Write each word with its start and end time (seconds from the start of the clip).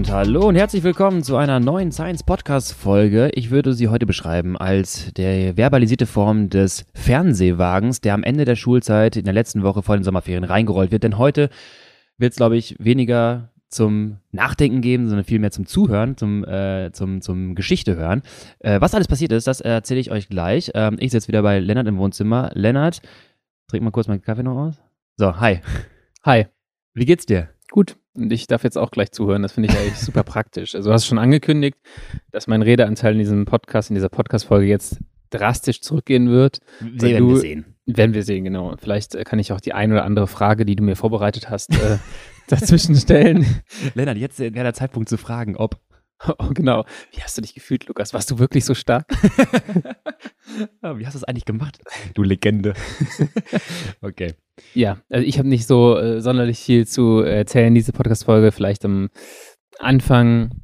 Und 0.00 0.10
hallo 0.10 0.48
und 0.48 0.54
herzlich 0.54 0.82
willkommen 0.82 1.22
zu 1.22 1.36
einer 1.36 1.60
neuen 1.60 1.92
Science 1.92 2.22
Podcast 2.22 2.72
Folge. 2.72 3.30
Ich 3.34 3.50
würde 3.50 3.74
sie 3.74 3.88
heute 3.88 4.06
beschreiben 4.06 4.56
als 4.56 5.12
der 5.12 5.58
verbalisierte 5.58 6.06
Form 6.06 6.48
des 6.48 6.86
Fernsehwagens, 6.94 8.00
der 8.00 8.14
am 8.14 8.22
Ende 8.22 8.46
der 8.46 8.56
Schulzeit 8.56 9.16
in 9.18 9.24
der 9.24 9.34
letzten 9.34 9.62
Woche 9.62 9.82
vor 9.82 9.98
den 9.98 10.02
Sommerferien 10.02 10.44
reingerollt 10.44 10.90
wird. 10.90 11.02
Denn 11.02 11.18
heute 11.18 11.50
wird 12.16 12.32
es, 12.32 12.38
glaube 12.38 12.56
ich, 12.56 12.76
weniger 12.78 13.50
zum 13.68 14.16
Nachdenken 14.32 14.80
geben, 14.80 15.06
sondern 15.06 15.26
vielmehr 15.26 15.50
zum 15.50 15.66
Zuhören, 15.66 16.16
zum, 16.16 16.46
äh, 16.46 16.92
zum, 16.92 17.20
zum 17.20 17.54
Geschichte 17.54 17.94
hören. 17.96 18.22
Äh, 18.60 18.80
was 18.80 18.94
alles 18.94 19.06
passiert 19.06 19.32
ist, 19.32 19.46
das 19.46 19.60
erzähle 19.60 20.00
ich 20.00 20.10
euch 20.10 20.30
gleich. 20.30 20.70
Ähm, 20.72 20.96
ich 20.98 21.10
sitze 21.10 21.28
wieder 21.28 21.42
bei 21.42 21.58
Lennart 21.58 21.86
im 21.86 21.98
Wohnzimmer. 21.98 22.50
Lennart, 22.54 23.02
trink 23.68 23.84
mal 23.84 23.90
kurz 23.90 24.08
meinen 24.08 24.22
Kaffee 24.22 24.44
noch 24.44 24.56
aus. 24.56 24.82
So, 25.18 25.38
hi. 25.38 25.60
Hi. 26.24 26.46
Wie 26.94 27.04
geht's 27.04 27.26
dir? 27.26 27.50
Gut. 27.70 27.99
Und 28.14 28.32
ich 28.32 28.46
darf 28.46 28.64
jetzt 28.64 28.76
auch 28.76 28.90
gleich 28.90 29.12
zuhören. 29.12 29.42
Das 29.42 29.52
finde 29.52 29.70
ich 29.70 29.78
eigentlich 29.78 29.98
super 29.98 30.24
praktisch. 30.24 30.74
Also 30.74 30.90
du 30.90 30.94
hast 30.94 31.06
schon 31.06 31.18
angekündigt, 31.18 31.78
dass 32.32 32.46
mein 32.46 32.62
Redeanteil 32.62 33.12
in 33.12 33.18
diesem 33.18 33.44
Podcast, 33.44 33.90
in 33.90 33.94
dieser 33.94 34.08
Podcast-Folge 34.08 34.66
jetzt 34.66 34.98
drastisch 35.30 35.80
zurückgehen 35.80 36.28
wird. 36.28 36.58
Sie 36.80 37.02
werden 37.02 37.28
du, 37.28 37.34
wir 37.34 37.40
sehen. 37.40 37.64
Werden 37.86 38.14
wir 38.14 38.22
sehen, 38.22 38.44
genau. 38.44 38.74
Vielleicht 38.78 39.14
äh, 39.14 39.24
kann 39.24 39.38
ich 39.38 39.52
auch 39.52 39.60
die 39.60 39.72
ein 39.72 39.92
oder 39.92 40.04
andere 40.04 40.26
Frage, 40.26 40.64
die 40.64 40.76
du 40.76 40.82
mir 40.82 40.96
vorbereitet 40.96 41.50
hast, 41.50 41.72
äh, 41.72 41.98
dazwischen 42.48 42.96
stellen. 42.96 43.46
Lennart, 43.94 44.16
jetzt 44.16 44.38
wäre 44.38 44.52
der 44.52 44.74
Zeitpunkt 44.74 45.08
zu 45.08 45.16
fragen, 45.16 45.56
ob. 45.56 45.76
Oh, 46.38 46.50
genau. 46.52 46.84
Wie 47.12 47.22
hast 47.22 47.36
du 47.36 47.42
dich 47.42 47.54
gefühlt, 47.54 47.86
Lukas? 47.86 48.12
Warst 48.12 48.30
du 48.30 48.38
wirklich 48.38 48.64
so 48.64 48.74
stark? 48.74 49.06
Wie 50.82 51.06
hast 51.06 51.14
du 51.14 51.18
es 51.18 51.24
eigentlich 51.24 51.44
gemacht? 51.44 51.78
Du 52.14 52.22
Legende. 52.22 52.74
okay. 54.02 54.34
Ja, 54.74 54.98
also 55.08 55.26
ich 55.26 55.38
habe 55.38 55.48
nicht 55.48 55.66
so 55.66 55.96
äh, 55.96 56.20
sonderlich 56.20 56.58
viel 56.58 56.86
zu 56.86 57.20
erzählen, 57.20 57.74
diese 57.74 57.92
Podcast-Folge. 57.92 58.52
Vielleicht 58.52 58.84
am 58.84 59.08
Anfang 59.78 60.62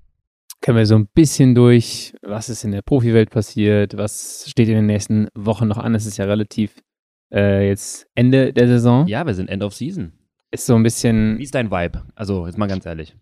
können 0.60 0.76
wir 0.76 0.86
so 0.86 0.96
ein 0.96 1.06
bisschen 1.06 1.54
durch, 1.54 2.14
was 2.22 2.48
ist 2.48 2.64
in 2.64 2.72
der 2.72 2.82
Profiwelt 2.82 3.30
passiert, 3.30 3.96
was 3.96 4.44
steht 4.48 4.68
in 4.68 4.74
den 4.74 4.86
nächsten 4.86 5.28
Wochen 5.34 5.68
noch 5.68 5.78
an. 5.78 5.94
Es 5.94 6.04
ist 6.04 6.18
ja 6.18 6.26
relativ 6.26 6.74
äh, 7.32 7.68
jetzt 7.68 8.06
Ende 8.14 8.52
der 8.52 8.68
Saison. 8.68 9.06
Ja, 9.06 9.26
wir 9.26 9.34
sind 9.34 9.48
End 9.48 9.62
of 9.62 9.74
Season. 9.74 10.12
Ist 10.50 10.66
so 10.66 10.74
ein 10.74 10.82
bisschen, 10.82 11.38
Wie 11.38 11.44
ist 11.44 11.54
dein 11.54 11.70
Vibe? 11.70 12.02
Also, 12.14 12.46
jetzt 12.46 12.58
mal 12.58 12.66
ganz 12.66 12.84
ehrlich. 12.86 13.16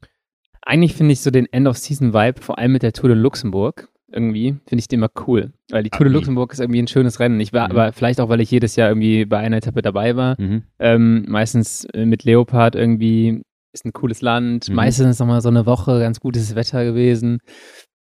Eigentlich 0.65 0.95
finde 0.95 1.13
ich 1.13 1.21
so 1.21 1.31
den 1.31 1.47
End-of-Season-Vibe, 1.53 2.41
vor 2.43 2.59
allem 2.59 2.73
mit 2.73 2.83
der 2.83 2.93
Tour 2.93 3.09
de 3.11 3.19
Luxemburg, 3.19 3.89
irgendwie, 4.11 4.57
finde 4.67 4.81
ich 4.81 4.89
den 4.89 5.01
immer 5.01 5.11
cool. 5.27 5.53
Weil 5.71 5.83
die 5.83 5.91
Tour 5.91 6.05
de 6.07 6.11
Ah? 6.15 6.17
Luxemburg 6.17 6.53
ist 6.53 6.61
irgendwie 6.61 6.81
ein 6.83 6.87
schönes 6.89 7.19
Rennen. 7.21 7.41
Ich 7.41 7.53
war 7.53 7.67
Mhm. 7.67 7.73
aber 7.77 7.93
vielleicht 7.93 8.21
auch, 8.21 8.29
weil 8.29 8.41
ich 8.41 8.51
jedes 8.51 8.77
Jahr 8.77 8.89
irgendwie 8.89 9.25
bei 9.25 9.39
einer 9.39 9.57
Etappe 9.57 9.83
dabei 9.83 10.15
war. 10.17 10.41
Mhm. 10.41 10.63
Ähm, 10.79 11.25
meistens 11.29 11.85
äh, 11.87 12.07
mit 12.07 12.25
Leopard 12.25 12.77
irgendwie 12.77 13.43
ist 13.73 13.85
ein 13.85 13.93
cooles 13.93 14.23
Land. 14.23 14.69
Mhm. 14.69 14.77
Meistens 14.77 15.09
ist 15.11 15.19
nochmal 15.19 15.41
so 15.41 15.49
eine 15.49 15.67
Woche 15.67 15.99
ganz 15.99 16.21
gutes 16.21 16.55
Wetter 16.55 16.85
gewesen. 16.85 17.41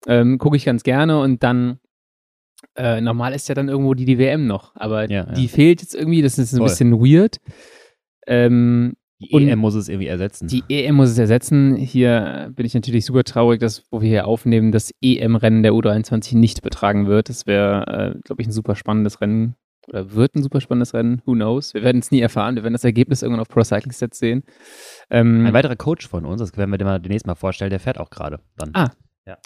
Ähm, 0.05 0.37
Gucke 0.37 0.55
ich 0.55 0.65
ganz 0.65 0.83
gerne 0.83 1.19
und 1.19 1.41
dann 1.43 1.79
äh, 2.75 3.01
normal 3.01 3.33
ist 3.33 3.49
ja 3.49 3.55
dann 3.55 3.67
irgendwo 3.69 3.93
die, 3.93 4.05
die 4.05 4.17
WM 4.19 4.45
noch, 4.47 4.75
aber 4.75 5.09
Ja, 5.09 5.23
die 5.25 5.43
ja. 5.43 5.47
fehlt 5.49 5.81
jetzt 5.81 5.95
irgendwie. 5.95 6.21
Das 6.21 6.37
ist 6.37 6.53
ein 6.53 6.57
Voll. 6.57 6.67
bisschen 6.67 6.91
weird. 6.93 7.37
Ähm, 8.27 8.93
Die 9.23 9.33
Und- 9.33 9.47
EM 9.47 9.59
muss 9.59 9.75
es 9.75 9.89
irgendwie 9.89 10.07
ersetzen. 10.07 10.47
die 10.47 10.63
EM 10.69 10.95
muss 10.95 11.09
es 11.09 11.17
ersetzen. 11.17 11.75
Hier 11.75 12.51
bin 12.55 12.65
ich 12.65 12.73
natürlich 12.73 13.05
super 13.05 13.23
traurig, 13.23 13.59
dass, 13.59 13.83
wo 13.91 14.01
wir 14.01 14.09
hier 14.09 14.27
aufnehmen, 14.27 14.71
das 14.71 14.91
EM-Rennen 15.01 15.63
der 15.63 15.73
U23 15.73 16.35
nicht 16.37 16.61
betragen 16.61 17.07
wird. 17.07 17.29
Das 17.29 17.45
wäre, 17.47 18.13
äh, 18.15 18.19
glaube 18.23 18.41
ich, 18.41 18.47
ein 18.47 18.51
super 18.51 18.75
spannendes 18.75 19.21
Rennen. 19.21 19.55
Oder 19.89 20.13
wird 20.13 20.35
ein 20.35 20.43
super 20.43 20.61
spannendes 20.61 20.93
Rennen. 20.93 21.21
Who 21.25 21.33
knows? 21.33 21.73
Wir 21.73 21.83
werden 21.83 21.99
es 21.99 22.09
nie 22.09 22.21
erfahren. 22.21 22.55
Wir 22.55 22.63
werden 22.63 22.73
das 22.73 22.85
Ergebnis 22.85 23.21
irgendwann 23.21 23.41
auf 23.41 23.49
Pro 23.49 23.63
Cycling 23.63 23.91
Stats 23.91 24.17
sehen. 24.17 24.43
Ähm, 25.09 25.45
Ein 25.45 25.53
weiterer 25.53 25.75
Coach 25.75 26.07
von 26.07 26.23
uns, 26.25 26.39
das 26.39 26.55
werden 26.55 26.69
wir 26.71 26.77
dir 26.77 26.85
mal 26.85 26.99
demnächst 27.01 27.27
mal 27.27 27.35
vorstellen, 27.35 27.69
der 27.69 27.81
fährt 27.81 27.99
auch 27.99 28.09
gerade 28.09 28.39
dann. 28.57 28.69
Ah. 28.73 28.91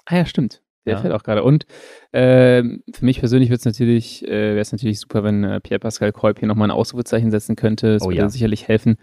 Ah 0.05 0.15
ja, 0.15 0.25
stimmt. 0.25 0.61
Der 0.85 0.93
Ja. 0.95 1.01
fährt 1.01 1.13
auch 1.13 1.23
gerade. 1.23 1.43
Und 1.43 1.65
ähm, 2.13 2.81
für 2.93 3.03
mich 3.03 3.19
persönlich 3.19 3.49
wird's 3.49 3.65
natürlich, 3.65 4.25
äh, 4.25 4.29
wäre 4.29 4.59
es 4.59 4.71
natürlich 4.71 4.99
super, 4.99 5.23
wenn 5.23 5.43
äh, 5.43 5.59
Pierre-Pascal 5.59 6.11
Kolb 6.13 6.39
hier 6.39 6.47
nochmal 6.47 6.67
ein 6.67 6.71
Ausrufezeichen 6.71 7.29
setzen 7.31 7.55
könnte. 7.55 7.93
Das 7.93 8.03
Oh 8.03 8.07
würde 8.09 8.17
ja. 8.17 8.29
sicherlich 8.29 8.67
helfen, 8.67 8.97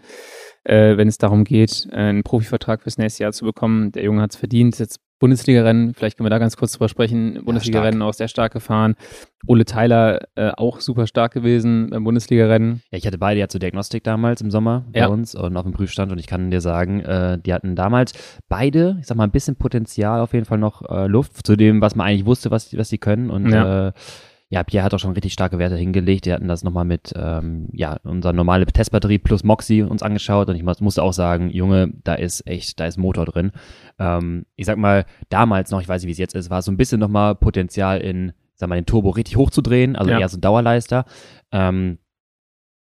äh, 0.65 0.97
wenn 0.97 1.07
es 1.07 1.17
darum 1.17 1.43
geht, 1.45 1.87
äh, 1.91 1.95
einen 1.95 2.23
Profivertrag 2.23 2.81
fürs 2.83 2.97
nächste 2.97 3.23
Jahr 3.23 3.31
zu 3.31 3.45
bekommen. 3.45 3.91
Der 3.91 4.03
Junge 4.03 4.21
hat 4.21 4.31
es 4.31 4.37
verdient. 4.37 4.77
Jetzt 4.79 4.99
Bundesliga-Rennen, 5.19 5.93
vielleicht 5.93 6.17
können 6.17 6.25
wir 6.25 6.29
da 6.29 6.39
ganz 6.39 6.57
kurz 6.57 6.73
drüber 6.73 6.89
sprechen. 6.89 7.39
Bundesliga-Rennen 7.45 8.01
auch 8.01 8.13
sehr 8.13 8.27
stark 8.27 8.51
gefahren. 8.51 8.95
Ole 9.47 9.63
Tyler 9.63 10.19
äh, 10.35 10.51
auch 10.57 10.81
super 10.81 11.07
stark 11.07 11.31
gewesen 11.33 11.89
beim 11.89 12.03
Bundesliga-Rennen. 12.03 12.81
Ja, 12.91 12.97
ich 12.97 13.07
hatte 13.07 13.17
beide 13.17 13.39
ja 13.39 13.47
zur 13.47 13.59
Diagnostik 13.61 14.03
damals 14.03 14.41
im 14.41 14.51
Sommer 14.51 14.83
bei 14.91 14.99
Ja. 14.99 15.07
uns 15.07 15.33
und 15.33 15.55
auf 15.55 15.63
dem 15.63 15.71
Prüfstand 15.71 16.11
und 16.11 16.19
ich 16.19 16.27
kann 16.27 16.51
dir 16.51 16.59
sagen, 16.59 16.99
äh, 16.99 17.39
die 17.39 17.53
hatten 17.53 17.75
damals 17.77 18.11
beide, 18.49 18.97
ich 18.99 19.07
sag 19.07 19.15
mal, 19.15 19.23
ein 19.23 19.31
bisschen 19.31 19.55
Potenzial 19.55 20.19
auf 20.19 20.33
jeden 20.33 20.45
Fall 20.45 20.57
noch 20.57 20.81
äh, 20.89 21.07
Luft 21.07 21.47
zu 21.47 21.55
dem, 21.55 21.79
was 21.79 21.95
man 21.95 22.07
eigentlich 22.07 22.25
wusste, 22.25 22.51
was, 22.51 22.75
was 22.77 22.89
die 22.89 22.97
können 22.97 23.29
und 23.29 23.49
Ja. 23.51 23.93
Äh, 24.55 24.59
ja, 24.59 24.63
Pierre 24.63 24.85
hat 24.85 24.93
auch 24.93 24.99
schon 24.99 25.11
richtig 25.13 25.33
starke 25.33 25.59
Werte 25.59 25.75
hingelegt. 25.75 26.25
Die 26.25 26.33
hatten 26.33 26.47
das 26.47 26.63
nochmal 26.63 26.85
mit, 26.85 27.13
ähm, 27.15 27.67
ja, 27.73 27.97
unser 28.03 28.31
normale 28.33 28.65
Testbatterie 28.65 29.19
plus 29.19 29.43
Moxie 29.43 29.81
uns 29.83 30.01
angeschaut 30.01 30.47
und 30.49 30.55
ich 30.55 30.63
muss- 30.63 30.81
musste 30.81 31.03
auch 31.03 31.13
sagen, 31.13 31.49
Junge, 31.49 31.91
da 32.03 32.15
ist 32.15 32.47
echt, 32.47 32.79
da 32.79 32.85
ist 32.85 32.97
Motor 32.97 33.25
drin. 33.25 33.51
Ähm, 33.99 34.45
ich 34.55 34.65
sag 34.65 34.77
mal, 34.77 35.05
damals 35.29 35.71
noch, 35.71 35.81
ich 35.81 35.87
weiß 35.89 36.01
nicht, 36.01 36.07
wie 36.07 36.13
es 36.13 36.17
jetzt 36.17 36.35
ist, 36.35 36.49
war 36.49 36.61
so 36.61 36.71
ein 36.71 36.77
bisschen 36.77 36.99
nochmal 36.99 37.35
Potenzial 37.35 37.99
in, 38.01 38.33
sag 38.55 38.69
mal, 38.69 38.75
den 38.75 38.85
Turbo 38.85 39.09
richtig 39.09 39.35
hochzudrehen, 39.37 39.95
also 39.95 40.11
Ja. 40.11 40.19
eher 40.19 40.29
so 40.29 40.37
ein 40.37 40.41
Dauerleister. 40.41 41.05
Ähm, 41.51 41.97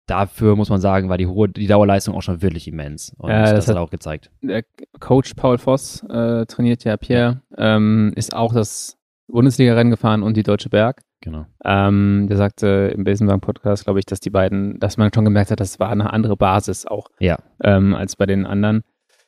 dafür 0.06 0.55
muss 0.56 0.69
man 0.69 0.81
sagen, 0.81 1.09
war 1.09 1.17
die 1.19 1.27
hohe, 1.27 1.49
die 1.49 1.67
Dauerleistung 1.67 2.15
auch 2.15 2.21
schon 2.23 2.43
wirklich 2.43 2.69
immens. 2.69 3.15
Und 3.19 3.31
Ja, 3.31 3.41
das, 3.43 3.51
das 3.53 3.69
hat 3.69 3.77
hat- 3.77 3.83
auch 3.83 3.91
gezeigt. 3.91 4.31
der 4.43 4.62
Coach 5.01 5.35
Paul 5.35 5.59
Voss 5.59 6.03
äh, 6.11 6.45
trainiert 6.47 6.85
ja 6.85 6.97
Pierre, 6.97 7.41
ähm, 7.56 8.12
ist 8.15 8.35
auch 8.35 8.53
das 8.53 8.99
Bundesliga-Rennen 9.29 9.91
gefahren 9.91 10.23
und 10.23 10.37
die 10.37 10.43
Deutsche 10.43 10.69
Berg. 10.69 11.03
Genau. 11.21 11.47
Ähm, 11.65 12.27
der 12.29 12.37
sagte 12.37 12.93
im 12.95 13.05
Besenwagen-Podcast, 13.05 13.85
glaube 13.85 13.99
ich, 13.99 14.05
dass 14.07 14.21
die 14.21 14.31
beiden, 14.31 14.79
dass 14.79 14.97
man 14.99 15.11
schon 15.15 15.25
gemerkt 15.25 15.51
hat, 15.51 15.61
das 15.61 15.81
war 15.81 15.89
eine 15.91 16.12
andere 16.12 16.37
Basis 16.37 16.87
auch 16.87 17.07
Ja. 17.19 17.39
ähm, 17.62 17.95
als 17.95 18.17
bei 18.17 18.27
den 18.27 18.45
anderen. 18.45 18.83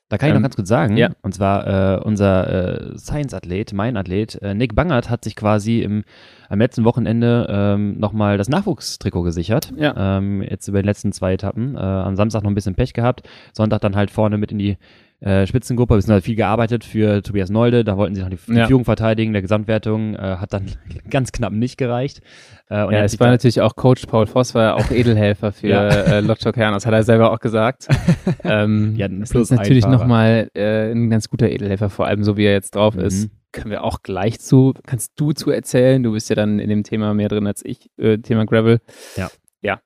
Da 0.09 0.19
kann 0.19 0.29
ich 0.29 0.35
noch 0.35 0.39
Ähm, 0.39 0.43
ganz 0.45 0.55
kurz 0.57 0.69
sagen, 0.69 0.97
ja. 0.97 1.11
und 1.23 1.35
zwar 1.35 1.67
äh, 1.97 2.01
unser 2.05 2.93
äh, 2.93 2.97
Science-Athlet, 2.99 3.73
mein 3.73 3.97
Athlet, 3.97 4.37
äh, 4.41 4.55
Nick 4.55 4.77
Bangert 4.77 5.11
hat 5.11 5.25
sich 5.25 5.35
quasi 5.35 5.81
im, 5.81 6.05
am 6.49 6.61
letzten 6.61 6.85
Wochenende 6.85 7.47
ähm, 7.51 7.99
nochmal 7.99 8.39
das 8.39 8.49
Nachwuchstrikot 8.49 9.23
gesichert. 9.23 9.73
Ja. 9.77 10.19
Ähm, 10.19 10.43
jetzt 10.43 10.69
über 10.69 10.81
die 10.81 10.87
letzten 10.87 11.11
zwei 11.11 11.33
Etappen. 11.33 11.75
Äh, 11.75 11.81
am 11.81 12.15
Samstag 12.15 12.43
noch 12.45 12.51
ein 12.51 12.55
bisschen 12.55 12.77
Pech 12.77 12.93
gehabt, 12.93 13.29
Sonntag 13.53 13.81
dann 13.81 13.97
halt 13.97 14.13
vorne 14.13 14.39
mit 14.39 14.53
in 14.53 14.59
die 14.59 14.77
äh, 15.21 15.47
Spitzengruppe, 15.47 15.95
wir 15.95 16.03
sind 16.03 16.13
halt 16.13 16.25
viel 16.25 16.37
gearbeitet 16.37 16.85
für 16.85 17.23
Tobias 17.23 17.49
Nolde, 17.51 17.85
da 17.85 17.97
wollten 17.97 18.15
sie 18.15 18.21
noch 18.21 18.29
die, 18.29 18.37
die 18.49 18.55
Ja. 18.55 18.67
Führung 18.67 18.85
verteidigen, 18.85 19.33
der 19.33 19.43
Gesamtwertung 19.43 20.15
äh, 20.15 20.19
hat 20.39 20.53
dann 20.53 20.67
ganz 21.11 21.33
knapp 21.33 21.53
nicht 21.53 21.79
gereicht. 21.79 22.21
Äh, 22.69 22.85
und 22.85 22.93
ja, 22.93 23.03
es 23.05 23.19
war 23.19 23.29
natürlich 23.29 23.61
auch 23.61 23.77
Coach 23.77 24.07
Paul 24.07 24.27
Voss, 24.27 24.55
war 24.55 24.63
ja 24.63 24.75
auch 24.75 24.91
Edelhelfer 24.91 25.53
für 25.53 25.69
Ja. 25.69 25.89
äh, 25.89 26.21
Lotto 26.21 26.53
Kern, 26.53 26.75
das 26.75 26.85
hat 26.85 26.93
er 26.93 27.03
selber 27.03 27.33
auch 27.33 27.39
gesagt. 27.41 27.89
ähm, 28.45 28.97
hatten 29.01 29.21
das 29.21 29.31
ist 29.33 29.51
natürlich 29.53 29.87
nochmal 29.87 30.51
äh, 30.55 30.91
ein 30.93 31.09
ganz 31.11 31.29
guter 31.31 31.49
Edelhelfer, 31.49 31.89
vor 31.91 32.07
allem 32.07 32.23
so 32.23 32.37
wie 32.37 32.45
er 32.45 32.53
jetzt 32.53 32.75
drauf 32.75 32.95
Mhm. 32.95 33.01
ist. 33.03 33.31
Können 33.53 33.71
wir 33.71 33.85
auch 33.85 34.03
gleich 34.03 34.39
zu, 34.41 34.75
kannst 34.87 35.13
du 35.17 35.33
zu 35.33 35.51
erzählen, 35.51 36.03
du 36.03 36.13
bist 36.13 36.29
ja 36.29 36.37
dann 36.37 36.59
in 36.59 36.69
dem 36.69 36.83
Thema 36.83 37.15
mehr 37.15 37.29
drin 37.29 37.47
als 37.47 37.65
ich, 37.65 37.89
äh, 37.97 38.19
Thema 38.19 38.45
Gravel. 38.45 38.81
Ja. 39.17 39.29
Ja. 39.63 39.81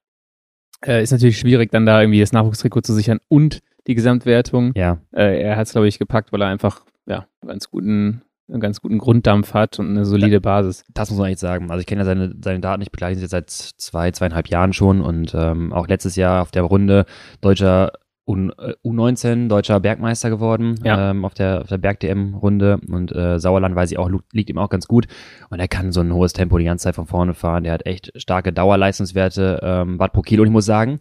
Äh, 0.84 1.02
ist 1.04 1.12
natürlich 1.12 1.38
schwierig, 1.38 1.70
dann 1.70 1.86
da 1.86 2.00
irgendwie 2.00 2.18
das 2.20 2.32
Nachwuchstrikot 2.32 2.80
zu 2.80 2.94
sichern 2.94 3.20
und 3.28 3.60
die 3.86 3.94
Gesamtwertung. 3.94 4.72
Ja, 4.76 4.98
Äh, 5.12 5.42
er 5.42 5.56
hat 5.56 5.66
es, 5.66 5.72
glaube 5.72 5.88
ich, 5.88 5.98
gepackt, 5.98 6.32
weil 6.32 6.42
er 6.42 6.48
einfach 6.48 6.84
ja, 7.06 7.26
einen 7.40 7.48
ganz 7.48 7.70
guten, 7.70 8.22
einen 8.48 8.60
ganz 8.60 8.80
guten 8.80 8.98
Grunddampf 8.98 9.54
hat 9.54 9.78
und 9.78 9.88
eine 9.90 10.04
solide 10.04 10.40
Basis. 10.40 10.84
Das 10.92 11.10
muss 11.10 11.18
man 11.18 11.30
echt 11.30 11.38
sagen. 11.40 11.70
Also 11.70 11.80
ich 11.80 11.86
kenne 11.86 12.00
ja 12.02 12.04
seine, 12.04 12.34
seine 12.42 12.60
Daten, 12.60 12.82
ich 12.82 12.90
begleite 12.92 13.20
jetzt 13.20 13.30
seit 13.30 13.50
zwei, 13.50 14.10
zweieinhalb 14.10 14.48
Jahren 14.48 14.72
schon 14.72 15.00
und 15.00 15.34
ähm, 15.34 15.72
auch 15.72 15.88
letztes 15.88 16.16
Jahr 16.16 16.42
auf 16.42 16.50
der 16.50 16.62
Runde 16.62 17.04
deutscher 17.40 17.92
U, 18.28 18.36
äh, 18.36 18.74
U19 18.84 19.48
deutscher 19.48 19.80
Bergmeister 19.80 20.30
geworden 20.30 20.76
Ja. 20.84 21.10
ähm, 21.10 21.24
auf 21.24 21.34
der, 21.34 21.62
auf 21.62 21.68
der 21.68 21.78
Berg-DM-Runde 21.78 22.78
und 22.88 23.12
äh, 23.14 23.38
Sauerland 23.40 23.74
weiß 23.74 23.90
ich 23.90 23.98
auch, 23.98 24.10
liegt 24.32 24.50
ihm 24.50 24.58
auch 24.58 24.68
ganz 24.68 24.86
gut 24.86 25.06
und 25.48 25.58
er 25.58 25.66
kann 25.68 25.90
so 25.90 26.00
ein 26.00 26.12
hohes 26.12 26.32
Tempo 26.32 26.58
die 26.58 26.64
ganze 26.66 26.84
Zeit 26.84 26.94
von 26.94 27.06
vorne 27.06 27.34
fahren. 27.34 27.64
Der 27.64 27.72
hat 27.72 27.86
echt 27.86 28.12
starke 28.20 28.52
Dauerleistungswerte, 28.52 29.60
ähm, 29.62 29.98
Watt 29.98 30.12
pro 30.12 30.20
Kilo 30.22 30.42
und 30.42 30.48
ich 30.48 30.52
muss 30.52 30.66
sagen, 30.66 30.98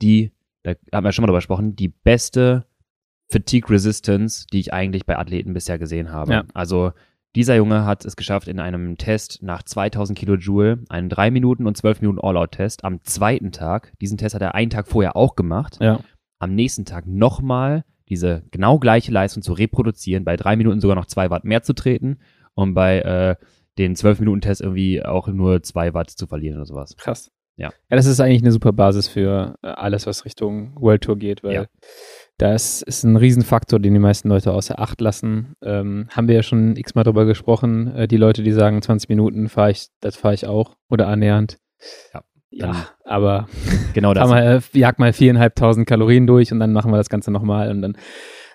die, 0.00 0.32
da 0.62 0.74
haben 0.92 1.04
wir 1.04 1.12
schon 1.12 1.22
mal 1.22 1.26
drüber 1.28 1.38
gesprochen, 1.38 1.76
die 1.76 1.88
beste 1.88 2.66
Fatigue 3.30 3.70
Resistance, 3.70 4.46
die 4.52 4.60
ich 4.60 4.72
eigentlich 4.72 5.06
bei 5.06 5.16
Athleten 5.18 5.54
bisher 5.54 5.78
gesehen 5.78 6.12
habe. 6.12 6.32
Ja. 6.32 6.44
Also 6.54 6.92
dieser 7.36 7.54
Junge 7.54 7.84
hat 7.84 8.04
es 8.04 8.16
geschafft, 8.16 8.48
in 8.48 8.58
einem 8.58 8.98
Test 8.98 9.40
nach 9.42 9.62
2000 9.62 10.18
Kilojoule, 10.18 10.82
einen 10.88 11.08
3 11.08 11.30
Minuten 11.30 11.66
und 11.66 11.76
12 11.76 12.00
Minuten 12.00 12.18
All-Out-Test 12.20 12.84
am 12.84 13.02
zweiten 13.04 13.52
Tag, 13.52 13.92
diesen 14.00 14.18
Test 14.18 14.34
hat 14.34 14.42
er 14.42 14.54
einen 14.56 14.70
Tag 14.70 14.88
vorher 14.88 15.14
auch 15.16 15.36
gemacht, 15.36 15.78
Ja. 15.80 16.00
am 16.40 16.54
nächsten 16.56 16.84
Tag 16.84 17.06
nochmal 17.06 17.84
diese 18.08 18.42
genau 18.50 18.80
gleiche 18.80 19.12
Leistung 19.12 19.44
zu 19.44 19.52
reproduzieren, 19.52 20.24
bei 20.24 20.36
drei 20.36 20.56
Minuten 20.56 20.80
sogar 20.80 20.96
noch 20.96 21.06
zwei 21.06 21.30
Watt 21.30 21.44
mehr 21.44 21.62
zu 21.62 21.72
treten 21.72 22.18
und 22.54 22.74
bei 22.74 23.00
äh, 23.02 23.36
den 23.78 23.94
12-Minuten-Test 23.94 24.60
irgendwie 24.60 25.04
auch 25.04 25.28
nur 25.28 25.62
zwei 25.62 25.94
Watt 25.94 26.10
zu 26.10 26.26
verlieren 26.26 26.56
oder 26.56 26.66
sowas. 26.66 26.96
Krass. 26.96 27.30
Ja. 27.60 27.68
Ja, 27.90 27.96
das 27.96 28.06
ist 28.06 28.20
eigentlich 28.20 28.42
eine 28.42 28.52
super 28.52 28.72
Basis 28.72 29.06
für 29.08 29.54
äh, 29.62 29.68
alles, 29.68 30.06
was 30.06 30.24
Richtung 30.24 30.72
World 30.80 31.02
Tour 31.02 31.16
geht, 31.18 31.44
weil 31.44 31.54
Ja. 31.54 31.64
Das 32.38 32.80
ist 32.80 33.04
ein 33.04 33.16
Riesenfaktor, 33.16 33.78
den 33.78 33.92
die 33.92 34.00
meisten 34.00 34.30
Leute 34.30 34.52
außer 34.54 34.78
Acht 34.78 35.02
lassen. 35.02 35.56
Ähm, 35.62 36.08
haben 36.10 36.26
wir 36.26 36.36
ja 36.36 36.42
schon 36.42 36.74
x-mal 36.74 37.04
drüber 37.04 37.26
gesprochen. 37.26 37.94
Äh, 37.94 38.08
die 38.08 38.16
Leute, 38.16 38.42
die 38.42 38.52
sagen, 38.52 38.80
20 38.80 39.10
Minuten 39.10 39.50
fahre 39.50 39.72
ich, 39.72 39.88
das 40.00 40.16
fahre 40.16 40.32
ich 40.32 40.46
auch 40.46 40.74
oder 40.88 41.06
annähernd. 41.08 41.58
Ja. 42.14 42.22
Ja, 42.52 42.88
aber 43.04 43.46
Genau 43.94 44.12
das. 44.14 44.28
mal, 44.28 44.42
äh, 44.42 44.78
jag 44.78 44.98
mal 44.98 45.12
viereinhalbtausend 45.12 45.86
Kalorien 45.86 46.26
durch 46.26 46.50
und 46.50 46.58
dann 46.60 46.72
machen 46.72 46.90
wir 46.90 46.96
das 46.96 47.10
Ganze 47.10 47.30
nochmal 47.30 47.70
und 47.70 47.82
dann 47.82 47.96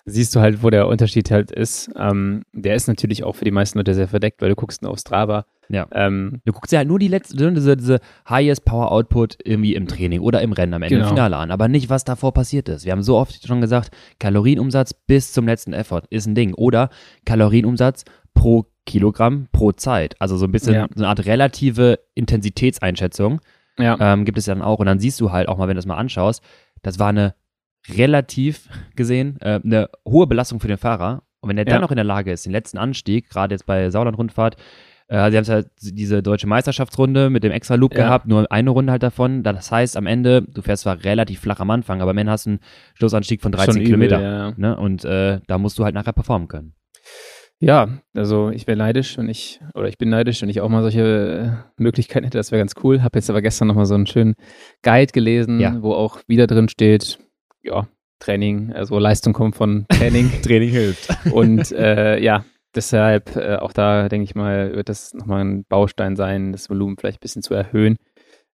siehst 0.06 0.36
du 0.36 0.40
halt, 0.40 0.64
wo 0.64 0.70
der 0.70 0.88
Unterschied 0.88 1.32
halt 1.32 1.52
ist. 1.52 1.90
Ähm, 1.96 2.44
der 2.54 2.76
ist 2.76 2.88
natürlich 2.88 3.24
auch 3.24 3.36
für 3.36 3.46
die 3.46 3.52
meisten 3.52 3.80
Leute 3.80 3.94
sehr 3.94 4.08
verdeckt, 4.08 4.42
weil 4.42 4.50
du 4.50 4.56
guckst 4.56 4.82
nur 4.82 4.92
auf 4.92 5.00
Strava. 5.00 5.46
Ja. 5.70 5.88
Ähm, 5.92 6.42
Du 6.46 6.52
guckst 6.54 6.72
dir 6.72 6.78
halt 6.78 6.88
nur 6.88 7.00
die 7.00 7.08
letzte, 7.08 7.52
diese, 7.54 7.76
diese 7.78 8.00
Highest 8.30 8.66
Power 8.66 8.92
Output 8.92 9.38
irgendwie 9.44 9.74
im 9.76 9.88
Training 9.88 10.20
oder 10.22 10.42
im 10.42 10.52
Rennen 10.54 10.74
am 10.74 10.82
Ende 10.84 10.96
Genau. 10.96 11.08
im 11.10 11.16
Finale 11.16 11.38
an, 11.38 11.52
aber 11.52 11.68
nicht, 11.68 11.90
was 11.90 12.04
davor 12.04 12.34
passiert 12.34 12.70
ist. 12.70 12.86
Wir 12.86 12.92
haben 12.92 13.02
so 13.04 13.18
oft 13.18 13.48
schon 13.48 13.62
gesagt, 13.62 13.90
Kalorienumsatz 14.20 14.94
bis 14.94 15.34
zum 15.34 15.46
letzten 15.48 15.74
Effort 15.74 16.04
ist 16.10 16.26
ein 16.28 16.36
Ding. 16.36 16.54
Oder 16.54 16.90
Kalorienumsatz 17.26 18.04
pro 18.34 18.66
Kilogramm 18.86 19.48
pro 19.52 19.72
Zeit. 19.72 20.16
Also 20.20 20.38
so 20.38 20.46
ein 20.46 20.52
bisschen 20.52 20.74
Ja. 20.76 20.88
so 20.94 21.02
eine 21.04 21.08
Art 21.10 21.26
relative 21.26 22.00
Intensitätseinschätzung 22.14 23.42
ja. 23.80 23.98
ähm, 24.00 24.26
gibt 24.26 24.38
es 24.38 24.46
dann 24.46 24.62
auch. 24.62 24.80
Und 24.80 24.86
dann 24.86 25.00
siehst 25.00 25.20
du 25.22 25.32
halt 25.32 25.48
auch 25.48 25.58
mal, 25.58 25.68
wenn 25.68 25.76
du 25.76 25.80
das 25.80 25.86
mal 25.86 25.98
anschaust, 25.98 26.44
das 26.84 27.00
war 27.00 27.10
eine 27.10 27.34
relativ 27.90 28.70
gesehen 28.96 29.38
äh, 29.42 29.60
eine 29.64 29.90
hohe 30.08 30.28
Belastung 30.28 30.60
für 30.60 30.68
den 30.68 30.78
Fahrer. 30.78 31.24
Und 31.42 31.50
wenn 31.50 31.58
er 31.58 31.66
Ja. 31.66 31.74
dann 31.74 31.82
noch 31.82 31.92
in 31.92 31.96
der 31.98 32.04
Lage 32.06 32.32
ist, 32.32 32.46
den 32.46 32.52
letzten 32.52 32.78
Anstieg, 32.78 33.30
gerade 33.30 33.54
jetzt 33.54 33.66
bei 33.66 33.90
Sauerland-Rundfahrt, 33.90 34.56
äh, 35.08 35.30
sie 35.32 35.38
haben 35.38 35.46
halt 35.48 35.68
diese 35.82 36.24
deutsche 36.24 36.48
Meisterschaftsrunde 36.48 37.30
mit 37.30 37.44
dem 37.44 37.52
extra 37.52 37.76
Loop 37.76 37.94
Ja. 37.94 38.06
gehabt, 38.06 38.28
nur 38.28 38.52
eine 38.52 38.70
Runde 38.70 38.92
halt 38.92 39.04
davon. 39.04 39.44
Das 39.44 39.72
heißt, 39.72 39.98
am 39.98 40.08
Ende, 40.08 40.42
du 40.44 40.62
fährst 40.62 40.84
zwar 40.84 41.04
relativ 41.04 41.40
flach 41.42 41.60
am 41.60 41.70
Anfang, 41.72 42.02
aber 42.02 42.12
am 42.12 42.18
Ende 42.18 42.32
hast 42.32 42.46
du 42.46 42.52
einen 42.52 42.60
Schlussanstieg 42.96 43.42
von 43.42 43.52
13 43.52 43.74
Schon 43.74 43.82
übel, 43.82 43.86
Kilometer. 43.86 44.22
Ja. 44.22 44.54
Ne? 44.58 44.76
Und 44.78 45.06
äh, 45.06 45.40
da 45.48 45.58
musst 45.58 45.78
du 45.80 45.84
halt 45.84 45.94
nachher 45.96 46.14
performen 46.14 46.48
können. 46.48 46.74
ja, 47.60 47.88
also 48.16 48.50
ich 48.50 48.68
wäre 48.68 48.78
neidisch, 48.78 49.18
wenn 49.18 49.30
ich, 49.30 49.60
oder 49.74 49.88
ich 49.88 49.98
bin 49.98 50.10
neidisch, 50.10 50.42
wenn 50.42 50.50
ich 50.50 50.60
auch 50.62 50.70
mal 50.70 50.82
solche 50.82 51.64
äh, 51.78 51.82
Möglichkeiten 51.82 52.26
hätte, 52.26 52.38
das 52.38 52.52
wäre 52.52 52.60
ganz 52.60 52.74
cool. 52.84 53.02
Habe 53.04 53.18
jetzt 53.18 53.30
aber 53.30 53.42
gestern 53.42 53.68
nochmal 53.68 53.86
so 53.86 53.96
einen 53.96 54.08
schönen 54.08 54.36
Guide 54.84 55.12
gelesen, 55.14 55.60
Ja. 55.60 55.82
wo 55.82 55.94
auch 55.94 56.20
wieder 56.28 56.48
drin 56.48 56.68
steht, 56.70 57.20
ja, 57.64 57.88
Training, 58.20 58.72
also 58.74 58.98
Leistung 59.00 59.34
kommt 59.34 59.56
von 59.56 59.86
Training. 59.90 60.32
Training 60.42 60.70
hilft. 60.70 61.10
Und 61.32 61.72
äh, 61.74 62.18
ja, 62.20 62.44
deshalb 62.76 63.36
äh, 63.36 63.56
auch 63.56 63.74
da, 63.74 64.10
denke 64.10 64.24
ich 64.26 64.36
mal, 64.36 64.76
wird 64.76 64.90
das 64.90 65.14
nochmal 65.14 65.44
ein 65.44 65.66
Baustein 65.66 66.16
sein, 66.16 66.52
das 66.52 66.70
Volumen 66.70 66.98
vielleicht 66.98 67.20
ein 67.20 67.22
bisschen 67.22 67.44
zu 67.44 67.54
erhöhen 67.54 67.98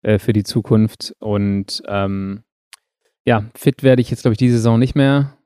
äh, 0.01 0.19
für 0.19 0.33
die 0.33 0.43
Zukunft. 0.43 1.13
Und 1.19 1.81
ähm, 1.87 2.43
ja, 3.25 3.45
fit 3.55 3.83
werde 3.83 4.01
ich 4.01 4.09
jetzt, 4.09 4.21
glaube 4.21 4.33
ich, 4.33 4.37
diese 4.39 4.57
Saison 4.57 4.79
nicht 4.79 4.95
mehr. 4.95 5.37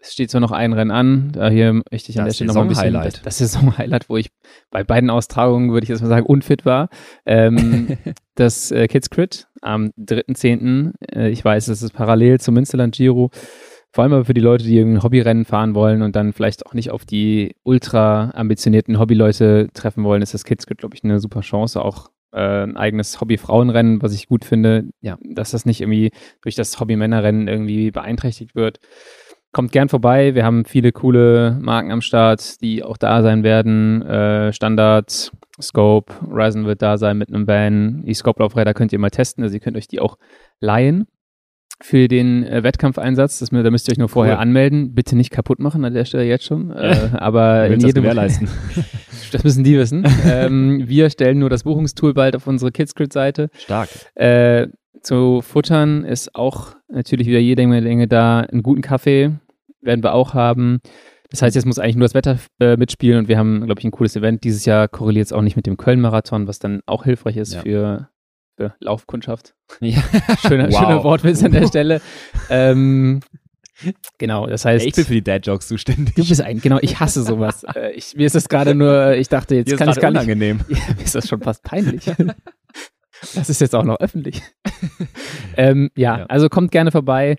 Es 0.00 0.12
steht 0.12 0.30
zwar 0.30 0.40
noch 0.40 0.52
ein 0.52 0.72
Rennen 0.72 0.92
an, 0.92 1.32
da 1.32 1.48
hier 1.48 1.72
möchte 1.72 2.12
ich 2.12 2.20
an 2.20 2.26
Das 2.26 2.36
der 2.36 2.44
Stelle 2.44 2.48
nochmal 2.48 2.64
ein 2.64 2.68
bisschen 2.68 2.82
Saisonhighlight. 2.84 3.14
das, 3.14 3.22
das 3.22 3.38
Saison-Highlight, 3.38 4.08
wo 4.08 4.16
ich 4.16 4.30
bei 4.70 4.84
beiden 4.84 5.10
Austragungen, 5.10 5.72
würde 5.72 5.84
ich 5.84 5.88
jetzt 5.88 6.02
mal 6.02 6.08
sagen, 6.08 6.24
unfit 6.24 6.64
war. 6.64 6.88
Ähm, 7.26 7.98
das 8.36 8.70
äh, 8.70 8.86
Kids 8.86 9.10
Crit 9.10 9.48
am 9.60 9.90
3.10. 9.98 10.92
Äh, 11.12 11.30
ich 11.30 11.44
weiß, 11.44 11.66
es 11.66 11.82
ist 11.82 11.94
parallel 11.94 12.38
zum 12.38 12.54
Münsterland 12.54 12.94
Giro. 12.94 13.30
Vor 13.92 14.04
allem 14.04 14.12
aber 14.12 14.24
für 14.26 14.34
die 14.34 14.40
Leute, 14.40 14.64
die 14.64 14.76
irgendein 14.76 15.02
Hobbyrennen 15.02 15.44
fahren 15.44 15.74
wollen 15.74 16.02
und 16.02 16.14
dann 16.14 16.32
vielleicht 16.32 16.66
auch 16.66 16.74
nicht 16.74 16.90
auf 16.90 17.04
die 17.06 17.56
ultra 17.64 18.30
ambitionierten 18.34 18.98
Hobbyleute 18.98 19.68
treffen 19.72 20.04
wollen, 20.04 20.22
ist 20.22 20.34
das 20.34 20.44
Kids 20.44 20.66
glaube 20.66 20.94
ich, 20.94 21.04
eine 21.04 21.20
super 21.20 21.40
Chance. 21.40 21.82
Auch 21.82 22.08
äh, 22.32 22.64
ein 22.64 22.76
eigenes 22.76 23.20
Hobby-Frauenrennen, 23.20 24.02
was 24.02 24.14
ich 24.14 24.28
gut 24.28 24.44
finde, 24.44 24.84
Ja. 25.00 25.16
dass 25.22 25.52
das 25.52 25.64
nicht 25.64 25.80
irgendwie 25.80 26.10
durch 26.42 26.54
das 26.54 26.78
Hobby-Männerrennen 26.78 27.48
irgendwie 27.48 27.90
beeinträchtigt 27.90 28.54
wird. 28.54 28.78
Kommt 29.52 29.72
gern 29.72 29.88
vorbei. 29.88 30.34
Wir 30.34 30.44
haben 30.44 30.66
viele 30.66 30.92
coole 30.92 31.58
Marken 31.58 31.90
am 31.90 32.02
Start, 32.02 32.60
die 32.60 32.82
auch 32.84 32.98
da 32.98 33.22
sein 33.22 33.42
werden. 33.42 34.02
Äh, 34.02 34.52
Standard, 34.52 35.32
Scope, 35.60 36.12
Ryzen 36.30 36.66
wird 36.66 36.82
da 36.82 36.98
sein 36.98 37.16
mit 37.16 37.30
einem 37.30 37.46
Van. 37.46 38.02
Die 38.04 38.12
Scope-Laufräder 38.12 38.74
könnt 38.74 38.92
ihr 38.92 38.98
mal 38.98 39.08
testen, 39.10 39.42
also 39.42 39.54
ihr 39.54 39.60
könnt 39.60 39.78
euch 39.78 39.88
die 39.88 40.00
auch 40.00 40.18
leihen 40.60 41.06
für 41.80 42.08
den 42.08 42.44
äh, 42.44 42.62
Wettkampfeinsatz. 42.62 43.38
Das, 43.38 43.50
da 43.50 43.70
müsst 43.70 43.88
ihr 43.88 43.92
euch 43.92 43.98
nur 43.98 44.08
vorher 44.08 44.34
Cool. 44.36 44.40
anmelden. 44.42 44.94
Bitte 44.94 45.16
nicht 45.16 45.30
kaputt 45.30 45.60
machen 45.60 45.84
an 45.84 45.94
der 45.94 46.04
Stelle 46.04 46.24
jetzt 46.24 46.44
schon. 46.44 46.70
Äh, 46.72 47.10
aber 47.18 47.66
in 47.66 47.74
das 47.74 47.84
jedem 47.84 48.02
gewährleisten? 48.02 48.48
Das 49.30 49.44
müssen 49.44 49.62
die 49.62 49.76
wissen. 49.76 50.06
ähm, 50.26 50.84
wir 50.86 51.10
stellen 51.10 51.38
nur 51.38 51.50
das 51.50 51.64
Buchungstool 51.64 52.14
bald 52.14 52.34
auf 52.34 52.46
unsere 52.46 52.72
Kidscrit-Seite. 52.72 53.50
Stark. 53.58 53.90
Äh, 54.14 54.68
zu 55.02 55.42
futtern 55.42 56.04
ist 56.04 56.34
auch 56.34 56.74
natürlich 56.88 57.26
wieder 57.26 57.38
jede 57.38 57.66
Menge 57.66 58.08
da. 58.08 58.40
Einen 58.40 58.62
guten 58.62 58.80
Kaffee 58.80 59.32
werden 59.82 60.02
wir 60.02 60.14
auch 60.14 60.32
haben. 60.32 60.80
Das 61.30 61.42
heißt, 61.42 61.54
jetzt 61.56 61.66
muss 61.66 61.78
eigentlich 61.78 61.96
nur 61.96 62.06
das 62.06 62.14
Wetter 62.14 62.38
äh, 62.58 62.78
mitspielen 62.78 63.18
und 63.18 63.28
wir 63.28 63.36
haben, 63.36 63.66
glaube 63.66 63.80
ich, 63.80 63.84
ein 63.84 63.90
cooles 63.90 64.16
Event. 64.16 64.44
Dieses 64.44 64.64
Jahr 64.64 64.88
korreliert 64.88 65.26
es 65.26 65.32
auch 65.34 65.42
nicht 65.42 65.56
mit 65.56 65.66
dem 65.66 65.76
Köln-Marathon, 65.76 66.46
was 66.46 66.58
dann 66.58 66.80
auch 66.86 67.04
hilfreich 67.04 67.36
ist 67.36 67.52
Ja. 67.52 67.60
für, 67.60 68.08
für 68.58 68.74
Laufkundschaft. 68.80 69.54
Ja. 69.80 70.02
Schöner, 70.46 70.70
Wow. 70.70 70.78
schöner 70.78 71.04
Wortwitz 71.04 71.42
an 71.44 71.52
der 71.52 71.66
Stelle. 71.66 72.00
ähm, 72.50 73.20
genau, 74.18 74.46
das 74.46 74.64
heißt. 74.64 74.84
ich 74.84 74.94
bin 74.94 75.04
für 75.04 75.14
die 75.14 75.22
Dad-Jokes 75.22 75.68
zuständig. 75.68 76.14
Du 76.16 76.26
bist 76.26 76.40
ein, 76.42 76.60
genau, 76.60 76.78
ich 76.82 76.98
hasse 77.00 77.22
sowas. 77.22 77.64
Äh, 77.74 77.92
ich, 77.92 78.14
mir 78.16 78.26
ist 78.26 78.34
das 78.34 78.48
gerade 78.48 78.74
nur, 78.74 79.12
ich 79.14 79.28
dachte, 79.28 79.54
jetzt 79.54 79.76
kann 79.76 79.88
ich 79.88 79.96
gar 80.00 80.10
nicht. 80.10 80.18
unangenehm. 80.22 80.60
Ja, 80.68 80.78
mir 80.96 81.04
ist 81.04 81.14
das 81.14 81.28
schon 81.28 81.40
fast 81.40 81.62
peinlich. 81.62 82.04
Das 83.34 83.48
ist 83.50 83.60
jetzt 83.60 83.74
auch 83.74 83.84
noch 83.84 83.98
öffentlich. 84.00 84.42
ähm, 85.56 85.90
ja, 85.96 86.18
Ja. 86.18 86.26
also 86.26 86.48
kommt 86.48 86.70
gerne 86.70 86.90
vorbei, 86.92 87.36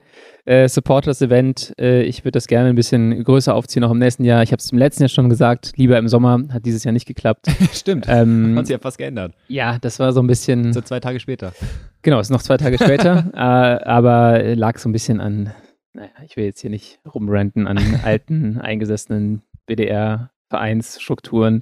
äh, 0.50 0.68
support 0.68 1.06
das 1.06 1.22
Event. 1.22 1.76
Äh, 1.80 2.02
ich 2.04 2.22
würde 2.26 2.32
das 2.32 2.48
gerne 2.48 2.70
ein 2.70 2.76
bisschen 2.76 3.24
größer 3.24 3.54
aufziehen, 3.54 3.84
auch 3.84 3.92
im 3.92 4.00
nächsten 4.00 4.24
Jahr. 4.24 4.42
Ich 4.42 4.52
habe 4.52 4.60
es 4.60 4.72
im 4.72 4.80
letzten 4.80 5.04
Jahr 5.04 5.10
schon 5.10 5.30
gesagt, 5.30 5.74
lieber 5.76 5.98
im 6.00 6.08
Sommer, 6.08 6.40
hat 6.52 6.66
dieses 6.66 6.84
Jahr 6.84 6.92
nicht 6.92 7.06
geklappt. 7.06 7.46
Stimmt. 7.74 8.08
Ähm, 8.10 8.56
Hat 8.58 8.66
sich 8.66 8.74
ja 8.74 8.80
fast 8.80 8.98
geändert. 8.98 9.36
ja, 9.48 9.78
das 9.80 10.00
war 10.00 10.12
so 10.12 10.22
ein 10.22 10.28
bisschen, 10.28 10.74
So 10.74 10.82
zwei 10.82 11.00
Tage 11.00 11.20
später. 11.20 11.54
genau, 12.02 12.20
ist 12.20 12.32
noch 12.32 12.42
zwei 12.42 12.58
Tage 12.58 12.78
später, 12.80 13.30
äh, 13.34 13.38
aber 13.38 14.56
lag 14.56 14.80
so 14.80 14.90
ein 14.90 14.92
bisschen 14.92 15.22
an, 15.22 15.52
naja, 15.94 16.10
ich 16.26 16.36
will 16.36 16.46
jetzt 16.46 16.62
hier 16.62 16.72
nicht 16.72 17.00
rumranten, 17.14 17.68
an 17.68 17.78
alten, 18.04 18.58
eingesessenen 18.60 19.44
BDR-Vereinsstrukturen. 19.68 21.62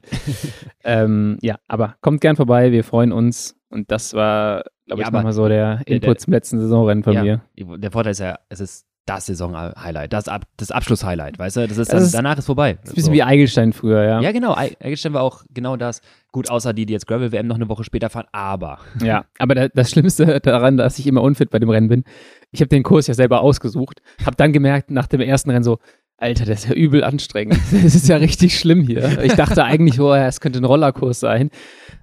ähm, 0.85 1.37
ja, 1.41 1.57
aber 1.67 1.95
kommt 1.99 2.21
gern 2.21 2.37
vorbei, 2.37 2.71
wir 2.71 2.85
freuen 2.85 3.11
uns. 3.11 3.55
Und 3.69 3.91
das 3.91 4.13
war, 4.13 4.63
glaube 4.87 5.01
Ja, 5.01 5.07
ich, 5.07 5.13
nochmal 5.13 5.33
so 5.33 5.47
der 5.47 5.81
Input 5.85 6.19
zum 6.21 6.33
letzten 6.33 6.59
Saisonrennen 6.59 7.03
von 7.03 7.13
ja. 7.13 7.23
mir. 7.23 7.41
Der 7.77 7.91
Vorteil 7.91 8.11
ist 8.11 8.19
ja, 8.19 8.39
es 8.49 8.59
ist 8.59 8.85
das 9.05 9.25
Saison-Highlight, 9.27 10.11
das, 10.11 10.27
Ab 10.27 10.43
das 10.57 10.69
Abschluss-Highlight, 10.69 11.39
weißt 11.39 11.55
du? 11.55 11.67
Das 11.69 11.77
ist 11.77 11.93
Das 11.93 12.03
ist- 12.03 12.13
danach 12.13 12.37
ist 12.37 12.45
vorbei. 12.45 12.73
Das 12.73 12.83
ist 12.83 12.89
ein 12.91 12.95
bisschen 12.95 13.13
wie 13.13 13.23
Eigelstein 13.23 13.71
früher, 13.71 14.03
ja. 14.03 14.19
Ja, 14.19 14.33
genau. 14.33 14.53
Ei- 14.53 14.75
Eggestein 14.79 15.13
war 15.13 15.21
auch 15.21 15.43
genau 15.53 15.77
das. 15.77 16.01
Gut, 16.33 16.49
außer 16.49 16.73
die, 16.73 16.85
die 16.85 16.91
jetzt 16.91 17.07
Gravel-WM 17.07 17.47
noch 17.47 17.55
eine 17.55 17.69
Woche 17.69 17.85
später 17.85 18.09
fahren, 18.09 18.25
aber. 18.33 18.79
Ja, 19.01 19.23
aber 19.39 19.55
da, 19.55 19.67
das 19.69 19.91
Schlimmste 19.91 20.39
daran, 20.43 20.75
dass 20.75 20.99
ich 20.99 21.07
immer 21.07 21.21
unfit 21.21 21.51
bei 21.51 21.59
dem 21.59 21.69
Rennen 21.69 21.87
bin, 21.87 22.03
ich 22.51 22.59
habe 22.59 22.67
den 22.67 22.83
Kurs 22.83 23.07
ja 23.07 23.13
selber 23.13 23.39
ausgesucht, 23.41 24.01
habe 24.25 24.35
dann 24.35 24.51
gemerkt 24.51 24.91
nach 24.91 25.07
dem 25.07 25.21
ersten 25.21 25.51
Rennen 25.51 25.63
so, 25.63 25.79
Alter, 26.17 26.43
das 26.45 26.65
ist 26.65 26.69
ja 26.69 26.75
übel 26.75 27.03
anstrengend. 27.05 27.57
Das 27.71 27.95
ist 27.95 28.09
ja 28.09 28.17
richtig 28.17 28.59
schlimm 28.59 28.81
hier. 28.81 29.23
Ich 29.23 29.35
dachte 29.35 29.63
eigentlich, 29.63 30.01
oh, 30.01 30.13
es 30.13 30.41
könnte 30.41 30.59
ein 30.59 30.65
Rollerkurs 30.65 31.21
sein. 31.21 31.49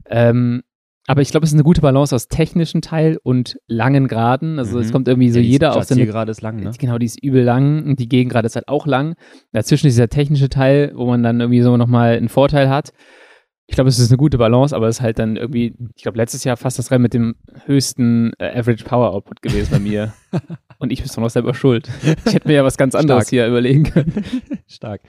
Ähm, 0.08 0.62
aber 1.06 1.20
ich 1.22 1.30
glaube, 1.30 1.44
es 1.44 1.50
ist 1.50 1.54
eine 1.54 1.64
gute 1.64 1.80
Balance 1.82 2.14
aus 2.14 2.28
technischen 2.28 2.80
Teil 2.82 3.18
und 3.22 3.58
langen 3.66 4.08
Geraden. 4.08 4.58
Also 4.58 4.78
es 4.78 4.88
Mhm. 4.88 4.92
kommt 4.92 5.08
irgendwie 5.08 5.30
so 5.30 5.38
Ja, 5.38 5.42
die 5.42 5.50
jeder 5.50 5.76
auf 5.76 5.84
seine 5.84 6.06
gerade 6.06 6.30
ist 6.30 6.40
lang, 6.40 6.56
ne? 6.56 6.70
Genau, 6.78 6.98
die 6.98 7.06
ist 7.06 7.22
übel 7.22 7.42
lang 7.44 7.84
und 7.84 7.98
die 8.00 8.08
Gegengrade 8.08 8.46
ist 8.46 8.56
halt 8.56 8.68
auch 8.68 8.86
lang. 8.86 9.14
Dazwischen 9.52 9.86
ist 9.88 9.94
dieser 9.94 10.08
technische 10.08 10.48
Teil, 10.48 10.92
wo 10.94 11.06
man 11.06 11.22
dann 11.22 11.40
irgendwie 11.40 11.60
so 11.62 11.76
nochmal 11.76 12.16
einen 12.16 12.28
Vorteil 12.28 12.68
hat. 12.70 12.90
Ich 13.66 13.76
glaube, 13.76 13.88
es 13.88 13.98
ist 13.98 14.10
eine 14.10 14.18
gute 14.18 14.36
Balance, 14.36 14.76
aber 14.76 14.88
es 14.88 14.96
ist 14.96 15.00
halt 15.02 15.18
dann 15.18 15.36
irgendwie, 15.36 15.74
ich 15.96 16.02
glaube, 16.02 16.18
letztes 16.18 16.44
Jahr 16.44 16.58
fast 16.58 16.78
das 16.78 16.90
Rennen 16.90 17.00
mit 17.02 17.14
dem 17.14 17.34
höchsten 17.64 18.32
äh, 18.38 18.58
Average 18.58 18.84
Power 18.84 19.10
Output 19.12 19.40
gewesen 19.40 19.68
bei 19.70 19.78
mir. 19.78 20.12
und 20.78 20.92
ich 20.92 21.00
bin 21.02 21.08
doch 21.08 21.16
noch 21.22 21.30
selber 21.30 21.54
schuld. 21.54 21.88
Ich 22.26 22.34
hätte 22.34 22.46
mir 22.46 22.54
ja 22.54 22.64
was 22.64 22.76
ganz 22.76 22.94
anderes 22.94 23.22
Stark. 23.24 23.30
hier 23.30 23.46
überlegen 23.46 23.84
können. 23.84 24.12
Stark. 24.66 25.02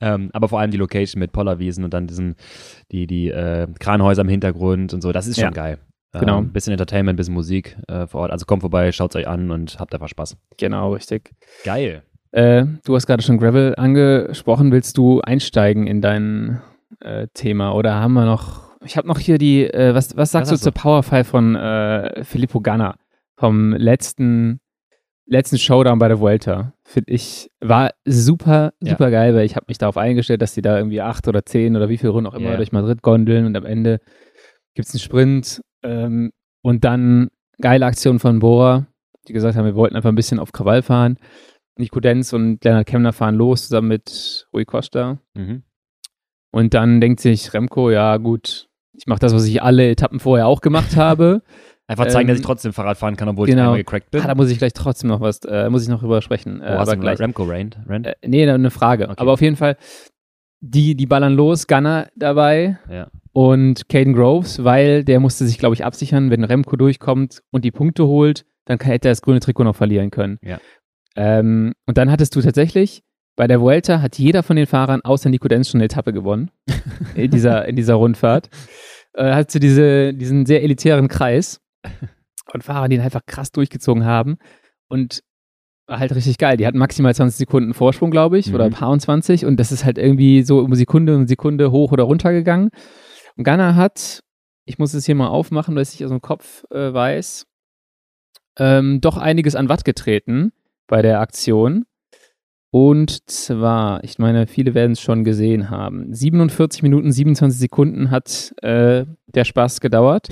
Ähm, 0.00 0.30
aber 0.32 0.48
vor 0.48 0.60
allem 0.60 0.70
die 0.70 0.76
Location 0.76 1.20
mit 1.20 1.32
Pollerwiesen 1.32 1.84
und 1.84 1.92
dann 1.94 2.06
diesen, 2.06 2.36
die, 2.92 3.06
die 3.06 3.28
äh, 3.30 3.66
Kranhäuser 3.78 4.22
im 4.22 4.28
Hintergrund 4.28 4.94
und 4.94 5.00
so, 5.02 5.12
das 5.12 5.26
ist 5.26 5.36
schon 5.36 5.44
Ja. 5.44 5.50
geil. 5.50 5.78
Genau. 6.12 6.38
Ähm, 6.38 6.52
bisschen 6.52 6.72
Entertainment, 6.72 7.16
bisschen 7.16 7.34
Musik 7.34 7.76
äh, 7.86 8.06
vor 8.06 8.22
Ort. 8.22 8.32
Also 8.32 8.44
kommt 8.44 8.62
vorbei, 8.62 8.90
schaut's 8.90 9.14
euch 9.14 9.28
an 9.28 9.50
und 9.52 9.78
habt 9.78 9.94
einfach 9.94 10.08
Spaß. 10.08 10.36
Genau, 10.58 10.92
richtig. 10.94 11.30
Geil. 11.64 12.02
Äh, 12.32 12.64
du 12.84 12.94
hast 12.96 13.06
gerade 13.06 13.22
schon 13.22 13.38
Gravel 13.38 13.74
angesprochen. 13.76 14.72
Willst 14.72 14.96
du 14.98 15.20
einsteigen 15.20 15.86
in 15.86 16.00
dein 16.00 16.60
äh, 17.00 17.26
Thema 17.34 17.72
oder 17.74 17.94
haben 17.94 18.14
wir 18.14 18.24
noch? 18.24 18.70
Ich 18.84 18.96
habe 18.96 19.06
noch 19.06 19.18
hier 19.18 19.38
die. 19.38 19.64
Äh, 19.66 19.94
was, 19.94 20.16
was 20.16 20.32
sagst 20.32 20.50
Was 20.50 20.60
du 20.60 20.70
du? 20.70 20.72
zur 20.74 20.82
Powerfile 20.82 21.24
von 21.24 21.54
äh, 21.54 22.24
Filippo 22.24 22.60
Ganna 22.60 22.96
vom 23.36 23.72
letzten 23.72 24.60
letzten 25.30 25.58
Showdown 25.58 25.98
bei 25.98 26.08
der 26.08 26.20
Vuelta? 26.20 26.74
Finde 26.84 27.12
ich 27.12 27.50
war 27.60 27.92
super 28.04 28.72
Ja. 28.82 28.90
super 28.92 29.10
geil, 29.10 29.34
weil 29.34 29.44
ich 29.46 29.56
habe 29.56 29.66
mich 29.68 29.78
darauf 29.78 29.96
eingestellt, 29.96 30.42
dass 30.42 30.54
die 30.54 30.62
da 30.62 30.76
irgendwie 30.76 31.00
acht 31.00 31.28
oder 31.28 31.44
zehn 31.46 31.76
oder 31.76 31.88
wie 31.88 31.96
viele 31.98 32.10
Runden 32.12 32.28
auch 32.28 32.34
immer 32.34 32.50
Ja. 32.50 32.56
durch 32.56 32.72
Madrid 32.72 33.00
gondeln 33.02 33.46
und 33.46 33.56
am 33.56 33.64
Ende 33.64 34.00
gibt's 34.74 34.92
einen 34.92 35.00
Sprint 35.00 35.62
ähm, 35.82 36.30
und 36.62 36.84
dann 36.84 37.28
geile 37.60 37.86
Aktion 37.86 38.18
von 38.18 38.38
Bora, 38.40 38.86
die 39.28 39.32
gesagt 39.32 39.56
haben, 39.56 39.64
wir 39.66 39.74
wollten 39.74 39.96
einfach 39.96 40.08
ein 40.10 40.14
bisschen 40.16 40.38
auf 40.38 40.52
Krawall 40.52 40.82
fahren. 40.82 41.16
Nico 41.78 42.00
Denz 42.00 42.32
und 42.32 42.62
Leonard 42.64 42.86
Kemner 42.86 43.12
fahren 43.12 43.36
los 43.36 43.62
zusammen 43.68 43.88
mit 43.88 44.46
Rui 44.52 44.64
Costa. 44.64 45.18
Mhm. 45.34 45.62
Und 46.52 46.74
dann 46.74 47.00
denkt 47.00 47.20
sich 47.20 47.54
Remco, 47.54 47.90
ja 47.90 48.16
gut, 48.16 48.68
ich 48.92 49.06
mache 49.06 49.20
das, 49.20 49.32
was 49.32 49.46
ich 49.46 49.62
alle 49.62 49.88
Etappen 49.88 50.18
vorher 50.20 50.46
auch 50.48 50.60
gemacht 50.60 50.96
habe. 50.96 51.42
Einfach 51.90 52.06
zeigen, 52.06 52.28
dass 52.28 52.36
Ähm, 52.36 52.42
ich 52.42 52.46
trotzdem 52.46 52.72
Fahrrad 52.72 52.98
fahren 52.98 53.16
kann, 53.16 53.28
obwohl 53.28 53.46
genau. 53.46 53.62
ich 53.62 53.64
einmal 53.64 53.78
gecrackt 53.78 54.12
bin. 54.12 54.20
Ah, 54.20 54.28
da 54.28 54.36
muss 54.36 54.48
ich 54.48 54.58
gleich 54.58 54.74
trotzdem 54.74 55.08
noch 55.08 55.20
was, 55.20 55.40
äh, 55.40 55.68
muss 55.70 55.82
ich 55.82 55.88
noch 55.88 55.98
drüber 55.98 56.22
sprechen. 56.22 56.62
Äh, 56.62 56.66
hast 56.66 56.88
aber 56.88 56.96
gleich. 56.96 57.18
Remco 57.18 57.42
Rand? 57.42 57.80
Rand? 57.84 58.06
Äh, 58.06 58.14
nee, 58.24 58.48
eine 58.48 58.70
Frage. 58.70 59.08
Okay. 59.08 59.14
Aber 59.16 59.32
auf 59.32 59.40
jeden 59.40 59.56
Fall, 59.56 59.76
die, 60.60 60.94
die 60.94 61.06
ballern 61.06 61.34
los, 61.34 61.66
Gunner 61.66 62.06
dabei 62.14 62.78
ja. 62.88 63.08
und 63.32 63.88
Caden 63.88 64.12
Groves, 64.12 64.62
weil 64.62 65.02
der 65.02 65.18
musste 65.18 65.44
sich, 65.46 65.58
glaube 65.58 65.74
ich, 65.74 65.84
absichern, 65.84 66.30
wenn 66.30 66.44
Remco 66.44 66.76
durchkommt 66.76 67.42
und 67.50 67.64
die 67.64 67.72
Punkte 67.72 68.06
holt, 68.06 68.44
dann 68.66 68.78
kann, 68.78 68.92
hätte 68.92 69.08
er 69.08 69.12
das 69.12 69.22
grüne 69.22 69.40
Trikot 69.40 69.64
noch 69.64 69.74
verlieren 69.74 70.12
können. 70.12 70.38
Ja. 70.42 70.60
Ähm, 71.16 71.72
und 71.86 71.98
dann 71.98 72.08
hattest 72.08 72.36
du 72.36 72.40
tatsächlich, 72.40 73.02
bei 73.34 73.48
der 73.48 73.60
Vuelta 73.60 74.00
hat 74.00 74.16
jeder 74.16 74.44
von 74.44 74.54
den 74.54 74.66
Fahrern 74.66 75.00
außer 75.02 75.28
Nico 75.28 75.48
Denz 75.48 75.68
schon 75.68 75.78
eine 75.78 75.86
Etappe 75.86 76.12
gewonnen 76.12 76.52
in 77.16 77.32
dieser, 77.32 77.66
in 77.66 77.74
dieser 77.74 77.94
Rundfahrt. 77.94 78.48
Äh, 79.14 79.32
hast 79.32 79.52
du 79.56 79.58
diese, 79.58 80.14
diesen 80.14 80.46
sehr 80.46 80.62
elitären 80.62 81.08
Kreis 81.08 81.60
und 82.52 82.64
Fahrer, 82.64 82.88
die 82.88 82.96
ihn 82.96 83.00
einfach 83.02 83.24
krass 83.26 83.52
durchgezogen 83.52 84.04
haben 84.04 84.38
und 84.88 85.20
war 85.86 85.98
halt 85.98 86.14
richtig 86.14 86.38
geil. 86.38 86.56
Die 86.56 86.66
hatten 86.66 86.78
maximal 86.78 87.14
20 87.14 87.36
Sekunden 87.36 87.74
Vorsprung, 87.74 88.10
glaube 88.10 88.38
ich, 88.38 88.48
Mhm. 88.48 88.54
oder 88.54 88.64
ein 88.64 88.72
paar 88.72 88.90
und 88.90 89.00
20 89.00 89.44
und 89.46 89.58
das 89.58 89.72
ist 89.72 89.84
halt 89.84 89.98
irgendwie 89.98 90.42
so 90.42 90.60
um 90.60 90.74
Sekunde 90.74 91.16
um 91.16 91.26
Sekunde 91.26 91.70
hoch 91.72 91.92
oder 91.92 92.04
runter 92.04 92.32
gegangen. 92.32 92.70
Und 93.36 93.44
Ghana 93.44 93.74
hat, 93.74 94.20
ich 94.64 94.78
muss 94.78 94.94
es 94.94 95.06
hier 95.06 95.14
mal 95.14 95.28
aufmachen, 95.28 95.74
dass 95.76 95.94
ich 95.94 96.04
aus 96.04 96.10
dem 96.10 96.20
Kopf 96.20 96.64
äh, 96.70 96.92
weiß, 96.92 97.46
ähm, 98.58 99.00
doch 99.00 99.16
einiges 99.16 99.54
an 99.56 99.68
Watt 99.68 99.84
getreten 99.84 100.52
bei 100.86 101.02
der 101.02 101.20
Aktion. 101.20 101.86
Und 102.72 103.28
zwar, 103.28 104.04
ich 104.04 104.18
meine, 104.20 104.46
viele 104.46 104.74
werden 104.74 104.92
es 104.92 105.00
schon 105.00 105.24
gesehen 105.24 105.70
haben. 105.70 106.14
47 106.14 106.82
Minuten, 106.84 107.10
27 107.10 107.58
Sekunden 107.58 108.10
hat 108.12 108.54
äh, 108.62 109.06
der 109.26 109.44
Spaß 109.44 109.80
gedauert. 109.80 110.28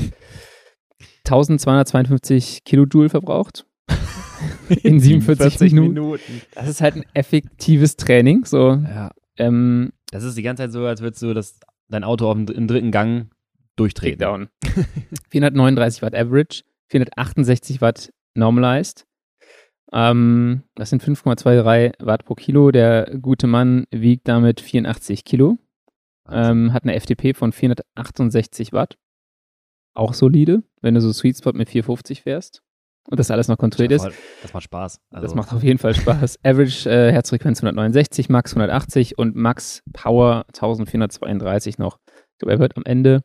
1252 1.28 2.64
Kilojoule 2.64 3.08
verbraucht. 3.08 3.66
In 4.82 5.00
47 5.00 5.72
Minuten. 5.72 6.42
Das 6.54 6.68
ist 6.68 6.80
halt 6.80 6.96
ein 6.96 7.04
effektives 7.14 7.96
Training. 7.96 8.44
So, 8.44 8.72
Ja. 8.74 9.10
ähm, 9.36 9.92
Das 10.10 10.24
ist 10.24 10.36
die 10.36 10.42
ganze 10.42 10.64
Zeit 10.64 10.72
so, 10.72 10.84
als 10.86 11.00
würdest 11.00 11.22
du 11.22 11.34
das, 11.34 11.58
dein 11.88 12.04
Auto 12.04 12.28
auf 12.30 12.34
dem, 12.36 12.46
im 12.48 12.66
dritten 12.66 12.90
Gang 12.90 13.30
durchtreten. 13.76 14.18
Takedown. 14.18 14.48
439 15.30 16.02
Watt 16.02 16.14
Average, 16.14 16.62
468 16.90 17.80
Watt 17.80 18.12
Normalized. 18.34 19.06
Ähm, 19.92 20.62
das 20.74 20.90
sind 20.90 21.02
5,23 21.02 21.94
Watt 22.04 22.24
pro 22.24 22.34
Kilo. 22.34 22.70
Der 22.70 23.16
gute 23.20 23.46
Mann 23.46 23.86
wiegt 23.90 24.28
damit 24.28 24.60
84 24.60 25.24
Kilo. 25.24 25.58
Ähm, 26.30 26.72
hat 26.74 26.82
eine 26.84 26.94
FDP 26.94 27.32
von 27.32 27.52
468 27.52 28.72
Watt. 28.72 28.98
Auch 29.98 30.14
solide, 30.14 30.62
wenn 30.80 30.94
du 30.94 31.00
so 31.00 31.12
Sweet 31.12 31.36
Spot 31.38 31.52
mit 31.52 31.68
450 31.68 32.22
fährst. 32.22 32.62
Und 33.10 33.18
das 33.18 33.30
alles 33.30 33.48
noch 33.48 33.56
kontrolliert 33.56 33.92
ist. 33.92 34.08
Das 34.42 34.52
macht 34.52 34.64
Spaß. 34.64 35.00
Also, 35.10 35.22
Das 35.26 35.34
macht 35.34 35.52
auf 35.54 35.62
jeden 35.62 35.78
Fall 35.78 35.94
Spaß. 35.94 36.38
Average 36.44 36.88
äh, 36.90 37.10
Herzfrequenz 37.10 37.60
169, 37.62 38.28
Max 38.28 38.52
180 38.52 39.16
und 39.18 39.34
Max 39.34 39.82
Power 39.94 40.44
1432 40.48 41.78
noch. 41.78 41.98
Ich 42.32 42.38
glaube, 42.38 42.52
er 42.52 42.58
wird 42.58 42.76
am 42.76 42.84
Ende 42.84 43.22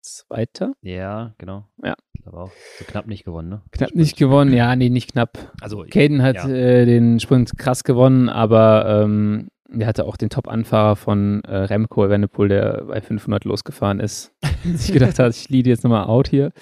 Zweiter. 0.00 0.72
Ja, 0.80 1.34
genau. 1.38 1.66
Ja. 1.84 1.94
Ich 2.14 2.22
glaube 2.22 2.38
auch. 2.38 2.50
So 2.78 2.84
knapp 2.86 3.06
nicht 3.06 3.24
gewonnen, 3.24 3.48
ne? 3.50 3.62
Knapp 3.70 3.90
Sprint. 3.90 4.00
nicht 4.02 4.16
gewonnen. 4.16 4.52
Ja, 4.52 4.74
nee, 4.74 4.88
nicht 4.88 5.12
knapp. 5.12 5.38
Also, 5.60 5.84
Caden 5.88 6.22
hat 6.22 6.36
Ja. 6.36 6.48
äh, 6.48 6.84
den 6.86 7.20
Sprint 7.20 7.56
krass 7.56 7.84
gewonnen, 7.84 8.28
aber 8.28 9.02
ähm, 9.04 9.48
der 9.72 9.86
hatte 9.86 10.04
auch 10.04 10.16
den 10.16 10.30
Top-Anfahrer 10.30 10.96
von 10.96 11.42
äh, 11.44 11.56
Remco 11.56 12.04
Evenepoel, 12.04 12.48
der 12.48 12.84
bei 12.86 13.00
500 13.00 13.44
losgefahren 13.44 14.00
ist. 14.00 14.32
sich 14.64 14.92
gedacht 14.92 15.18
hat, 15.18 15.34
ich 15.34 15.48
lead 15.48 15.66
jetzt 15.66 15.84
nochmal 15.84 16.04
out 16.06 16.28
hier. 16.28 16.52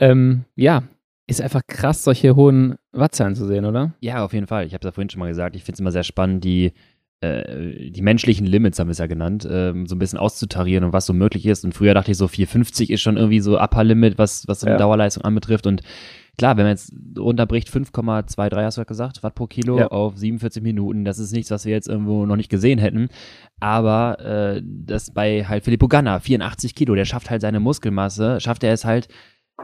Ähm, 0.00 0.44
ja, 0.54 0.84
ist 1.26 1.40
einfach 1.42 1.62
krass, 1.66 2.04
solche 2.04 2.36
hohen 2.36 2.76
Wattzahlen 2.92 3.34
zu 3.34 3.46
sehen, 3.46 3.64
oder? 3.64 3.92
ja, 4.00 4.24
auf 4.24 4.32
jeden 4.32 4.46
Fall. 4.46 4.66
Ich 4.66 4.72
habe 4.72 4.80
es 4.80 4.84
ja 4.86 4.92
vorhin 4.92 5.10
schon 5.10 5.20
mal 5.20 5.28
gesagt. 5.28 5.56
Ich 5.56 5.62
finde 5.64 5.74
es 5.74 5.80
immer 5.80 5.90
sehr 5.90 6.04
spannend, 6.04 6.42
die, 6.44 6.72
äh, 7.20 7.90
die 7.90 8.00
menschlichen 8.02 8.46
Limits, 8.46 8.78
haben 8.78 8.88
wir 8.88 8.92
es 8.92 8.98
ja 8.98 9.06
genannt, 9.06 9.46
ähm, 9.50 9.86
so 9.86 9.94
ein 9.94 9.98
bisschen 9.98 10.18
auszutarieren 10.18 10.84
und 10.84 10.92
was 10.92 11.04
so 11.06 11.12
möglich 11.12 11.44
ist. 11.46 11.64
Und 11.64 11.74
früher 11.74 11.92
dachte 11.94 12.12
ich 12.12 12.16
so, 12.16 12.28
450 12.28 12.90
ist 12.90 13.02
schon 13.02 13.16
irgendwie 13.16 13.40
so 13.40 13.58
Upper 13.58 13.84
Limit, 13.84 14.16
was, 14.18 14.46
was 14.48 14.60
so 14.60 14.66
eine 14.66 14.74
Ja. 14.74 14.78
Dauerleistung 14.78 15.24
anbetrifft. 15.24 15.66
Und 15.66 15.82
klar, 16.38 16.56
wenn 16.56 16.64
man 16.64 16.72
jetzt 16.72 16.92
runterbricht, 17.18 17.68
5,23 17.68 18.62
hast 18.64 18.76
du 18.76 18.80
ja 18.80 18.84
gesagt, 18.84 19.22
Watt 19.22 19.34
pro 19.34 19.46
Kilo 19.46 19.78
Ja. 19.78 19.88
auf 19.88 20.16
47 20.16 20.62
Minuten, 20.62 21.04
das 21.04 21.18
ist 21.18 21.32
nichts, 21.32 21.50
was 21.50 21.64
wir 21.66 21.72
jetzt 21.72 21.88
irgendwo 21.88 22.24
noch 22.24 22.36
nicht 22.36 22.48
gesehen 22.50 22.78
hätten. 22.78 23.08
Aber 23.60 24.18
äh, 24.20 24.62
das 24.64 25.10
bei 25.12 25.44
halt 25.44 25.64
Filippo 25.64 25.88
Ganna, 25.88 26.20
84 26.20 26.74
Kilo, 26.74 26.94
der 26.94 27.04
schafft 27.04 27.28
halt 27.30 27.42
seine 27.42 27.60
Muskelmasse, 27.60 28.40
schafft 28.40 28.64
er 28.64 28.72
es 28.72 28.84
halt, 28.84 29.08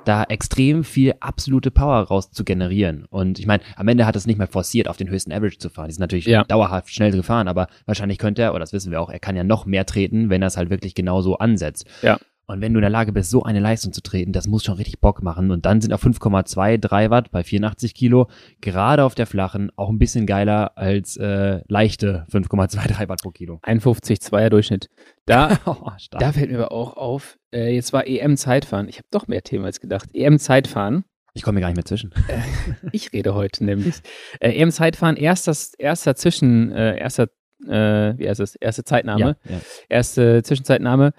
da 0.05 0.25
extrem 0.25 0.83
viel 0.83 1.15
absolute 1.21 1.71
Power 1.71 2.01
raus 2.03 2.33
zu 2.33 2.45
generieren. 2.45 3.07
Und 3.11 3.39
ich 3.39 3.47
meine, 3.47 3.63
am 3.77 3.87
Ende 3.87 4.07
hat 4.07 4.17
es 4.17 4.27
nicht 4.27 4.39
mal 4.39 4.49
forciert, 4.49 4.89
auf 4.89 4.97
den 4.97 5.09
höchsten 5.09 5.33
Average 5.33 5.59
zu 5.59 5.71
fahren. 5.71 5.87
Die 5.87 5.95
sind 5.95 6.01
natürlich 6.01 6.27
Ja. 6.27 6.43
dauerhaft 6.43 6.93
schnell 6.93 7.13
gefahren, 7.13 7.47
aber 7.47 7.69
wahrscheinlich 7.87 8.19
könnte 8.19 8.43
er, 8.43 8.51
oder 8.51 8.59
das 8.61 8.73
wissen 8.73 8.91
wir 8.91 9.01
auch, 9.01 9.09
er 9.09 9.21
kann 9.21 9.37
ja 9.37 9.45
noch 9.45 9.67
mehr 9.67 9.87
treten, 9.87 10.31
wenn 10.31 10.43
er 10.43 10.49
es 10.49 10.57
halt 10.57 10.69
wirklich 10.69 10.97
genauso 10.97 11.39
ansetzt. 11.39 11.87
Ja. 12.03 12.19
Und 12.47 12.61
wenn 12.61 12.75
du 12.75 12.79
in 12.79 12.83
der 12.83 12.91
Lage 12.91 13.13
bist, 13.13 13.31
so 13.31 13.43
eine 13.43 13.61
Leistung 13.61 13.93
zu 13.93 14.03
treten, 14.03 14.33
das 14.33 14.47
muss 14.47 14.65
schon 14.65 14.75
richtig 14.75 15.01
Bock 15.01 15.23
machen. 15.23 15.51
Und 15.51 15.65
dann 15.65 15.81
sind 15.81 15.93
auf 15.93 16.05
5,23 16.05 17.11
Watt 17.11 17.31
bei 17.31 17.43
84 17.43 17.95
Kilo, 17.95 18.29
gerade 18.61 19.05
auf 19.05 19.15
der 19.15 19.27
flachen, 19.27 19.71
auch 19.77 19.89
ein 19.89 19.99
bisschen 19.99 20.27
geiler 20.27 20.77
als 20.77 21.17
äh, 21.17 21.61
leichte 21.69 22.27
5,23 22.31 23.09
Watt 23.09 23.23
pro 23.23 23.31
Kilo. 23.31 23.61
51 23.63 24.21
Zweier 24.21 24.51
Durchschnitt. 24.51 24.91
Da, 25.27 25.59
Oh, 25.67 25.91
da 26.11 26.33
fällt 26.33 26.51
mir 26.51 26.59
aber 26.59 26.73
auch 26.73 26.97
auf, 26.97 27.39
äh, 27.53 27.75
jetzt 27.75 27.93
war 27.93 28.07
EM-Zeitfahren. 28.07 28.89
Ich 28.89 28.99
habe 28.99 29.09
doch 29.11 29.27
mehr 29.27 29.43
Themen 29.43 29.65
als 29.65 29.81
gedacht. 29.81 30.11
EM-Zeitfahren. 30.13 31.05
ich 31.33 31.43
komme 31.43 31.55
mir 31.57 31.61
gar 31.63 31.69
nicht 31.69 31.77
mehr 31.77 31.85
zwischen. 31.85 32.13
Ich 32.93 33.13
rede 33.13 33.35
heute 33.35 33.65
nämlich. 33.65 33.97
Äh, 34.41 34.51
EM-Zeitfahren, 34.53 35.17
erster, 35.17 35.55
erster 35.79 36.15
Zwischen, 36.15 36.73
äh, 36.73 36.99
erster, 36.99 37.29
äh, 37.67 38.19
wie 38.19 38.29
heißt 38.29 38.41
es? 38.41 38.55
Erste 38.57 38.85
Zeitnahme. 38.85 39.37
Ja, 39.45 39.55
ja. 39.55 39.61
Erste 39.89 40.43
Zwischenzeitnahme. 40.43 41.13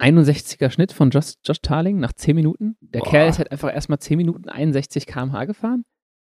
61er 0.00 0.70
Schnitt 0.70 0.92
von 0.92 1.10
Josh, 1.10 1.34
Josh 1.44 1.60
Tarling 1.60 1.98
nach 1.98 2.12
10 2.12 2.34
Minuten. 2.34 2.76
Der 2.80 3.00
Boah. 3.00 3.10
Kerl 3.10 3.28
ist 3.28 3.38
halt 3.38 3.52
einfach 3.52 3.72
erstmal 3.72 3.98
10 3.98 4.16
Minuten 4.16 4.48
61 4.48 5.06
km/h 5.06 5.44
gefahren. 5.44 5.84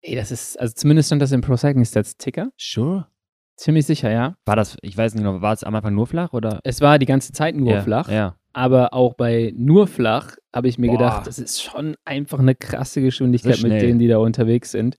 Ey, 0.03 0.15
das 0.15 0.31
ist, 0.31 0.59
also 0.61 0.73
zumindest 0.75 1.09
stand 1.09 1.23
das 1.23 1.33
im 1.33 1.41
Pro 1.41 1.57
Cycling 1.57 1.85
Stats 1.85 2.17
Ticker. 2.17 2.51
Sure. 2.57 3.09
Ziemlich 3.57 3.87
sicher, 3.87 4.11
ja. 4.11 4.37
War 4.45 4.57
das, 4.57 4.77
ich 4.83 4.97
weiß 4.97 5.15
nicht 5.15 5.25
genau, 5.25 5.41
war 5.41 5.55
es 5.55 5.65
am 5.65 5.75
Anfang 5.75 5.95
nur 5.95 6.07
flach 6.07 6.33
oder? 6.33 6.61
Es 6.63 6.81
war 6.81 6.99
die 6.99 7.07
ganze 7.07 7.33
Zeit 7.33 7.57
nur 7.57 7.73
ja, 7.73 7.81
flach. 7.81 8.11
Ja. 8.11 8.37
aber 8.53 8.93
auch 8.93 9.15
bei 9.15 9.53
nur 9.57 9.87
flach 9.87 10.37
habe 10.55 10.69
ich 10.69 10.79
mir 10.79 10.89
Boah. 10.89 10.99
gedacht, 10.99 11.27
das 11.27 11.39
ist 11.39 11.63
schon 11.63 11.97
einfach 12.05 12.39
eine 12.39 12.55
krasse 12.55 13.01
Geschwindigkeit 13.01 13.63
mit 13.63 13.73
denen, 13.81 13.99
die 13.99 14.09
da 14.09 14.19
unterwegs 14.19 14.71
sind. 14.71 14.97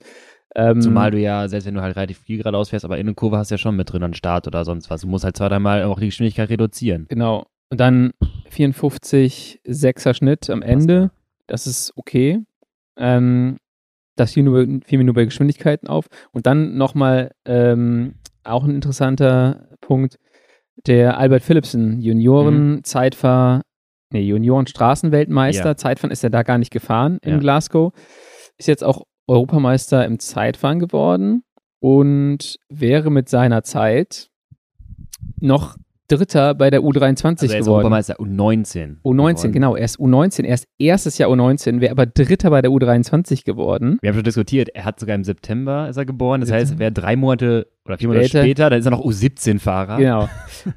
Ähm, 0.56 0.82
Zumal 0.82 1.12
du 1.12 1.20
ja, 1.20 1.48
selbst 1.48 1.68
wenn 1.68 1.76
du 1.76 1.82
halt 1.82 1.96
relativ 1.96 2.20
viel 2.20 2.38
geradeaus 2.38 2.70
fährst, 2.70 2.84
aber 2.84 2.98
in 2.98 3.06
der 3.06 3.16
Kurve 3.16 3.38
hast 3.38 3.52
du 3.52 3.56
ja 3.56 3.60
schon 3.60 3.76
mit 3.76 3.92
drin 3.92 4.02
an 4.02 4.16
Start 4.16 4.48
oder 4.48 4.66
sonst 4.66 4.90
was. 4.90 5.02
Du 5.02 5.08
musst 5.08 5.24
halt 5.24 5.38
zwei, 5.38 5.50
dreimal 5.50 5.84
auch 5.84 6.00
die 6.00 6.08
Geschwindigkeit 6.08 6.50
reduzieren. 6.50 7.06
Genau. 7.10 7.46
Und 7.70 7.80
dann 7.80 8.12
54, 8.50 9.62
6er 9.66 10.14
Schnitt 10.14 10.50
am 10.50 10.62
Ende. 10.62 11.12
Das 11.48 11.68
ist 11.68 11.94
okay. 11.96 12.40
Ähm, 12.98 13.58
das 14.16 14.34
fiel, 14.34 14.44
nur, 14.44 14.66
fiel 14.86 14.98
mir 14.98 15.04
nur 15.04 15.14
bei 15.14 15.26
Geschwindigkeiten 15.26 15.88
auf. 15.88 16.08
Und 16.32 16.48
dann 16.48 16.78
nochmal 16.78 17.32
ähm, 17.46 18.16
auch 18.44 18.64
ein 18.64 18.74
interessanter 18.74 19.70
Punkt. 19.82 20.18
Der 20.86 21.18
Albert 21.18 21.44
Philipsen, 21.44 22.02
Junioren-Zeitfahr, 22.02 23.62
nee, 24.12 24.22
Junioren-Straßenweltmeister. 24.22 25.70
Ja. 25.70 25.78
Zeitfahren 25.78 26.12
ist 26.12 26.24
er 26.24 26.30
da 26.30 26.44
gar 26.44 26.58
nicht 26.58 26.72
gefahren 26.72 27.20
in 27.22 27.32
Ja. 27.34 27.38
Glasgow. 27.40 27.94
Ist 28.58 28.68
jetzt 28.68 28.84
auch 28.84 29.04
Europameister 29.28 30.06
im 30.06 30.20
Zeitfahren 30.20 30.80
geworden 30.80 31.44
und 31.80 32.58
wäre 32.70 33.12
mit 33.12 33.30
seiner 33.30 33.64
Zeit 33.64 34.30
noch 35.40 35.78
Dritter 36.10 36.56
bei 36.56 36.70
der 36.70 36.82
U23 36.82 37.26
Also 37.26 37.46
er 37.48 37.60
ist 37.60 37.66
geworden. 37.66 37.68
Europameister 37.70 38.16
U19. 38.20 39.02
U19, 39.04 39.04
geworden. 39.04 39.52
genau. 39.52 39.76
Er 39.76 39.86
ist 39.86 39.98
U19, 40.00 40.44
er 40.46 40.54
ist 40.54 40.68
erstes 40.80 41.18
Jahr 41.18 41.30
U19, 41.30 41.82
wäre 41.82 41.92
aber 41.92 42.06
Dritter 42.06 42.50
bei 42.50 42.62
der 42.62 42.72
U23 42.72 43.44
geworden. 43.44 43.98
Wir 44.02 44.10
haben 44.10 44.16
schon 44.16 44.24
diskutiert, 44.24 44.70
er 44.70 44.86
hat 44.86 45.00
sogar 45.00 45.16
im 45.16 45.24
September 45.24 45.90
ist 45.90 45.98
er 45.98 46.06
geboren. 46.06 46.42
Das 46.42 46.52
heißt, 46.52 46.68
September. 46.70 46.80
wäre 46.80 46.92
drei 46.94 47.16
Monate 47.16 47.68
oder 47.86 47.98
vier 47.98 48.08
Monate 48.08 48.28
Später. 48.30 48.44
später, 48.44 48.70
dann 48.70 48.80
ist 48.80 48.86
er 48.86 48.92
noch 48.92 49.04
U17-Fahrer. 49.06 49.98
Genau. 49.98 50.30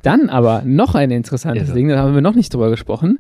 Dann 0.02 0.28
aber 0.28 0.62
noch 0.64 0.94
ein 0.94 1.10
interessantes 1.10 1.68
Irre. 1.68 1.76
Ding, 1.76 1.88
da 1.88 1.98
haben 1.98 2.14
wir 2.14 2.22
noch 2.22 2.34
nicht 2.34 2.52
drüber 2.52 2.70
gesprochen. 2.70 3.18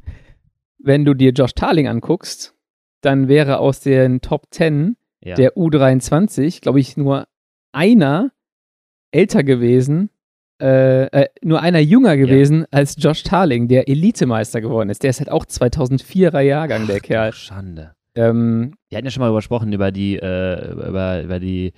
Wenn 0.78 1.04
du 1.04 1.14
dir 1.14 1.30
Josh 1.32 1.52
Tarling 1.54 1.86
anguckst, 1.88 2.54
dann 3.02 3.28
wäre 3.28 3.58
aus 3.60 3.80
den 3.80 4.20
Top 4.20 4.46
10 4.50 4.96
Ja. 5.20 5.34
der 5.36 5.56
U23, 5.56 6.60
glaube 6.60 6.80
ich, 6.80 6.96
nur 6.96 7.26
einer 7.72 8.30
älter 9.12 9.42
gewesen, 9.44 10.10
äh, 10.60 11.04
äh, 11.06 11.28
nur 11.42 11.60
einer 11.62 11.80
jünger 11.80 12.16
gewesen 12.16 12.66
als 12.70 12.96
Josh 12.98 13.22
Tarling, 13.22 13.68
der 13.68 13.88
Elitemeister 13.88 14.60
geworden 14.60 14.90
ist. 14.90 15.02
Der 15.02 15.10
ist 15.10 15.20
halt 15.20 15.30
auch 15.30 15.44
2004er 15.44 16.40
Jahrgang, 16.40 16.86
der 16.86 17.00
Kerl. 17.00 17.32
Schande. 17.32 17.92
Ähm, 18.14 18.74
Wir 18.88 18.98
hatten 18.98 19.06
ja 19.06 19.10
schon 19.10 19.22
mal 19.22 19.32
gesprochen 19.32 19.72
über 19.72 19.92
die, 19.92 20.16
äh, 20.16 20.72
über, 20.72 21.22
über 21.22 21.38
die 21.38 21.72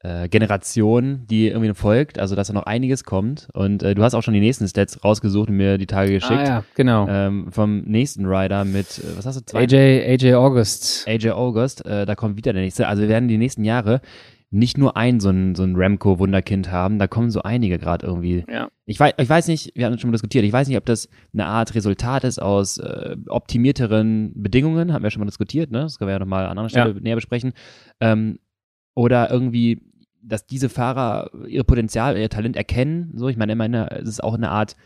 äh, 0.00 0.28
Generation, 0.28 1.26
die 1.26 1.48
irgendwie 1.48 1.74
folgt, 1.74 2.18
also 2.18 2.36
dass 2.36 2.48
da 2.48 2.54
noch 2.54 2.64
einiges 2.64 3.04
kommt. 3.04 3.48
Und 3.52 3.82
äh, 3.82 3.94
du 3.94 4.02
hast 4.02 4.14
auch 4.14 4.22
schon 4.22 4.34
die 4.34 4.40
nächsten 4.40 4.66
Stats 4.68 5.02
rausgesucht 5.04 5.48
und 5.48 5.56
mir 5.56 5.78
die 5.78 5.86
Tage 5.86 6.12
geschickt. 6.12 6.40
Ah 6.40 6.44
ja, 6.44 6.64
genau. 6.74 7.06
Ähm, 7.08 7.50
vom 7.50 7.80
nächsten 7.82 8.26
Rider 8.26 8.64
mit, 8.64 8.98
äh, 8.98 9.16
was 9.16 9.26
hast 9.26 9.36
du, 9.36 9.44
zwei? 9.44 9.60
AJ, 9.60 9.76
AJ 9.76 10.34
August. 10.34 11.06
AJ 11.08 11.30
August, 11.30 11.84
äh, 11.86 12.06
da 12.06 12.14
kommt 12.14 12.36
wieder 12.36 12.52
der 12.52 12.62
nächste. 12.62 12.88
Also 12.88 13.02
wir 13.02 13.08
werden 13.08 13.28
die 13.28 13.38
nächsten 13.38 13.64
Jahre 13.64 14.00
nicht 14.50 14.78
nur 14.78 14.96
ein 14.96 15.18
so 15.20 15.30
ein, 15.30 15.54
so 15.54 15.64
ein 15.64 15.74
Ramco-Wunderkind 15.76 16.70
haben, 16.70 16.98
da 16.98 17.06
kommen 17.08 17.30
so 17.30 17.42
einige 17.42 17.78
gerade 17.78 18.06
irgendwie. 18.06 18.44
Ja. 18.48 18.68
Ich 18.86 18.98
weiß, 19.00 19.14
ich 19.18 19.28
weiß 19.28 19.48
nicht, 19.48 19.72
wir 19.74 19.86
hatten 19.86 19.98
schon 19.98 20.10
mal 20.10 20.12
diskutiert, 20.12 20.44
ich 20.44 20.52
weiß 20.52 20.68
nicht, 20.68 20.76
ob 20.76 20.86
das 20.86 21.08
eine 21.32 21.46
Art 21.46 21.74
Resultat 21.74 22.22
ist 22.24 22.40
aus 22.40 22.78
äh, 22.78 23.16
optimierteren 23.28 24.32
Bedingungen, 24.34 24.92
haben 24.92 25.02
wir 25.02 25.10
schon 25.10 25.20
mal 25.20 25.26
diskutiert, 25.26 25.70
ne? 25.72 25.80
Das 25.80 25.98
können 25.98 26.08
wir 26.08 26.12
ja 26.14 26.18
nochmal 26.20 26.44
an 26.44 26.50
anderer 26.52 26.68
Stelle 26.68 26.94
Ja. 26.94 27.00
näher 27.00 27.16
besprechen. 27.16 27.52
Ähm, 28.00 28.38
oder 28.94 29.30
irgendwie, 29.30 29.82
dass 30.22 30.46
diese 30.46 30.68
Fahrer 30.68 31.30
ihr 31.48 31.64
Potenzial, 31.64 32.16
ihr 32.16 32.30
Talent 32.30 32.56
erkennen. 32.56 33.12
So, 33.16 33.28
ich 33.28 33.36
meine, 33.36 33.52
ich 33.52 33.58
meine, 33.58 33.90
es 33.90 34.08
ist 34.08 34.24
auch 34.24 34.34
eine 34.34 34.50
Art, 34.50 34.76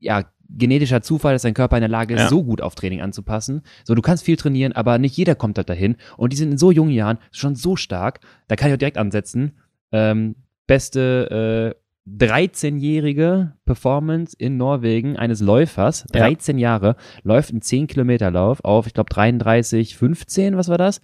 ja, 0.00 0.24
genetischer 0.56 1.02
Zufall, 1.02 1.32
dass 1.34 1.42
dein 1.42 1.54
Körper 1.54 1.76
in 1.76 1.80
der 1.82 1.88
Lage 1.88 2.14
ist, 2.14 2.20
Ja. 2.22 2.28
so 2.28 2.42
gut 2.44 2.60
auf 2.60 2.74
Training 2.74 3.00
anzupassen. 3.00 3.62
So, 3.84 3.94
du 3.94 4.02
kannst 4.02 4.24
viel 4.24 4.36
trainieren, 4.36 4.72
aber 4.72 4.98
nicht 4.98 5.16
jeder 5.16 5.34
kommt 5.34 5.58
da 5.58 5.62
dahin. 5.62 5.96
Und 6.16 6.32
die 6.32 6.36
sind 6.36 6.52
in 6.52 6.58
so 6.58 6.70
jungen 6.70 6.92
Jahren 6.92 7.18
schon 7.30 7.54
so 7.54 7.76
stark. 7.76 8.20
Da 8.48 8.56
kann 8.56 8.68
ich 8.68 8.74
auch 8.74 8.78
direkt 8.78 8.98
ansetzen. 8.98 9.52
Ähm, 9.92 10.36
beste 10.66 11.74
äh, 11.74 11.82
13-jährige 12.24 13.52
Performance 13.64 14.34
in 14.38 14.56
Norwegen 14.56 15.16
eines 15.16 15.40
Läufers, 15.40 16.04
Ja. 16.12 16.20
13 16.20 16.58
Jahre, 16.58 16.96
läuft 17.22 17.50
einen 17.50 17.60
10-Kilometer-Lauf 17.60 18.64
auf, 18.64 18.86
ich 18.86 18.94
glaube, 18.94 19.10
33, 19.10 19.96
15, 19.96 20.56
was 20.56 20.68
war 20.68 20.78
das? 20.78 21.00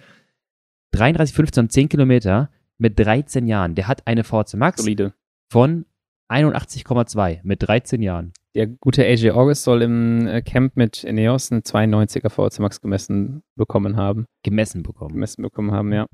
33, 0.92 1.34
15 1.34 1.64
und 1.64 1.72
10 1.72 1.88
Kilometer 1.88 2.50
mit 2.78 2.98
13 2.98 3.46
Jahren. 3.46 3.74
Der 3.74 3.88
hat 3.88 4.06
eine 4.06 4.24
VC 4.24 4.54
Max 4.54 4.82
Solide. 4.82 5.12
von 5.50 5.84
81,2 6.30 7.40
mit 7.42 7.62
13 7.66 8.02
Jahren. 8.02 8.32
Der 8.54 8.66
gute 8.66 9.04
AJ 9.04 9.30
August 9.32 9.62
soll 9.64 9.82
im 9.82 10.26
äh, 10.26 10.42
Camp 10.42 10.76
mit 10.76 11.04
Ineos 11.04 11.52
einen 11.52 11.62
92er 11.62 12.30
VC 12.30 12.60
Max 12.60 12.80
gemessen 12.80 13.42
bekommen 13.56 13.96
haben. 13.96 14.26
Gemessen 14.42 14.82
bekommen. 14.82 15.12
Gemessen 15.14 15.42
bekommen 15.42 15.72
haben, 15.72 15.92
ja. 15.92 16.06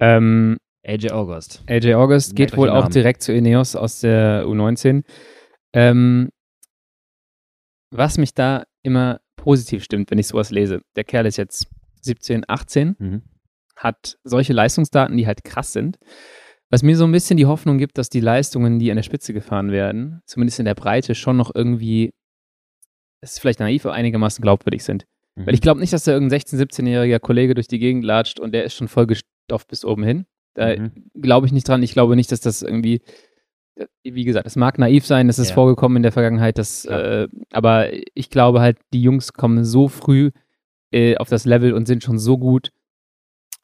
Ähm, 0.00 0.56
AJ 0.86 1.10
August. 1.10 1.62
AJ 1.68 1.94
August 1.94 2.36
geht 2.36 2.56
wohl 2.56 2.70
auch 2.70 2.88
direkt 2.88 3.22
zu 3.22 3.32
Ineos 3.32 3.74
aus 3.74 4.00
der 4.00 4.44
U19. 4.46 5.02
Ähm, 5.72 6.30
was 7.90 8.18
mich 8.18 8.34
da 8.34 8.64
immer 8.82 9.20
positiv 9.36 9.84
stimmt, 9.84 10.10
wenn 10.10 10.18
ich 10.18 10.26
sowas 10.28 10.50
lese. 10.50 10.80
Der 10.96 11.04
Kerl 11.04 11.26
ist 11.26 11.36
jetzt 11.36 11.66
17, 12.02 12.44
18, 12.48 12.96
Mhm. 12.98 13.22
hat 13.76 14.18
solche 14.24 14.52
Leistungsdaten, 14.52 15.16
die 15.16 15.26
halt 15.26 15.44
krass 15.44 15.72
sind. 15.72 15.98
Was 16.74 16.82
mir 16.82 16.96
so 16.96 17.04
ein 17.04 17.12
bisschen 17.12 17.36
die 17.36 17.46
Hoffnung 17.46 17.78
gibt, 17.78 17.98
dass 17.98 18.08
die 18.08 18.18
Leistungen, 18.18 18.80
die 18.80 18.90
an 18.90 18.96
der 18.96 19.04
Spitze 19.04 19.32
gefahren 19.32 19.70
werden, 19.70 20.20
zumindest 20.26 20.58
in 20.58 20.64
der 20.64 20.74
Breite, 20.74 21.14
schon 21.14 21.36
noch 21.36 21.54
irgendwie, 21.54 22.10
das 23.20 23.34
ist 23.34 23.38
vielleicht 23.38 23.60
naiv, 23.60 23.86
aber 23.86 23.94
einigermaßen 23.94 24.42
glaubwürdig 24.42 24.82
sind. 24.82 25.04
Mhm. 25.36 25.46
Weil 25.46 25.54
ich 25.54 25.60
glaube 25.60 25.78
nicht, 25.78 25.92
dass 25.92 26.02
da 26.02 26.10
irgendein 26.10 26.40
16-, 26.40 26.60
17-jähriger 26.60 27.20
Kollege 27.20 27.54
durch 27.54 27.68
die 27.68 27.78
Gegend 27.78 28.04
latscht 28.04 28.40
und 28.40 28.50
der 28.52 28.64
ist 28.64 28.74
schon 28.74 28.88
voll 28.88 29.06
gestopft 29.06 29.68
bis 29.68 29.84
oben 29.84 30.02
hin. 30.02 30.26
Da 30.54 30.74
Mhm. 30.76 30.90
glaube 31.22 31.46
ich 31.46 31.52
nicht 31.52 31.68
dran. 31.68 31.80
Ich 31.84 31.92
glaube 31.92 32.16
nicht, 32.16 32.32
dass 32.32 32.40
das 32.40 32.62
irgendwie, 32.62 33.02
wie 34.02 34.24
gesagt, 34.24 34.48
es 34.48 34.56
mag 34.56 34.76
naiv 34.76 35.06
sein, 35.06 35.28
das 35.28 35.38
ist 35.38 35.50
Ja. 35.50 35.54
vorgekommen 35.54 35.98
in 35.98 36.02
der 36.02 36.10
Vergangenheit, 36.10 36.58
das, 36.58 36.82
Klar. 36.82 37.04
äh, 37.22 37.28
aber 37.52 37.90
ich 38.16 38.30
glaube 38.30 38.60
halt, 38.60 38.78
die 38.92 39.00
Jungs 39.02 39.32
kommen 39.32 39.64
so 39.64 39.86
früh 39.86 40.32
äh, 40.92 41.16
auf 41.18 41.28
das 41.28 41.44
Level 41.44 41.72
und 41.72 41.86
sind 41.86 42.02
schon 42.02 42.18
so 42.18 42.36
gut, 42.36 42.70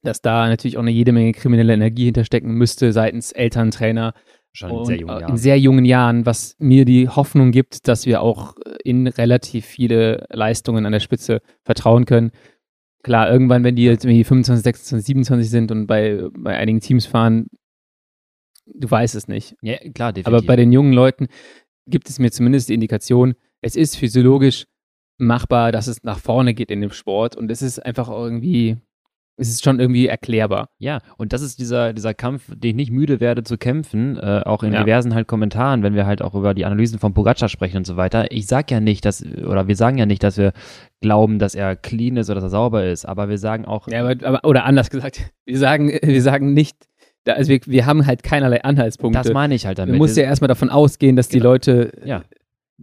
dass 0.02 0.22
da 0.22 0.48
natürlich 0.48 0.76
auch 0.76 0.82
eine 0.82 0.90
jede 0.90 1.12
Menge 1.12 1.32
kriminelle 1.32 1.74
Energie 1.74 2.06
hinterstecken 2.06 2.52
müsste 2.52 2.92
seitens 2.92 3.32
Eltern, 3.32 3.70
Trainer 3.70 4.14
Schon 4.52 4.70
in 4.70 4.84
sehr 4.84 4.96
jungen 4.96 5.16
äh, 5.16 5.20
Jahren. 5.20 5.30
in 5.30 5.36
sehr 5.36 5.58
jungen 5.58 5.84
Jahren, 5.84 6.26
was 6.26 6.56
mir 6.58 6.84
die 6.84 7.08
Hoffnung 7.08 7.52
gibt, 7.52 7.86
dass 7.86 8.06
wir 8.06 8.20
auch 8.20 8.56
äh, 8.56 8.76
in 8.84 9.06
relativ 9.06 9.64
viele 9.64 10.26
Leistungen 10.30 10.86
an 10.86 10.92
der 10.92 11.00
Spitze 11.00 11.40
vertrauen 11.62 12.04
können. 12.04 12.32
Klar, 13.02 13.30
irgendwann, 13.30 13.62
wenn 13.64 13.76
die 13.76 13.84
jetzt 13.84 14.04
irgendwie 14.04 14.24
25, 14.24 14.64
26, 14.64 15.06
27 15.06 15.50
sind 15.50 15.70
und 15.70 15.86
bei, 15.86 16.28
bei 16.36 16.56
einigen 16.56 16.80
Teams 16.80 17.06
fahren, 17.06 17.46
du 18.66 18.90
weißt 18.90 19.14
es 19.14 19.28
nicht. 19.28 19.54
ja, 19.62 19.76
klar, 19.76 20.12
definitiv. 20.12 20.26
Aber 20.26 20.42
bei 20.42 20.56
den 20.56 20.72
jungen 20.72 20.92
Leuten 20.92 21.28
gibt 21.86 22.08
es 22.08 22.18
mir 22.18 22.30
zumindest 22.30 22.68
die 22.68 22.74
Indikation, 22.74 23.34
es 23.62 23.76
ist 23.76 23.96
physiologisch 23.96 24.66
machbar, 25.16 25.70
dass 25.70 25.86
es 25.86 26.02
nach 26.02 26.18
vorne 26.18 26.54
geht 26.54 26.70
in 26.70 26.80
dem 26.80 26.90
Sport 26.90 27.36
und 27.36 27.50
es 27.50 27.62
ist 27.62 27.78
einfach 27.78 28.08
irgendwie, 28.08 28.78
es 29.40 29.48
ist 29.48 29.64
schon 29.64 29.80
irgendwie 29.80 30.06
erklärbar. 30.06 30.68
Ja, 30.78 30.98
und 31.16 31.32
das 31.32 31.42
ist 31.42 31.58
dieser, 31.58 31.92
dieser 31.92 32.14
Kampf, 32.14 32.44
den 32.54 32.70
ich 32.70 32.76
nicht 32.76 32.92
müde 32.92 33.18
werde 33.20 33.42
zu 33.42 33.56
kämpfen, 33.58 34.16
äh, 34.18 34.42
auch 34.44 34.62
in 34.62 34.72
Ja. 34.72 34.80
diversen 34.84 35.14
halt 35.14 35.26
Kommentaren, 35.26 35.82
wenn 35.82 35.94
wir 35.94 36.06
halt 36.06 36.22
auch 36.22 36.34
über 36.34 36.54
die 36.54 36.64
Analysen 36.64 36.98
von 36.98 37.14
Pogacar 37.14 37.48
sprechen 37.48 37.78
und 37.78 37.86
so 37.86 37.96
weiter. 37.96 38.30
Ich 38.30 38.46
sag 38.46 38.70
ja 38.70 38.80
nicht, 38.80 39.04
dass, 39.04 39.24
oder 39.24 39.66
wir 39.66 39.76
sagen 39.76 39.98
ja 39.98 40.06
nicht, 40.06 40.22
dass 40.22 40.36
wir 40.36 40.52
glauben, 41.00 41.38
dass 41.38 41.54
er 41.54 41.74
clean 41.76 42.16
ist 42.16 42.28
oder 42.28 42.36
dass 42.36 42.44
er 42.44 42.50
sauber 42.50 42.84
ist, 42.86 43.04
aber 43.06 43.28
wir 43.28 43.38
sagen 43.38 43.64
auch, 43.64 43.88
Ja, 43.88 44.00
aber, 44.06 44.26
aber 44.26 44.44
oder 44.48 44.64
anders 44.64 44.90
gesagt, 44.90 45.20
wir 45.46 45.58
sagen, 45.58 45.88
wir 46.02 46.22
sagen 46.22 46.52
nicht, 46.52 46.76
also 47.26 47.48
wir, 47.50 47.60
wir 47.66 47.86
haben 47.86 48.06
halt 48.06 48.22
keinerlei 48.22 48.62
Anhaltspunkte. 48.62 49.18
das 49.22 49.32
meine 49.32 49.54
ich 49.54 49.66
halt 49.66 49.78
damit. 49.78 49.90
Man 49.92 49.98
muss 49.98 50.16
ja 50.16 50.22
erstmal 50.24 50.48
davon 50.48 50.70
ausgehen, 50.70 51.16
dass 51.16 51.28
die 51.28 51.38
Genau. 51.38 51.50
Leute 51.50 51.92
ja, 52.04 52.22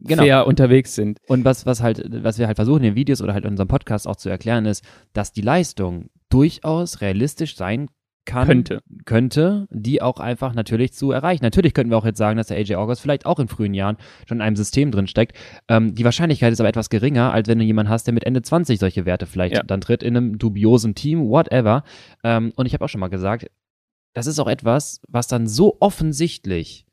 genau. 0.04 0.24
fair 0.24 0.48
unterwegs 0.48 0.96
sind. 0.96 1.20
Und 1.28 1.46
was, 1.46 1.66
was 1.66 1.82
halt, 1.82 2.04
was 2.24 2.38
wir 2.40 2.48
halt 2.48 2.58
versuchen 2.58 2.78
in 2.78 2.84
den 2.92 2.96
Videos 2.96 3.22
oder 3.22 3.34
halt 3.34 3.46
in 3.46 3.52
unserem 3.52 3.68
Podcast 3.68 4.08
auch 4.08 4.16
zu 4.16 4.30
erklären, 4.30 4.66
ist, 4.66 4.84
dass 5.14 5.32
die 5.32 5.42
Leistung 5.42 6.10
durchaus 6.30 7.02
realistisch 7.02 7.56
sein 7.56 7.88
kann, 8.26 8.46
Könnte. 8.48 8.82
könnte, 9.06 9.68
die 9.72 10.02
auch 10.02 10.20
einfach 10.20 10.54
natürlich 10.54 10.92
zu 10.92 11.12
erreichen. 11.12 11.44
Natürlich 11.44 11.74
könnten 11.74 11.92
wir 11.92 11.98
auch 11.98 12.06
jetzt 12.06 12.18
sagen, 12.18 12.36
dass 12.36 12.48
der 12.48 12.58
AJ 12.58 12.76
August 12.76 13.02
vielleicht 13.02 13.26
auch 13.26 13.40
in 13.40 13.48
frühen 13.48 13.74
Jahren 13.74 13.96
schon 14.28 14.40
in 14.40 14.42
einem 14.42 14.58
System 14.58 14.92
drin 14.92 15.08
steckt. 15.08 15.38
Ähm, 15.70 15.96
die 15.96 16.04
Wahrscheinlichkeit 16.04 16.52
ist 16.52 16.60
aber 16.60 16.68
etwas 16.68 16.90
geringer, 16.90 17.32
als 17.32 17.48
wenn 17.48 17.58
du 17.58 17.64
jemanden 17.64 17.90
hast, 17.90 18.06
der 18.06 18.14
mit 18.14 18.26
Ende 18.26 18.42
20 18.42 18.80
solche 18.80 19.06
Werte 19.06 19.28
vielleicht 19.28 19.56
Ja. 19.56 19.64
dann 19.64 19.80
tritt, 19.80 20.04
in 20.04 20.18
einem 20.18 20.38
dubiosen 20.40 20.94
Team, 20.94 21.30
whatever. 21.30 21.86
Ähm, 22.22 22.52
und 22.58 22.66
ich 22.66 22.74
habe 22.74 22.84
auch 22.84 22.90
schon 22.90 23.00
mal 23.00 23.08
gesagt, 23.08 23.50
das 24.14 24.28
ist 24.28 24.40
auch 24.40 24.48
etwas, 24.50 25.00
was 25.08 25.28
dann 25.28 25.48
so 25.48 25.78
offensichtlich 25.80 26.86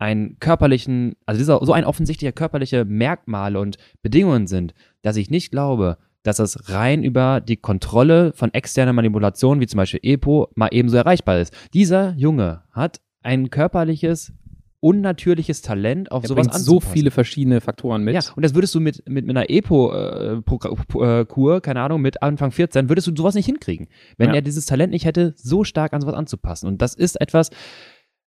einen 0.00 0.38
körperlichen, 0.40 1.14
also 1.26 1.38
dieser, 1.38 1.64
so 1.64 1.72
ein 1.72 1.84
offensichtlicher 1.84 2.32
körperliche 2.32 2.84
Merkmale 2.84 3.60
und 3.60 3.76
Bedingungen 4.02 4.46
sind, 4.48 4.74
dass 5.02 5.16
ich 5.16 5.30
nicht 5.30 5.52
glaube, 5.52 5.98
dass 6.22 6.36
das 6.38 6.70
rein 6.70 7.02
über 7.04 7.40
die 7.40 7.56
Kontrolle 7.56 8.32
von 8.34 8.52
externer 8.52 8.92
Manipulation, 8.92 9.60
wie 9.60 9.66
zum 9.66 9.78
Beispiel 9.78 10.00
EPO, 10.02 10.48
mal 10.54 10.68
ebenso 10.72 10.96
erreichbar 10.96 11.38
ist. 11.38 11.54
Dieser 11.72 12.14
Junge 12.16 12.62
hat 12.72 13.00
ein 13.22 13.50
körperliches, 13.50 14.32
unnatürliches 14.80 15.60
Talent, 15.62 16.10
auf 16.10 16.24
Er 16.24 16.28
sowas 16.28 16.48
bringt 16.48 16.54
so 16.58 16.76
anzupassen. 16.76 16.92
viele 16.94 17.10
verschiedene 17.10 17.60
Faktoren 17.60 18.02
mit. 18.02 18.14
Ja, 18.14 18.20
und 18.36 18.42
das 18.42 18.54
würdest 18.54 18.74
du 18.74 18.80
mit, 18.80 19.06
mit, 19.08 19.26
mit 19.26 19.36
einer 19.36 19.48
EPO-Kur, 19.50 21.60
keine 21.60 21.80
Ahnung, 21.82 22.00
mit 22.00 22.22
Anfang 22.22 22.50
14, 22.50 22.88
würdest 22.88 23.06
du 23.06 23.12
sowas 23.16 23.34
nicht 23.34 23.46
hinkriegen. 23.46 23.88
Wenn 24.16 24.30
Ja. 24.30 24.36
er 24.36 24.42
dieses 24.42 24.66
Talent 24.66 24.92
nicht 24.92 25.04
hätte, 25.04 25.34
so 25.36 25.64
stark 25.64 25.92
an 25.92 26.00
sowas 26.00 26.14
anzupassen. 26.14 26.66
Und 26.66 26.80
das 26.82 26.94
ist 26.94 27.20
etwas, 27.20 27.50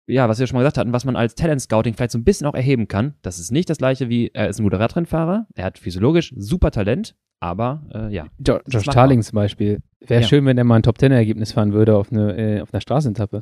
ja, 0.07 0.27
was 0.27 0.39
wir 0.39 0.47
schon 0.47 0.55
mal 0.55 0.61
gesagt 0.61 0.77
hatten, 0.77 0.93
was 0.93 1.05
man 1.05 1.15
als 1.15 1.35
Talent-Scouting 1.35 1.93
vielleicht 1.93 2.11
so 2.11 2.17
ein 2.17 2.23
bisschen 2.23 2.47
auch 2.47 2.53
erheben 2.55 2.87
kann. 2.87 3.15
Das 3.21 3.39
ist 3.39 3.51
nicht 3.51 3.69
das 3.69 3.77
gleiche 3.77 4.09
wie, 4.09 4.29
er 4.33 4.49
ist 4.49 4.59
ein 4.59 4.63
guter 4.63 4.79
Radrennfahrer, 4.79 5.47
er 5.55 5.65
hat 5.65 5.79
physiologisch 5.79 6.33
super 6.35 6.71
Talent, 6.71 7.15
aber 7.39 7.83
äh, 7.93 8.13
ja. 8.13 8.27
Jo 8.45 8.59
Josh 8.67 8.85
Tarling 8.85 9.21
zum 9.21 9.35
Beispiel. 9.35 9.79
Wäre 10.01 10.21
Ja. 10.21 10.27
schön, 10.27 10.45
wenn 10.45 10.55
der 10.57 10.65
mal 10.65 10.75
ein 10.77 10.83
Top-10-Ergebnis 10.83 11.53
fahren 11.53 11.73
würde 11.73 11.95
auf, 11.95 12.11
eine, 12.11 12.37
äh, 12.37 12.61
auf 12.61 12.73
einer 12.73 12.81
Straßenetappe. 12.81 13.41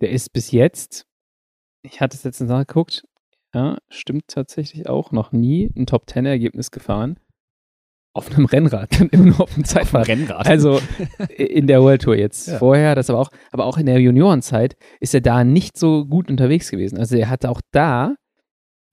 Der 0.00 0.10
ist 0.10 0.32
bis 0.32 0.50
jetzt, 0.50 1.04
ich 1.82 2.00
hatte 2.00 2.16
es 2.16 2.24
letztens 2.24 2.50
nachgeguckt, 2.50 3.04
ja, 3.54 3.78
stimmt 3.88 4.24
tatsächlich 4.28 4.88
auch, 4.88 5.12
noch 5.12 5.32
nie 5.32 5.70
ein 5.76 5.86
Top-10-Ergebnis 5.86 6.70
gefahren. 6.70 7.18
Auf 8.12 8.30
einem 8.34 8.46
Rennrad, 8.46 8.88
dann 9.00 9.08
immer 9.10 9.26
nur 9.26 9.40
auf 9.40 9.54
dem 9.54 9.64
Zeitfahrrad. 9.64 10.08
Rennrad. 10.08 10.46
Also 10.46 10.80
in 11.36 11.66
der 11.66 11.80
World 11.82 12.02
Tour 12.02 12.16
jetzt. 12.16 12.48
Ja. 12.48 12.58
Vorher, 12.58 12.94
das 12.94 13.08
aber 13.08 13.20
auch, 13.20 13.30
aber 13.52 13.66
auch 13.66 13.78
in 13.78 13.86
der 13.86 14.00
Juniorenzeit 14.00 14.76
ist 14.98 15.14
er 15.14 15.20
da 15.20 15.44
nicht 15.44 15.78
so 15.78 16.04
gut 16.06 16.28
unterwegs 16.28 16.70
gewesen. 16.70 16.98
Also 16.98 17.16
er 17.16 17.30
hatte 17.30 17.48
auch 17.50 17.60
da, 17.70 18.16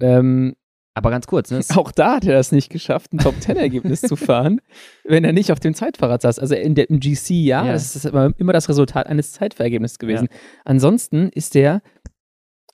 ähm, 0.01 0.53
aber 0.93 1.10
ganz 1.12 1.27
kurz, 1.27 1.51
ne? 1.51 1.62
auch 1.75 1.91
da 1.91 2.15
hat 2.17 2.25
er 2.25 2.34
das 2.34 2.51
nicht 2.51 2.69
geschafft, 2.71 3.13
ein 3.13 3.19
Top-10-Ergebnis 3.19 4.01
zu 4.01 4.15
fahren, 4.15 4.62
wenn 5.03 5.23
er 5.23 5.34
nicht 5.34 5.51
auf 5.51 5.60
dem 5.60 5.73
Zeitfahrrad 5.73 6.21
saß. 6.21 6.38
Also 6.39 6.56
in 6.56 6.75
der, 6.75 6.89
im 6.89 6.99
GC, 6.99 7.30
ja, 7.32 7.65
Ja. 7.65 7.71
das 7.73 7.95
ist 7.95 8.06
aber 8.06 8.34
immer 8.38 8.53
das 8.53 8.69
Resultat 8.69 9.08
eines 9.08 9.32
Zeitverhältnisses 9.32 9.99
gewesen. 9.99 10.27
Ansonsten 10.65 11.30
ist 11.30 11.56
er 11.56 11.82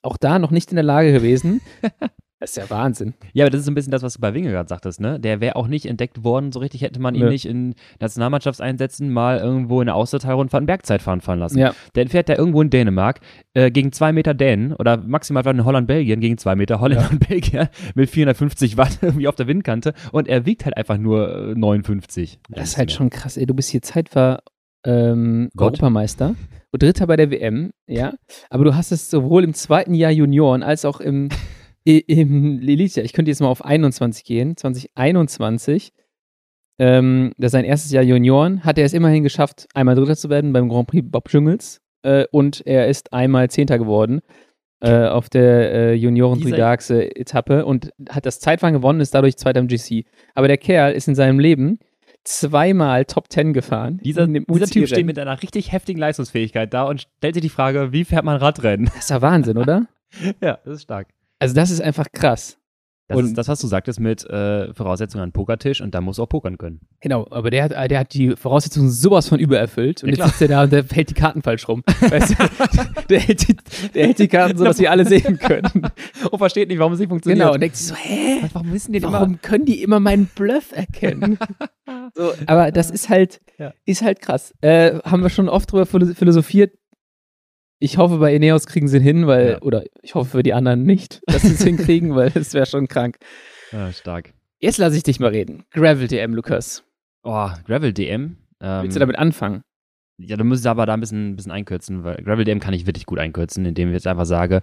auch 0.02 0.18
da 0.18 0.40
noch 0.40 0.52
nicht 0.52 0.72
in 0.72 0.76
der 0.76 0.84
Lage 0.84 1.14
gewesen. 1.14 1.62
Das 2.44 2.58
ist 2.58 2.58
ja 2.58 2.70
Wahnsinn. 2.70 3.14
Ja, 3.32 3.46
aber 3.46 3.52
das 3.52 3.62
ist 3.62 3.66
so 3.68 3.72
ein 3.72 3.76
bisschen 3.76 3.92
das, 3.92 4.04
was 4.04 4.16
du 4.16 4.20
bei 4.20 4.34
Winge 4.34 4.52
gerade 4.52 4.68
sagtest, 4.68 5.00
ne? 5.00 5.18
Der 5.18 5.40
wäre 5.40 5.56
auch 5.56 5.68
nicht 5.68 5.86
entdeckt 5.86 6.26
worden, 6.26 6.52
so 6.52 6.60
richtig 6.60 6.82
hätte 6.82 7.00
man 7.00 7.16
ihn 7.16 7.22
Nö. 7.22 7.30
nicht 7.30 7.46
in 7.46 7.74
Nationalmannschaftseinsätzen 8.02 9.10
mal 9.10 9.38
irgendwo 9.38 9.80
in 9.80 9.86
der 9.86 9.96
Außerteilrundfahrt 9.96 10.66
Bergzeitfahren 10.66 11.22
fahren 11.22 11.40
lassen. 11.40 11.58
Ja. 11.60 11.74
Dann 11.94 12.10
fährt 12.10 12.28
er 12.30 12.38
irgendwo 12.38 12.62
in 12.62 12.70
Dänemark 12.70 13.22
äh, 13.54 13.72
gegen 13.72 13.94
zwei 13.94 14.12
Meter 14.12 14.34
Dänen 14.34 14.74
oder 14.74 14.98
maximal 14.98 15.48
in 15.48 15.64
Holland, 15.64 15.88
Belgien 15.88 16.20
gegen 16.20 16.38
zwei 16.38 16.56
Meter 16.56 16.82
Holländer 16.82 17.04
Ja. 17.06 17.10
und 17.12 17.26
Belgier 17.28 17.70
mit 17.96 18.10
450 18.10 18.76
Watt 18.76 18.98
irgendwie 19.02 19.30
auf 19.30 19.36
der 19.36 19.48
Windkante 19.48 19.94
und 20.12 20.28
er 20.28 20.46
wiegt 20.46 20.66
halt 20.66 20.76
einfach 20.76 20.98
nur 20.98 21.52
äh, 21.52 21.56
59. 21.56 22.40
Das 22.50 22.70
ist 22.72 22.78
halt 22.78 22.92
schon 22.92 23.10
krass, 23.10 23.38
ey. 23.38 23.46
Du 23.46 23.54
bist 23.54 23.70
hier 23.70 23.82
Zeitfahr 23.82 24.44
ähm. 24.86 25.50
Europameister 25.58 26.36
und 26.72 26.84
Dritter 26.84 27.08
bei 27.08 27.16
der 27.16 27.32
WM, 27.32 27.72
ja. 27.88 28.14
Aber 28.50 28.66
du 28.66 28.76
hast 28.76 28.92
es 28.92 29.10
sowohl 29.10 29.44
im 29.46 29.54
zweiten 29.54 29.94
Jahr 29.94 30.12
Junioren 30.12 30.62
als 30.64 30.84
auch 30.86 31.00
im, 31.00 31.30
im 31.84 32.62
Elite. 32.62 33.02
Ich 33.02 33.14
könnte 33.14 33.32
jetzt 33.32 33.42
mal 33.42 33.48
auf 33.48 33.64
21 33.64 34.24
gehen. 34.24 34.56
2021, 34.58 35.94
ähm, 36.80 37.34
das 37.38 37.48
ist 37.50 37.52
sein 37.52 37.66
erstes 37.66 37.92
Jahr 37.92 38.04
Junioren, 38.04 38.64
hat 38.64 38.78
er 38.78 38.86
es 38.86 38.94
immerhin 38.94 39.24
geschafft, 39.24 39.68
einmal 39.74 39.96
Dritter 39.96 40.16
zu 40.16 40.30
werden 40.30 40.54
beim 40.54 40.70
Grand 40.70 40.88
Prix 40.88 41.08
Bob 41.10 41.32
Jungels 41.32 41.82
äh, 42.04 42.26
und 42.32 42.66
er 42.66 42.88
ist 42.88 43.14
einmal 43.14 43.50
Zehnter 43.50 43.78
geworden 43.78 44.22
äh, 44.84 45.08
auf 45.08 45.30
der 45.30 45.74
äh, 45.74 45.94
junioren 45.94 46.42
tridaxe 46.42 47.16
etappe 47.16 47.66
und 47.66 47.92
hat 48.10 48.26
das 48.26 48.40
Zeitfahren 48.40 48.74
gewonnen, 48.74 49.00
ist 49.00 49.16
dadurch 49.16 49.38
Zweiter 49.38 49.62
im 49.62 49.68
GC. 49.68 50.06
Aber 50.36 50.48
der 50.48 50.58
Kerl 50.58 50.94
ist 50.94 51.08
in 51.08 51.16
seinem 51.16 51.40
Leben 51.40 51.80
zweimal 52.26 53.06
Top 53.06 53.32
10 53.32 53.54
gefahren. 53.54 54.00
Dieser, 54.04 54.28
dieser 54.28 54.66
Typ 54.66 54.88
steht 54.88 55.06
mit 55.06 55.18
einer 55.20 55.42
richtig 55.42 55.72
heftigen 55.72 56.00
Leistungsfähigkeit 56.00 56.74
da 56.74 56.84
und 56.84 57.08
stellt 57.18 57.36
sich 57.36 57.42
die 57.42 57.50
Frage, 57.50 57.92
wie 57.92 58.04
fährt 58.04 58.26
man 58.26 58.38
Radrennen? 58.38 58.88
Das 58.88 59.04
ist 59.06 59.10
ja 59.10 59.22
Wahnsinn, 59.22 59.58
oder? 59.58 59.88
ja, 60.42 60.60
das 60.66 60.76
ist 60.76 60.84
stark. 60.84 61.08
Also 61.44 61.56
das 61.56 61.70
ist 61.70 61.82
einfach 61.82 62.08
krass. 62.12 62.58
Das 63.10 63.18
Und- 63.18 63.26
ist 63.26 63.38
das, 63.38 63.50
was 63.50 63.60
du 63.60 63.68
sagtest 63.68 64.00
mit 64.00 64.24
äh, 64.30 64.74
Voraussetzungen 64.74 65.26
an 65.26 65.32
Pokertisch 65.34 65.82
und 65.82 65.94
da 65.94 66.00
musst 66.00 66.20
du 66.20 66.24
auch 66.24 66.30
pokern 66.30 66.58
können. 66.58 66.80
Genau, 67.02 67.28
aber 67.32 67.52
der 67.52 67.66
hat, 67.66 67.92
der 67.92 68.00
hat 68.00 68.14
die 68.14 68.34
Voraussetzungen 68.38 68.90
sowas 68.90 69.28
von 69.28 69.40
übererfüllt 69.40 70.04
und 70.04 70.10
Ja, 70.10 70.16
jetzt 70.16 70.28
sitzt 70.30 70.42
er 70.44 70.48
da 70.48 70.64
und 70.64 70.72
der 70.72 70.86
hält 70.90 71.10
die 71.10 71.14
Karten 71.14 71.42
falsch 71.42 71.68
rum. 71.68 71.84
Weißt 72.00 72.32
du, 72.32 72.36
der, 73.10 73.20
hält 73.20 73.46
die, 73.50 73.58
der 73.94 74.06
hält 74.08 74.20
die 74.20 74.30
Karten 74.30 74.58
so, 74.58 74.64
dass 74.64 74.80
wir 74.80 74.90
alle 74.90 75.06
sehen 75.06 75.38
können. 75.38 75.70
Und 76.32 76.38
versteht 76.38 76.70
nicht, 76.70 76.80
warum 76.80 76.94
es 76.94 77.00
nicht 77.00 77.10
funktioniert. 77.10 77.40
Genau, 77.42 77.54
und 77.54 77.60
denkt 77.60 77.76
sich 77.76 77.88
so, 77.88 77.96
hä? 77.96 78.40
Warum 78.54 78.72
wissen 78.72 78.94
die 78.94 79.02
denn 79.02 79.12
Warum 79.12 79.42
können 79.42 79.66
die 79.66 79.84
immer 79.84 80.00
meinen 80.00 80.28
Bluff 80.34 80.72
erkennen? 80.72 81.38
so, 82.16 82.32
aber 82.48 82.72
das 82.72 82.90
ist 82.90 83.10
halt, 83.10 83.42
Ja. 83.60 83.74
ist 83.84 84.02
halt 84.02 84.22
krass. 84.22 84.54
Äh, 84.62 85.00
haben 85.04 85.22
wir 85.22 85.30
schon 85.30 85.50
oft 85.50 85.70
drüber 85.70 85.86
philo- 85.86 86.14
philosophiert. 86.16 86.72
Ich 87.84 87.98
hoffe, 87.98 88.18
bei 88.18 88.34
Ineos 88.34 88.66
kriegen 88.66 88.88
sie 88.88 88.96
ihn 88.98 89.04
hin, 89.04 89.28
weil, 89.28 89.50
Ja. 89.52 89.62
oder 89.62 89.84
ich 90.02 90.16
hoffe 90.16 90.30
für 90.38 90.44
die 90.44 90.54
anderen 90.54 90.84
nicht, 90.84 91.22
dass 91.28 91.42
sie 91.42 91.54
es 91.54 91.64
hinkriegen, 91.66 92.16
weil 92.16 92.32
es 92.34 92.54
wäre 92.54 92.66
schon 92.66 92.88
krank. 92.88 93.18
Ja, 93.74 93.92
stark. 93.92 94.34
Jetzt 94.60 94.78
lasse 94.78 94.96
ich 94.96 95.04
dich 95.04 95.20
mal 95.20 95.32
reden. 95.32 95.66
Gravel 95.72 96.08
DM, 96.08 96.34
Lukas. 96.34 96.86
Oh, 97.24 97.50
Gravel 97.66 97.92
DM. 97.92 98.38
Ähm, 98.62 98.84
Willst 98.84 98.96
du 98.96 99.00
damit 99.02 99.18
anfangen? 99.18 99.64
Ja, 100.18 100.38
du 100.38 100.46
musst 100.46 100.66
aber 100.66 100.86
da 100.86 100.94
ein 100.94 101.02
bisschen, 101.02 101.32
ein 101.32 101.36
bisschen 101.36 101.52
einkürzen, 101.52 102.06
weil 102.06 102.24
Gravel 102.24 102.46
DM 102.46 102.62
kann 102.62 102.74
ich 102.74 102.86
wirklich 102.86 103.06
gut 103.06 103.20
einkürzen, 103.20 103.66
indem 103.66 103.90
ich 103.90 103.96
jetzt 103.96 104.08
einfach 104.08 104.26
sage, 104.26 104.62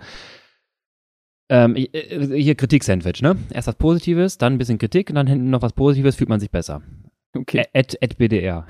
ähm, 1.51 1.77
ich- 1.77 1.93
äh, 1.93 2.41
hier 2.41 2.55
Kritik-Sandwich, 2.55 3.21
ne? 3.21 3.37
Erst 3.53 3.69
was 3.69 3.75
Positives, 3.75 4.39
dann 4.39 4.55
ein 4.55 4.59
bisschen 4.59 4.79
Kritik 4.79 5.11
und 5.11 5.17
dann 5.17 5.27
hinten 5.27 5.51
noch 5.51 5.61
was 5.61 5.75
Positives, 5.75 6.17
fühlt 6.17 6.31
man 6.31 6.41
sich 6.41 6.51
besser. 6.51 6.81
Okay. 7.37 7.67
At, 7.75 7.97
at 8.03 8.17
BDR. 8.17 8.67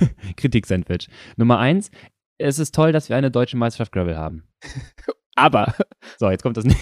Kritik-Sandwich. 0.36 1.08
Nummer 1.36 1.58
eins, 1.58 1.90
es 2.38 2.58
ist 2.58 2.74
toll, 2.74 2.92
dass 2.92 3.08
wir 3.08 3.16
eine 3.16 3.30
deutsche 3.30 3.56
Meisterschaft 3.56 3.92
Gravel 3.92 4.16
haben. 4.16 4.44
Aber 5.36 5.74
So, 6.18 6.30
jetzt 6.30 6.42
kommt 6.44 6.56
das, 6.56 6.64
Ne- 6.64 6.74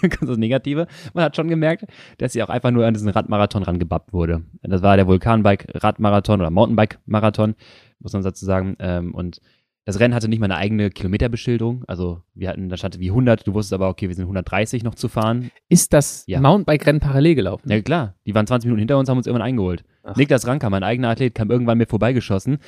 kommt 0.18 0.28
das 0.28 0.36
Negative. 0.36 0.86
Man 1.14 1.24
hat 1.24 1.36
schon 1.36 1.46
gemerkt, 1.48 1.84
dass 2.18 2.32
sie 2.32 2.42
auch 2.42 2.48
einfach 2.48 2.72
nur 2.72 2.84
an 2.84 2.94
diesen 2.94 3.08
Radmarathon 3.08 3.62
rangebappt 3.62 4.12
wurde. 4.12 4.42
Das 4.62 4.82
war 4.82 4.96
der 4.96 5.06
Vulkanbike-Radmarathon 5.06 6.40
oder 6.40 6.50
Mountainbike-Marathon, 6.50 7.54
muss 8.00 8.12
man 8.12 8.22
dazu 8.22 8.44
sagen. 8.44 8.76
Ähm, 8.80 9.14
und 9.14 9.40
das 9.84 9.98
Rennen 10.00 10.14
hatte 10.14 10.28
nicht 10.28 10.40
mal 10.40 10.46
eine 10.46 10.56
eigene 10.56 10.90
Kilometerbeschilderung. 10.90 11.84
Also 11.86 12.22
wir 12.34 12.48
hatten, 12.48 12.68
da 12.68 12.76
stand 12.76 12.98
wie 12.98 13.10
100, 13.10 13.46
du 13.46 13.54
wusstest 13.54 13.72
aber, 13.74 13.88
okay, 13.88 14.08
wir 14.08 14.14
sind 14.14 14.24
130 14.24 14.82
noch 14.82 14.94
zu 14.96 15.08
fahren. 15.08 15.50
ist 15.68 15.92
das 15.92 16.24
Ja. 16.26 16.40
Mountainbike-Rennen 16.40 17.00
parallel 17.00 17.34
gelaufen? 17.36 17.70
Ja 17.70 17.80
klar, 17.80 18.14
die 18.26 18.34
waren 18.34 18.46
20 18.46 18.66
Minuten 18.66 18.80
hinter 18.80 18.98
uns, 18.98 19.08
haben 19.08 19.16
uns 19.18 19.26
irgendwann 19.28 19.46
eingeholt. 19.46 19.84
Ach. 20.02 20.16
Niklas 20.16 20.46
Ranker, 20.48 20.68
mein 20.70 20.82
eigener 20.82 21.10
Athlet, 21.10 21.34
kam 21.34 21.50
irgendwann 21.50 21.78
mir 21.78 21.86
vorbeigeschossen. 21.86 22.58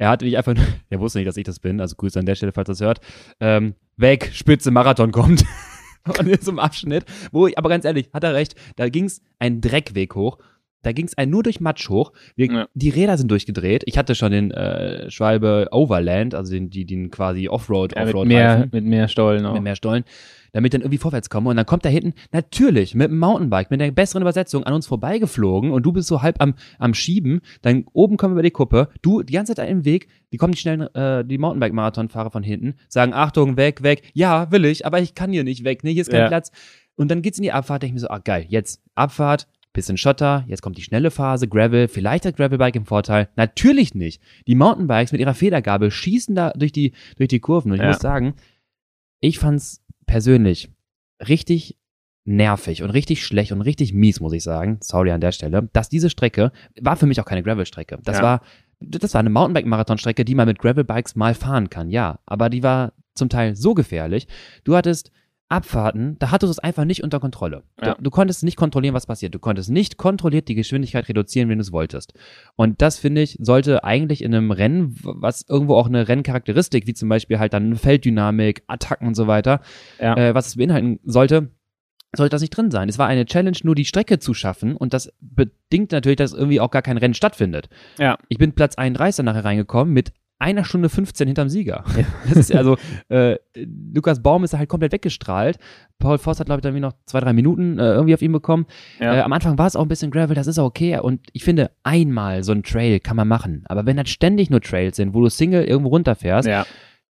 Er 0.00 0.08
hatte 0.08 0.24
mich 0.24 0.38
einfach, 0.38 0.54
er 0.88 0.98
wusste 0.98 1.18
nicht, 1.18 1.28
dass 1.28 1.36
ich 1.36 1.44
das 1.44 1.60
bin, 1.60 1.78
also 1.78 1.94
Grüße 1.94 2.18
an 2.18 2.24
der 2.24 2.34
Stelle, 2.34 2.52
falls 2.52 2.70
er 2.70 2.72
das 2.72 2.80
hört. 2.80 3.00
Ähm, 3.38 3.74
weg, 3.98 4.30
Spitze, 4.32 4.70
Marathon 4.70 5.12
kommt. 5.12 5.44
Und 6.18 6.26
in 6.26 6.40
so 6.40 6.50
einem 6.50 6.58
Abschnitt, 6.58 7.04
wo 7.30 7.46
ich, 7.46 7.58
aber 7.58 7.68
ganz 7.68 7.84
ehrlich, 7.84 8.08
hat 8.14 8.24
er 8.24 8.32
recht, 8.32 8.54
da 8.76 8.88
ging 8.88 9.04
es 9.04 9.20
einen 9.38 9.60
Dreckweg 9.60 10.14
hoch. 10.14 10.38
Da 10.82 10.92
ging 10.92 11.06
es 11.06 11.16
ein 11.18 11.28
nur 11.30 11.42
durch 11.42 11.60
Matsch 11.60 11.88
hoch. 11.88 12.12
Wir, 12.36 12.46
Ja. 12.50 12.68
Die 12.74 12.88
Räder 12.88 13.18
sind 13.18 13.30
durchgedreht. 13.30 13.82
Ich 13.86 13.98
hatte 13.98 14.14
schon 14.14 14.32
den 14.32 14.50
äh, 14.50 15.10
Schwalbe 15.10 15.68
Overland, 15.72 16.34
also 16.34 16.52
den, 16.52 16.70
die, 16.70 16.86
den 16.86 17.10
quasi 17.10 17.48
Offroad, 17.48 17.94
Ja, 17.94 18.04
mit, 18.04 18.14
Offroad 18.14 18.28
mehr, 18.28 18.68
mit 18.72 18.84
mehr 18.84 19.08
Stollen 19.08 19.44
auch. 19.46 19.54
mit 19.54 19.62
mehr 19.62 19.76
Stollen, 19.76 20.04
damit 20.52 20.72
dann 20.74 20.80
irgendwie 20.80 20.98
vorwärts 20.98 21.28
komme. 21.30 21.50
Und 21.50 21.56
dann 21.56 21.66
kommt 21.66 21.84
da 21.84 21.88
hinten 21.90 22.14
natürlich 22.32 22.94
mit 22.94 23.10
dem 23.10 23.18
Mountainbike, 23.18 23.70
mit 23.70 23.80
einer 23.82 23.92
besseren 23.92 24.22
Übersetzung 24.22 24.64
an 24.64 24.72
uns 24.72 24.86
vorbeigeflogen 24.86 25.70
und 25.70 25.84
du 25.84 25.92
bist 25.92 26.08
so 26.08 26.22
halb 26.22 26.40
am, 26.40 26.54
am 26.78 26.94
Schieben. 26.94 27.40
Dann 27.62 27.84
oben 27.92 28.16
kommen 28.16 28.32
wir 28.32 28.36
über 28.36 28.42
die 28.42 28.50
Kuppe. 28.50 28.88
Du 29.02 29.22
die 29.22 29.32
ganze 29.34 29.54
Zeit 29.54 29.68
im 29.68 29.84
Weg. 29.84 30.08
Die 30.32 30.38
kommen 30.38 30.52
die 30.52 30.58
schnellen, 30.58 30.82
äh, 30.94 31.24
die 31.24 31.38
Mountainbike-Marathonfahrer 31.38 32.30
von 32.30 32.42
hinten, 32.42 32.74
sagen 32.88 33.12
Achtung, 33.14 33.56
weg, 33.56 33.82
weg. 33.82 34.02
Ja, 34.14 34.50
will 34.50 34.64
ich, 34.64 34.86
aber 34.86 35.00
ich 35.00 35.14
kann 35.14 35.30
hier 35.32 35.44
nicht 35.44 35.64
weg. 35.64 35.84
Nee, 35.84 35.92
hier 35.92 36.02
ist 36.02 36.10
kein 36.10 36.20
Ja. 36.20 36.28
Platz. 36.28 36.50
Und 36.96 37.10
dann 37.10 37.22
geht's 37.22 37.38
in 37.38 37.42
die 37.42 37.52
Abfahrt. 37.52 37.82
Denke 37.82 37.90
ich 37.96 38.02
mir 38.02 38.06
so, 38.06 38.08
ah 38.10 38.18
geil, 38.18 38.46
jetzt 38.48 38.82
Abfahrt. 38.94 39.46
Bisschen 39.72 39.96
Schotter, 39.96 40.44
jetzt 40.48 40.62
kommt 40.62 40.76
die 40.78 40.82
schnelle 40.82 41.10
Phase, 41.12 41.46
Gravel, 41.46 41.86
vielleicht 41.86 42.24
hat 42.26 42.36
Gravelbike 42.36 42.74
im 42.76 42.86
Vorteil. 42.86 43.28
Natürlich 43.36 43.94
nicht. 43.94 44.20
Die 44.48 44.56
Mountainbikes 44.56 45.12
mit 45.12 45.20
ihrer 45.20 45.34
Federgabel 45.34 45.90
schießen 45.92 46.34
da 46.34 46.50
durch 46.50 46.72
die, 46.72 46.92
durch 47.16 47.28
die 47.28 47.38
Kurven. 47.38 47.70
Und 47.70 47.76
ich 47.76 47.82
Ja. 47.82 47.88
muss 47.88 48.00
sagen, 48.00 48.34
ich 49.20 49.38
fand's 49.38 49.84
persönlich 50.06 50.70
richtig 51.28 51.76
nervig 52.24 52.82
und 52.82 52.90
richtig 52.90 53.24
schlecht 53.24 53.52
und 53.52 53.60
richtig 53.60 53.94
mies, 53.94 54.20
muss 54.20 54.32
ich 54.32 54.42
sagen. 54.42 54.78
Sorry 54.82 55.12
an 55.12 55.20
der 55.20 55.32
Stelle. 55.32 55.68
Dass 55.72 55.88
diese 55.88 56.10
Strecke 56.10 56.50
war 56.80 56.96
für 56.96 57.06
mich 57.06 57.20
auch 57.20 57.24
keine 57.24 57.42
Gravel-Strecke. 57.42 57.98
Das 58.02 58.18
Ja. 58.18 58.22
war, 58.22 58.40
das 58.80 59.14
war 59.14 59.20
eine 59.20 59.30
Mountainbike-Marathon-Strecke, 59.30 60.24
die 60.24 60.34
man 60.34 60.48
mit 60.48 60.58
Gravelbikes 60.58 61.14
mal 61.14 61.34
fahren 61.34 61.70
kann, 61.70 61.90
ja. 61.90 62.18
Aber 62.26 62.50
die 62.50 62.62
war 62.62 62.92
zum 63.14 63.28
Teil 63.28 63.54
so 63.54 63.74
gefährlich. 63.74 64.26
Du 64.64 64.74
hattest 64.76 65.10
Abfahrten, 65.50 66.16
da 66.18 66.30
hattest 66.30 66.48
du 66.48 66.52
es 66.52 66.58
einfach 66.60 66.84
nicht 66.84 67.02
unter 67.02 67.18
Kontrolle. 67.20 67.64
Ja. 67.82 67.94
Du, 67.94 68.02
du 68.04 68.10
konntest 68.10 68.44
nicht 68.44 68.56
kontrollieren, 68.56 68.94
was 68.94 69.06
passiert. 69.06 69.34
Du 69.34 69.38
konntest 69.38 69.68
nicht 69.70 69.96
kontrolliert 69.96 70.48
die 70.48 70.54
Geschwindigkeit 70.54 71.08
reduzieren, 71.08 71.48
wenn 71.48 71.58
du 71.58 71.62
es 71.62 71.72
wolltest. 71.72 72.14
Und 72.56 72.80
das, 72.80 72.98
finde 72.98 73.20
ich, 73.22 73.36
sollte 73.40 73.82
eigentlich 73.84 74.22
in 74.22 74.34
einem 74.34 74.52
Rennen, 74.52 74.96
was 75.02 75.44
irgendwo 75.48 75.74
auch 75.74 75.88
eine 75.88 76.06
Renncharakteristik, 76.08 76.86
wie 76.86 76.94
zum 76.94 77.08
Beispiel 77.08 77.38
halt 77.38 77.52
dann 77.52 77.74
Felddynamik, 77.74 78.62
Attacken 78.68 79.08
und 79.08 79.14
so 79.14 79.26
weiter, 79.26 79.60
Ja. 80.00 80.16
äh, 80.16 80.34
was 80.34 80.46
es 80.46 80.56
beinhalten 80.56 81.00
sollte, 81.04 81.50
sollte 82.16 82.30
das 82.34 82.42
nicht 82.42 82.56
drin 82.56 82.70
sein. 82.70 82.88
Es 82.88 82.98
war 82.98 83.06
eine 83.08 83.24
Challenge, 83.26 83.56
nur 83.62 83.74
die 83.74 83.84
Strecke 83.84 84.18
zu 84.18 84.34
schaffen 84.34 84.76
und 84.76 84.94
das 84.94 85.12
bedingt 85.20 85.92
natürlich, 85.92 86.16
dass 86.16 86.32
irgendwie 86.32 86.60
auch 86.60 86.70
gar 86.70 86.82
kein 86.82 86.96
Rennen 86.96 87.14
stattfindet. 87.14 87.68
Ja. 87.98 88.18
Ich 88.28 88.38
bin 88.38 88.52
Platz 88.52 88.76
31 88.76 89.24
nachher 89.24 89.44
reingekommen 89.44 89.92
mit 89.92 90.12
einer 90.40 90.64
Stunde 90.64 90.88
15 90.88 91.28
hinterm 91.28 91.48
Sieger. 91.48 91.84
Ja. 91.96 92.04
Das 92.28 92.36
ist 92.36 92.54
also, 92.54 92.76
äh, 93.08 93.36
Lukas 93.94 94.22
Baum 94.22 94.44
ist 94.44 94.54
halt 94.54 94.68
komplett 94.68 94.92
weggestrahlt. 94.92 95.58
Paul 95.98 96.18
Voss 96.18 96.40
hat, 96.40 96.46
glaube 96.46 96.60
ich, 96.60 96.62
dann 96.62 96.80
noch 96.80 96.94
zwei, 97.06 97.20
drei 97.20 97.32
Minuten 97.32 97.78
äh, 97.78 97.92
irgendwie 97.92 98.14
auf 98.14 98.22
ihn 98.22 98.32
bekommen. 98.32 98.66
Ja. 98.98 99.16
Äh, 99.16 99.20
am 99.20 99.32
Anfang 99.32 99.58
war 99.58 99.66
es 99.66 99.76
auch 99.76 99.82
ein 99.82 99.88
bisschen 99.88 100.10
Gravel, 100.10 100.34
das 100.34 100.46
ist 100.46 100.58
auch 100.58 100.64
okay. 100.64 100.98
Und 100.98 101.20
ich 101.32 101.44
finde, 101.44 101.70
einmal 101.82 102.42
so 102.42 102.52
ein 102.52 102.62
Trail 102.62 103.00
kann 103.00 103.16
man 103.16 103.28
machen. 103.28 103.64
Aber 103.66 103.84
wenn 103.86 103.96
das 103.96 104.08
ständig 104.08 104.50
nur 104.50 104.60
Trails 104.60 104.96
sind, 104.96 105.14
wo 105.14 105.20
du 105.20 105.28
Single 105.28 105.64
irgendwo 105.64 105.90
runterfährst, 105.90 106.48
ja. 106.48 106.64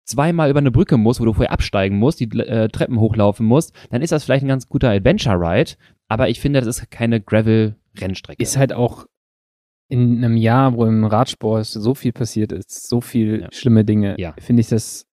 zweimal 0.06 0.50
über 0.50 0.60
eine 0.60 0.72
Brücke 0.72 0.98
musst, 0.98 1.20
wo 1.20 1.26
du 1.26 1.34
vorher 1.34 1.52
absteigen 1.52 1.98
musst, 1.98 2.20
die 2.20 2.30
äh, 2.40 2.70
Treppen 2.70 3.00
hochlaufen 3.00 3.46
musst, 3.46 3.74
dann 3.92 4.02
ist 4.02 4.12
das 4.12 4.24
vielleicht 4.24 4.44
ein 4.44 4.50
ganz 4.50 4.68
guter 4.68 4.90
Adventure-Ride. 4.90 5.74
Aber 6.08 6.30
ich 6.30 6.40
finde, 6.40 6.62
das 6.62 6.68
ist 6.68 6.90
keine 6.90 7.22
Gravel-Rennstrecke. 7.22 8.42
Ist 8.42 8.58
halt 8.58 8.74
auch 8.74 9.06
in 9.90 10.24
einem 10.24 10.38
Jahr, 10.38 10.74
wo 10.76 10.86
im 10.86 11.04
Radsport 11.04 11.66
so 11.66 11.94
viel 11.96 12.14
passiert 12.14 12.52
ist, 12.52 12.88
so 12.88 13.02
viel 13.02 13.42
Ja. 13.42 13.48
schlimme 13.52 13.84
Dinge, 13.84 14.16
Ja. 14.20 14.34
finde 14.40 14.62
ich 14.62 14.70
das 14.70 15.06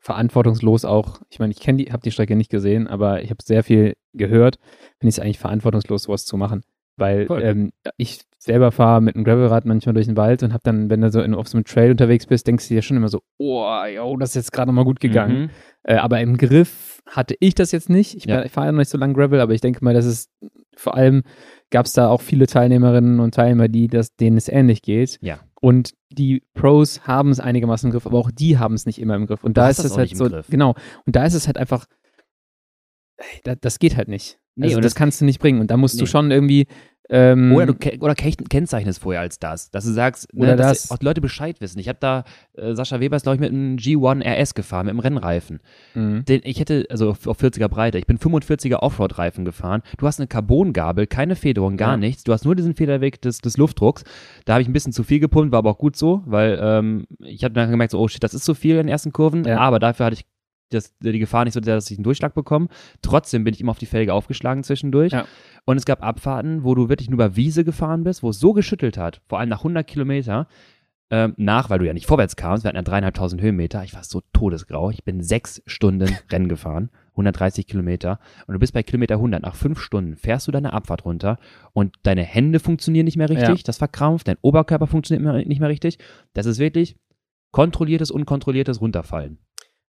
verantwortungslos 0.00 0.84
auch. 0.84 1.20
Ich 1.30 1.38
meine, 1.38 1.52
ich 1.52 1.60
kenne 1.60 1.84
die, 1.84 1.92
habe 1.92 2.02
die 2.02 2.10
Strecke 2.10 2.34
nicht 2.34 2.50
gesehen, 2.50 2.88
aber 2.88 3.22
ich 3.22 3.30
habe 3.30 3.42
sehr 3.42 3.62
viel 3.62 3.94
gehört. 4.14 4.56
Finde 4.98 5.10
ich 5.10 5.16
es 5.16 5.18
eigentlich 5.20 5.38
verantwortungslos, 5.38 6.04
sowas 6.04 6.24
zu 6.24 6.36
machen, 6.36 6.62
weil 6.96 7.28
ähm, 7.42 7.72
ich 7.96 8.22
selber 8.42 8.72
fahre 8.72 9.00
mit 9.00 9.14
einem 9.14 9.24
Gravelrad 9.24 9.64
manchmal 9.66 9.94
durch 9.94 10.06
den 10.06 10.16
Wald 10.16 10.42
und 10.42 10.52
habe 10.52 10.62
dann, 10.64 10.90
wenn 10.90 11.00
du 11.00 11.10
so 11.12 11.20
in, 11.22 11.32
auf 11.34 11.46
so 11.46 11.56
einem 11.56 11.64
Trail 11.64 11.92
unterwegs 11.92 12.26
bist, 12.26 12.46
denkst 12.46 12.66
du 12.68 12.74
dir 12.74 12.82
schon 12.82 12.96
immer 12.96 13.08
so, 13.08 13.20
oh, 13.38 13.64
yo, 13.84 14.16
das 14.16 14.30
ist 14.30 14.34
jetzt 14.34 14.52
gerade 14.52 14.68
nochmal 14.68 14.84
gut 14.84 14.98
gegangen. 14.98 15.42
Mhm. 15.42 15.50
Äh, 15.84 15.94
aber 15.96 16.20
im 16.20 16.36
Griff 16.36 17.02
hatte 17.06 17.36
ich 17.38 17.54
das 17.54 17.70
jetzt 17.72 17.88
nicht. 17.88 18.16
Ich, 18.16 18.24
Ja. 18.24 18.44
ich 18.44 18.50
fahre 18.50 18.66
ja 18.66 18.72
noch 18.72 18.78
nicht 18.80 18.90
so 18.90 18.98
lange 18.98 19.14
Gravel, 19.14 19.40
aber 19.40 19.52
ich 19.54 19.60
denke 19.60 19.84
mal, 19.84 19.94
dass 19.94 20.04
es 20.06 20.28
vor 20.76 20.96
allem 20.96 21.22
gab 21.70 21.86
es 21.86 21.92
da 21.92 22.08
auch 22.08 22.20
viele 22.20 22.46
Teilnehmerinnen 22.46 23.20
und 23.20 23.34
Teilnehmer, 23.34 23.68
die 23.68 23.86
das, 23.86 24.14
denen 24.16 24.36
es 24.36 24.48
ähnlich 24.48 24.82
geht. 24.82 25.18
Ja. 25.22 25.38
Und 25.60 25.94
die 26.10 26.42
Pros 26.54 27.06
haben 27.06 27.30
es 27.30 27.38
einigermaßen 27.38 27.88
im 27.88 27.92
Griff, 27.92 28.06
aber 28.06 28.18
auch 28.18 28.30
die 28.32 28.58
haben 28.58 28.74
es 28.74 28.86
nicht 28.86 29.00
immer 29.00 29.14
im 29.14 29.26
Griff. 29.26 29.44
Und 29.44 29.56
da 29.56 29.68
ist 29.68 29.78
es 29.84 29.96
halt 29.96 30.16
so, 30.16 30.24
Griff. 30.28 30.48
genau. 30.50 30.74
Und 31.06 31.14
da 31.14 31.24
ist 31.24 31.34
es 31.34 31.46
halt 31.46 31.58
einfach, 31.58 31.86
das 33.60 33.78
geht 33.78 33.96
halt 33.96 34.08
nicht. 34.08 34.38
Nee, 34.54 34.66
also 34.66 34.76
und 34.76 34.84
das, 34.84 34.92
das- 34.92 34.98
kannst 34.98 35.20
du 35.20 35.24
nicht 35.24 35.38
bringen. 35.40 35.60
Und 35.60 35.70
da 35.70 35.76
musst 35.76 35.98
du 36.00 36.04
Nee. 36.04 36.10
schon 36.10 36.30
irgendwie 36.30 36.66
Ähm, 37.14 37.52
Oder 37.54 37.66
du 37.66 37.74
oder 38.00 38.14
ke 38.14 38.30
kennzeichnest 38.32 39.00
vorher 39.02 39.20
als 39.20 39.38
das, 39.38 39.70
dass 39.70 39.84
du 39.84 39.92
sagst, 39.92 40.32
ne, 40.32 40.40
Oder 40.44 40.56
dass 40.56 40.88
das. 40.88 40.90
auch 40.90 41.02
Leute 41.02 41.20
Bescheid 41.20 41.60
wissen. 41.60 41.78
Ich 41.78 41.86
habe 41.88 41.98
da, 42.00 42.24
äh, 42.54 42.74
Sascha 42.74 43.00
Weber 43.00 43.16
ist, 43.16 43.24
glaube 43.24 43.36
ich, 43.36 43.40
mit 43.40 43.50
einem 43.50 43.76
G1 43.76 44.22
RS 44.24 44.54
gefahren, 44.54 44.86
mit 44.86 44.92
einem 44.92 45.00
Rennreifen. 45.00 45.60
mhm. 45.94 46.24
Den, 46.24 46.40
ich 46.44 46.58
hätte, 46.58 46.86
also 46.88 47.10
auf 47.10 47.26
auf 47.26 47.38
40er 47.42 47.68
Breite, 47.68 47.98
ich 47.98 48.06
bin 48.06 48.16
45er 48.18 48.76
Offroad-Reifen 48.76 49.44
gefahren. 49.44 49.82
Du 49.98 50.06
hast 50.06 50.20
eine 50.20 50.26
Carbongabel, 50.26 51.06
keine 51.06 51.36
Federung, 51.36 51.76
gar 51.76 51.90
Ja. 51.92 51.96
nichts. 51.98 52.24
Du 52.24 52.32
hast 52.32 52.44
nur 52.46 52.54
diesen 52.56 52.74
Federweg 52.74 53.20
des, 53.20 53.38
des 53.38 53.58
Luftdrucks. 53.58 54.04
Da 54.46 54.54
habe 54.54 54.62
ich 54.62 54.68
ein 54.68 54.72
bisschen 54.72 54.92
zu 54.94 55.02
viel 55.04 55.20
gepumpt, 55.20 55.52
war 55.52 55.58
aber 55.58 55.70
auch 55.70 55.78
gut 55.78 55.96
so, 55.96 56.22
weil 56.24 56.58
ähm, 56.62 57.04
ich 57.20 57.44
habe 57.44 57.52
dann 57.52 57.70
gemerkt, 57.70 57.90
so, 57.92 57.98
oh 58.00 58.08
shit, 58.08 58.22
das 58.24 58.32
ist 58.32 58.44
zu 58.46 58.54
viel 58.54 58.72
in 58.72 58.86
den 58.86 58.88
ersten 58.88 59.12
Kurven. 59.12 59.44
Ja. 59.44 59.58
Aber 59.58 59.78
dafür 59.78 60.06
hatte 60.06 60.14
ich 60.14 60.24
das, 60.74 60.96
die 60.98 61.18
Gefahr 61.18 61.44
nicht 61.44 61.54
so 61.54 61.62
sehr, 61.62 61.74
dass 61.74 61.90
ich 61.90 61.98
einen 61.98 62.04
Durchschlag 62.04 62.34
bekomme. 62.34 62.68
Trotzdem 63.02 63.44
bin 63.44 63.54
ich 63.54 63.60
immer 63.60 63.70
auf 63.70 63.78
die 63.78 63.86
Felge 63.86 64.14
aufgeschlagen 64.14 64.64
zwischendurch. 64.64 65.12
Ja. 65.12 65.26
Und 65.64 65.76
es 65.76 65.84
gab 65.84 66.02
Abfahrten, 66.02 66.64
wo 66.64 66.74
du 66.74 66.88
wirklich 66.88 67.08
nur 67.08 67.16
über 67.16 67.36
Wiese 67.36 67.64
gefahren 67.64 68.04
bist, 68.04 68.22
wo 68.22 68.30
es 68.30 68.40
so 68.40 68.52
geschüttelt 68.52 68.96
hat, 68.98 69.20
vor 69.28 69.38
allem 69.38 69.48
nach 69.48 69.60
100 69.60 69.86
Kilometer, 69.86 70.46
ähm, 71.10 71.34
nach, 71.36 71.68
weil 71.68 71.78
du 71.78 71.86
ja 71.86 71.92
nicht 71.92 72.06
vorwärts 72.06 72.36
kamst, 72.36 72.64
wir 72.64 72.68
hatten 72.70 72.76
ja 72.76 72.82
dreieinhalbtausend 72.82 73.42
Höhenmeter, 73.42 73.84
ich 73.84 73.92
war 73.94 74.02
so 74.02 74.22
todesgrau, 74.32 74.88
ich 74.90 75.04
bin 75.04 75.22
sechs 75.22 75.62
Stunden 75.66 76.08
Rennen 76.32 76.48
gefahren, 76.48 76.88
130 77.10 77.66
Kilometer 77.66 78.18
und 78.46 78.54
du 78.54 78.58
bist 78.58 78.72
bei 78.72 78.82
Kilometer 78.82 79.16
100, 79.16 79.42
nach 79.42 79.54
fünf 79.54 79.78
Stunden 79.78 80.16
fährst 80.16 80.48
du 80.48 80.52
deine 80.52 80.72
Abfahrt 80.72 81.04
runter 81.04 81.38
und 81.74 81.96
deine 82.02 82.22
Hände 82.22 82.60
funktionieren 82.60 83.04
nicht 83.04 83.18
mehr 83.18 83.28
richtig, 83.28 83.46
Ja. 83.46 83.62
das 83.62 83.76
verkrampft, 83.76 84.26
dein 84.26 84.38
Oberkörper 84.40 84.86
funktioniert 84.86 85.46
nicht 85.46 85.60
mehr 85.60 85.68
richtig, 85.68 85.98
das 86.32 86.46
ist 86.46 86.58
wirklich 86.58 86.96
kontrolliertes, 87.50 88.10
unkontrolliertes 88.10 88.80
Runterfallen. 88.80 89.38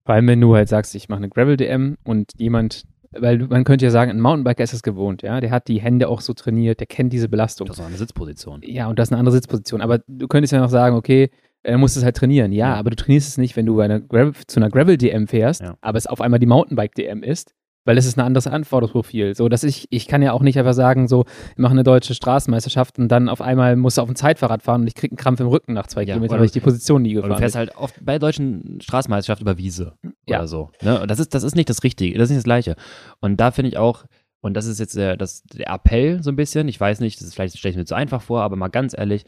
Vor 0.05 0.15
allem, 0.15 0.27
wenn 0.27 0.41
du 0.41 0.55
halt 0.55 0.67
sagst, 0.69 0.95
ich 0.95 1.09
mache 1.09 1.17
eine 1.19 1.29
Gravel-DM 1.29 1.97
und 2.03 2.31
jemand, 2.37 2.83
weil 3.11 3.37
man 3.39 3.63
könnte 3.63 3.85
ja 3.85 3.91
sagen, 3.91 4.09
ein 4.11 4.19
Mountainbiker 4.19 4.63
ist 4.63 4.73
das 4.73 4.83
gewohnt, 4.83 5.21
ja, 5.21 5.39
der 5.41 5.51
hat 5.51 5.67
die 5.67 5.79
Hände 5.81 6.07
auch 6.09 6.21
so 6.21 6.33
trainiert, 6.33 6.79
der 6.79 6.87
kennt 6.87 7.13
diese 7.13 7.29
Belastung. 7.29 7.67
Das 7.67 7.77
ist 7.79 7.85
eine 7.85 7.97
Sitzposition. 7.97 8.61
Ja, 8.63 8.87
und 8.87 8.97
das 8.97 9.09
ist 9.09 9.11
eine 9.13 9.19
andere 9.19 9.33
Sitzposition. 9.35 9.81
Aber 9.81 9.99
du 10.07 10.27
könntest 10.27 10.53
ja 10.53 10.59
noch 10.59 10.69
sagen, 10.69 10.95
okay, 10.95 11.29
er 11.63 11.77
muss 11.77 11.95
es 11.95 12.03
halt 12.03 12.15
trainieren. 12.17 12.51
Ja, 12.51 12.69
Ja. 12.69 12.75
aber 12.75 12.89
du 12.89 12.95
trainierst 12.95 13.27
es 13.27 13.37
nicht, 13.37 13.55
wenn 13.55 13.65
du 13.67 13.75
bei 13.75 13.85
einer 13.85 14.01
zu 14.47 14.59
einer 14.59 14.69
Gravel-DM 14.69 15.27
fährst, 15.27 15.61
Ja. 15.61 15.75
aber 15.81 15.97
es 15.99 16.07
auf 16.07 16.19
einmal 16.21 16.39
die 16.39 16.47
Mountainbike-DM 16.47 17.21
ist, 17.21 17.53
weil 17.85 17.97
es 17.97 18.05
ist 18.05 18.17
ein 18.17 18.21
anderes 18.25 18.47
Anforderungsprofil. 18.47 19.33
So, 19.35 19.49
dass 19.49 19.63
ich, 19.63 19.87
ich 19.89 20.07
kann 20.07 20.21
ja 20.21 20.33
auch 20.33 20.41
nicht 20.41 20.57
einfach 20.59 20.73
sagen, 20.73 21.07
so, 21.07 21.25
ich 21.51 21.57
mache 21.57 21.71
eine 21.71 21.83
deutsche 21.83 22.13
Straßenmeisterschaft 22.13 22.99
und 22.99 23.07
dann 23.07 23.27
auf 23.29 23.41
einmal 23.41 23.75
muss 23.75 23.97
auf 23.97 24.07
ein 24.09 24.15
Zeitfahrrad 24.15 24.61
fahren 24.63 24.81
und 24.81 24.87
ich 24.87 24.95
kriege 24.95 25.11
einen 25.13 25.17
Krampf 25.17 25.39
im 25.39 25.47
Rücken 25.47 25.73
nach 25.73 25.87
zwei 25.87 26.01
Ja, 26.01 26.13
Kilometern, 26.13 26.39
weil 26.39 26.45
ich 26.45 26.51
die 26.51 26.59
Position 26.59 27.01
nie 27.01 27.13
gefahren 27.13 27.31
du 27.31 27.37
fährst 27.37 27.53
bin. 27.55 27.59
halt 27.59 27.75
oft 27.77 27.95
bei 28.05 28.19
deutschen 28.19 28.79
Straßenmeisterschaft 28.81 29.41
über 29.41 29.57
Wiese 29.57 29.93
Ja. 30.27 30.39
oder 30.39 30.47
so. 30.47 30.69
Ne? 30.81 31.01
Und 31.01 31.09
das 31.09 31.19
ist, 31.19 31.33
das 31.33 31.43
ist 31.43 31.55
nicht 31.55 31.69
das 31.69 31.83
Richtige, 31.83 32.17
das 32.17 32.25
ist 32.25 32.29
nicht 32.31 32.37
das 32.39 32.43
Gleiche. 32.45 32.75
Und 33.19 33.37
da 33.41 33.51
finde 33.51 33.69
ich 33.69 33.77
auch, 33.77 34.05
und 34.43 34.55
das 34.55 34.65
ist 34.65 34.79
jetzt 34.79 34.95
der, 34.95 35.17
das, 35.17 35.43
der 35.43 35.67
Appell 35.69 36.21
so 36.23 36.29
ein 36.31 36.35
bisschen, 36.35 36.67
ich 36.67 36.79
weiß 36.79 36.99
nicht, 36.99 37.19
das 37.19 37.27
ist 37.27 37.33
vielleicht 37.35 37.57
stelle 37.57 37.71
ich 37.71 37.77
mir 37.77 37.85
zu 37.85 37.95
einfach 37.95 38.21
vor, 38.21 38.41
aber 38.41 38.55
mal 38.55 38.69
ganz 38.69 38.95
ehrlich, 38.97 39.23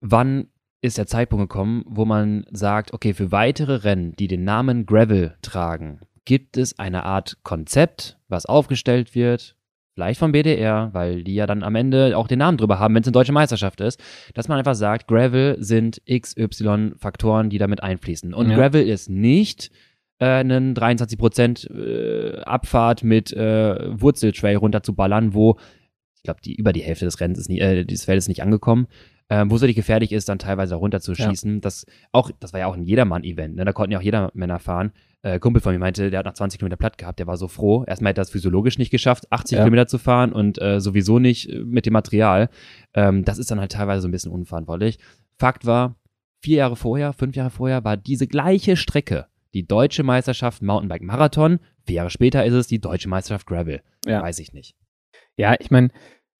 wann 0.00 0.48
ist 0.80 0.98
der 0.98 1.06
Zeitpunkt 1.06 1.48
gekommen, 1.50 1.84
wo 1.86 2.04
man 2.04 2.46
sagt, 2.52 2.92
okay, 2.92 3.12
für 3.12 3.32
weitere 3.32 3.76
Rennen, 3.76 4.14
die 4.16 4.28
den 4.28 4.44
Namen 4.44 4.86
Gravel 4.86 5.36
tragen, 5.42 6.00
gibt 6.28 6.58
es 6.58 6.78
eine 6.78 7.06
Art 7.06 7.38
Konzept, 7.42 8.18
was 8.28 8.44
aufgestellt 8.44 9.14
wird, 9.14 9.56
vielleicht 9.94 10.20
vom 10.20 10.32
BDR, 10.32 10.90
weil 10.92 11.24
die 11.24 11.34
ja 11.34 11.46
dann 11.46 11.62
am 11.62 11.74
Ende 11.74 12.18
auch 12.18 12.28
den 12.28 12.38
Namen 12.40 12.58
drüber 12.58 12.78
haben, 12.78 12.94
wenn 12.94 13.00
es 13.00 13.06
eine 13.06 13.12
deutsche 13.12 13.32
Meisterschaft 13.32 13.80
ist, 13.80 13.98
dass 14.34 14.46
man 14.46 14.58
einfach 14.58 14.74
sagt, 14.74 15.08
Gravel 15.08 15.56
sind 15.58 16.02
XY 16.06 16.92
Faktoren, 16.98 17.48
die 17.48 17.56
damit 17.56 17.82
einfließen. 17.82 18.34
Und 18.34 18.50
Ja. 18.50 18.58
Gravel 18.58 18.86
ist 18.86 19.08
nicht 19.08 19.70
äh, 20.18 20.26
einen 20.26 20.74
23% 20.74 21.66
äh, 21.70 22.42
Abfahrt 22.42 23.04
mit 23.04 23.32
äh, 23.32 23.98
Wurzeltrail 23.98 24.56
runterzuballern, 24.56 25.32
wo 25.32 25.56
ich 26.14 26.24
glaube, 26.24 26.40
die 26.44 26.56
über 26.56 26.74
die 26.74 26.82
Hälfte 26.82 27.06
des 27.06 27.20
Rennens 27.20 27.38
ist 27.38 27.48
nie, 27.48 27.60
äh, 27.60 27.86
dieses 27.86 28.04
Feldes 28.04 28.24
ist 28.24 28.28
nicht 28.28 28.42
angekommen. 28.42 28.86
Ähm, 29.30 29.50
wo 29.50 29.56
es 29.56 29.62
wirklich 29.62 29.76
gefährlich 29.76 30.12
ist, 30.12 30.28
dann 30.28 30.38
teilweise 30.38 30.74
runterzuschießen. 30.74 31.60
Das 31.62 31.86
auch, 32.12 32.30
das 32.38 32.52
war 32.52 32.60
ja 32.60 32.66
auch 32.66 32.74
ein 32.74 32.84
Jedermann-Event, 32.84 33.56
ne? 33.56 33.64
Da 33.64 33.72
konnten 33.72 33.92
ja 33.92 33.98
auch 33.98 34.02
Jedermänner 34.02 34.58
fahren. 34.58 34.92
Äh, 35.22 35.38
Kumpel 35.40 35.60
von 35.60 35.72
mir 35.72 35.78
meinte, 35.78 36.10
der 36.10 36.20
hat 36.20 36.26
nach 36.26 36.34
20 36.34 36.58
Kilometer 36.58 36.76
platt 36.76 36.96
gehabt, 36.98 37.18
der 37.18 37.26
war 37.26 37.36
so 37.36 37.48
froh. 37.48 37.84
Erstmal 37.84 38.10
hätte 38.10 38.20
er 38.20 38.22
das 38.22 38.30
physiologisch 38.30 38.78
nicht 38.78 38.90
geschafft, 38.90 39.30
80 39.32 39.58
Ja. 39.58 39.64
Kilometer 39.64 39.86
zu 39.88 39.98
fahren 39.98 40.32
und 40.32 40.60
äh, 40.60 40.80
sowieso 40.80 41.18
nicht 41.18 41.48
äh, 41.50 41.58
mit 41.60 41.86
dem 41.86 41.92
Material. 41.92 42.48
Ähm, 42.94 43.24
das 43.24 43.38
ist 43.38 43.50
dann 43.50 43.60
halt 43.60 43.72
teilweise 43.72 44.02
so 44.02 44.08
ein 44.08 44.12
bisschen 44.12 44.32
unverantwortlich. 44.32 44.98
Fakt 45.38 45.66
war, 45.66 45.96
vier 46.40 46.58
Jahre 46.58 46.76
vorher, 46.76 47.12
fünf 47.12 47.34
Jahre 47.34 47.50
vorher 47.50 47.84
war 47.84 47.96
diese 47.96 48.26
gleiche 48.26 48.76
Strecke 48.76 49.26
die 49.54 49.66
deutsche 49.66 50.02
Meisterschaft 50.02 50.62
Mountainbike 50.62 51.02
Marathon. 51.02 51.58
Vier 51.86 51.96
Jahre 51.96 52.10
später 52.10 52.44
ist 52.44 52.54
es 52.54 52.66
die 52.66 52.80
deutsche 52.80 53.08
Meisterschaft 53.08 53.46
Gravel. 53.46 53.80
Ja. 54.06 54.22
Weiß 54.22 54.38
ich 54.38 54.52
nicht. 54.52 54.76
Ja, 55.36 55.56
ich 55.58 55.70
meine, 55.70 55.88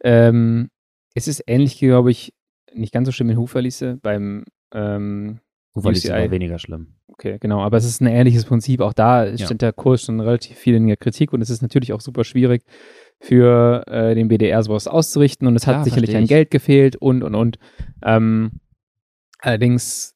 ähm, 0.04 0.70
es 1.14 1.26
ist 1.26 1.42
ähnlich, 1.46 1.78
glaube 1.78 2.10
ich, 2.10 2.34
nicht 2.74 2.92
ganz 2.92 3.06
so 3.06 3.12
schlimm 3.12 3.30
in 3.30 3.38
Huferlisse 3.38 3.98
beim 4.02 4.44
ähm, 4.72 5.40
Ufer 5.74 5.90
ist 5.90 6.10
aber 6.10 6.30
weniger 6.30 6.58
schlimm. 6.58 6.94
Okay, 7.08 7.38
genau. 7.40 7.60
Aber 7.60 7.76
es 7.76 7.84
ist 7.84 8.00
ein 8.00 8.06
ähnliches 8.06 8.44
Prinzip. 8.44 8.80
Auch 8.80 8.92
da 8.92 9.36
steht 9.36 9.62
der 9.62 9.72
Kurs 9.72 10.02
schon 10.02 10.20
relativ 10.20 10.56
viel 10.56 10.74
in 10.74 10.86
der 10.86 10.96
Kritik 10.96 11.32
und 11.32 11.40
es 11.40 11.50
ist 11.50 11.62
natürlich 11.62 11.92
auch 11.92 12.00
super 12.00 12.24
schwierig 12.24 12.62
für 13.20 13.84
äh, 13.88 14.14
den 14.14 14.28
BDR 14.28 14.62
sowas 14.62 14.86
auszurichten 14.86 15.46
und 15.48 15.56
es 15.56 15.66
hat 15.66 15.74
Klar, 15.74 15.84
sicherlich 15.84 16.16
an. 16.16 16.26
Geld 16.26 16.50
gefehlt 16.50 16.96
und 16.96 17.22
und 17.24 17.34
und. 17.34 17.58
Ähm, 18.04 18.60
allerdings 19.40 20.14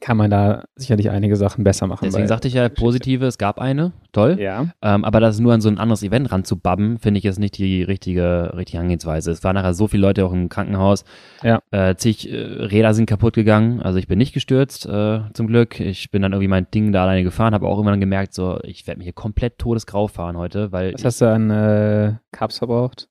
kann 0.00 0.16
man 0.16 0.30
da 0.30 0.64
sicherlich 0.76 1.10
einige 1.10 1.36
Sachen 1.36 1.64
besser 1.64 1.86
machen. 1.86 2.04
Deswegen 2.04 2.28
sagte 2.28 2.46
ich 2.46 2.54
ja 2.54 2.68
positive, 2.68 3.26
es 3.26 3.38
gab 3.38 3.58
eine, 3.58 3.92
toll. 4.12 4.36
Ja, 4.38 4.66
Ähm, 4.82 5.04
aber 5.04 5.20
das 5.20 5.40
nur 5.40 5.52
an 5.54 5.60
so 5.60 5.68
ein 5.68 5.78
anderes 5.78 6.02
Event 6.02 6.30
ranzubabben, 6.30 6.98
finde 6.98 7.18
ich 7.18 7.24
jetzt 7.24 7.38
nicht 7.38 7.56
die 7.56 7.82
richtige, 7.82 8.52
richtige 8.54 8.80
Angehensweise. 8.80 9.30
Es 9.30 9.42
waren 9.44 9.54
nachher 9.54 9.74
so 9.74 9.88
viele 9.88 10.02
Leute 10.02 10.26
auch 10.26 10.32
im 10.32 10.48
Krankenhaus. 10.48 11.04
Ja. 11.42 11.60
Äh, 11.70 11.96
zig 11.96 12.30
äh, 12.30 12.36
Räder 12.36 12.92
sind 12.92 13.06
kaputt 13.06 13.34
gegangen. 13.34 13.80
Also 13.80 13.98
ich 13.98 14.06
bin 14.06 14.18
nicht 14.18 14.34
gestürzt, 14.34 14.86
äh, 14.86 15.20
zum 15.32 15.46
Glück. 15.46 15.80
Ich 15.80 16.10
bin 16.10 16.22
dann 16.22 16.32
irgendwie 16.32 16.48
mein 16.48 16.70
Ding 16.70 16.92
da 16.92 17.02
alleine 17.02 17.22
gefahren, 17.22 17.54
habe 17.54 17.66
auch 17.66 17.78
irgendwann 17.78 18.00
gemerkt, 18.00 18.34
so, 18.34 18.60
ich 18.64 18.86
werde 18.86 18.98
mich 18.98 19.06
hier 19.06 19.14
komplett 19.14 19.58
todesgrau 19.58 20.06
fahren 20.06 20.36
heute, 20.36 20.70
weil 20.70 20.92
was 20.94 21.04
hast 21.04 21.20
du 21.22 21.26
an 21.26 21.50
äh, 21.50 22.14
Carbs 22.32 22.58
verbraucht? 22.58 23.08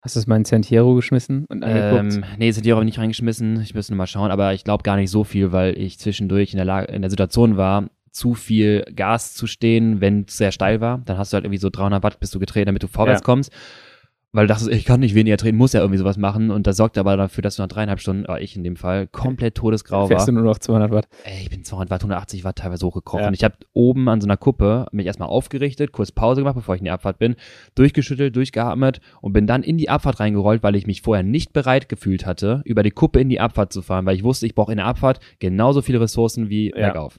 Hast 0.00 0.14
du 0.14 0.20
es 0.20 0.26
mal 0.28 0.36
in 0.36 0.44
Santiero 0.44 0.94
geschmissen 0.94 1.44
und 1.48 1.64
angeguckt? 1.64 2.14
Ähm, 2.14 2.24
nee, 2.38 2.50
sind 2.52 2.64
die 2.64 2.72
auch 2.72 2.84
nicht 2.84 2.98
reingeschmissen. 2.98 3.60
Ich 3.62 3.74
müsste 3.74 3.92
nur 3.92 3.98
mal 3.98 4.06
schauen, 4.06 4.30
aber 4.30 4.54
ich 4.54 4.62
glaube 4.62 4.84
gar 4.84 4.96
nicht 4.96 5.10
so 5.10 5.24
viel, 5.24 5.50
weil 5.50 5.76
ich 5.76 5.98
zwischendurch 5.98 6.52
in 6.52 6.56
der, 6.56 6.64
Lage, 6.64 6.92
in 6.92 7.02
der 7.02 7.10
Situation 7.10 7.56
war, 7.56 7.88
zu 8.12 8.34
viel 8.34 8.84
Gas 8.94 9.34
zu 9.34 9.46
stehen, 9.46 10.00
wenn 10.00 10.24
es 10.28 10.36
sehr 10.36 10.52
steil 10.52 10.80
war. 10.80 10.98
Dann 11.04 11.18
hast 11.18 11.32
du 11.32 11.34
halt 11.34 11.44
irgendwie 11.44 11.58
so 11.58 11.68
300 11.68 12.02
Watt 12.02 12.20
bist 12.20 12.34
du 12.34 12.38
getreten, 12.38 12.66
damit 12.66 12.82
du 12.82 12.86
vorwärts 12.86 13.20
Ja. 13.22 13.24
kommst. 13.24 13.52
Weil 14.32 14.46
du 14.46 14.52
dachtest, 14.52 14.70
ich 14.70 14.84
kann 14.84 15.00
nicht 15.00 15.14
weniger 15.14 15.38
treten, 15.38 15.56
muss 15.56 15.72
ja 15.72 15.80
irgendwie 15.80 15.98
sowas 15.98 16.18
machen. 16.18 16.50
Und 16.50 16.66
das 16.66 16.76
sorgte 16.76 17.00
aber 17.00 17.16
dafür, 17.16 17.40
dass 17.40 17.56
du 17.56 17.62
nach 17.62 17.68
dreieinhalb 17.68 17.98
Stunden, 17.98 18.24
oder 18.24 18.42
ich 18.42 18.54
in 18.56 18.62
dem 18.62 18.76
Fall, 18.76 19.06
komplett 19.06 19.54
todesgrau 19.54 20.02
war. 20.02 20.08
Fährst 20.08 20.28
du 20.28 20.32
nur 20.32 20.42
noch 20.42 20.58
200 20.58 20.90
Watt? 20.90 21.08
Ey, 21.24 21.40
ich 21.40 21.48
bin 21.48 21.64
200 21.64 21.90
Watt, 21.90 22.02
180 22.02 22.44
Watt 22.44 22.56
teilweise 22.56 22.84
hochgekrochen. 22.84 23.24
Ja. 23.24 23.32
Ich 23.32 23.42
habe 23.42 23.56
oben 23.72 24.06
an 24.10 24.20
so 24.20 24.26
einer 24.26 24.36
Kuppe 24.36 24.86
mich 24.92 25.06
erstmal 25.06 25.30
aufgerichtet, 25.30 25.92
kurz 25.92 26.12
Pause 26.12 26.42
gemacht, 26.42 26.56
bevor 26.56 26.74
ich 26.74 26.82
in 26.82 26.84
die 26.84 26.90
Abfahrt 26.90 27.18
bin, 27.18 27.36
durchgeschüttelt, 27.74 28.36
durchgeatmet 28.36 29.00
und 29.22 29.32
bin 29.32 29.46
dann 29.46 29.62
in 29.62 29.78
die 29.78 29.88
Abfahrt 29.88 30.20
reingerollt, 30.20 30.62
weil 30.62 30.76
ich 30.76 30.86
mich 30.86 31.00
vorher 31.00 31.22
nicht 31.22 31.54
bereit 31.54 31.88
gefühlt 31.88 32.26
hatte, 32.26 32.60
über 32.66 32.82
die 32.82 32.90
Kuppe 32.90 33.20
in 33.20 33.30
die 33.30 33.40
Abfahrt 33.40 33.72
zu 33.72 33.80
fahren, 33.80 34.04
weil 34.04 34.16
ich 34.16 34.24
wusste, 34.24 34.44
ich 34.44 34.54
brauche 34.54 34.72
in 34.72 34.76
der 34.78 34.86
Abfahrt 34.86 35.20
genauso 35.38 35.80
viele 35.80 36.02
Ressourcen 36.02 36.50
wie 36.50 36.68
Ja. 36.68 36.88
bergauf. 36.88 37.18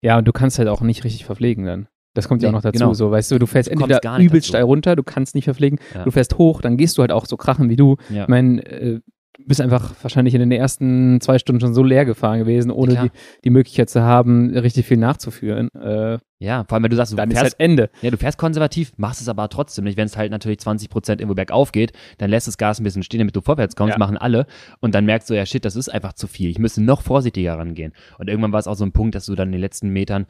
Ja, 0.00 0.16
und 0.18 0.26
du 0.26 0.32
kannst 0.32 0.58
halt 0.58 0.68
auch 0.68 0.80
nicht 0.80 1.04
richtig 1.04 1.26
verpflegen 1.26 1.66
dann. 1.66 1.88
Das 2.14 2.28
kommt 2.28 2.42
ja 2.42 2.48
auch 2.48 2.52
noch 2.52 2.62
dazu. 2.62 2.78
genau. 2.78 2.94
So, 2.94 3.10
weißt 3.10 3.30
du, 3.32 3.38
du 3.38 3.46
fährst 3.46 3.68
Du 3.68 3.72
entweder 3.72 4.18
übelst 4.18 4.48
steil 4.48 4.62
runter, 4.62 4.96
du 4.96 5.02
kannst 5.02 5.34
nicht 5.34 5.44
verpflegen, 5.44 5.78
Ja. 5.94 6.04
du 6.04 6.10
fährst 6.10 6.38
hoch, 6.38 6.60
dann 6.62 6.76
gehst 6.76 6.96
du 6.96 7.02
halt 7.02 7.12
auch 7.12 7.26
so 7.26 7.36
krachen 7.36 7.68
wie 7.68 7.76
du. 7.76 7.96
Ja. 8.10 8.22
Ich 8.22 8.28
meine, 8.28 8.64
äh, 8.64 9.00
du 9.36 9.44
bist 9.46 9.60
einfach 9.60 9.92
wahrscheinlich 10.00 10.32
in 10.34 10.40
den 10.40 10.52
ersten 10.52 11.20
zwei 11.20 11.38
Stunden 11.40 11.60
schon 11.60 11.74
so 11.74 11.82
leer 11.82 12.04
gefahren 12.04 12.38
gewesen, 12.38 12.70
ohne 12.70 12.92
Klar. 12.92 13.04
die, 13.06 13.10
die 13.42 13.50
Möglichkeit 13.50 13.90
zu 13.90 14.00
haben, 14.02 14.56
richtig 14.56 14.86
viel 14.86 14.96
nachzuführen. 14.96 15.70
Äh, 15.74 16.18
ja, 16.38 16.64
vor 16.68 16.74
allem, 16.76 16.84
wenn 16.84 16.90
du 16.90 16.96
sagst, 16.96 17.12
du 17.12 17.16
dann 17.16 17.30
ist 17.30 17.38
fährst 17.38 17.54
halt 17.58 17.60
Ende. 17.60 17.90
Ja, 18.02 18.10
du 18.12 18.16
fährst 18.16 18.38
konservativ, 18.38 18.92
machst 18.96 19.20
es 19.20 19.28
aber 19.28 19.48
trotzdem 19.48 19.84
nicht. 19.84 19.96
Wenn 19.96 20.06
es 20.06 20.16
halt 20.16 20.30
natürlich 20.30 20.58
20% 20.60 21.10
irgendwo 21.18 21.34
bergauf 21.34 21.72
geht, 21.72 21.92
dann 22.18 22.30
lässt 22.30 22.46
das 22.46 22.58
Gas 22.58 22.78
ein 22.80 22.84
bisschen 22.84 23.02
stehen, 23.02 23.18
damit 23.18 23.34
du 23.34 23.40
vorwärts 23.40 23.74
kommst, 23.74 23.94
Ja. 23.94 23.98
machen 23.98 24.16
alle. 24.16 24.46
Und 24.80 24.94
dann 24.94 25.04
merkst 25.04 25.28
du, 25.30 25.34
ja 25.34 25.44
shit, 25.46 25.64
das 25.64 25.74
ist 25.74 25.88
einfach 25.88 26.12
zu 26.12 26.26
viel. 26.28 26.50
Ich 26.50 26.58
müsste 26.60 26.80
noch 26.82 27.02
vorsichtiger 27.02 27.58
rangehen. 27.58 27.92
Und 28.18 28.28
irgendwann 28.28 28.52
war 28.52 28.60
es 28.60 28.68
auch 28.68 28.74
so 28.76 28.84
ein 28.84 28.92
Punkt, 28.92 29.14
dass 29.16 29.26
du 29.26 29.34
dann 29.34 29.48
in 29.48 29.52
den 29.52 29.60
letzten 29.62 29.88
Metern 29.88 30.26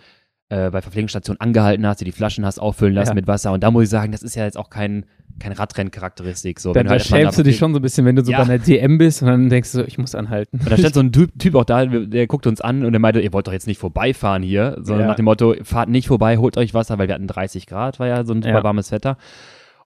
äh, 0.50 0.70
bei 0.70 0.82
Verpflegungsstationen 0.82 1.40
angehalten 1.40 1.86
hast, 1.86 2.00
dir 2.00 2.04
die 2.04 2.12
Flaschen 2.12 2.44
hast 2.44 2.58
auffüllen 2.58 2.94
lassen 2.94 3.10
Ja. 3.10 3.14
mit 3.14 3.26
Wasser. 3.26 3.52
Und 3.52 3.62
da 3.62 3.70
muss 3.70 3.84
ich 3.84 3.88
sagen, 3.90 4.12
das 4.12 4.22
ist 4.22 4.34
ja 4.34 4.44
jetzt 4.44 4.58
auch 4.58 4.68
kein, 4.70 5.06
kein 5.38 5.52
Radrenncharakteristik. 5.52 6.60
So, 6.60 6.72
Dann 6.72 6.80
wenn 6.80 6.86
du 6.86 6.90
halt 6.92 7.02
schämst 7.04 7.38
du 7.38 7.42
dich 7.42 7.56
schon 7.56 7.72
so 7.72 7.78
ein 7.78 7.82
bisschen, 7.82 8.04
wenn 8.06 8.16
du 8.16 8.24
so 8.24 8.30
Ja. 8.32 8.38
bei 8.38 8.44
einer 8.44 8.58
DM 8.58 8.98
bist 8.98 9.22
und 9.22 9.28
dann 9.28 9.48
denkst 9.48 9.72
du 9.72 9.78
so, 9.78 9.84
ich 9.84 9.98
muss 9.98 10.14
anhalten. 10.14 10.58
Und 10.60 10.70
da 10.70 10.76
stand 10.76 10.94
so 10.94 11.00
ein 11.00 11.12
Typ, 11.12 11.32
typ 11.38 11.54
auch 11.54 11.64
da, 11.64 11.86
der 11.86 12.26
guckte 12.26 12.48
uns 12.48 12.60
an 12.60 12.84
und 12.84 12.92
der 12.92 13.00
meinte, 13.00 13.20
ihr 13.20 13.32
wollt 13.32 13.46
doch 13.46 13.52
jetzt 13.52 13.66
nicht 13.66 13.78
vorbeifahren 13.78 14.42
hier, 14.42 14.76
sondern 14.80 15.00
Ja. 15.02 15.06
nach 15.08 15.16
dem 15.16 15.24
Motto, 15.24 15.54
fahrt 15.62 15.88
nicht 15.88 16.08
vorbei, 16.08 16.36
holt 16.36 16.56
euch 16.56 16.74
Wasser, 16.74 16.98
weil 16.98 17.08
wir 17.08 17.14
hatten 17.14 17.26
30 17.26 17.66
Grad, 17.66 17.98
war 17.98 18.06
ja 18.06 18.24
so 18.24 18.32
ein 18.34 18.42
super 18.42 18.56
Ja. 18.58 18.64
warmes 18.64 18.92
Wetter. 18.92 19.16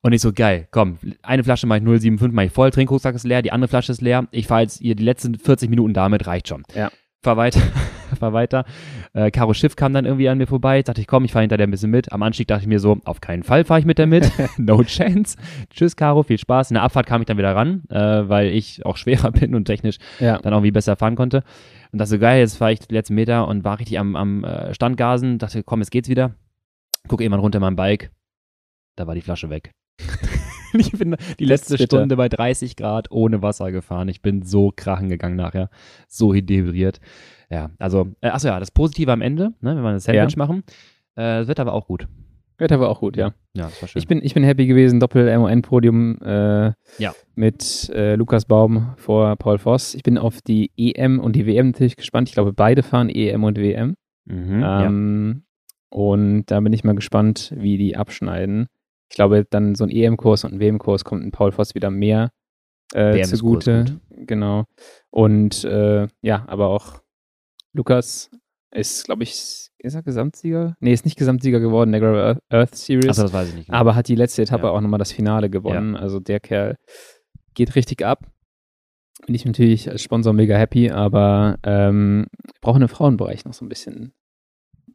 Und 0.00 0.12
ich 0.12 0.20
so, 0.20 0.32
geil, 0.32 0.68
komm, 0.70 0.98
eine 1.22 1.42
Flasche 1.42 1.66
mache 1.66 1.78
ich 1.78 1.84
075, 1.84 2.32
mache 2.32 2.46
ich 2.46 2.52
voll, 2.52 2.70
Trinkrucksack 2.70 3.14
ist 3.16 3.24
leer, 3.24 3.42
die 3.42 3.50
andere 3.52 3.68
Flasche 3.68 3.90
ist 3.92 4.00
leer. 4.00 4.28
Ich 4.30 4.46
fahre 4.46 4.62
jetzt 4.62 4.78
hier 4.80 4.94
die 4.94 5.02
letzten 5.04 5.34
40 5.36 5.70
Minuten 5.70 5.92
damit, 5.94 6.26
reicht 6.26 6.48
schon. 6.48 6.62
Ja. 6.74 6.90
Fahr 7.22 7.36
weiter, 7.36 7.60
fahr 8.20 8.32
weiter. 8.32 8.64
Äh, 9.12 9.30
Caro 9.32 9.52
Schiff 9.52 9.74
kam 9.74 9.92
dann 9.92 10.04
irgendwie 10.04 10.28
an 10.28 10.38
mir 10.38 10.46
vorbei. 10.46 10.82
Dachte 10.82 11.00
ich, 11.00 11.06
komm, 11.08 11.24
ich 11.24 11.32
fahre 11.32 11.42
hinter 11.42 11.56
der 11.56 11.66
ein 11.66 11.70
bisschen 11.70 11.90
mit. 11.90 12.12
Am 12.12 12.22
Anstieg 12.22 12.46
dachte 12.46 12.62
ich 12.62 12.68
mir 12.68 12.78
so, 12.78 12.96
auf 13.04 13.20
keinen 13.20 13.42
Fall 13.42 13.64
fahre 13.64 13.80
ich 13.80 13.86
mit 13.86 13.98
der 13.98 14.06
mit. 14.06 14.30
no 14.58 14.82
chance. 14.84 15.36
Tschüss, 15.70 15.96
Caro, 15.96 16.22
viel 16.22 16.38
Spaß. 16.38 16.70
In 16.70 16.74
der 16.74 16.84
Abfahrt 16.84 17.06
kam 17.06 17.20
ich 17.20 17.26
dann 17.26 17.36
wieder 17.38 17.56
ran, 17.56 17.82
äh, 17.90 18.28
weil 18.28 18.48
ich 18.48 18.86
auch 18.86 18.96
schwerer 18.96 19.32
bin 19.32 19.54
und 19.54 19.64
technisch 19.64 19.98
Ja. 20.20 20.38
dann 20.38 20.52
irgendwie 20.52 20.70
besser 20.70 20.94
fahren 20.96 21.16
konnte. 21.16 21.42
Und 21.90 21.98
das 21.98 22.10
so 22.10 22.18
geil, 22.18 22.38
jetzt 22.40 22.56
fahre 22.58 22.72
ich 22.72 22.80
die 22.80 22.94
letzten 22.94 23.14
Meter 23.14 23.48
und 23.48 23.64
war 23.64 23.78
richtig 23.80 23.98
am, 23.98 24.14
am 24.14 24.44
äh, 24.44 24.72
Standgasen. 24.74 25.38
Dachte, 25.38 25.62
komm, 25.64 25.80
jetzt 25.80 25.90
geht's 25.90 26.08
wieder. 26.08 26.34
Guck 27.08 27.20
irgendwann 27.20 27.40
runter 27.40 27.56
in 27.58 27.62
mein 27.62 27.76
Bike. 27.76 28.10
Da 28.96 29.06
war 29.06 29.14
die 29.14 29.22
Flasche 29.22 29.50
weg. 29.50 29.72
ich 30.78 30.92
bin 30.92 31.16
die 31.38 31.44
letzte 31.44 31.76
bitter. 31.76 31.98
Stunde 31.98 32.16
bei 32.16 32.28
30 32.28 32.76
Grad 32.76 33.10
ohne 33.10 33.42
Wasser 33.42 33.72
gefahren. 33.72 34.08
Ich 34.08 34.22
bin 34.22 34.42
so 34.42 34.72
krachen 34.74 35.08
gegangen 35.08 35.36
nachher. 35.36 35.70
So 36.08 36.32
dehydriert. 36.32 37.00
Ja, 37.50 37.70
also, 37.78 38.08
äh, 38.20 38.28
achso 38.28 38.48
ja, 38.48 38.60
das 38.60 38.70
Positive 38.70 39.10
am 39.12 39.22
Ende, 39.22 39.52
ne, 39.60 39.74
wenn 39.76 39.82
wir 39.82 39.88
ein 39.88 39.98
Sandwich 40.00 40.36
machen. 40.36 40.58
Äh, 41.16 41.40
das 41.40 41.48
Wetter 41.48 41.64
war 41.66 41.72
auch 41.72 41.86
gut. 41.86 42.06
Wetter 42.58 42.80
war 42.80 42.88
auch 42.88 43.00
gut, 43.00 43.16
ja. 43.16 43.32
Ja, 43.54 43.66
das 43.66 43.80
war 43.80 43.88
schön. 43.88 44.00
Ich 44.00 44.08
bin, 44.08 44.20
ich 44.22 44.34
bin 44.34 44.42
happy 44.42 44.66
gewesen, 44.66 44.98
Doppel-MON-Podium 45.00 46.18
äh, 46.22 46.72
Ja. 46.98 47.14
mit 47.36 47.88
äh, 47.94 48.16
Lukas 48.16 48.46
Baum 48.46 48.94
vor 48.96 49.36
Paul 49.36 49.58
Voss. 49.58 49.94
Ich 49.94 50.02
bin 50.02 50.18
auf 50.18 50.42
die 50.42 50.72
EM 50.76 51.20
und 51.20 51.36
die 51.36 51.46
WM 51.46 51.68
natürlich 51.68 51.96
gespannt. 51.96 52.28
Ich 52.28 52.34
glaube, 52.34 52.52
beide 52.52 52.82
fahren 52.82 53.08
EM 53.10 53.44
und 53.44 53.58
WM. 53.58 53.94
mhm, 54.26 54.60
ja. 54.60 54.84
Ähm, 54.86 55.44
Und 55.90 56.46
da 56.46 56.58
bin 56.60 56.72
ich 56.72 56.82
mal 56.84 56.94
gespannt, 56.96 57.54
wie 57.56 57.78
die 57.78 57.96
abschneiden. 57.96 58.66
Ich 59.10 59.14
glaube, 59.16 59.44
dann 59.48 59.74
so 59.74 59.84
ein 59.84 59.90
EM-Kurs 59.90 60.44
und 60.44 60.54
ein 60.54 60.60
WM-Kurs 60.60 61.04
kommt 61.04 61.24
in 61.24 61.30
Paul 61.30 61.52
Voss 61.52 61.74
wieder 61.74 61.90
mehr 61.90 62.30
äh, 62.94 63.22
zugute. 63.24 63.84
gut, 63.84 64.26
Genau. 64.26 64.64
Und 65.10 65.64
äh, 65.64 66.08
ja, 66.22 66.44
aber 66.46 66.68
auch 66.68 67.00
Lukas 67.72 68.30
ist, 68.70 69.04
glaube 69.04 69.22
ich, 69.22 69.30
ist 69.78 69.94
er 69.94 70.02
Gesamtsieger? 70.02 70.76
Nee, 70.80 70.92
ist 70.92 71.04
nicht 71.04 71.16
Gesamtsieger 71.18 71.60
geworden, 71.60 71.92
der 71.92 72.00
Gravel 72.00 72.38
Earth- 72.50 72.74
Series. 72.74 73.08
Achso, 73.08 73.22
das 73.22 73.32
weiß 73.32 73.48
ich 73.50 73.54
nicht. 73.54 73.66
genau. 73.66 73.78
Aber 73.78 73.94
hat 73.94 74.08
die 74.08 74.14
letzte 74.14 74.42
Etappe 74.42 74.64
Ja. 74.66 74.70
auch 74.72 74.80
nochmal 74.80 74.98
das 74.98 75.12
Finale 75.12 75.48
gewonnen. 75.50 75.96
Also 75.96 76.20
der 76.20 76.40
Kerl 76.40 76.76
geht 77.54 77.74
richtig 77.76 78.04
ab. 78.04 78.26
Bin 79.26 79.34
ich 79.34 79.44
natürlich 79.44 79.90
als 79.90 80.02
Sponsor 80.02 80.32
mega 80.32 80.56
happy, 80.56 80.90
aber 80.90 81.58
ähm, 81.64 82.26
brauchen 82.60 82.82
im 82.82 82.88
Frauenbereich 82.88 83.44
noch 83.44 83.52
so 83.54 83.64
ein 83.64 83.68
bisschen, 83.68 84.12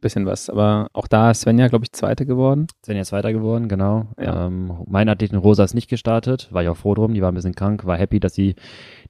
bisschen 0.04 0.26
was. 0.26 0.48
Aber 0.48 0.86
auch 0.92 1.08
da 1.08 1.32
ist 1.32 1.40
Svenja, 1.40 1.66
glaube 1.66 1.84
ich, 1.84 1.92
Zweite 1.92 2.24
geworden. 2.26 2.68
Sven 2.84 2.96
jetzt 2.96 3.10
weiter 3.10 3.32
geworden, 3.32 3.68
genau. 3.68 4.06
Ja. 4.20 4.46
Ähm, 4.46 4.72
meine 4.86 5.10
Athletin 5.10 5.38
Rosa 5.38 5.64
ist 5.64 5.74
nicht 5.74 5.88
gestartet, 5.90 6.48
war 6.52 6.62
ich 6.62 6.68
auch 6.68 6.76
froh 6.76 6.94
drum, 6.94 7.14
die 7.14 7.22
war 7.22 7.32
ein 7.32 7.34
bisschen 7.34 7.54
krank, 7.54 7.84
war 7.84 7.96
happy, 7.96 8.20
dass 8.20 8.34
sie 8.34 8.54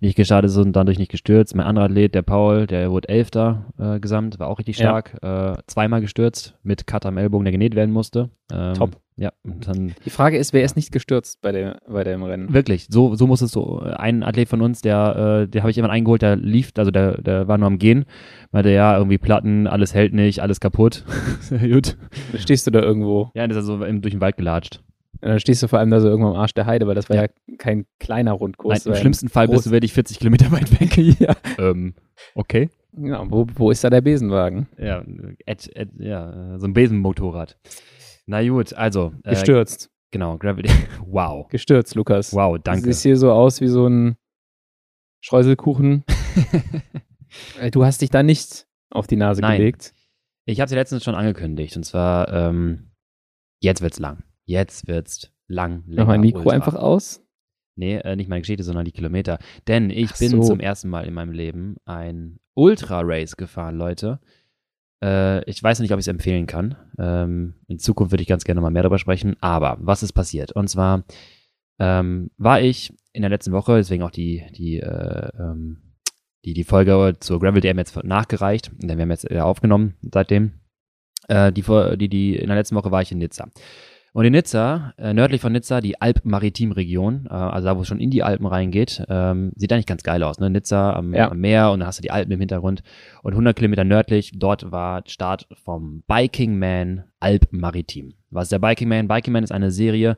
nicht 0.00 0.16
gestartet 0.16 0.50
ist 0.50 0.56
und 0.56 0.72
dadurch 0.72 0.98
nicht 0.98 1.10
gestürzt. 1.10 1.54
Mein 1.54 1.66
anderer 1.66 1.86
Athlet, 1.86 2.14
der 2.14 2.22
Paul, 2.22 2.66
der 2.66 2.90
wurde 2.90 3.08
Elfter 3.08 3.66
äh, 3.78 4.00
gesamt, 4.00 4.38
war 4.38 4.48
auch 4.48 4.58
richtig 4.58 4.78
Ja. 4.78 4.86
stark, 4.88 5.18
äh, 5.22 5.60
zweimal 5.66 6.00
gestürzt 6.00 6.54
mit 6.62 6.86
Cut 6.86 7.04
am 7.04 7.18
Ellbogen, 7.18 7.44
der 7.44 7.52
genäht 7.52 7.74
werden 7.74 7.90
musste. 7.92 8.30
Ähm, 8.52 8.74
Top. 8.74 8.96
Ja, 9.16 9.32
und 9.44 9.68
dann 9.68 9.94
Die 10.04 10.10
Frage 10.10 10.38
ist, 10.38 10.52
wer 10.52 10.64
ist 10.64 10.74
nicht 10.74 10.90
gestürzt 10.90 11.40
bei, 11.40 11.52
der, 11.52 11.80
bei 11.86 12.02
dem 12.02 12.24
Rennen? 12.24 12.52
wirklich, 12.52 12.88
so, 12.90 13.14
so 13.14 13.28
muss 13.28 13.42
es 13.42 13.52
so. 13.52 13.78
Ein 13.78 14.24
Athlet 14.24 14.48
von 14.48 14.60
uns, 14.60 14.80
der, 14.82 15.42
äh, 15.44 15.48
der 15.48 15.62
habe 15.62 15.70
ich 15.70 15.76
jemand 15.76 15.94
eingeholt, 15.94 16.22
der 16.22 16.34
lief, 16.34 16.72
also 16.76 16.90
der, 16.90 17.20
der 17.22 17.46
war 17.46 17.56
nur 17.56 17.68
am 17.68 17.78
Gehen, 17.78 18.06
meinte, 18.50 18.70
ja, 18.70 18.96
irgendwie 18.96 19.18
Platten, 19.18 19.68
alles 19.68 19.94
hält 19.94 20.14
nicht, 20.14 20.40
alles 20.40 20.58
kaputt. 20.58 21.04
Gut. 21.50 21.96
Stehst 22.36 22.66
du 22.66 22.72
da 22.72 22.80
irgendwo? 22.80 23.30
Ja, 23.34 23.46
dann 23.46 23.56
ist 23.56 23.64
so 23.64 23.84
im, 23.84 24.02
durch 24.02 24.14
den 24.14 24.20
Wald 24.20 24.36
gelatscht. 24.36 24.82
Und 25.20 25.30
dann 25.30 25.40
stehst 25.40 25.62
du 25.62 25.68
vor 25.68 25.78
allem 25.78 25.90
da 25.90 26.00
so 26.00 26.08
irgendwo 26.08 26.30
am 26.30 26.36
Arsch 26.36 26.54
der 26.54 26.66
Heide, 26.66 26.88
weil 26.88 26.96
das 26.96 27.08
war 27.08 27.16
ja, 27.16 27.26
kein 27.56 27.86
kleiner 28.00 28.32
Rundkurs. 28.32 28.70
Nein, 28.70 28.76
das 28.78 28.86
Im 28.86 28.92
ja 28.94 28.98
schlimmsten 28.98 29.28
Fall 29.28 29.46
bist 29.46 29.66
du 29.66 29.70
wirklich 29.70 29.92
40 29.92 30.18
Kilometer 30.18 30.50
weit 30.50 30.80
weg. 30.80 30.96
ja. 31.20 31.34
ähm, 31.58 31.94
okay. 32.34 32.68
ja 32.98 33.24
wo, 33.30 33.46
wo 33.54 33.70
ist 33.70 33.84
da 33.84 33.90
der 33.90 34.00
Besenwagen? 34.00 34.66
Ja, 34.76 35.04
et, 35.46 35.70
et, 35.76 35.90
ja, 35.98 36.58
so 36.58 36.66
ein 36.66 36.74
Besenmotorrad. 36.74 37.56
Na 38.26 38.46
gut, 38.46 38.72
also. 38.74 39.12
Äh, 39.24 39.30
Gestürzt. 39.30 39.90
genau, 40.10 40.38
Gravity. 40.38 40.70
Wow. 41.06 41.48
Gestürzt, 41.48 41.94
Lukas. 41.94 42.32
Wow, 42.32 42.58
danke. 42.62 42.84
Siehst 42.86 43.02
hier 43.02 43.16
so 43.16 43.30
aus 43.32 43.60
wie 43.60 43.68
so 43.68 43.86
ein 43.86 44.16
Streuselkuchen. 45.20 46.04
Äh, 47.58 47.72
Du 47.72 47.84
hast 47.84 48.00
dich 48.00 48.10
da 48.10 48.22
nicht 48.22 48.68
auf 48.90 49.08
die 49.08 49.16
Nase 49.16 49.40
Nein. 49.40 49.58
gelegt. 49.58 49.92
ich 50.44 50.60
habe 50.60 50.68
sie 50.68 50.76
letztens 50.76 51.02
schon 51.02 51.16
angekündigt 51.16 51.76
und 51.76 51.82
zwar, 51.82 52.32
ähm, 52.32 52.92
jetzt 53.60 53.82
wird's 53.82 53.98
lang. 53.98 54.22
Jetzt 54.44 54.86
wird's 54.86 55.32
lang. 55.48 55.82
Mach 55.88 56.06
mein 56.06 56.20
Mikro 56.20 56.38
ultra. 56.42 56.52
einfach 56.52 56.74
aus. 56.76 57.24
Nee, 57.74 57.96
äh, 57.96 58.14
nicht 58.14 58.28
meine 58.28 58.42
Geschichte, 58.42 58.62
sondern 58.62 58.84
die 58.84 58.92
Kilometer. 58.92 59.40
Denn 59.66 59.90
ich 59.90 60.10
Ach 60.12 60.18
bin 60.20 60.30
so. 60.30 60.42
zum 60.44 60.60
ersten 60.60 60.88
Mal 60.88 61.06
in 61.08 61.14
meinem 61.14 61.32
Leben 61.32 61.74
ein 61.86 62.38
Ultra-Race 62.54 63.36
gefahren, 63.36 63.76
Leute. 63.76 64.20
Äh, 65.02 65.48
ich 65.48 65.62
weiß 65.62 65.80
nicht, 65.80 65.92
ob 65.92 65.98
ich 65.98 66.04
es 66.04 66.08
empfehlen 66.08 66.46
kann. 66.46 66.76
Ähm, 66.98 67.54
in 67.68 67.78
Zukunft 67.78 68.12
würde 68.12 68.22
ich 68.22 68.28
ganz 68.28 68.44
gerne 68.44 68.60
mal 68.60 68.70
mehr 68.70 68.82
darüber 68.82 68.98
sprechen. 68.98 69.36
Aber 69.40 69.76
was 69.80 70.02
ist 70.02 70.12
passiert? 70.12 70.52
Und 70.52 70.68
zwar 70.68 71.04
ähm, 71.78 72.30
war 72.36 72.60
ich 72.60 72.92
in 73.12 73.22
der 73.22 73.30
letzten 73.30 73.52
Woche, 73.52 73.76
deswegen 73.76 74.02
auch 74.02 74.10
die, 74.10 74.44
die, 74.56 74.80
äh, 74.80 75.28
ähm, 75.38 75.94
die, 76.44 76.54
die 76.54 76.64
Folge 76.64 77.14
zur 77.20 77.40
Gravel 77.40 77.60
DM 77.60 77.78
jetzt 77.78 78.02
nachgereicht, 78.04 78.70
denn 78.78 78.98
wir 78.98 79.02
haben 79.02 79.10
jetzt 79.10 79.30
äh, 79.30 79.40
aufgenommen 79.40 79.94
seitdem. 80.12 80.52
Äh, 81.28 81.52
die, 81.52 81.62
die, 81.96 82.08
die, 82.08 82.36
in 82.36 82.48
der 82.48 82.56
letzten 82.56 82.76
Woche 82.76 82.90
war 82.90 83.02
ich 83.02 83.12
in 83.12 83.18
Nizza. 83.18 83.48
Und 84.16 84.24
in 84.24 84.32
Nizza, 84.32 84.94
äh, 84.96 85.12
nördlich 85.12 85.40
von 85.40 85.50
Nizza, 85.50 85.80
die 85.80 86.00
Alp-Maritim-Region, 86.00 87.26
äh, 87.28 87.32
also 87.34 87.66
da, 87.66 87.76
wo 87.76 87.80
es 87.80 87.88
schon 87.88 87.98
in 87.98 88.10
die 88.10 88.22
Alpen 88.22 88.46
reingeht, 88.46 89.04
ähm, 89.08 89.50
sieht 89.56 89.72
eigentlich 89.72 89.86
ganz 89.86 90.04
geil 90.04 90.22
aus, 90.22 90.38
ne? 90.38 90.50
Nizza 90.50 90.92
am, 90.92 91.12
Ja. 91.12 91.32
am 91.32 91.38
Meer 91.40 91.72
und 91.72 91.80
dann 91.80 91.88
hast 91.88 91.98
du 91.98 92.02
die 92.02 92.12
Alpen 92.12 92.30
im 92.30 92.38
Hintergrund. 92.38 92.84
Und 93.24 93.34
100 93.34 93.56
Kilometer 93.56 93.82
nördlich, 93.82 94.30
dort 94.36 94.70
war 94.70 95.02
Start 95.06 95.48
vom 95.64 96.04
Biking 96.06 96.56
Man 96.56 97.02
Alp-Maritim. 97.18 98.14
Was 98.30 98.44
ist 98.44 98.52
der 98.52 98.60
Biking 98.60 98.88
Man? 98.88 99.08
Biking 99.08 99.32
Man 99.32 99.42
ist 99.42 99.50
eine 99.50 99.72
Serie 99.72 100.16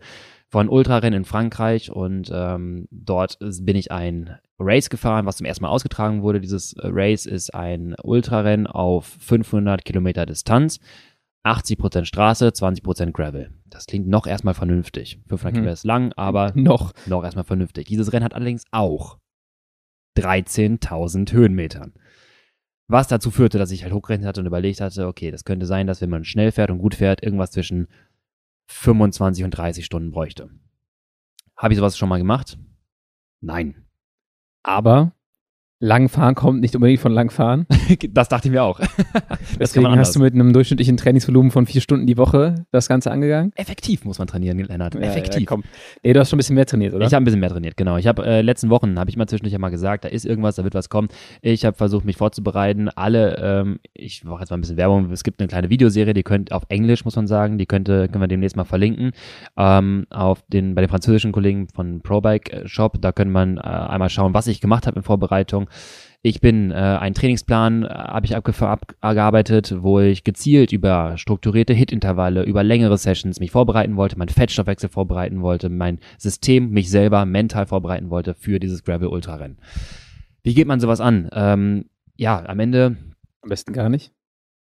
von 0.50 0.68
Ultrarennen 0.68 1.20
in 1.20 1.24
Frankreich 1.24 1.90
und 1.90 2.30
ähm, 2.30 2.88
dort 2.90 3.38
bin 3.62 3.76
ich 3.76 3.92
ein 3.92 4.36
Race 4.58 4.90
gefahren, 4.90 5.24
was 5.24 5.38
zum 5.38 5.46
ersten 5.46 5.64
Mal 5.64 5.70
ausgetragen 5.70 6.20
wurde. 6.20 6.40
Dieses 6.42 6.74
äh, 6.74 6.82
Race 6.84 7.24
ist 7.24 7.54
ein 7.54 7.96
Ultrarennen 8.02 8.66
auf 8.66 9.06
500 9.20 9.86
Kilometer 9.86 10.26
Distanz. 10.26 10.80
80% 11.44 12.04
Straße, 12.04 12.48
20% 12.48 13.12
Gravel. 13.12 13.52
Das 13.68 13.86
klingt 13.86 14.06
noch 14.06 14.26
erstmal 14.26 14.54
vernünftig. 14.54 15.20
500 15.26 15.44
Mhm. 15.44 15.54
Kilometer 15.54 15.72
ist 15.72 15.84
lang, 15.84 16.12
aber 16.14 16.52
Noch. 16.54 16.92
noch 17.06 17.24
erstmal 17.24 17.44
vernünftig. 17.44 17.86
Dieses 17.86 18.12
Rennen 18.12 18.24
hat 18.24 18.34
allerdings 18.34 18.64
auch 18.70 19.18
13.000 20.16 21.32
Höhenmetern. 21.32 21.94
Was 22.88 23.08
dazu 23.08 23.30
führte, 23.30 23.58
dass 23.58 23.70
ich 23.72 23.82
halt 23.82 23.92
hochgerechnet 23.92 24.28
hatte 24.28 24.40
und 24.40 24.46
überlegt 24.46 24.80
hatte, 24.80 25.06
okay, 25.08 25.30
das 25.30 25.44
könnte 25.44 25.66
sein, 25.66 25.86
dass 25.86 26.00
wenn 26.00 26.10
man 26.10 26.24
schnell 26.24 26.52
fährt 26.52 26.70
und 26.70 26.78
gut 26.78 26.94
fährt, 26.94 27.22
irgendwas 27.22 27.50
zwischen 27.50 27.88
25 28.68 29.44
und 29.44 29.50
30 29.50 29.84
Stunden 29.84 30.10
bräuchte. 30.12 30.50
Habe 31.56 31.74
ich 31.74 31.78
sowas 31.78 31.98
schon 31.98 32.08
mal 32.08 32.18
gemacht? 32.18 32.58
Nein. 33.40 33.84
Aber 34.62 35.12
Langfahren 35.78 36.34
kommt 36.34 36.62
nicht 36.62 36.74
unbedingt 36.74 37.00
von 37.00 37.12
Langfahren. 37.12 37.66
Das 38.10 38.28
dachte 38.28 38.48
ich 38.48 38.52
mir 38.52 38.62
auch. 38.62 38.80
Deswegen 39.60 39.86
hast 39.96 40.16
du 40.16 40.20
mit 40.20 40.34
einem 40.34 40.52
durchschnittlichen 40.52 40.96
Trainingsvolumen 40.96 41.50
von 41.50 41.66
vier 41.66 41.80
Stunden 41.80 42.06
die 42.06 42.16
Woche 42.16 42.66
das 42.72 42.88
Ganze 42.88 43.10
angegangen. 43.10 43.52
Effektiv 43.54 44.04
muss 44.04 44.18
man 44.18 44.26
trainieren, 44.26 44.58
Lennart. 44.58 44.94
Ja, 44.94 45.00
Effektiv. 45.02 45.42
Ja, 45.42 45.46
komm. 45.46 45.64
Nee, 46.02 46.12
du 46.12 46.20
hast 46.20 46.30
schon 46.30 46.36
ein 46.36 46.38
bisschen 46.38 46.56
mehr 46.56 46.66
trainiert, 46.66 46.94
oder? 46.94 47.06
Ich 47.06 47.12
habe 47.12 47.22
ein 47.22 47.24
bisschen 47.24 47.40
mehr 47.40 47.50
trainiert, 47.50 47.76
genau. 47.76 47.96
Ich 47.96 48.06
habe 48.06 48.24
äh, 48.26 48.42
letzten 48.42 48.70
Wochen, 48.70 48.98
habe 48.98 49.10
ich 49.10 49.16
mal 49.16 49.26
zwischendurch 49.26 49.56
mal 49.58 49.68
gesagt, 49.68 50.04
da 50.04 50.08
ist 50.08 50.24
irgendwas, 50.24 50.56
da 50.56 50.64
wird 50.64 50.74
was 50.74 50.88
kommen. 50.88 51.08
Ich 51.42 51.64
habe 51.64 51.76
versucht, 51.76 52.04
mich 52.04 52.16
vorzubereiten. 52.16 52.88
Alle, 52.88 53.36
ähm, 53.38 53.78
ich 53.92 54.24
mache 54.24 54.40
jetzt 54.40 54.50
mal 54.50 54.56
ein 54.56 54.62
bisschen 54.62 54.76
Werbung. 54.76 55.10
Es 55.12 55.24
gibt 55.24 55.40
eine 55.40 55.48
kleine 55.48 55.70
Videoserie, 55.70 56.14
die 56.14 56.22
könnt 56.22 56.52
auf 56.52 56.64
Englisch, 56.68 57.04
muss 57.04 57.16
man 57.16 57.26
sagen, 57.26 57.58
die 57.58 57.66
könnte, 57.66 58.08
können 58.08 58.22
wir 58.22 58.28
demnächst 58.28 58.56
mal 58.56 58.64
verlinken. 58.64 59.12
Ähm, 59.56 60.06
auf 60.10 60.42
den, 60.48 60.74
bei 60.74 60.82
den 60.82 60.88
französischen 60.88 61.32
Kollegen 61.32 61.68
von 61.68 62.00
ProBike 62.00 62.62
Shop, 62.64 63.00
da 63.00 63.12
kann 63.12 63.30
man 63.30 63.58
äh, 63.58 63.60
einmal 63.60 64.10
schauen, 64.10 64.34
was 64.34 64.46
ich 64.46 64.60
gemacht 64.60 64.86
habe 64.86 64.96
in 64.96 65.02
Vorbereitung. 65.02 65.68
Ich 66.22 66.40
bin 66.40 66.72
äh, 66.72 66.74
einen 66.74 67.14
Trainingsplan 67.14 67.84
äh, 67.84 67.88
habe 67.88 68.26
ich 68.26 68.34
abgearbeitet, 68.34 69.76
wo 69.78 70.00
ich 70.00 70.24
gezielt 70.24 70.72
über 70.72 71.16
strukturierte 71.18 71.72
Hit-Intervalle, 71.72 72.42
über 72.42 72.64
längere 72.64 72.98
Sessions 72.98 73.38
mich 73.38 73.52
vorbereiten 73.52 73.96
wollte, 73.96 74.18
meinen 74.18 74.30
Fettstoffwechsel 74.30 74.88
vorbereiten 74.88 75.42
wollte, 75.42 75.68
mein 75.68 76.00
System, 76.18 76.70
mich 76.70 76.90
selber 76.90 77.24
mental 77.26 77.66
vorbereiten 77.66 78.10
wollte 78.10 78.34
für 78.34 78.58
dieses 78.58 78.82
Gravel 78.82 79.06
Ultra 79.08 79.36
Rennen. 79.36 79.58
Wie 80.42 80.54
geht 80.54 80.66
man 80.66 80.80
sowas 80.80 81.00
an? 81.00 81.28
Ähm, 81.32 81.84
ja, 82.16 82.44
am 82.44 82.58
Ende 82.58 82.96
Am 83.42 83.48
besten 83.48 83.72
gar 83.72 83.88
nicht. 83.88 84.12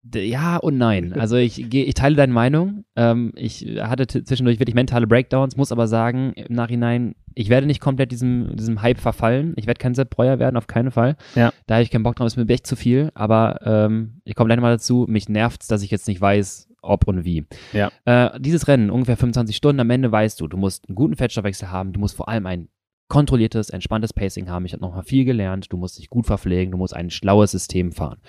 Ja 0.03 0.57
und 0.57 0.77
nein. 0.77 1.13
Also 1.13 1.35
ich, 1.35 1.73
ich 1.73 1.93
teile 1.93 2.15
deine 2.15 2.33
Meinung. 2.33 2.85
Ähm, 2.95 3.33
ich 3.35 3.65
hatte 3.79 4.07
zwischendurch 4.07 4.59
wirklich 4.59 4.75
mentale 4.75 5.05
Breakdowns, 5.05 5.55
muss 5.57 5.71
aber 5.71 5.87
sagen, 5.87 6.33
im 6.33 6.55
Nachhinein, 6.55 7.13
ich 7.35 7.49
werde 7.49 7.67
nicht 7.67 7.79
komplett 7.81 8.11
diesem, 8.11 8.55
diesem 8.55 8.81
Hype 8.81 8.99
verfallen. 8.99 9.53
Ich 9.57 9.67
werde 9.67 9.79
kein 9.79 9.93
Sepp 9.93 10.09
Breuer 10.09 10.39
werden, 10.39 10.57
auf 10.57 10.67
keinen 10.67 10.91
Fall. 10.91 11.17
Ja. 11.35 11.53
Da 11.67 11.75
habe 11.75 11.83
ich 11.83 11.91
keinen 11.91 12.03
Bock 12.03 12.15
drauf, 12.15 12.27
ist 12.27 12.35
mir 12.35 12.49
echt 12.49 12.65
zu 12.65 12.75
viel. 12.75 13.11
Aber 13.13 13.59
ähm, 13.63 14.21
ich 14.25 14.35
komme 14.35 14.47
gleich 14.47 14.59
mal 14.59 14.71
dazu, 14.71 15.05
mich 15.07 15.29
nervt's, 15.29 15.67
dass 15.67 15.83
ich 15.83 15.91
jetzt 15.91 16.07
nicht 16.07 16.19
weiß, 16.19 16.69
ob 16.81 17.07
und 17.07 17.23
wie. 17.23 17.45
Ja. 17.71 17.91
Äh, 18.05 18.39
dieses 18.39 18.67
Rennen, 18.67 18.89
ungefähr 18.89 19.17
25 19.17 19.55
Stunden, 19.55 19.79
am 19.79 19.89
Ende 19.91 20.11
weißt 20.11 20.41
du, 20.41 20.47
du 20.47 20.57
musst 20.57 20.89
einen 20.89 20.95
guten 20.95 21.15
Fettstoffwechsel 21.15 21.69
haben, 21.69 21.93
du 21.93 21.99
musst 21.99 22.15
vor 22.15 22.27
allem 22.27 22.47
ein 22.47 22.69
kontrolliertes, 23.07 23.69
entspanntes 23.69 24.13
Pacing 24.13 24.49
haben. 24.49 24.65
Ich 24.65 24.71
habe 24.71 24.81
nochmal 24.81 25.03
viel 25.03 25.25
gelernt, 25.25 25.67
du 25.71 25.77
musst 25.77 25.99
dich 25.99 26.09
gut 26.09 26.25
verpflegen, 26.25 26.71
du 26.71 26.77
musst 26.77 26.95
ein 26.95 27.09
schlaues 27.09 27.51
System 27.51 27.91
fahren. 27.91 28.19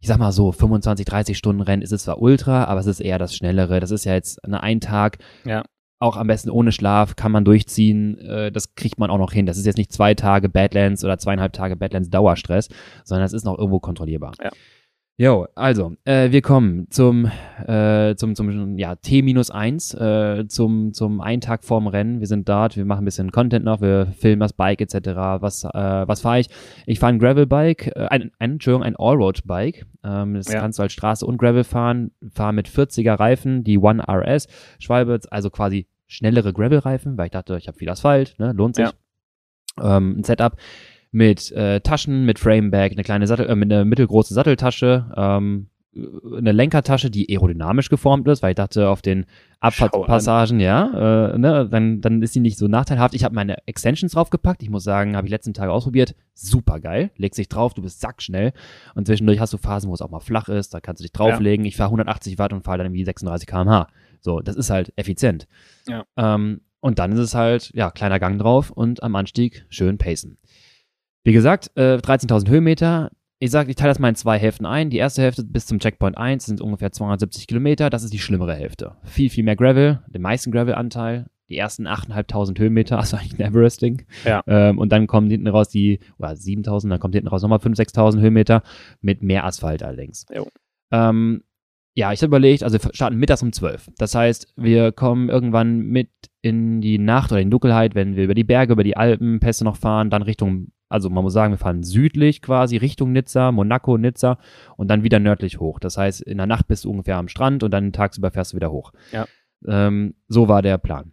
Ich 0.00 0.08
sag 0.08 0.18
mal 0.18 0.32
so, 0.32 0.52
25, 0.52 1.04
30 1.06 1.36
Stunden 1.36 1.62
Rennen 1.62 1.82
ist 1.82 1.92
es 1.92 2.04
zwar 2.04 2.22
Ultra, 2.22 2.64
aber 2.64 2.80
es 2.80 2.86
ist 2.86 3.00
eher 3.00 3.18
das 3.18 3.34
Schnellere. 3.34 3.80
Das 3.80 3.90
ist 3.90 4.04
ja 4.04 4.14
jetzt 4.14 4.44
eine 4.44 4.62
ein 4.62 4.80
Tag. 4.80 5.18
Ja. 5.44 5.64
Auch 6.00 6.16
am 6.16 6.28
besten 6.28 6.50
ohne 6.50 6.70
Schlaf, 6.70 7.16
kann 7.16 7.32
man 7.32 7.44
durchziehen. 7.44 8.18
Äh, 8.18 8.52
das 8.52 8.76
kriegt 8.76 9.00
man 9.00 9.10
auch 9.10 9.18
noch 9.18 9.32
hin. 9.32 9.46
Das 9.46 9.58
ist 9.58 9.66
jetzt 9.66 9.78
nicht 9.78 9.92
zwei 9.92 10.14
Tage 10.14 10.48
Badlands 10.48 11.04
oder 11.04 11.18
zweieinhalb 11.18 11.52
Tage 11.52 11.74
Badlands 11.74 12.10
Dauerstress, 12.10 12.68
sondern 13.04 13.26
es 13.26 13.32
ist 13.32 13.44
noch 13.44 13.58
irgendwo 13.58 13.80
kontrollierbar. 13.80 14.34
Ja. 14.40 14.50
Jo, 15.20 15.48
also, 15.56 15.96
äh, 16.04 16.30
wir 16.30 16.42
kommen 16.42 16.86
zum, 16.90 17.28
äh, 17.66 18.14
zum, 18.14 18.36
zum 18.36 18.78
ja, 18.78 18.94
T-1, 18.94 19.96
äh, 19.98 20.46
zum, 20.46 20.92
zum 20.94 21.20
einen 21.20 21.40
Tag 21.40 21.64
vorm 21.64 21.88
Rennen. 21.88 22.20
Wir 22.20 22.28
sind 22.28 22.48
dort, 22.48 22.76
wir 22.76 22.84
machen 22.84 23.02
ein 23.02 23.04
bisschen 23.04 23.32
Content 23.32 23.64
noch, 23.64 23.80
wir 23.80 24.06
filmen 24.16 24.38
das 24.38 24.52
Bike 24.52 24.80
etc. 24.80 24.94
Was, 25.40 25.64
äh, 25.64 25.68
was 25.74 26.20
fahre 26.20 26.38
ich? 26.38 26.48
Ich 26.86 27.00
fahre 27.00 27.14
ein 27.14 27.18
Gravel-Bike, 27.18 27.88
äh, 27.96 28.06
ein, 28.10 28.30
ein, 28.38 28.52
Entschuldigung, 28.52 28.84
ein 28.84 28.94
Allroad-Bike. 28.96 29.86
Ähm, 30.04 30.34
das 30.34 30.52
Ja. 30.52 30.60
kannst 30.60 30.78
du 30.78 30.84
als 30.84 30.92
Straße 30.92 31.26
und 31.26 31.36
Gravel 31.36 31.64
fahren. 31.64 32.12
Fahre 32.32 32.52
mit 32.52 32.68
40er 32.68 33.18
Reifen, 33.18 33.64
die 33.64 33.78
One 33.78 34.00
RS. 34.08 34.46
Schwalbe, 34.78 35.18
also 35.32 35.50
quasi 35.50 35.88
schnellere 36.06 36.52
Gravel-Reifen, 36.52 37.18
weil 37.18 37.26
ich 37.26 37.32
dachte, 37.32 37.56
ich 37.58 37.66
habe 37.66 37.76
viel 37.76 37.88
Asphalt, 37.90 38.36
ne, 38.38 38.52
lohnt 38.52 38.76
sich. 38.76 38.86
Ähm, 39.82 40.18
ein 40.18 40.22
Setup 40.24 40.54
mit 41.10 41.50
äh, 41.52 41.80
Taschen, 41.80 42.24
mit 42.24 42.38
Framebag, 42.38 42.92
eine 42.92 43.02
kleine 43.02 43.26
Sattel, 43.26 43.48
äh, 43.48 43.54
mit 43.54 43.72
einer 43.72 43.84
mittelgroße 43.84 44.34
Satteltasche, 44.34 45.10
ähm, 45.16 45.68
eine 46.36 46.52
Lenkertasche, 46.52 47.10
die 47.10 47.28
aerodynamisch 47.30 47.88
geformt 47.88 48.28
ist, 48.28 48.42
weil 48.42 48.50
ich 48.50 48.56
dachte, 48.56 48.88
auf 48.88 49.02
den 49.02 49.26
Abfahrtspassagen, 49.60 50.60
ja, 50.60 51.32
äh, 51.32 51.38
ne, 51.38 51.68
dann, 51.68 52.00
dann 52.00 52.22
ist 52.22 52.34
sie 52.34 52.40
nicht 52.40 52.58
so 52.58 52.68
nachteilhaft. 52.68 53.14
Ich 53.14 53.24
habe 53.24 53.34
meine 53.34 53.66
Extensions 53.66 54.12
draufgepackt. 54.12 54.62
Ich 54.62 54.70
muss 54.70 54.84
sagen, 54.84 55.16
habe 55.16 55.26
ich 55.26 55.30
letzten 55.30 55.54
Tage 55.54 55.72
ausprobiert. 55.72 56.14
Super 56.34 56.78
geil. 56.78 57.10
Legst 57.16 57.38
dich 57.38 57.48
drauf, 57.48 57.74
du 57.74 57.82
bist 57.82 58.00
sackschnell. 58.00 58.52
Und 58.94 59.06
zwischendurch 59.06 59.40
hast 59.40 59.52
du 59.52 59.58
Phasen, 59.58 59.90
wo 59.90 59.94
es 59.94 60.02
auch 60.02 60.10
mal 60.10 60.20
flach 60.20 60.48
ist. 60.48 60.74
Da 60.74 60.80
kannst 60.80 61.00
du 61.00 61.04
dich 61.04 61.12
drauflegen. 61.12 61.64
Ich 61.64 61.76
fahre 61.76 61.88
180 61.88 62.38
Watt 62.38 62.52
und 62.52 62.64
fahre 62.64 62.78
dann 62.78 62.86
irgendwie 62.88 63.04
36 63.04 63.48
km/h. 63.48 63.88
So, 64.20 64.40
das 64.40 64.56
ist 64.56 64.70
halt 64.70 64.92
effizient. 64.96 65.48
Ja. 65.88 66.04
Ähm, 66.16 66.60
und 66.80 66.98
dann 66.98 67.12
ist 67.12 67.18
es 67.18 67.34
halt, 67.34 67.72
ja, 67.74 67.90
kleiner 67.90 68.20
Gang 68.20 68.38
drauf 68.38 68.70
und 68.70 69.02
am 69.02 69.16
Anstieg 69.16 69.66
schön 69.68 69.98
pacen. 69.98 70.38
Wie 71.24 71.32
gesagt, 71.32 71.70
äh, 71.76 71.96
13.000 71.96 72.48
Höhenmeter. 72.48 73.10
Ich 73.40 73.50
sage, 73.50 73.70
ich 73.70 73.76
teile 73.76 73.90
das 73.90 73.98
mal 74.00 74.08
in 74.08 74.14
zwei 74.16 74.38
Hälften 74.38 74.66
ein. 74.66 74.90
Die 74.90 74.96
erste 74.96 75.22
Hälfte 75.22 75.44
bis 75.44 75.66
zum 75.66 75.78
Checkpoint 75.78 76.18
1 76.18 76.46
sind 76.46 76.60
ungefähr 76.60 76.90
270 76.90 77.46
Kilometer. 77.46 77.90
Das 77.90 78.02
ist 78.02 78.12
die 78.12 78.18
schlimmere 78.18 78.54
Hälfte. 78.54 78.96
Viel, 79.04 79.30
viel 79.30 79.44
mehr 79.44 79.56
Gravel, 79.56 80.02
den 80.08 80.22
meisten 80.22 80.50
Gravel-Anteil. 80.50 81.26
Die 81.48 81.56
ersten 81.56 81.86
8.500 81.86 82.58
Höhenmeter, 82.58 82.98
also 82.98 83.16
eigentlich 83.16 83.38
ein 83.38 83.52
Everesting. 83.52 84.06
Ja. 84.24 84.42
Ähm, 84.46 84.78
und 84.78 84.90
dann 84.90 85.06
kommen 85.06 85.30
hinten 85.30 85.46
raus 85.48 85.68
die, 85.68 86.00
oder 86.18 86.30
7.000, 86.30 86.88
dann 86.88 87.00
kommt 87.00 87.14
hinten 87.14 87.28
raus 87.28 87.42
nochmal 87.42 87.58
5.000, 87.58 87.94
6.000 87.94 88.20
Höhenmeter 88.20 88.62
mit 89.00 89.22
mehr 89.22 89.44
Asphalt 89.44 89.82
allerdings. 89.82 90.26
Jo. 90.34 90.48
Ähm, 90.90 91.42
ja, 91.98 92.12
ich 92.12 92.20
habe 92.20 92.28
überlegt, 92.28 92.62
also 92.62 92.80
wir 92.80 92.94
starten 92.94 93.16
mittags 93.16 93.42
um 93.42 93.52
12. 93.52 93.90
Das 93.98 94.14
heißt, 94.14 94.52
wir 94.56 94.92
kommen 94.92 95.28
irgendwann 95.28 95.80
mit 95.80 96.10
in 96.42 96.80
die 96.80 96.96
Nacht 96.96 97.32
oder 97.32 97.40
in 97.40 97.48
die 97.48 97.50
Dunkelheit, 97.50 97.96
wenn 97.96 98.14
wir 98.14 98.22
über 98.22 98.34
die 98.34 98.44
Berge, 98.44 98.74
über 98.74 98.84
die 98.84 98.96
Alpen, 98.96 99.40
Pässe 99.40 99.64
noch 99.64 99.76
fahren, 99.76 100.08
dann 100.08 100.22
Richtung, 100.22 100.68
also 100.88 101.10
man 101.10 101.24
muss 101.24 101.32
sagen, 101.32 101.52
wir 101.52 101.58
fahren 101.58 101.82
südlich 101.82 102.42
quasi, 102.42 102.76
Richtung 102.76 103.12
Nizza, 103.12 103.52
Monaco, 103.52 103.98
Nizza 103.98 104.38
und 104.76 104.88
dann 104.88 105.02
wieder 105.02 105.18
nördlich 105.18 105.60
hoch. 105.60 105.78
Das 105.78 105.98
heißt, 105.98 106.22
in 106.22 106.38
der 106.38 106.46
Nacht 106.46 106.66
bist 106.66 106.84
du 106.84 106.90
ungefähr 106.90 107.16
am 107.16 107.28
Strand 107.28 107.62
und 107.62 107.70
dann 107.70 107.92
tagsüber 107.92 108.30
fährst 108.30 108.52
du 108.52 108.56
wieder 108.56 108.70
hoch. 108.70 108.92
Ja. 109.12 109.26
Ähm, 109.66 110.14
so 110.28 110.48
war 110.48 110.62
der 110.62 110.78
Plan. 110.78 111.12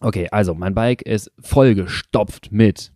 Okay, 0.00 0.28
also 0.30 0.54
mein 0.54 0.74
Bike 0.74 1.02
ist 1.02 1.32
vollgestopft 1.40 2.52
mit 2.52 2.92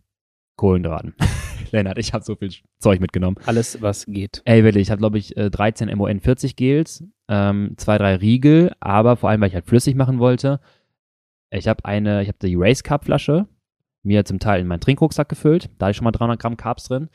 Kohlenhydraten. 0.56 1.14
Lennart, 1.72 1.98
ich 1.98 2.12
habe 2.12 2.24
so 2.24 2.34
viel 2.34 2.52
Zeug 2.78 3.00
mitgenommen. 3.00 3.36
Alles, 3.46 3.80
was 3.80 4.06
geht. 4.06 4.42
Ey, 4.44 4.64
wirklich, 4.64 4.82
ich 4.82 4.90
habe, 4.90 4.98
glaube 4.98 5.18
ich, 5.18 5.36
äh, 5.36 5.50
13 5.50 5.96
MON 5.96 6.20
40 6.20 6.56
Gels, 6.56 7.04
ähm, 7.28 7.74
zwei, 7.76 7.96
drei 7.96 8.16
Riegel, 8.16 8.72
aber 8.80 9.16
vor 9.16 9.30
allem, 9.30 9.40
weil 9.40 9.48
ich 9.48 9.54
halt 9.54 9.66
flüssig 9.66 9.94
machen 9.94 10.18
wollte. 10.18 10.60
Ich 11.50 11.68
habe 11.68 11.84
eine, 11.84 12.22
ich 12.22 12.28
habe 12.28 12.38
die 12.42 12.56
Race 12.56 12.82
Cup 12.82 13.04
Flasche 13.04 13.46
mir 14.02 14.24
zum 14.24 14.38
Teil 14.38 14.60
in 14.60 14.66
meinen 14.66 14.80
Trinkrucksack 14.80 15.28
gefüllt, 15.28 15.70
da 15.78 15.86
hatte 15.86 15.90
ich 15.92 15.96
schon 15.96 16.04
mal 16.04 16.12
300 16.12 16.40
Gramm 16.40 16.56
Carbs 16.56 16.84
drin 16.84 17.08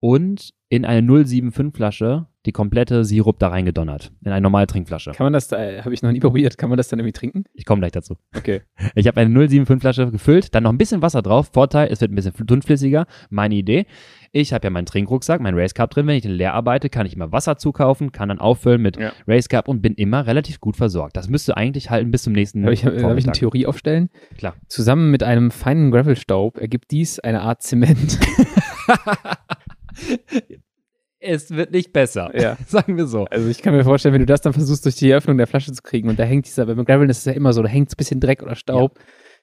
und 0.00 0.50
in 0.68 0.84
eine 0.84 1.02
075 1.06 1.74
Flasche 1.76 2.26
die 2.44 2.52
komplette 2.52 3.04
Sirup 3.04 3.40
da 3.40 3.48
reingedonnert, 3.48 4.12
in 4.24 4.30
eine 4.30 4.40
normale 4.40 4.68
Trinkflasche. 4.68 5.10
Kann 5.12 5.26
man 5.26 5.32
das 5.32 5.48
da, 5.48 5.56
habe 5.84 5.92
ich 5.92 6.02
noch 6.02 6.12
nie 6.12 6.20
probiert, 6.20 6.56
kann 6.56 6.68
man 6.70 6.76
das 6.76 6.86
dann 6.88 7.00
irgendwie 7.00 7.12
trinken? 7.12 7.44
Ich 7.54 7.64
komme 7.64 7.80
gleich 7.80 7.92
dazu. 7.92 8.16
Okay. 8.36 8.62
Ich 8.94 9.08
habe 9.08 9.20
eine 9.20 9.30
075 9.30 9.80
Flasche 9.80 10.10
gefüllt, 10.10 10.54
dann 10.54 10.62
noch 10.62 10.70
ein 10.70 10.78
bisschen 10.78 11.02
Wasser 11.02 11.22
drauf. 11.22 11.50
Vorteil, 11.52 11.88
es 11.90 12.00
wird 12.00 12.12
ein 12.12 12.14
bisschen 12.14 12.32
dünnflüssiger. 12.46 13.06
Meine 13.30 13.56
Idee. 13.56 13.86
Ich 14.32 14.52
habe 14.52 14.64
ja 14.64 14.70
meinen 14.70 14.86
Trinkrucksack, 14.86 15.40
meinen 15.40 15.58
Race 15.58 15.74
Cup 15.74 15.90
drin. 15.90 16.06
Wenn 16.06 16.16
ich 16.16 16.22
den 16.22 16.32
leer 16.32 16.54
arbeite, 16.54 16.88
kann 16.88 17.04
ich 17.06 17.14
immer 17.16 17.32
Wasser 17.32 17.56
zukaufen, 17.58 18.12
kann 18.12 18.28
dann 18.28 18.38
auffüllen 18.38 18.80
mit 18.80 18.96
Ja. 18.96 19.12
Race 19.26 19.48
Cup 19.48 19.66
und 19.66 19.82
bin 19.82 19.94
immer 19.94 20.26
relativ 20.26 20.60
gut 20.60 20.76
versorgt. 20.76 21.16
Das 21.16 21.28
müsste 21.28 21.56
eigentlich 21.56 21.90
halten 21.90 22.10
bis 22.12 22.22
zum 22.22 22.32
nächsten 22.32 22.62
Darf 22.62 22.72
ich, 22.72 22.82
darf 22.82 23.16
ich 23.18 23.24
eine. 23.24 23.32
Theorie 23.32 23.66
aufstellen? 23.66 24.08
Klar. 24.38 24.54
Zusammen 24.68 25.10
mit 25.10 25.22
einem 25.24 25.50
feinen 25.50 25.90
Gravelstaub 25.90 26.58
ergibt 26.58 26.90
dies 26.92 27.18
eine 27.18 27.42
Art 27.42 27.62
Zement. 27.62 28.18
Es 31.18 31.50
wird 31.50 31.72
nicht 31.72 31.92
besser. 31.92 32.30
Ja. 32.38 32.56
Sagen 32.66 32.96
wir 32.96 33.06
so. 33.06 33.24
Also 33.24 33.48
ich 33.48 33.62
kann 33.62 33.74
mir 33.74 33.84
vorstellen, 33.84 34.12
wenn 34.12 34.20
du 34.20 34.26
das 34.26 34.42
dann 34.42 34.52
versuchst, 34.52 34.84
durch 34.84 34.96
die 34.96 35.12
Öffnung 35.12 35.38
der 35.38 35.46
Flasche 35.46 35.72
zu 35.72 35.82
kriegen 35.82 36.08
und 36.08 36.18
da 36.18 36.24
hängt 36.24 36.46
dieser, 36.46 36.66
beim 36.66 36.84
Graveln 36.84 37.08
ist 37.10 37.18
es 37.18 37.24
ja 37.24 37.32
immer 37.32 37.52
so, 37.52 37.62
da 37.62 37.68
hängt 37.68 37.90
ein 37.90 37.96
bisschen 37.96 38.20
Dreck 38.20 38.42
oder 38.42 38.54
Staub, 38.54 38.98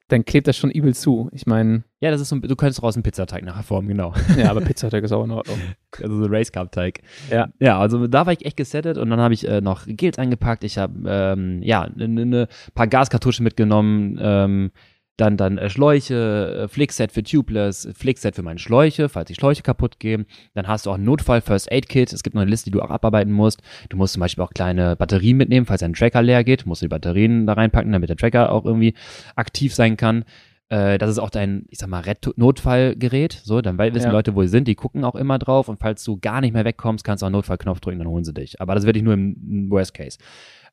dann 0.08 0.24
klebt 0.24 0.48
das 0.48 0.56
schon 0.56 0.70
übel 0.70 0.94
zu. 0.94 1.30
Ich 1.34 1.48
meine, 1.48 1.84
Ja, 2.00 2.12
das 2.12 2.22
ist 2.22 2.30
so, 2.30 2.36
ein- 2.36 2.42
du 2.42 2.56
könntest 2.56 2.84
raus 2.84 2.96
einen 2.96 3.04
Pizzateig 3.04 3.44
nachher 3.44 3.64
formen, 3.64 3.88
genau. 3.88 4.14
ja, 4.38 4.52
aber 4.52 4.62
Pizzateig 4.62 5.04
ist 5.04 5.12
auch 5.12 5.24
in 5.24 5.32
Ordnung. 5.32 5.58
Also 6.02 6.24
so 6.24 6.30
Race 6.30 6.52
Cup 6.52 6.72
Teig. 6.72 7.02
Ja. 7.32 7.48
Ja, 7.60 7.80
also 7.80 8.08
da 8.08 8.26
war 8.26 8.34
ich 8.34 8.46
echt 8.46 8.58
gesettet 8.58 8.98
und 8.98 9.10
dann 9.10 9.20
habe 9.20 9.34
ich 9.34 9.48
äh, 9.48 9.62
noch 9.62 9.86
Gels 9.88 10.20
eingepackt. 10.20 10.64
Ich 10.64 10.78
habe 10.78 10.94
ähm, 11.08 11.64
ja 11.64 11.82
eine 11.84 12.08
ne, 12.08 12.26
ne 12.26 12.48
paar 12.76 12.88
Gaskartuschen 12.88 13.44
mitgenommen. 13.44 14.20
Ähm, 14.22 14.72
dann 15.18 15.38
dann 15.38 15.58
äh, 15.58 15.70
Schläuche, 15.70 16.64
äh, 16.64 16.68
Flickset 16.68 17.12
für 17.12 17.22
Tubeless, 17.24 17.88
Flickset 17.94 18.36
für 18.36 18.42
meine 18.42 18.60
Schläuche, 18.60 19.10
falls 19.10 19.28
die 19.28 19.36
Schläuche 19.36 19.62
kaputt 19.62 20.00
gehen. 20.00 20.26
Dann 20.56 20.68
hast 20.68 20.86
du 20.86 20.92
auch 20.92 20.96
ein 20.96 21.04
Notfall 21.04 21.42
First 21.42 21.72
Aid 21.72 21.88
Kit. 21.88 22.12
Es 22.14 22.24
gibt 22.24 22.34
noch 22.36 22.42
eine 22.42 22.50
Liste, 22.50 22.66
die 22.66 22.72
du 22.72 22.82
auch 22.82 22.90
abarbeiten 22.90 23.32
musst. 23.32 23.62
Du 23.90 23.98
musst 23.98 24.14
zum 24.14 24.22
Beispiel 24.22 24.44
auch 24.44 24.52
kleine 24.54 24.96
Batterien 24.96 25.38
mitnehmen, 25.38 25.66
falls 25.68 25.82
dein 25.82 25.94
Tracker 25.94 26.22
leer 26.24 26.44
geht. 26.44 26.66
Musst 26.66 26.82
du 26.82 26.86
die 26.86 26.90
Batterien 26.90 27.46
da 27.46 27.54
reinpacken, 27.54 27.92
damit 27.92 28.10
der 28.10 28.18
Tracker 28.18 28.52
auch 28.52 28.66
irgendwie 28.66 28.96
aktiv 29.36 29.76
sein 29.76 29.98
kann. 29.98 30.26
Äh, 30.70 30.98
das 30.98 31.12
ist 31.12 31.20
auch 31.20 31.30
dein, 31.30 31.66
ich 31.70 31.78
sag 31.78 31.90
mal, 31.90 32.00
Ret- 32.02 32.36
Notfallgerät. 32.38 33.34
So, 33.44 33.62
dann 33.62 33.78
wissen 33.78 34.08
Ja. 34.08 34.12
Leute, 34.12 34.34
wo 34.34 34.42
sie 34.42 34.48
sind. 34.48 34.68
Die 34.68 34.76
gucken 34.76 35.04
auch 35.04 35.16
immer 35.16 35.38
drauf. 35.38 35.68
Und 35.70 35.78
falls 35.80 36.04
du 36.04 36.18
gar 36.20 36.42
nicht 36.42 36.54
mehr 36.54 36.66
wegkommst, 36.66 37.04
kannst 37.04 37.22
du 37.22 37.26
auch 37.26 37.28
einen 37.28 37.34
Notfallknopf 37.36 37.80
drücken, 37.82 38.00
dann 38.00 38.08
holen 38.08 38.24
sie 38.24 38.34
dich. 38.34 38.60
Aber 38.60 38.74
das 38.74 38.86
wirklich 38.86 39.04
nur 39.04 39.14
im, 39.14 39.36
im 39.48 39.70
Worst 39.70 39.94
Case. 39.94 40.18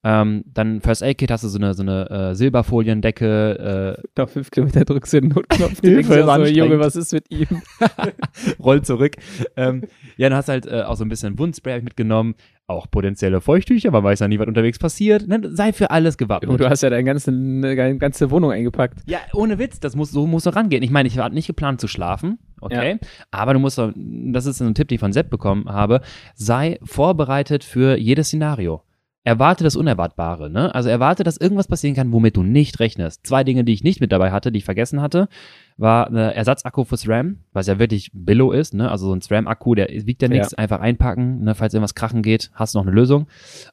Ähm, 0.03 0.45
dann 0.47 0.81
First 0.81 1.03
Aid 1.03 1.19
Kit 1.19 1.31
hast 1.31 1.45
du 1.45 1.49
so 1.49 1.59
eine, 1.59 1.75
so 1.75 1.83
eine 1.83 2.09
äh, 2.31 2.35
Silberfoliendecke, 2.35 3.97
äh, 3.99 4.03
Nach 4.17 4.29
fünf 4.29 4.51
Kilometer 4.51 4.85
drückst 4.85 5.13
du 5.13 5.21
den 5.21 5.31
Notknopf. 5.31 5.81
Hilfe, 5.83 6.25
so. 6.25 6.45
Junge, 6.45 6.79
was 6.81 6.97
ist 6.97 7.13
mit 7.13 7.31
ihm? 7.31 7.47
rollt 8.63 8.87
zurück. 8.87 9.17
ähm, 9.57 9.83
ja, 10.17 10.29
dann 10.29 10.39
hast 10.39 10.49
du 10.49 10.53
halt 10.53 10.67
äh, 10.67 10.83
auch 10.83 10.97
so 10.97 11.05
ein 11.05 11.09
bisschen 11.09 11.39
Wundspray 11.39 11.83
mitgenommen. 11.83 12.35
Auch 12.67 12.89
potenzielle 12.89 13.41
Feuchttücher, 13.41 13.91
man 13.91 14.05
weiß 14.05 14.21
ja 14.21 14.29
nie, 14.29 14.39
was 14.39 14.47
unterwegs 14.47 14.79
passiert. 14.79 15.27
Ne? 15.27 15.41
Sei 15.53 15.73
für 15.73 15.91
alles 15.91 16.17
gewappnet. 16.17 16.61
Du 16.61 16.71
hast 16.71 16.83
ja 16.83 16.91
deine 16.91 17.03
ganze, 17.03 17.33
deine 17.33 17.99
ganze 17.99 18.31
Wohnung 18.31 18.53
eingepackt. 18.53 19.01
Ja, 19.07 19.19
ohne 19.35 19.59
Witz, 19.59 19.81
das 19.81 19.97
muss, 19.97 20.13
so 20.13 20.25
musst 20.29 20.47
du 20.47 20.51
rangehen. 20.55 20.83
Ich 20.85 20.91
meine, 20.93 21.09
ich 21.09 21.19
hatte 21.19 21.35
nicht 21.35 21.49
geplant 21.49 21.81
zu 21.81 21.89
schlafen, 21.89 22.39
okay? 22.61 22.99
Aber 23.33 23.55
du 23.55 23.59
musst, 23.59 23.77
doch- 23.77 23.93
das 23.97 24.47
ist 24.47 24.61
ein 24.63 24.75
Tipp, 24.77 24.87
den 24.87 24.95
ich 24.95 25.01
von 25.01 25.13
Sepp 25.13 25.31
bekommen 25.31 25.69
habe, 25.69 26.01
sei 26.37 26.79
vorbereitet 26.85 27.65
für 27.65 27.97
jedes 27.99 28.29
Szenario. 28.29 28.83
Erwarte 29.23 29.65
das 29.65 29.77
Unerwartbare, 29.77 30.49
ne? 30.49 30.75
Also 30.75 30.89
erwarte, 30.89 31.25
dass 31.25 31.37
irgendwas 31.37 31.69
passieren 31.69 31.95
kann, 31.95 32.11
womit 32.11 32.37
du 32.39 32.43
nicht 32.43 32.81
rechnest. 32.81 33.27
Zwei 33.27 33.45
Dinge, 33.45 33.65
die 33.65 33.75
ich 33.75 33.85
nicht 33.85 34.01
mit 34.01 34.13
dabei 34.13 34.31
hatte, 34.33 34.51
die 34.51 34.59
ich 34.59 34.65
vergessen 34.65 35.03
hatte, 35.03 35.29
war 35.77 36.07
ein 36.09 36.17
Ersatzakku 36.17 36.85
fürs 36.85 37.07
RAM, 37.07 37.41
was 37.53 37.67
ja 37.67 37.79
wirklich 37.79 38.11
Billo 38.15 38.51
ist, 38.51 38.73
ne? 38.73 38.91
Also 38.91 39.09
so 39.09 39.15
ein 39.15 39.21
SRAM-Akku, 39.21 39.75
der 39.75 39.89
wiegt 39.91 40.23
ja 40.23 40.29
Ja. 40.29 40.35
nichts, 40.37 40.55
einfach 40.55 40.81
einpacken, 40.81 41.43
ne? 41.45 41.55
Falls 41.55 41.75
irgendwas 41.75 41.95
krachen 41.95 42.23
geht, 42.23 42.51
hast 42.55 42.75
du 42.75 42.79
noch 42.79 42.87
eine 42.87 42.95
Lösung. 42.95 43.27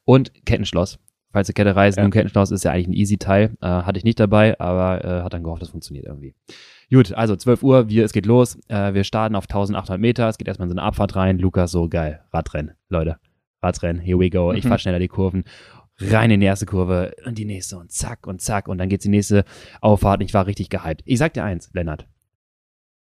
Und 0.04 0.32
Kettenschloss. 0.44 0.98
Falls 1.32 1.46
die 1.46 1.52
Kette 1.54 1.74
reißt, 1.74 1.96
Ja. 1.96 2.02
nun 2.04 2.12
Kettenschloss 2.12 2.50
ist 2.50 2.64
ja 2.64 2.72
eigentlich 2.72 2.88
ein 2.88 2.92
Easy-Teil. 2.94 3.56
Äh, 3.62 3.66
hatte 3.66 3.98
ich 3.98 4.04
nicht 4.04 4.20
dabei, 4.20 4.58
aber 4.60 5.02
äh, 5.04 5.22
hat 5.22 5.32
dann 5.32 5.44
gehofft, 5.44 5.62
das 5.62 5.70
funktioniert 5.70 6.04
irgendwie. 6.06 6.34
Gut, 6.90 7.12
also 7.14 7.36
12 7.36 7.62
Uhr, 7.62 7.88
wir, 7.88 8.04
es 8.04 8.12
geht 8.12 8.24
los. 8.26 8.58
Äh, 8.68 8.92
wir 8.94 9.04
starten 9.04 9.34
auf 9.34 9.44
1800 9.44 9.98
Meter. 10.00 10.28
Es 10.28 10.36
geht 10.38 10.48
erstmal 10.48 10.66
in 10.66 10.70
so 10.70 10.76
eine 10.78 10.86
Abfahrt 10.86 11.16
rein. 11.16 11.38
Lukas, 11.38 11.70
so 11.70 11.88
geil. 11.88 12.20
Radrennen, 12.32 12.72
Leute. 12.90 13.16
Radrennen, 13.62 14.00
here 14.00 14.18
we 14.18 14.30
go. 14.30 14.52
Ich 14.52 14.64
Mhm. 14.64 14.68
fahr 14.68 14.78
schneller 14.78 14.98
die 14.98 15.08
Kurven. 15.08 15.44
Rein 16.00 16.30
in 16.30 16.38
die 16.40 16.46
erste 16.46 16.64
Kurve 16.66 17.12
und 17.26 17.38
die 17.38 17.44
nächste 17.44 17.76
und 17.76 17.90
zack 17.90 18.26
und 18.26 18.40
zack. 18.40 18.68
Und 18.68 18.78
dann 18.78 18.88
geht's 18.88 19.02
die 19.02 19.08
nächste 19.10 19.44
Auffahrt. 19.80 20.22
Ich 20.22 20.32
war 20.32 20.46
richtig 20.46 20.68
gehypt. 20.70 21.02
Ich 21.04 21.18
sag 21.18 21.34
dir 21.34 21.42
eins, 21.42 21.70
Lennart. 21.74 22.06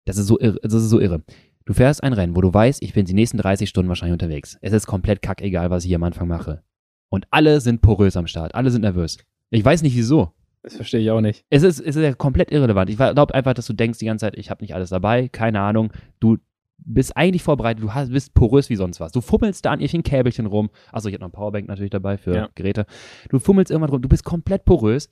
Das 0.05 0.17
ist 0.17 0.27
so 0.27 0.39
irre. 0.39 0.57
Das 0.63 0.73
ist 0.73 0.89
so 0.89 0.99
irre. 1.01 1.21
Du 1.65 1.73
fährst 1.73 2.01
ein 2.01 2.13
Rennen, 2.13 2.33
wo 2.37 2.39
du 2.41 2.53
weißt, 2.53 2.81
ich 2.81 2.93
bin 2.93 3.05
die 3.05 3.13
nächsten 3.13 3.37
30 3.37 3.67
Stunden 3.67 3.89
wahrscheinlich 3.89 4.13
unterwegs. 4.13 4.57
Es 4.61 4.71
ist 4.71 4.87
komplett 4.87 5.21
kackegal, 5.21 5.69
was 5.69 5.83
ich 5.83 5.89
hier 5.89 5.97
am 5.97 6.03
Anfang 6.03 6.29
mache. 6.29 6.63
Und 7.09 7.27
alle 7.29 7.59
sind 7.59 7.81
porös 7.81 8.15
am 8.15 8.25
Start. 8.27 8.55
Alle 8.55 8.71
sind 8.71 8.81
nervös. 8.81 9.17
Ich 9.49 9.65
weiß 9.65 9.81
nicht 9.81 9.95
wieso. 9.95 10.31
Das 10.63 10.75
verstehe 10.77 11.01
ich 11.01 11.11
auch 11.11 11.19
nicht. 11.21 11.43
Es 11.49 11.63
ist, 11.63 11.79
es 11.81 11.95
ist 11.97 12.01
ja 12.03 12.13
komplett 12.13 12.51
irrelevant. 12.51 12.89
Ich 12.89 12.95
glaube 12.97 13.33
einfach, 13.33 13.53
dass 13.53 13.67
du 13.67 13.73
denkst 13.73 13.99
die 13.99 14.05
ganze 14.05 14.25
Zeit, 14.25 14.37
ich 14.37 14.49
habe 14.49 14.63
nicht 14.63 14.73
alles 14.75 14.89
dabei, 14.89 15.27
keine 15.27 15.59
Ahnung. 15.59 15.91
Du 16.21 16.37
bist 16.79 17.17
eigentlich 17.17 17.43
vorbereitet, 17.43 17.83
du 17.83 17.93
hast, 17.93 18.11
bist 18.11 18.33
porös 18.33 18.69
wie 18.69 18.75
sonst 18.75 18.99
was. 18.99 19.11
Du 19.11 19.21
fummelst 19.21 19.65
da 19.65 19.71
an 19.71 19.79
irgendwelchen 19.79 20.03
Käbelchen 20.03 20.45
rum. 20.45 20.69
Achso, 20.91 21.09
ich 21.09 21.13
habe 21.15 21.21
noch 21.23 21.29
ein 21.29 21.33
Powerbank 21.33 21.67
natürlich 21.67 21.89
dabei 21.91 22.17
für 22.17 22.33
Ja. 22.35 22.49
Geräte. 22.55 22.85
Du 23.29 23.39
fummelst 23.39 23.71
irgendwann 23.71 23.89
rum, 23.89 24.01
du 24.01 24.09
bist 24.09 24.23
komplett 24.23 24.63
porös 24.65 25.09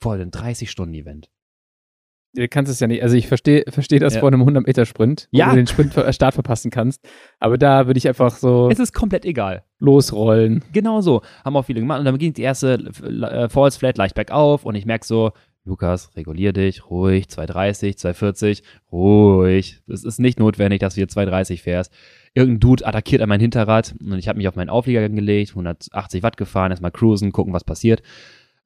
vor 0.00 0.14
einem 0.14 0.30
30-Stunden-Event. 0.30 1.28
Du 2.32 2.46
kannst 2.46 2.70
es 2.70 2.78
ja 2.78 2.86
nicht, 2.86 3.02
also 3.02 3.16
ich 3.16 3.26
verstehe 3.26 3.64
versteh 3.68 3.98
das 3.98 4.14
Ja. 4.14 4.20
vor 4.20 4.28
einem 4.28 4.42
100-Meter-Sprint, 4.42 5.28
wo 5.32 5.36
Ja. 5.36 5.50
du 5.50 5.56
den 5.56 5.66
Sprint 5.66 5.94
Start 6.14 6.34
verpassen 6.34 6.70
kannst. 6.70 7.04
Aber 7.40 7.58
da 7.58 7.86
würde 7.88 7.98
ich 7.98 8.06
einfach 8.06 8.36
so 8.36 8.70
Es 8.70 8.78
ist 8.78 8.92
komplett 8.94 9.24
egal. 9.24 9.64
losrollen. 9.80 10.62
Genau 10.72 11.00
so. 11.00 11.22
Haben 11.44 11.56
auch 11.56 11.64
viele 11.64 11.80
gemacht. 11.80 11.98
Und 11.98 12.04
dann 12.04 12.18
ging 12.18 12.32
die 12.32 12.42
erste 12.42 12.74
äh, 13.02 13.48
Falls 13.48 13.76
Flat 13.78 13.98
leicht 13.98 14.14
bergauf 14.14 14.64
und 14.64 14.76
ich 14.76 14.86
merke 14.86 15.04
so, 15.04 15.32
Lukas, 15.64 16.16
regulier 16.16 16.52
dich, 16.52 16.88
ruhig, 16.90 17.28
230, 17.28 17.98
240, 17.98 18.62
ruhig. 18.90 19.82
Es 19.88 20.04
ist 20.04 20.18
nicht 20.18 20.38
notwendig, 20.38 20.80
dass 20.80 20.94
du 20.94 21.00
hier 21.00 21.08
230 21.08 21.62
fährst. 21.62 21.92
Irgendein 22.34 22.60
Dude 22.60 22.86
attackiert 22.86 23.20
an 23.22 23.28
mein 23.28 23.40
Hinterrad 23.40 23.94
und 24.00 24.18
ich 24.18 24.28
habe 24.28 24.38
mich 24.38 24.48
auf 24.48 24.56
meinen 24.56 24.70
Auflieger 24.70 25.06
gelegt, 25.08 25.50
180 25.50 26.22
Watt 26.22 26.36
gefahren, 26.36 26.70
erstmal 26.70 26.90
cruisen, 26.92 27.32
gucken, 27.32 27.52
was 27.52 27.64
passiert. 27.64 28.02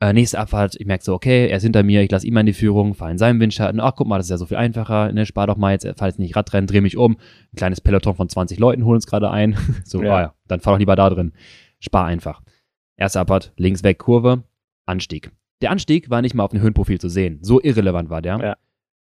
Äh, 0.00 0.12
nächste 0.12 0.38
Abfahrt, 0.38 0.74
ich 0.78 0.86
merke 0.86 1.04
so, 1.04 1.14
okay, 1.14 1.48
er 1.48 1.56
ist 1.56 1.62
hinter 1.62 1.82
mir, 1.82 2.02
ich 2.02 2.10
lasse 2.10 2.26
ihm 2.26 2.34
mal 2.34 2.40
in 2.40 2.46
die 2.46 2.52
Führung, 2.52 2.94
fahre 2.94 3.12
in 3.12 3.18
seinem 3.18 3.40
Windschatten. 3.40 3.80
Ach, 3.80 3.94
guck 3.96 4.06
mal, 4.06 4.18
das 4.18 4.26
ist 4.26 4.30
ja 4.30 4.38
so 4.38 4.46
viel 4.46 4.56
einfacher. 4.56 5.12
Ne, 5.12 5.24
spar 5.24 5.46
doch 5.46 5.56
mal 5.56 5.72
jetzt, 5.72 5.86
fahr 5.98 6.08
jetzt 6.08 6.18
nicht 6.18 6.36
Radrennen, 6.36 6.66
dreh 6.66 6.80
mich 6.80 6.96
um. 6.96 7.12
Ein 7.52 7.56
kleines 7.56 7.80
Peloton 7.80 8.14
von 8.14 8.28
20 8.28 8.58
Leuten 8.58 8.84
holen 8.84 8.96
uns 8.96 9.06
gerade 9.06 9.30
ein. 9.30 9.56
so, 9.84 10.02
Ja. 10.02 10.14
ah 10.14 10.20
ja, 10.20 10.34
dann 10.46 10.60
fahr 10.60 10.74
doch 10.74 10.78
lieber 10.78 10.96
da 10.96 11.08
drin. 11.10 11.32
Spar 11.80 12.06
einfach. 12.06 12.42
Erste 12.96 13.20
Abfahrt, 13.20 13.52
links 13.56 13.82
weg, 13.82 13.98
Kurve, 13.98 14.42
Anstieg. 14.84 15.30
Der 15.64 15.70
Anstieg 15.70 16.10
war 16.10 16.22
nicht 16.22 16.34
mal 16.34 16.44
auf 16.44 16.50
dem 16.50 16.60
Höhenprofil 16.60 17.00
zu 17.00 17.08
sehen. 17.08 17.38
So 17.42 17.60
irrelevant 17.60 18.10
war 18.10 18.22
der. 18.22 18.38
Ja. 18.38 18.56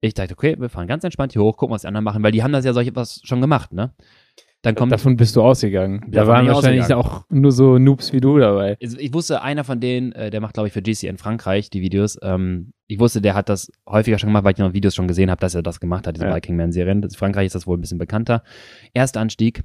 Ich 0.02 0.14
dachte, 0.14 0.34
okay, 0.34 0.56
wir 0.60 0.70
fahren 0.70 0.88
ganz 0.88 1.04
entspannt 1.04 1.34
hier 1.34 1.42
hoch, 1.42 1.58
gucken, 1.58 1.74
was 1.74 1.82
die 1.82 1.88
anderen 1.88 2.04
machen, 2.04 2.24
weil 2.24 2.32
die 2.32 2.44
haben 2.44 2.52
das 2.54 2.64
ja 2.66 2.74
solch 2.74 2.96
was 2.96 3.22
schon 3.24 3.42
gemacht, 3.42 3.74
ne? 3.74 3.94
Dann 4.62 4.74
kommt, 4.74 4.92
Davon 4.92 5.16
bist 5.16 5.36
du 5.36 5.44
ausgegangen. 5.44 6.06
Da 6.10 6.26
waren 6.26 6.48
wahrscheinlich 6.48 6.82
ausgegangen. 6.84 7.06
auch 7.06 7.26
nur 7.30 7.52
so 7.52 7.78
Noobs 7.78 8.14
wie 8.14 8.20
du 8.20 8.40
dabei. 8.40 8.78
ich 8.80 9.14
wusste, 9.14 9.44
einer 9.44 9.64
von 9.64 9.80
denen, 9.80 10.12
äh, 10.14 10.32
der 10.32 10.42
macht, 10.42 10.54
glaube 10.56 10.68
ich, 10.68 10.74
für 10.74 10.82
GC 10.82 11.04
in 11.04 11.18
Frankreich 11.18 11.70
die 11.70 11.82
Videos. 11.82 12.18
Ähm, 12.24 12.74
ich 12.88 13.00
wusste, 13.00 13.22
der 13.22 13.36
hat 13.36 13.50
das 13.50 13.72
häufiger 13.88 14.18
schon 14.18 14.30
gemacht, 14.30 14.44
weil 14.44 14.54
ich 14.54 14.58
noch 14.58 14.74
Videos 14.74 14.96
schon 14.96 15.08
gesehen 15.08 15.30
habe, 15.30 15.40
dass 15.40 15.54
er 15.54 15.62
das 15.62 15.80
gemacht 15.80 16.08
hat, 16.08 16.16
diese 16.16 16.26
Ja. 16.26 16.36
Viking 16.36 16.56
Man-Serien. 16.56 17.04
In 17.04 17.10
Frankreich 17.12 17.46
ist 17.48 17.54
das 17.56 17.68
wohl 17.68 17.78
ein 17.78 17.82
bisschen 17.82 18.00
bekannter. 18.00 18.42
Erster 18.94 19.20
Anstieg, 19.20 19.64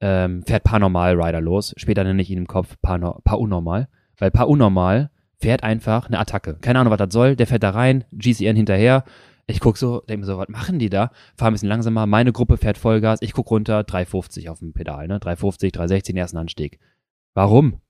ähm, 0.00 0.42
fährt 0.44 0.64
Paranormal 0.64 1.20
Rider 1.20 1.40
los. 1.42 1.74
Später 1.76 2.02
nenne 2.04 2.22
ich 2.22 2.30
ihn 2.30 2.38
im 2.38 2.46
Kopf 2.46 2.76
Par, 2.80 2.98
Par 3.22 3.38
Unnormal. 3.38 3.88
Weil 4.16 4.30
Par 4.30 4.48
Unnormal 4.48 5.10
fährt 5.40 5.62
einfach 5.62 6.06
eine 6.06 6.18
Attacke. 6.18 6.54
Keine 6.60 6.78
Ahnung, 6.78 6.90
was 6.90 6.98
das 6.98 7.12
soll. 7.12 7.36
Der 7.36 7.46
fährt 7.46 7.62
da 7.62 7.70
rein, 7.70 8.04
GCN 8.12 8.56
hinterher. 8.56 9.04
Ich 9.46 9.60
guck 9.60 9.78
so, 9.78 10.00
denke 10.00 10.20
mir 10.20 10.26
so, 10.26 10.38
was 10.38 10.48
machen 10.48 10.78
die 10.78 10.90
da? 10.90 11.10
Fahr 11.36 11.50
ein 11.50 11.54
bisschen 11.54 11.68
langsamer. 11.68 12.06
Meine 12.06 12.32
Gruppe 12.32 12.56
fährt 12.56 12.78
Vollgas. 12.78 13.20
Ich 13.22 13.32
guck 13.32 13.50
runter, 13.50 13.82
350 13.82 14.48
auf 14.48 14.60
dem 14.60 14.72
Pedal, 14.72 15.08
ne? 15.08 15.18
350, 15.18 15.72
360, 15.72 16.14
den 16.14 16.18
ersten 16.18 16.36
Anstieg. 16.36 16.78
Warum? 17.34 17.80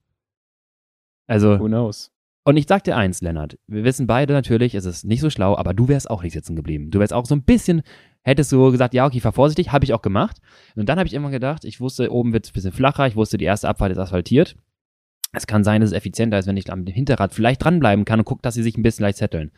Also, 1.27 1.59
Who 1.61 1.67
knows? 1.67 2.13
und 2.45 2.57
ich 2.57 2.67
sag 2.67 2.85
dir 2.85 2.97
eins, 2.97 3.21
Lennart. 3.21 3.59
Wir 3.67 3.85
wissen 3.85 4.07
beide 4.07 4.33
natürlich, 4.33 4.75
es 4.75 4.85
ist 4.85 5.05
nicht 5.05 5.21
so 5.21 5.31
schlau, 5.31 5.57
aber 5.57 5.75
du 5.75 5.89
wärst 5.89 6.11
auch 6.11 6.23
nicht 6.23 6.33
sitzen 6.33 6.57
geblieben. 6.57 6.91
Du 6.91 6.99
wärst 6.99 7.13
auch 7.13 7.27
so 7.27 7.35
ein 7.35 7.43
bisschen, 7.43 7.83
hättest 8.23 8.51
du 8.53 8.71
gesagt, 8.71 8.95
ja, 8.95 9.07
okay, 9.07 9.21
fahr 9.21 9.33
vorsichtig, 9.33 9.71
habe 9.71 9.85
ich 9.85 9.93
auch 9.93 10.03
gemacht. 10.03 10.39
Und 10.77 10.89
dann 10.89 10.99
habe 10.99 11.07
ich 11.07 11.15
immer 11.15 11.31
gedacht, 11.31 11.65
ich 11.65 11.81
wusste, 11.81 12.11
oben 12.11 12.33
wird 12.33 12.47
es 12.47 12.51
ein 12.51 12.55
bisschen 12.55 12.73
flacher, 12.73 13.07
ich 13.07 13.17
wusste, 13.17 13.39
die 13.39 13.45
erste 13.45 13.69
Abfahrt 13.69 13.93
ist 13.93 13.99
asphaltiert. 13.99 14.57
Es 15.33 15.47
kann 15.47 15.63
sein, 15.65 15.81
dass 15.81 15.91
es 15.91 15.97
effizienter 15.97 16.39
ist, 16.39 16.47
wenn 16.47 16.57
ich 16.57 16.73
am 16.73 16.87
Hinterrad 16.87 17.33
vielleicht 17.35 17.63
dranbleiben 17.65 18.05
kann 18.05 18.19
und 18.21 18.25
guck, 18.25 18.43
dass 18.43 18.55
sie 18.55 18.63
sich 18.63 18.77
ein 18.77 18.83
bisschen 18.83 19.05
leicht 19.05 19.19
zetteln. 19.19 19.53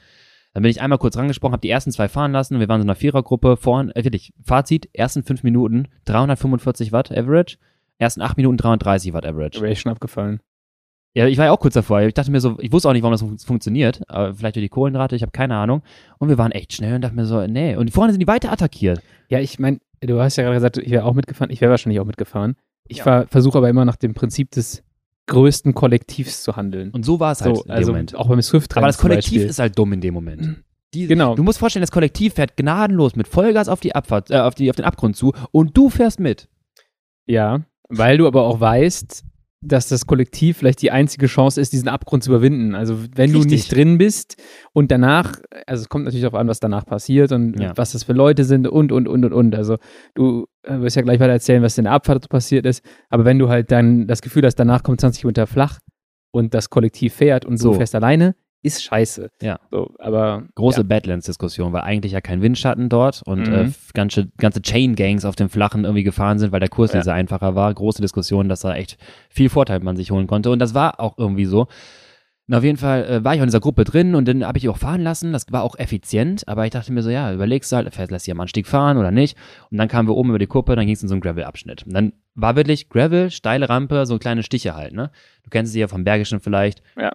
Dann 0.54 0.62
bin 0.62 0.70
ich 0.70 0.82
einmal 0.82 0.98
kurz 0.98 1.16
rangesprochen, 1.16 1.52
habe 1.52 1.62
die 1.62 1.70
ersten 1.70 1.92
zwei 1.92 2.08
fahren 2.08 2.32
lassen. 2.32 2.60
Wir 2.60 2.68
waren 2.68 2.80
so 2.80 2.84
in 2.84 2.90
einer 2.90 2.94
Vierergruppe. 2.94 3.56
Vorhin, 3.56 3.90
äh, 3.92 4.04
wirklich, 4.04 4.34
Fazit, 4.44 4.90
ersten 4.92 5.22
fünf 5.22 5.42
Minuten 5.42 5.88
345 6.04 6.92
Watt 6.92 7.10
Average, 7.10 7.56
ersten 7.98 8.20
acht 8.20 8.36
Minuten 8.36 8.58
330 8.58 9.14
Watt 9.14 9.24
Average. 9.24 9.58
Da 9.58 9.62
wäre 9.62 9.72
ich 9.72 9.80
schon 9.80 9.92
abgefallen. 9.92 10.40
Ja, 11.14 11.26
ich 11.26 11.36
war 11.38 11.46
ja 11.46 11.52
auch 11.52 11.60
kurz 11.60 11.74
davor. 11.74 12.00
Ich 12.02 12.14
dachte 12.14 12.30
mir 12.30 12.40
so, 12.40 12.58
ich 12.60 12.70
wusste 12.72 12.88
auch 12.88 12.92
nicht, 12.92 13.02
warum 13.02 13.12
das 13.12 13.20
fun 13.22 13.38
funktioniert. 13.38 14.02
Aber 14.08 14.34
vielleicht 14.34 14.56
durch 14.56 14.64
die 14.64 14.68
Kohlenrate, 14.70 15.16
ich 15.16 15.22
habe 15.22 15.32
keine 15.32 15.56
Ahnung. 15.56 15.82
Und 16.18 16.28
wir 16.28 16.36
waren 16.38 16.52
echt 16.52 16.72
schnell 16.74 16.94
und 16.96 17.00
dachte 17.02 17.14
mir 17.16 17.24
so, 17.26 17.46
nee. 17.46 17.76
Und 17.76 17.90
vorne 17.90 18.12
sind 18.12 18.20
die 18.20 18.26
weiter 18.26 18.52
attackiert. 18.52 19.02
Ja, 19.28 19.38
ich 19.38 19.58
meine, 19.58 19.78
du 20.00 20.20
hast 20.20 20.36
ja 20.36 20.42
gerade 20.44 20.56
gesagt, 20.56 20.76
ich 20.78 20.90
wäre 20.90 21.04
auch 21.04 21.14
mitgefahren. 21.14 21.50
Ich 21.50 21.60
wäre 21.62 21.70
wahrscheinlich 21.70 22.00
auch 22.00 22.06
mitgefahren. 22.06 22.56
Ich 22.88 22.98
Ja. 22.98 23.26
versuche 23.26 23.56
aber 23.58 23.68
immer 23.70 23.84
nach 23.86 23.96
dem 23.96 24.12
Prinzip 24.14 24.50
des 24.50 24.82
größten 25.26 25.74
Kollektivs 25.74 26.42
zu 26.42 26.56
handeln. 26.56 26.90
Und 26.90 27.04
so 27.04 27.20
war 27.20 27.32
es 27.32 27.42
halt 27.42 27.56
so, 27.56 27.62
in 27.62 27.68
dem 27.68 27.76
also 27.76 27.92
Moment. 27.92 28.14
auch 28.16 28.28
beim 28.28 28.42
Swift 28.42 28.76
Aber 28.76 28.86
das 28.86 28.98
Kollektiv 28.98 29.42
ist 29.42 29.58
halt 29.58 29.78
dumm 29.78 29.92
in 29.92 30.00
dem 30.00 30.14
Moment. 30.14 30.62
Die, 30.94 31.06
Genau. 31.06 31.34
Du 31.34 31.42
musst 31.42 31.58
vorstellen, 31.58 31.82
das 31.82 31.90
Kollektiv 31.90 32.34
fährt 32.34 32.56
gnadenlos 32.56 33.16
mit 33.16 33.28
Vollgas 33.28 33.68
auf 33.68 33.80
die 33.80 33.94
Abfahrt, 33.94 34.30
äh, 34.30 34.40
auf, 34.40 34.54
die, 34.54 34.68
auf 34.68 34.76
den 34.76 34.84
Abgrund 34.84 35.16
zu 35.16 35.32
und 35.50 35.76
du 35.76 35.88
fährst 35.88 36.20
mit. 36.20 36.48
Ja, 37.26 37.62
weil 37.88 38.18
du 38.18 38.26
aber 38.26 38.42
auch 38.42 38.60
weißt, 38.60 39.24
dass 39.64 39.88
das 39.88 40.06
Kollektiv 40.06 40.58
vielleicht 40.58 40.82
die 40.82 40.90
einzige 40.90 41.26
Chance 41.26 41.60
ist, 41.60 41.72
diesen 41.72 41.88
Abgrund 41.88 42.24
zu 42.24 42.30
überwinden. 42.30 42.74
Also 42.74 42.98
wenn 43.14 43.32
du 43.32 43.38
Richtig. 43.38 43.52
nicht 43.52 43.72
drin 43.74 43.96
bist 43.96 44.36
und 44.72 44.90
danach, 44.90 45.36
also 45.66 45.82
es 45.82 45.88
kommt 45.88 46.04
natürlich 46.04 46.22
darauf 46.24 46.38
an, 46.40 46.48
was 46.48 46.58
danach 46.60 46.84
passiert 46.84 47.30
und 47.32 47.58
Ja. 47.60 47.72
was 47.76 47.92
das 47.92 48.02
für 48.02 48.12
Leute 48.12 48.44
sind 48.44 48.66
und, 48.66 48.90
und, 48.90 49.06
und, 49.08 49.24
und, 49.24 49.32
und. 49.32 49.54
Also 49.54 49.76
du 50.14 50.46
äh, 50.64 50.80
wirst 50.80 50.96
ja 50.96 51.02
gleich 51.02 51.20
weiter 51.20 51.32
erzählen, 51.32 51.62
was 51.62 51.78
in 51.78 51.84
der 51.84 51.92
Abfahrt 51.92 52.28
passiert 52.28 52.66
ist. 52.66 52.84
Aber 53.08 53.24
wenn 53.24 53.38
du 53.38 53.48
halt 53.48 53.70
dann 53.70 54.06
das 54.08 54.20
Gefühl 54.20 54.44
hast, 54.44 54.56
danach 54.56 54.82
kommt 54.82 55.00
20 55.00 55.24
Meter 55.24 55.46
flach 55.46 55.78
und 56.32 56.54
das 56.54 56.68
Kollektiv 56.68 57.14
fährt 57.14 57.44
und 57.44 57.58
So. 57.58 57.70
du 57.70 57.76
fährst 57.76 57.94
alleine, 57.94 58.34
ist 58.62 58.82
scheiße. 58.84 59.28
Ja. 59.42 59.58
So, 59.70 59.90
aber 59.98 60.44
Große 60.54 60.84
Badlands-Diskussion, 60.84 61.72
weil 61.72 61.82
eigentlich 61.82 62.12
ja 62.12 62.20
kein 62.20 62.42
Windschatten 62.42 62.88
dort 62.88 63.22
und 63.26 63.48
Mhm. 63.48 63.54
äh, 63.54 63.70
ganze, 63.92 64.28
ganze 64.38 64.62
Chain-Gangs 64.62 65.24
auf 65.24 65.34
dem 65.36 65.48
Flachen 65.48 65.84
irgendwie 65.84 66.04
gefahren 66.04 66.38
sind, 66.38 66.52
weil 66.52 66.60
der 66.60 66.68
Kurs 66.68 66.92
Ja. 66.92 67.00
dieser 67.00 67.14
einfacher 67.14 67.54
war. 67.54 67.72
Große 67.74 68.00
Diskussion, 68.02 68.48
dass 68.48 68.60
da 68.60 68.74
echt 68.74 68.98
viel 69.30 69.48
Vorteil 69.48 69.80
man 69.80 69.96
sich 69.96 70.10
holen 70.10 70.26
konnte. 70.26 70.50
Und 70.50 70.58
das 70.60 70.74
war 70.74 71.00
auch 71.00 71.18
irgendwie 71.18 71.44
so. 71.44 71.66
Und 72.48 72.54
auf 72.56 72.64
jeden 72.64 72.76
Fall 72.76 73.04
äh, 73.04 73.24
war 73.24 73.34
ich 73.34 73.40
auch 73.40 73.44
in 73.44 73.48
dieser 73.48 73.60
Gruppe 73.60 73.84
drin 73.84 74.14
und 74.16 74.26
dann 74.26 74.44
habe 74.44 74.58
ich 74.58 74.68
auch 74.68 74.76
fahren 74.76 75.00
lassen. 75.00 75.32
Das 75.32 75.46
war 75.50 75.62
auch 75.62 75.78
effizient, 75.78 76.46
aber 76.48 76.64
ich 76.64 76.70
dachte 76.72 76.92
mir 76.92 77.02
so, 77.02 77.08
ja, 77.08 77.32
überlegst 77.32 77.70
du 77.70 77.76
halt, 77.76 77.94
fährst, 77.94 78.10
lässt 78.10 78.24
sie 78.24 78.32
am 78.32 78.40
Anstieg 78.40 78.66
fahren 78.66 78.96
oder 78.98 79.10
nicht. 79.12 79.36
Und 79.70 79.78
dann 79.78 79.86
kamen 79.88 80.08
wir 80.08 80.16
oben 80.16 80.28
über 80.30 80.40
die 80.40 80.48
Kuppe, 80.48 80.74
dann 80.76 80.84
ging 80.84 80.94
es 80.94 81.02
in 81.02 81.08
so 81.08 81.14
einen 81.14 81.20
Gravel-Abschnitt. 81.20 81.84
Und 81.86 81.94
dann 81.94 82.12
war 82.34 82.56
wirklich 82.56 82.88
Gravel, 82.88 83.30
steile 83.30 83.68
Rampe, 83.68 84.06
so 84.06 84.18
kleine 84.18 84.42
Stiche 84.42 84.74
halt, 84.74 84.92
ne? 84.92 85.10
Du 85.44 85.50
kennst 85.50 85.72
sie 85.72 85.80
ja 85.80 85.88
vom 85.88 86.02
Bergischen 86.04 86.40
vielleicht. 86.40 86.82
Ja. 87.00 87.12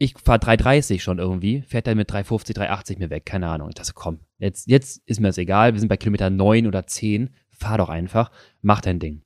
Ich 0.00 0.14
fahre 0.16 0.38
330 0.38 1.02
schon 1.02 1.18
irgendwie, 1.18 1.62
fährt 1.62 1.88
er 1.88 1.96
mit 1.96 2.10
350, 2.10 2.54
380 2.54 2.98
mir 2.98 3.10
weg, 3.10 3.26
keine 3.26 3.48
Ahnung. 3.48 3.68
Ich 3.68 3.74
dachte, 3.74 3.92
komm, 3.94 4.20
jetzt, 4.38 4.68
jetzt 4.68 5.02
ist 5.06 5.18
mir 5.18 5.26
das 5.26 5.38
egal, 5.38 5.72
wir 5.72 5.80
sind 5.80 5.88
bei 5.88 5.96
Kilometer 5.96 6.30
9 6.30 6.68
oder 6.68 6.86
10, 6.86 7.30
fahr 7.50 7.78
doch 7.78 7.88
einfach, 7.88 8.30
mach 8.62 8.80
dein 8.80 9.00
Ding. 9.00 9.22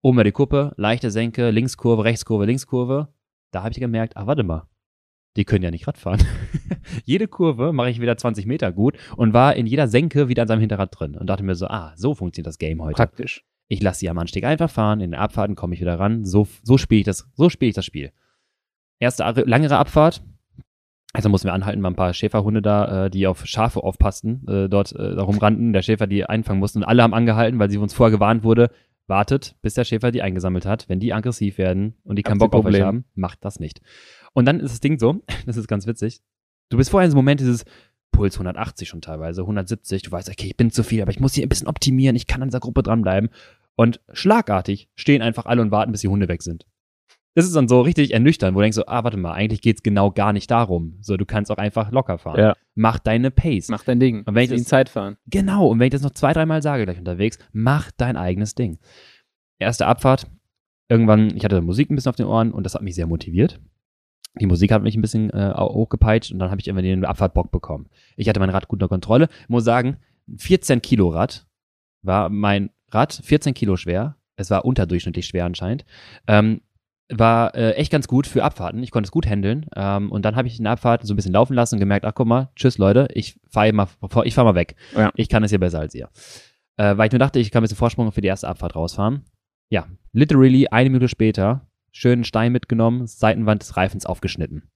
Oben 0.00 0.16
über 0.16 0.24
die 0.24 0.32
Kuppe, 0.32 0.72
leichte 0.76 1.10
Senke, 1.10 1.50
Linkskurve, 1.50 2.04
Rechtskurve, 2.04 2.46
Linkskurve. 2.46 3.08
Da 3.50 3.62
habe 3.62 3.72
ich 3.72 3.80
gemerkt, 3.80 4.16
ach, 4.16 4.26
warte 4.26 4.44
mal, 4.44 4.66
die 5.36 5.44
können 5.44 5.64
ja 5.64 5.70
nicht 5.70 5.86
Rad 5.86 5.98
fahren. 5.98 6.22
Jede 7.04 7.28
Kurve 7.28 7.72
mache 7.72 7.90
ich 7.90 8.00
wieder 8.00 8.16
20 8.16 8.46
Meter 8.46 8.72
gut 8.72 8.96
und 9.16 9.34
war 9.34 9.56
in 9.56 9.66
jeder 9.66 9.88
Senke 9.88 10.28
wieder 10.28 10.42
an 10.42 10.48
seinem 10.48 10.60
Hinterrad 10.60 10.98
drin 10.98 11.16
und 11.16 11.26
dachte 11.26 11.42
mir 11.42 11.54
so, 11.54 11.66
ah, 11.66 11.92
so 11.96 12.14
funktioniert 12.14 12.46
das 12.46 12.58
Game 12.58 12.82
heute. 12.82 12.96
praktisch. 12.96 13.44
Ich 13.68 13.82
lasse 13.82 14.00
sie 14.00 14.10
am 14.10 14.18
Anstieg 14.18 14.44
einfach 14.44 14.70
fahren, 14.70 15.00
in 15.00 15.12
den 15.12 15.20
Abfahrten 15.20 15.56
komme 15.56 15.74
ich 15.74 15.80
wieder 15.80 15.98
ran. 15.98 16.24
So, 16.24 16.46
so 16.62 16.78
spiele 16.78 17.00
ich 17.00 17.06
das, 17.06 17.28
so 17.34 17.48
spiele 17.48 17.70
ich 17.70 17.74
das 17.74 17.84
Spiel. 17.84 18.12
Erste 18.98 19.24
langere 19.46 19.76
Abfahrt. 19.76 20.22
Also 21.12 21.28
mussten 21.28 21.46
wir 21.46 21.52
anhalten, 21.52 21.82
waren 21.82 21.92
ein 21.92 21.96
paar 21.96 22.12
Schäferhunde 22.12 22.60
da, 22.60 23.06
äh, 23.06 23.10
die 23.10 23.28
auf 23.28 23.46
Schafe 23.46 23.82
aufpassten, 23.84 24.46
äh, 24.48 24.68
dort 24.68 24.92
äh, 24.92 25.14
da 25.14 25.22
rumrannten, 25.22 25.72
der 25.72 25.82
Schäfer 25.82 26.08
die 26.08 26.24
einfangen 26.24 26.58
mussten 26.58 26.78
und 26.80 26.84
alle 26.84 27.04
haben 27.04 27.14
angehalten, 27.14 27.60
weil 27.60 27.70
sie 27.70 27.78
uns 27.78 27.94
vorher 27.94 28.10
gewarnt 28.10 28.42
wurde, 28.42 28.70
wartet, 29.06 29.54
bis 29.62 29.74
der 29.74 29.84
Schäfer 29.84 30.10
die 30.10 30.22
eingesammelt 30.22 30.66
hat. 30.66 30.88
Wenn 30.88 30.98
die 30.98 31.12
aggressiv 31.12 31.56
werden 31.56 31.94
und 32.02 32.16
die 32.16 32.24
keinen 32.24 32.38
Bock 32.38 32.52
auf 32.54 32.64
euch 32.64 32.80
haben, 32.80 33.04
macht 33.14 33.44
das 33.44 33.60
nicht. 33.60 33.80
Und 34.32 34.46
dann 34.46 34.58
ist 34.58 34.72
das 34.72 34.80
Ding 34.80 34.98
so, 34.98 35.22
das 35.46 35.56
ist 35.56 35.68
ganz 35.68 35.86
witzig, 35.86 36.20
du 36.68 36.78
bist 36.78 36.90
vorher 36.90 37.04
in 37.04 37.12
so 37.12 37.16
einem 37.16 37.24
Moment 37.24 37.38
dieses 37.38 37.64
Puls 38.10 38.34
180 38.34 38.88
schon 38.88 39.00
teilweise, 39.00 39.42
170, 39.42 40.02
du 40.02 40.10
weißt, 40.10 40.30
okay, 40.30 40.48
ich 40.48 40.56
bin 40.56 40.72
zu 40.72 40.82
viel, 40.82 41.02
aber 41.02 41.10
ich 41.12 41.20
muss 41.20 41.34
hier 41.34 41.44
ein 41.44 41.48
bisschen 41.48 41.68
optimieren, 41.68 42.16
ich 42.16 42.26
kann 42.26 42.42
an 42.42 42.48
dieser 42.48 42.60
Gruppe 42.60 42.82
dranbleiben. 42.82 43.30
Und 43.76 44.00
schlagartig 44.12 44.88
stehen 44.94 45.20
einfach 45.20 45.46
alle 45.46 45.62
und 45.62 45.72
warten, 45.72 45.90
bis 45.90 46.02
die 46.02 46.08
Hunde 46.08 46.28
weg 46.28 46.42
sind. 46.42 46.64
Das 47.34 47.44
ist 47.46 47.56
dann 47.56 47.66
so 47.68 47.80
richtig 47.80 48.12
ernüchternd, 48.12 48.54
wo 48.54 48.60
du 48.60 48.62
denkst 48.62 48.76
so, 48.76 48.86
ah, 48.86 49.02
warte 49.02 49.16
mal, 49.16 49.32
eigentlich 49.32 49.60
geht's 49.60 49.82
genau 49.82 50.10
gar 50.12 50.32
nicht 50.32 50.50
darum. 50.50 50.98
So, 51.00 51.16
du 51.16 51.26
kannst 51.26 51.50
auch 51.50 51.56
einfach 51.58 51.90
locker 51.90 52.18
fahren. 52.18 52.38
Ja. 52.38 52.56
Mach 52.76 52.98
deine 53.00 53.30
Pace. 53.32 53.68
Mach 53.68 53.82
dein 53.84 53.98
Ding. 53.98 54.22
Und 54.24 54.34
wenn 54.34 54.44
ich 54.44 54.50
in 54.50 54.58
das- 54.58 54.66
Zeit 54.66 54.88
fahren. 54.88 55.16
Genau, 55.26 55.66
und 55.68 55.78
wenn 55.80 55.86
ich 55.86 55.92
das 55.92 56.02
noch 56.02 56.12
zwei, 56.12 56.32
dreimal 56.32 56.62
sage 56.62 56.84
gleich 56.84 56.98
unterwegs, 56.98 57.38
mach 57.52 57.90
dein 57.90 58.16
eigenes 58.16 58.54
Ding. 58.54 58.78
Erste 59.58 59.86
Abfahrt, 59.86 60.26
irgendwann, 60.88 61.34
ich 61.36 61.44
hatte 61.44 61.60
Musik 61.60 61.90
ein 61.90 61.96
bisschen 61.96 62.10
auf 62.10 62.16
den 62.16 62.26
Ohren 62.26 62.52
und 62.52 62.64
das 62.64 62.74
hat 62.74 62.82
mich 62.82 62.94
sehr 62.94 63.06
motiviert. 63.06 63.60
Die 64.40 64.46
Musik 64.46 64.72
hat 64.72 64.82
mich 64.82 64.96
ein 64.96 65.00
bisschen 65.00 65.30
äh, 65.30 65.54
hochgepeitscht 65.56 66.32
und 66.32 66.38
dann 66.40 66.50
habe 66.50 66.60
ich 66.60 66.68
immer 66.68 66.82
den 66.82 67.04
Abfahrtbock 67.04 67.50
bekommen. 67.50 67.88
Ich 68.16 68.28
hatte 68.28 68.40
mein 68.40 68.50
Rad 68.50 68.68
gut 68.68 68.76
unter 68.76 68.88
Kontrolle. 68.88 69.28
Muss 69.48 69.64
sagen, 69.64 69.96
14 70.36 70.82
Kilo 70.82 71.08
Rad 71.08 71.46
war 72.02 72.28
mein 72.30 72.70
Rad, 72.90 73.12
14 73.24 73.54
Kilo 73.54 73.76
schwer. 73.76 74.16
Es 74.36 74.50
war 74.50 74.64
unterdurchschnittlich 74.64 75.26
schwer 75.26 75.44
anscheinend. 75.44 75.84
Ähm, 76.26 76.60
war 77.10 77.54
äh, 77.54 77.72
echt 77.72 77.92
ganz 77.92 78.08
gut 78.08 78.26
für 78.26 78.42
Abfahrten. 78.44 78.82
Ich 78.82 78.90
konnte 78.90 79.06
es 79.08 79.10
gut 79.12 79.26
handeln. 79.26 79.66
Ähm, 79.76 80.10
und 80.10 80.24
dann 80.24 80.36
habe 80.36 80.48
ich 80.48 80.56
der 80.58 80.70
Abfahrt 80.70 81.06
so 81.06 81.12
ein 81.12 81.16
bisschen 81.16 81.32
laufen 81.32 81.54
lassen 81.54 81.76
und 81.76 81.80
gemerkt, 81.80 82.04
ach 82.06 82.12
guck 82.14 82.26
mal, 82.26 82.48
tschüss 82.56 82.78
Leute, 82.78 83.08
ich 83.14 83.38
fahre 83.50 83.72
mal, 83.72 83.88
ich 84.24 84.34
fahr 84.34 84.44
mal 84.44 84.54
weg. 84.54 84.74
Ja. 84.96 85.10
Ich 85.14 85.28
kann 85.28 85.44
es 85.44 85.50
hier 85.50 85.60
besser 85.60 85.80
als 85.80 85.94
ihr. 85.94 86.08
äh, 86.76 86.96
weil 86.96 87.06
ich 87.06 87.12
nur 87.12 87.18
dachte, 87.18 87.38
ich 87.38 87.50
kann 87.50 87.60
ein 87.60 87.64
bisschen 87.64 87.76
Vorsprung 87.76 88.10
für 88.12 88.20
die 88.20 88.28
erste 88.28 88.48
Abfahrt 88.48 88.74
rausfahren. 88.74 89.24
Ja, 89.70 89.86
literally 90.12 90.68
eine 90.68 90.90
Minute 90.90 91.08
später, 91.08 91.66
schönen 91.92 92.24
Stein 92.24 92.52
mitgenommen, 92.52 93.06
Seitenwand 93.06 93.62
des 93.62 93.76
Reifens 93.76 94.06
aufgeschnitten. 94.06 94.70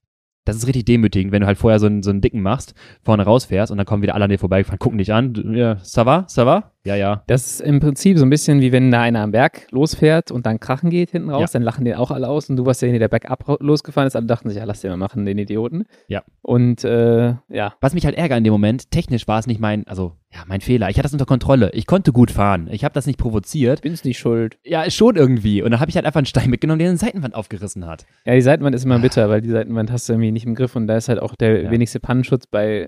Das 0.45 0.55
ist 0.55 0.65
richtig 0.67 0.85
demütigend, 0.85 1.31
wenn 1.31 1.41
du 1.41 1.47
halt 1.47 1.57
vorher 1.57 1.79
so 1.79 1.85
einen, 1.85 2.01
so 2.01 2.09
einen 2.09 2.21
dicken 2.21 2.41
machst, 2.41 2.73
vorne 3.03 3.23
rausfährst 3.23 3.71
und 3.71 3.77
dann 3.77 3.85
kommen 3.85 4.01
wieder 4.01 4.15
alle 4.15 4.23
an 4.25 4.29
dir 4.31 4.39
vorbeigefahren, 4.39 4.79
gucken 4.79 4.97
dich 4.97 5.13
an. 5.13 5.33
Ja, 5.53 5.73
ça 5.83 6.05
va, 6.05 6.25
ça 6.27 6.45
va? 6.45 6.71
Ja, 6.89 6.95
ja. 6.95 7.23
Das 7.27 7.45
ist 7.45 7.61
im 7.61 7.79
Prinzip 7.79 8.17
so 8.17 8.25
ein 8.25 8.29
bisschen 8.31 8.61
wie 8.61 8.71
wenn 8.71 8.89
da 8.89 9.01
einer 9.01 9.21
am 9.21 9.31
Berg 9.31 9.67
losfährt 9.71 10.31
und 10.31 10.45
dann 10.47 10.59
krachen 10.59 10.89
geht 10.89 11.11
hinten 11.11 11.29
raus, 11.29 11.41
Ja. 11.41 11.47
dann 11.53 11.61
lachen 11.61 11.85
den 11.85 11.93
auch 11.95 12.09
alle 12.09 12.27
aus 12.27 12.49
und 12.49 12.55
du 12.55 12.65
warst 12.65 12.81
derjenige, 12.81 12.99
der 12.99 13.07
bergab 13.09 13.43
losgefahren 13.61 14.07
ist, 14.07 14.15
alle 14.15 14.25
dachten 14.25 14.49
sich, 14.49 14.57
ja, 14.57 14.63
lass 14.63 14.81
den 14.81 14.89
mal 14.89 14.97
machen, 14.97 15.25
den 15.25 15.37
Idioten. 15.37 15.85
Ja. 16.07 16.23
Und 16.41 16.83
äh, 16.83 17.35
ja, 17.49 17.73
Was 17.79 17.93
mich 17.93 18.05
halt 18.05 18.15
ärgert 18.15 18.39
in 18.39 18.43
dem 18.43 18.51
Moment, 18.53 18.89
technisch 18.91 19.27
war 19.27 19.37
es 19.39 19.45
nicht 19.47 19.59
mein, 19.59 19.85
also, 19.87 20.13
ja, 20.33 20.39
mein 20.47 20.61
Fehler. 20.61 20.89
Ich 20.89 20.95
hatte 20.97 21.03
das 21.03 21.13
unter 21.13 21.25
Kontrolle. 21.25 21.69
Ich 21.73 21.85
konnte 21.85 22.11
gut 22.11 22.31
fahren. 22.31 22.67
Ich 22.71 22.83
habe 22.83 22.93
das 22.93 23.05
nicht 23.07 23.17
provoziert. 23.19 23.81
bin's 23.81 24.03
nicht 24.03 24.17
schuld. 24.19 24.57
Ja, 24.63 24.89
schon 24.89 25.15
irgendwie. 25.15 25.61
Und 25.61 25.71
dann 25.71 25.79
habe 25.79 25.89
ich 25.89 25.95
halt 25.95 26.05
einfach 26.07 26.19
einen 26.19 26.25
Stein 26.25 26.49
mitgenommen, 26.49 26.79
der 26.79 26.89
eine 26.89 26.97
Seitenwand 26.97 27.35
aufgerissen 27.35 27.85
hat. 27.85 28.05
Ja, 28.25 28.33
die 28.33 28.41
Seitenwand 28.41 28.75
ist 28.75 28.85
immer 28.85 28.99
bitter, 28.99 29.29
weil 29.29 29.41
die 29.41 29.49
Seitenwand 29.49 29.91
hast 29.91 30.09
du 30.09 30.13
irgendwie 30.13 30.31
nicht 30.31 30.45
im 30.45 30.55
Griff 30.55 30.75
und 30.75 30.87
da 30.87 30.97
ist 30.97 31.09
halt 31.09 31.19
auch 31.19 31.35
der 31.35 31.63
Ja. 31.63 31.71
wenigste 31.71 31.99
Pannenschutz 31.99 32.47
bei 32.47 32.87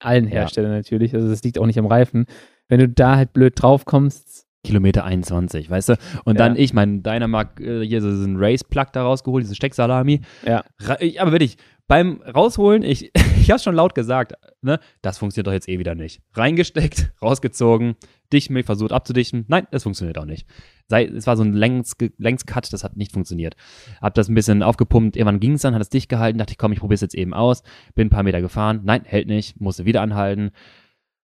allen 0.00 0.24
Ja. 0.24 0.30
Herstellern 0.30 0.72
natürlich. 0.72 1.14
Also 1.14 1.28
das 1.28 1.42
liegt 1.42 1.58
auch 1.58 1.66
nicht 1.66 1.78
am 1.78 1.86
Reifen. 1.86 2.24
Wenn 2.70 2.80
du 2.80 2.88
da 2.88 3.16
halt 3.16 3.34
blöd 3.34 3.52
drauf 3.60 3.84
kommst, 3.84 4.46
Kilometer 4.64 5.04
21, 5.04 5.70
weißt 5.70 5.90
du? 5.90 5.92
Und 6.24 6.38
Ja. 6.38 6.46
dann 6.46 6.56
ich, 6.56 6.72
mein 6.74 7.02
Dynamark, 7.02 7.60
äh, 7.60 7.84
hier 7.86 8.00
so 8.02 8.08
einen 8.08 8.36
Race-Plug 8.38 8.86
da 8.92 9.02
rausgeholt, 9.02 9.42
diese 9.44 9.54
Stecksalami. 9.54 10.20
ja, 10.46 10.64
ich, 11.00 11.20
aber 11.20 11.32
wirklich, 11.32 11.56
beim 11.88 12.20
Rausholen, 12.22 12.82
ich, 12.82 13.10
ich 13.40 13.50
hab's 13.50 13.64
schon 13.64 13.74
laut 13.74 13.94
gesagt, 13.94 14.34
ne? 14.62 14.78
Das 15.02 15.18
funktioniert 15.18 15.46
doch 15.48 15.52
jetzt 15.52 15.68
eh 15.68 15.78
wieder 15.78 15.94
nicht. 15.94 16.20
Reingesteckt, 16.34 17.10
rausgezogen, 17.22 17.96
dichten 18.32 18.52
mich, 18.52 18.66
versucht 18.66 18.92
abzudichten. 18.92 19.44
Nein, 19.48 19.66
das 19.72 19.82
funktioniert 19.82 20.18
auch 20.18 20.26
nicht. 20.26 20.46
Sei, 20.88 21.06
es 21.06 21.26
war 21.26 21.36
so 21.36 21.42
ein 21.42 21.54
Längs, 21.54 21.96
Längscut, 22.18 22.72
das 22.72 22.84
hat 22.84 22.96
nicht 22.96 23.12
funktioniert. 23.12 23.56
Hab 24.02 24.14
das 24.14 24.28
ein 24.28 24.34
bisschen 24.34 24.62
aufgepumpt, 24.62 25.16
irgendwann 25.16 25.40
ging's 25.40 25.62
dann, 25.62 25.74
hat 25.74 25.82
es 25.82 25.88
dicht 25.88 26.08
gehalten, 26.10 26.38
dachte 26.38 26.52
ich, 26.52 26.58
komm, 26.58 26.72
ich 26.72 26.80
probier's 26.80 27.00
jetzt 27.00 27.14
eben 27.14 27.32
aus. 27.32 27.62
Bin 27.94 28.06
ein 28.08 28.10
paar 28.10 28.22
Meter 28.24 28.40
gefahren, 28.42 28.82
nein, 28.84 29.02
hält 29.04 29.26
nicht, 29.26 29.60
musste 29.60 29.84
wieder 29.86 30.02
anhalten. 30.02 30.50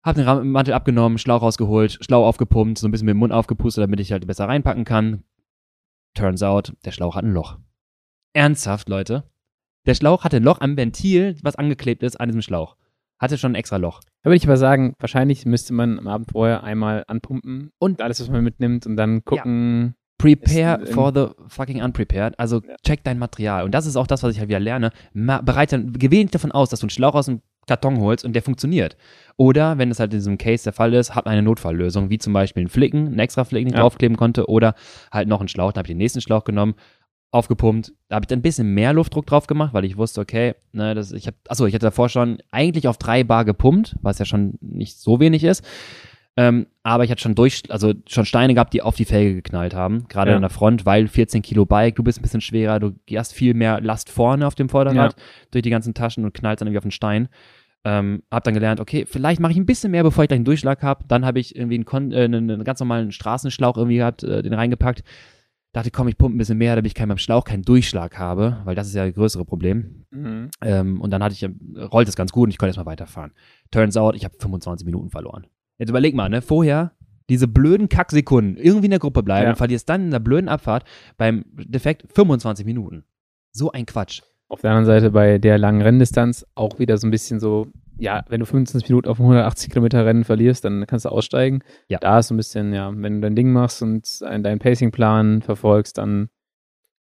Hab 0.04 0.16
den 0.16 0.52
Mantel 0.52 0.74
abgenommen, 0.74 1.18
Schlauch 1.18 1.42
rausgeholt, 1.42 1.98
Schlauch 2.02 2.26
aufgepumpt, 2.26 2.78
so 2.78 2.88
ein 2.88 2.92
bisschen 2.92 3.06
mit 3.06 3.14
dem 3.14 3.20
Mund 3.20 3.32
aufgepustet, 3.32 3.84
damit 3.84 4.00
ich 4.00 4.12
halt 4.12 4.28
besser 4.28 4.48
reinpacken 4.48 4.84
kann. 4.84 5.24
Turns 6.14 6.44
out, 6.44 6.74
der 6.86 6.92
Schlauch 6.92 7.16
hat 7.16 7.24
ein 7.24 7.34
Loch. 7.34 7.58
Ernsthaft, 8.34 8.90
Leute? 8.90 9.24
Der 9.86 9.96
Schlauch 9.96 10.24
hatte 10.24 10.38
ein 10.38 10.44
Loch 10.44 10.60
am 10.62 10.78
Ventil, 10.78 11.38
was 11.42 11.56
angeklebt 11.56 12.04
ist 12.04 12.20
an 12.20 12.30
diesem 12.30 12.42
Schlauch. 12.42 12.76
Hatte 13.20 13.38
schon 13.38 13.54
ein 13.54 13.56
extra 13.56 13.78
Loch. 13.78 14.02
Da 14.24 14.30
würde 14.30 14.38
ich 14.38 14.46
aber 14.46 14.58
sagen, 14.58 14.94
wahrscheinlich 15.00 15.46
müsste 15.46 15.74
man 15.74 15.98
am 16.00 16.08
Abend 16.08 16.32
vorher 16.32 16.64
einmal 16.64 17.04
anpumpen 17.08 17.72
und 17.80 18.02
alles, 18.02 18.20
was 18.20 18.30
man 18.30 18.44
mitnimmt 18.44 18.86
und 18.86 18.98
dann 18.98 19.24
gucken. 19.24 19.96
Prepare 20.18 20.82
Ist, 20.84 20.90
ähm, 20.90 20.94
for 20.94 21.12
the 21.14 21.28
fucking 21.50 21.82
unprepared. 21.82 22.38
Also 22.40 22.62
Ja. 22.66 22.76
check 22.86 23.04
dein 23.04 23.20
Material. 23.20 23.64
Und 23.66 23.72
das 23.74 23.86
ist 23.86 23.98
auch 23.98 24.08
das, 24.08 24.24
was 24.24 24.34
ich 24.34 24.40
halt 24.40 24.48
wieder 24.50 24.60
lerne. 24.60 24.92
Ma 25.14 25.42
bereite, 25.42 25.84
wenig 25.86 26.32
davon 26.32 26.52
aus, 26.52 26.70
dass 26.70 26.80
du 26.80 26.86
einen 26.86 26.92
Schlauch 26.92 27.16
aus 27.16 27.26
dem 27.26 27.42
Karton 27.68 28.00
holst 28.00 28.26
und 28.26 28.34
der 28.34 28.42
funktioniert. 28.42 28.98
Oder, 29.38 29.78
wenn 29.78 29.90
es 29.90 30.00
halt 30.00 30.14
in 30.14 30.20
diesem 30.20 30.38
Case 30.38 30.64
der 30.64 30.74
Fall 30.74 30.94
ist, 30.94 31.16
hab 31.16 31.28
eine 31.28 31.42
Notfalllösung, 31.42 32.10
wie 32.10 32.18
zum 32.18 32.34
Beispiel 32.34 32.62
einen 32.62 32.70
Flicken, 32.70 33.08
einen 33.08 33.20
extra 33.20 33.44
Flicken, 33.46 33.68
den 33.70 33.74
ich 33.74 33.78
Ja. 33.78 33.82
draufkleben 33.82 34.18
konnte, 34.18 34.48
oder 34.48 34.76
halt 35.12 35.28
noch 35.28 35.40
einen 35.40 35.48
Schlauch. 35.48 35.72
Dann 35.72 35.80
habe 35.80 35.88
ich 35.88 35.94
den 35.94 35.98
nächsten 35.98 36.22
Schlauch 36.22 36.44
genommen, 36.44 36.76
aufgepumpt. 37.32 37.94
Da 38.10 38.16
habe 38.18 38.26
ich 38.26 38.28
dann 38.28 38.40
ein 38.40 38.44
bisschen 38.44 38.74
mehr 38.76 38.94
Luftdruck 38.94 39.26
drauf 39.26 39.48
gemacht, 39.48 39.74
weil 39.74 39.86
ich 39.86 39.98
wusste, 39.98 40.22
okay, 40.22 40.54
ne, 40.72 40.94
das, 40.94 41.12
ich 41.12 41.26
habe, 41.26 41.38
achso, 41.50 41.66
ich 41.66 41.74
hatte 41.74 41.88
davor 41.88 42.10
schon 42.10 42.38
eigentlich 42.52 42.88
auf 42.88 42.98
drei 42.98 43.24
Bar 43.24 43.44
gepumpt, 43.44 43.96
was 44.02 44.20
ja 44.20 44.26
schon 44.26 44.54
nicht 44.62 45.00
so 45.00 45.20
wenig 45.20 45.44
ist. 45.44 45.64
Ähm, 46.36 46.66
aber 46.82 47.04
ich 47.04 47.12
hatte 47.12 47.22
schon 47.22 47.36
durch, 47.36 47.62
also 47.70 47.94
schon 48.08 48.26
Steine 48.26 48.56
gehabt, 48.56 48.74
die 48.74 48.82
auf 48.82 48.96
die 48.96 49.06
Felge 49.06 49.36
geknallt 49.36 49.76
haben, 49.76 50.08
gerade 50.08 50.32
Ja. 50.32 50.36
an 50.36 50.42
der 50.42 50.50
Front, 50.50 50.86
weil 50.86 51.08
14 51.08 51.44
Kilo 51.44 51.66
Bike, 51.66 51.96
du 51.96 52.04
bist 52.04 52.20
ein 52.20 52.24
bisschen 52.24 52.42
schwerer, 52.42 52.80
du 52.80 52.94
hast 53.16 53.34
viel 53.34 53.54
mehr 53.54 53.80
Last 53.82 54.10
vorne 54.10 54.48
auf 54.48 54.56
dem 54.56 54.68
Vorderrad 54.70 55.16
durch 55.52 55.62
die 55.62 55.70
ganzen 55.70 55.94
Taschen 55.94 56.26
und 56.26 56.34
knallst 56.34 56.62
dann 56.62 56.68
irgendwie 56.68 56.80
auf 56.80 56.84
den 56.86 56.92
Stein. 56.92 57.30
Ähm, 57.86 58.24
hab 58.32 58.44
dann 58.46 58.54
gelernt, 58.54 58.80
okay, 58.80 59.06
vielleicht 59.06 59.42
mache 59.42 59.52
ich 59.52 59.58
ein 59.58 59.66
bisschen 59.66 59.92
mehr, 59.92 60.04
bevor 60.04 60.24
ich 60.24 60.30
gleich 60.30 60.38
einen 60.38 60.46
Durchschlag 60.46 60.82
habe. 60.84 61.04
Dann 61.08 61.26
habe 61.26 61.40
ich 61.40 61.56
irgendwie 61.56 61.76
einen, 61.86 62.12
äh, 62.14 62.24
einen, 62.24 62.50
einen 62.50 62.64
ganz 62.64 62.80
normalen 62.80 63.12
Straßenschlauch 63.12 63.78
irgendwie 63.78 63.98
gehabt, 63.98 64.24
äh, 64.24 64.42
den 64.42 64.54
reingepackt. 64.54 65.04
Dachte, 65.74 65.92
komm, 65.92 66.08
ich 66.08 66.18
pumpe 66.18 66.36
ein 66.36 66.38
bisschen 66.38 66.58
mehr, 66.58 66.76
damit 66.76 66.88
ich 66.90 66.96
keinen 66.96 67.10
beim 67.10 67.18
Schlauch 67.18 67.44
keinen 67.44 67.64
Durchschlag 67.64 68.18
habe, 68.18 68.62
weil 68.64 68.76
das 68.76 68.88
ist 68.88 68.94
ja 68.96 69.06
das 69.06 69.16
größere 69.16 69.44
Problem. 69.44 70.06
Mhm. 70.12 70.50
Ähm, 70.62 71.02
und 71.02 71.12
dann 71.12 71.22
hatte 71.24 71.34
ich, 71.34 71.44
äh, 71.44 71.50
rollte 71.82 72.10
es 72.10 72.16
ganz 72.16 72.32
gut 72.32 72.46
und 72.46 72.52
ich 72.52 72.58
konnte 72.58 72.70
erstmal 72.70 72.86
weiterfahren. 72.86 73.34
Turns 73.70 73.98
out, 73.98 74.16
ich 74.16 74.24
habe 74.24 74.36
25 74.40 74.86
Minuten 74.86 75.10
verloren. 75.10 75.46
Jetzt 75.84 75.90
überleg 75.90 76.16
mal, 76.16 76.30
ne? 76.30 76.42
Vorher 76.42 76.94
diese 77.28 77.46
blöden 77.46 77.90
Kacksekunden 77.90 78.56
irgendwie 78.56 78.86
in 78.86 78.92
der 78.92 79.00
Gruppe 79.00 79.22
bleiben 79.22 79.44
Ja. 79.44 79.50
und 79.50 79.58
verlierst 79.58 79.90
dann 79.90 80.06
in 80.06 80.12
der 80.12 80.20
blöden 80.20 80.48
Abfahrt 80.48 80.86
beim 81.18 81.44
Defekt 81.56 82.06
25 82.16 82.66
Minuten. 82.66 83.04
So 83.52 83.70
ein 83.74 83.86
Quatsch. 83.86 84.22
Auf 84.48 84.62
der 84.62 84.72
anderen 84.72 84.86
Seite 84.86 85.12
bei 85.12 85.40
der 85.40 85.58
langen 85.58 85.82
Renndistanz 85.82 86.46
auch 86.56 86.80
wieder 86.80 86.98
so 86.98 87.06
ein 87.06 87.12
bisschen 87.12 87.42
so, 87.42 87.68
ja, 87.98 88.24
wenn 88.30 88.40
du 88.40 88.46
25 88.46 88.88
Minuten 88.88 89.10
auf 89.10 89.20
einem 89.20 89.26
180 89.28 89.72
Kilometer 89.72 90.06
Rennen 90.06 90.24
verlierst, 90.24 90.64
dann 90.64 90.86
kannst 90.88 91.04
du 91.04 91.10
aussteigen. 91.10 91.64
Ja. 91.90 92.00
Da 92.00 92.20
ist 92.20 92.30
so 92.30 92.34
ein 92.34 92.38
bisschen, 92.38 92.74
ja, 92.74 92.90
wenn 92.96 93.16
du 93.16 93.20
dein 93.22 93.36
Ding 93.36 93.52
machst 93.52 93.82
und 93.82 94.22
deinen 94.22 94.60
Pacingplan 94.60 95.42
verfolgst, 95.42 95.98
dann 95.98 96.30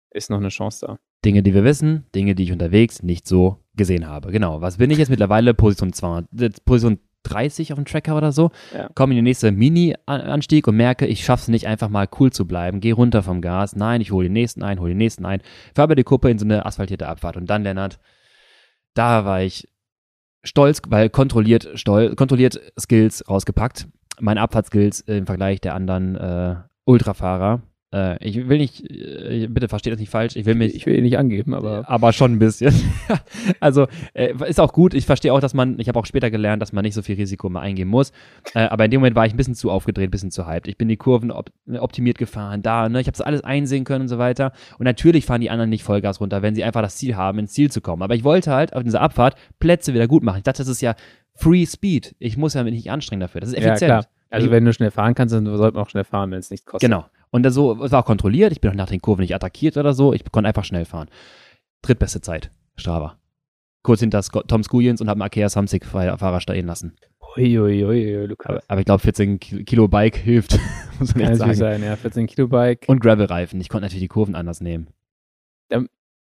ist 0.10 0.32
noch 0.32 0.40
eine 0.40 0.50
Chance 0.50 0.88
da. 0.88 0.98
Dinge, 1.24 1.44
die 1.44 1.54
wir 1.54 1.64
wissen, 1.64 2.06
Dinge, 2.16 2.34
die 2.34 2.44
ich 2.44 2.52
unterwegs 2.52 3.04
nicht 3.04 3.28
so 3.28 3.58
gesehen 3.76 4.08
habe. 4.08 4.32
Genau. 4.32 4.62
Was 4.62 4.78
bin 4.78 4.90
ich 4.90 4.98
jetzt 4.98 5.10
mittlerweile? 5.10 5.54
Position 5.54 5.94
200, 5.94 6.42
äh, 6.42 6.50
Position 6.66 6.98
30 7.24 7.74
auf 7.74 7.78
dem 7.78 7.86
Tracker 7.86 8.18
oder 8.18 8.32
so. 8.32 8.52
Ja. 8.74 8.90
Komme 8.96 9.14
in 9.14 9.18
den 9.18 9.24
nächsten 9.24 9.56
Mini-Anstieg 9.56 10.68
und 10.68 10.76
merke, 10.76 11.06
ich 11.06 11.24
schaffe 11.24 11.44
es 11.44 11.48
nicht 11.48 11.68
einfach 11.68 11.90
mal 11.90 12.08
cool 12.20 12.32
zu 12.32 12.46
bleiben. 12.46 12.80
Gehe 12.80 12.94
runter 12.94 13.24
vom 13.24 13.42
Gas. 13.42 13.76
Nein, 13.76 14.02
ich 14.02 14.12
hole 14.12 14.28
den 14.28 14.34
nächsten 14.34 14.64
ein, 14.64 14.80
hole 14.80 14.92
den 14.92 14.98
nächsten 14.98 15.26
ein. 15.26 15.42
Fahre 15.76 15.90
bei 15.90 15.96
die 15.96 16.04
Kuppe 16.04 16.30
in 16.30 16.40
so 16.40 16.46
eine 16.46 16.66
asphaltierte 16.66 17.08
Abfahrt. 17.08 17.38
Und 17.38 17.50
dann, 17.50 17.64
Lennart, 17.64 18.00
da 18.94 19.26
war 19.26 19.42
ich 19.42 19.68
stolz, 20.44 20.82
weil 20.88 21.10
kontrolliert, 21.10 21.70
stol 21.76 22.16
kontrolliert 22.16 22.60
Skills 22.80 23.24
rausgepackt. 23.30 23.88
Meine 24.20 24.42
Abfahrtskills 24.42 25.02
im 25.02 25.26
Vergleich 25.26 25.62
der 25.62 25.76
anderen 25.76 26.16
äh, 26.16 26.56
Ultrafahrer. 26.86 27.62
Äh, 27.94 28.26
ich 28.26 28.48
will 28.48 28.58
nicht, 28.58 28.90
äh, 28.90 29.48
bitte 29.50 29.68
versteht 29.68 29.92
das 29.92 30.00
nicht 30.00 30.10
falsch, 30.10 30.36
ich 30.36 30.46
will 30.46 30.56
mich 30.56 30.76
Ich 30.76 30.86
will 30.86 30.96
ihn 30.96 31.04
nicht 31.04 31.18
angeben, 31.18 31.54
aber 31.54 31.90
aber 31.90 32.14
schon 32.14 32.34
ein 32.34 32.40
bisschen. 32.40 32.74
also 33.60 33.88
äh, 34.14 34.34
ist 34.48 34.60
auch 34.60 34.72
gut. 34.72 34.94
Ich 34.94 35.06
verstehe 35.06 35.34
auch, 35.34 35.42
dass 35.42 35.54
man, 35.54 35.78
ich 35.80 35.90
habe 35.90 36.00
auch 36.00 36.06
später 36.06 36.32
gelernt, 36.32 36.62
dass 36.62 36.72
man 36.72 36.84
nicht 36.84 36.94
so 36.94 37.02
viel 37.02 37.16
Risiko 37.16 37.50
mal 37.50 37.62
eingehen 37.62 37.90
muss. 37.90 38.12
Äh, 38.54 38.62
aber 38.62 38.86
in 38.86 38.92
dem 38.92 39.02
Moment 39.02 39.16
war 39.16 39.26
ich 39.26 39.34
ein 39.34 39.38
bisschen 39.38 39.56
zu 39.56 39.70
aufgedreht, 39.70 40.08
ein 40.08 40.12
bisschen 40.12 40.32
zu 40.32 40.48
hyped. 40.48 40.68
Ich 40.68 40.78
bin 40.78 40.88
die 40.88 40.98
Kurven 40.98 41.32
op 41.32 41.52
optimiert 41.80 42.18
gefahren, 42.18 42.62
da, 42.62 42.90
ne, 42.90 43.02
ich 43.02 43.08
habe 43.08 43.18
das 43.18 43.22
alles 43.22 43.44
einsehen 43.44 43.84
können 43.84 44.04
und 44.04 44.08
so 44.08 44.18
weiter. 44.18 44.52
Und 44.78 44.86
natürlich 44.86 45.26
fahren 45.26 45.42
die 45.42 45.50
anderen 45.50 45.70
nicht 45.70 45.84
Vollgas 45.84 46.20
runter, 46.22 46.42
wenn 46.42 46.56
sie 46.56 46.64
einfach 46.64 46.82
das 46.82 46.96
Ziel 46.96 47.16
haben, 47.16 47.40
ins 47.40 47.54
Ziel 47.54 47.72
zu 47.72 47.82
kommen. 47.82 48.04
Aber 48.04 48.16
ich 48.16 48.24
wollte 48.24 48.52
halt 48.52 48.74
auf 48.74 48.84
dieser 48.84 49.02
Abfahrt 49.02 49.36
Plätze 49.60 49.94
wieder 49.94 50.08
gut 50.08 50.24
machen. 50.24 50.38
Ich 50.38 50.44
dachte, 50.44 50.60
das 50.60 50.68
ist 50.68 50.82
ja 50.82 50.96
Free 51.34 51.66
Speed. 51.66 52.16
Ich 52.20 52.38
muss 52.38 52.54
ja 52.54 52.64
mich 52.64 52.74
nicht 52.74 52.92
anstrengen 52.92 53.22
dafür. 53.22 53.42
Das 53.42 53.50
ist 53.50 53.58
ja, 53.58 53.70
effizient. 53.70 53.90
klar. 53.90 54.06
Also 54.30 54.50
wenn 54.50 54.64
du 54.64 54.72
schnell 54.72 54.92
fahren 54.92 55.14
kannst, 55.14 55.36
dann 55.36 55.46
sollte 55.46 55.76
man 55.76 55.84
auch 55.84 55.90
schnell 55.90 56.06
fahren, 56.06 56.32
wenn 56.32 56.40
es 56.40 56.50
nichts 56.50 56.66
kostet. 56.66 56.90
Genau. 56.90 57.06
Und 57.32 57.44
das 57.44 57.54
so, 57.54 57.82
es 57.84 57.92
war 57.92 58.02
auch 58.02 58.06
kontrolliert. 58.06 58.52
Ich 58.52 58.62
bin 58.62 58.70
auch 58.72 58.76
nach 58.76 58.90
den 58.90 59.02
Kurven 59.02 59.22
nicht 59.22 59.34
attackiert 59.36 59.78
oder 59.78 59.94
so. 59.94 60.14
Ich 60.14 60.24
konnte 60.32 60.48
einfach 60.50 60.66
schnell 60.66 60.86
fahren. 60.86 61.10
Drittbeste 61.82 62.22
Zeit. 62.22 62.52
Strava. 62.76 63.18
Kurz 63.84 64.02
hinter 64.02 64.22
Scott, 64.22 64.48
Tom 64.48 64.64
Skujins 64.64 65.02
und 65.02 65.08
habe 65.10 65.18
einen 65.18 65.24
Akea 65.28 65.50
Samsic 65.50 65.86
Fahrer 65.86 66.40
stehen 66.42 66.68
lassen. 66.68 66.94
Uiuiui, 67.38 67.86
ui, 67.86 68.18
ui, 68.18 68.26
Lukas. 68.28 68.48
Aber, 68.50 68.62
aber 68.68 68.80
ich 68.82 68.86
glaube, 68.86 69.00
14 69.02 69.40
Ki- 69.40 69.64
Kilo 69.64 69.88
Bike 69.88 70.18
hilft. 70.18 70.60
muss 71.00 71.16
man 71.16 71.26
Kann 71.28 71.36
sagen. 71.36 71.54
sein, 71.56 71.84
ja. 71.84 71.96
14 71.96 72.28
Kilo 72.28 72.48
Bike. 72.50 72.86
Und 72.88 73.00
Gravel-Reifen. 73.00 73.60
Ich 73.62 73.70
konnte 73.70 73.86
natürlich 73.86 74.04
die 74.04 74.08
Kurven 74.10 74.36
anders 74.36 74.60
nehmen. 74.62 74.88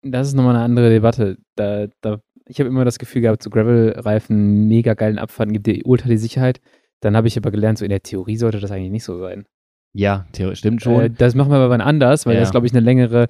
das 0.03 0.27
ist 0.29 0.35
nochmal 0.35 0.57
eine 0.57 0.65
andere 0.65 0.91
Debatte. 0.91 1.39
Da, 1.55 1.87
da, 2.01 2.21
ich 2.47 2.59
habe 2.61 2.69
immer 2.69 2.85
das 2.85 2.99
Gefühl 2.99 3.23
gehabt, 3.23 3.43
so 3.43 3.51
Gravel-Reifen, 3.51 4.67
mega 4.69 4.95
geilen 4.95 5.19
Abfahrten, 5.19 5.53
gibt 5.53 5.67
dir 5.69 5.81
ultra 5.87 6.09
die 6.09 6.19
Sicherheit. 6.19 6.61
Dann 7.01 7.17
habe 7.17 7.29
ich 7.29 7.37
aber 7.37 7.51
gelernt, 7.53 7.79
so 7.79 7.85
in 7.85 7.91
der 7.91 8.03
Theorie 8.03 8.37
sollte 8.37 8.59
das 8.61 8.73
eigentlich 8.73 8.91
nicht 8.91 9.05
so 9.05 9.19
sein. 9.21 9.47
Ja, 9.95 10.27
theoretisch 10.33 10.61
stimmt 10.61 10.83
schon. 10.83 11.01
Äh, 11.01 11.11
das 11.11 11.35
machen 11.35 11.51
wir 11.51 11.57
aber 11.57 11.71
wann 11.71 11.81
anders, 11.81 12.27
weil 12.27 12.35
Ja. 12.35 12.41
das, 12.41 12.51
glaube 12.51 12.67
ich, 12.67 12.73
eine 12.73 12.81
längere 12.81 13.27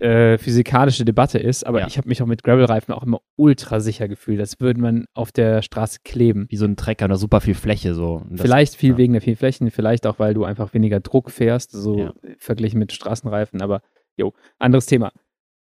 äh, 0.00 0.36
physikalische 0.38 1.04
Debatte 1.04 1.38
ist. 1.38 1.64
Aber 1.66 1.80
Ja. 1.80 1.86
ich 1.86 1.96
habe 1.98 2.08
mich 2.08 2.20
auch 2.22 2.26
mit 2.26 2.42
Gravel-Reifen 2.42 2.92
auch 2.92 3.02
immer 3.04 3.20
ultra 3.36 3.80
sicher 3.80 4.08
gefühlt, 4.08 4.40
als 4.40 4.60
würde 4.60 4.80
man 4.80 5.06
auf 5.14 5.32
der 5.32 5.62
Straße 5.62 6.00
kleben. 6.04 6.46
Wie 6.50 6.56
so 6.56 6.64
ein 6.66 6.76
Trecker 6.76 7.04
oder 7.06 7.16
super 7.16 7.40
viel 7.40 7.54
Fläche 7.54 7.94
so. 7.94 8.22
Das- 8.28 8.42
vielleicht 8.42 8.74
viel 8.74 8.92
ja. 8.92 8.96
wegen 8.98 9.12
der 9.12 9.22
vielen 9.22 9.36
Flächen, 9.36 9.70
vielleicht 9.70 10.06
auch, 10.06 10.18
weil 10.18 10.34
du 10.34 10.44
einfach 10.44 10.74
weniger 10.74 11.00
Druck 11.00 11.30
fährst, 11.30 11.70
so 11.72 12.10
verglichen 12.38 12.78
mit 12.78 12.92
Straßenreifen. 12.92 13.62
Aber 13.62 13.80
jo, 14.16 14.34
anderes 14.58 14.86
Thema. 14.86 15.12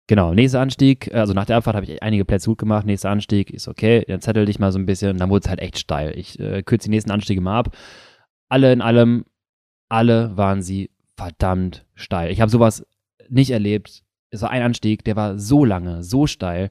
Genau, 0.07 0.33
nächster 0.33 0.61
Anstieg, 0.61 1.13
also 1.13 1.35
nach 1.35 1.45
der 1.45 1.59
Abfahrt 1.59 1.77
habe 1.77 1.85
ich 1.85 2.03
einige 2.03 2.25
Plätze 2.25 2.49
gut 2.49 2.57
gemacht, 2.59 2.87
nächster 2.87 3.11
Anstieg 3.11 3.51
ist 3.51 3.69
okay, 3.69 4.05
dann 4.09 4.23
zettel 4.23 4.47
dich 4.47 4.59
mal 4.59 4.73
so 4.73 4.79
ein 4.79 4.87
bisschen, 4.87 5.19
dann 5.19 5.29
wurde 5.29 5.43
es 5.45 5.51
halt 5.51 5.61
echt 5.61 5.79
steil. 5.79 6.17
Ich 6.17 6.41
äh, 6.41 6.63
kürze 6.63 6.85
die 6.87 6.91
nächsten 6.95 7.11
Anstiege 7.11 7.43
mal 7.43 7.59
ab. 7.59 7.77
Alle 8.49 8.73
in 8.73 8.81
allem, 8.81 9.27
alle 9.89 10.37
waren 10.37 10.63
sie 10.63 10.91
verdammt 11.17 11.85
steil. 11.95 12.31
Ich 12.31 12.41
habe 12.41 12.51
sowas 12.51 12.87
nicht 13.29 13.51
erlebt. 13.51 14.05
Es 14.31 14.43
war 14.43 14.51
ein 14.51 14.63
Anstieg, 14.63 15.05
der 15.05 15.17
war 15.17 15.39
so 15.39 15.65
lange, 15.65 16.03
so 16.03 16.27
steil. 16.27 16.71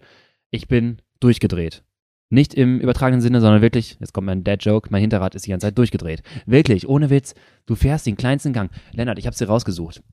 Ich 0.51 0.67
bin 0.67 1.01
durchgedreht. 1.19 1.83
Nicht 2.29 2.53
im 2.53 2.79
übertragenen 2.79 3.21
Sinne, 3.21 3.39
sondern 3.39 3.61
wirklich, 3.61 3.97
jetzt 3.99 4.13
kommt 4.13 4.27
mein 4.27 4.43
Dad-Joke, 4.43 4.89
mein 4.91 5.01
Hinterrad 5.01 5.33
ist 5.33 5.45
die 5.45 5.51
ganze 5.51 5.67
Zeit 5.67 5.77
durchgedreht. 5.77 6.23
Wirklich, 6.45 6.87
ohne 6.87 7.09
Witz, 7.09 7.35
du 7.65 7.75
fährst 7.75 8.05
den 8.05 8.17
kleinsten 8.17 8.53
Gang. 8.53 8.69
Lennart, 8.91 9.17
ich 9.17 9.27
hab's 9.27 9.37
dir 9.37 9.47
rausgesucht. 9.47 10.03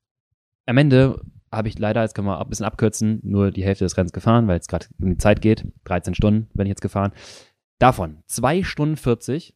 Am 0.66 0.76
Ende 0.78 1.20
habe 1.50 1.68
ich 1.68 1.78
leider, 1.78 2.02
jetzt 2.02 2.14
können 2.14 2.28
wir 2.28 2.40
ein 2.40 2.48
bisschen 2.48 2.66
abkürzen, 2.66 3.20
nur 3.22 3.50
die 3.50 3.64
Hälfte 3.64 3.84
des 3.84 3.96
Rennens 3.96 4.12
gefahren, 4.12 4.46
weil 4.46 4.58
es 4.58 4.68
gerade 4.68 4.86
um 5.00 5.10
die 5.10 5.18
Zeit 5.18 5.42
geht. 5.42 5.66
13 5.84 6.14
Stunden 6.14 6.48
bin 6.54 6.66
ich 6.66 6.70
jetzt 6.70 6.82
gefahren. 6.82 7.12
Davon 7.80 8.18
2 8.26 8.62
Stunden 8.62 8.96
40 8.96 9.54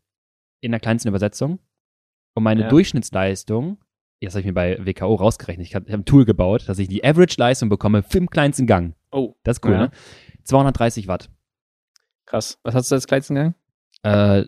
in 0.61 0.72
der 0.72 0.80
kleinsten 0.80 1.09
Übersetzung. 1.09 1.61
Und 2.34 2.42
meine 2.44 2.62
Ja. 2.62 2.68
Durchschnittsleistung, 2.68 3.78
jetzt 4.20 4.32
habe 4.34 4.40
ich 4.40 4.46
mir 4.46 4.54
bei 4.54 4.78
WKO 4.84 5.14
rausgerechnet, 5.14 5.66
ich 5.66 5.74
habe 5.74 5.90
hab 5.92 6.00
ein 6.00 6.04
Tool 6.04 6.24
gebaut, 6.24 6.68
dass 6.68 6.78
ich 6.78 6.88
die 6.88 7.04
Average-Leistung 7.04 7.68
bekomme 7.68 8.02
für 8.02 8.18
den 8.18 8.28
kleinsten 8.30 8.66
Gang. 8.66 8.94
Oh, 9.10 9.34
Das 9.44 9.58
ist 9.58 9.64
cool, 9.64 9.72
Ja. 9.72 9.78
ne? 9.78 9.90
230 10.44 11.08
Watt. 11.08 11.30
krass. 12.26 12.58
Was 12.62 12.74
hast 12.74 12.90
du 12.90 12.94
als 12.94 13.06
kleinsten 13.06 13.34
Gang? 13.34 13.54
Äh, 14.02 14.44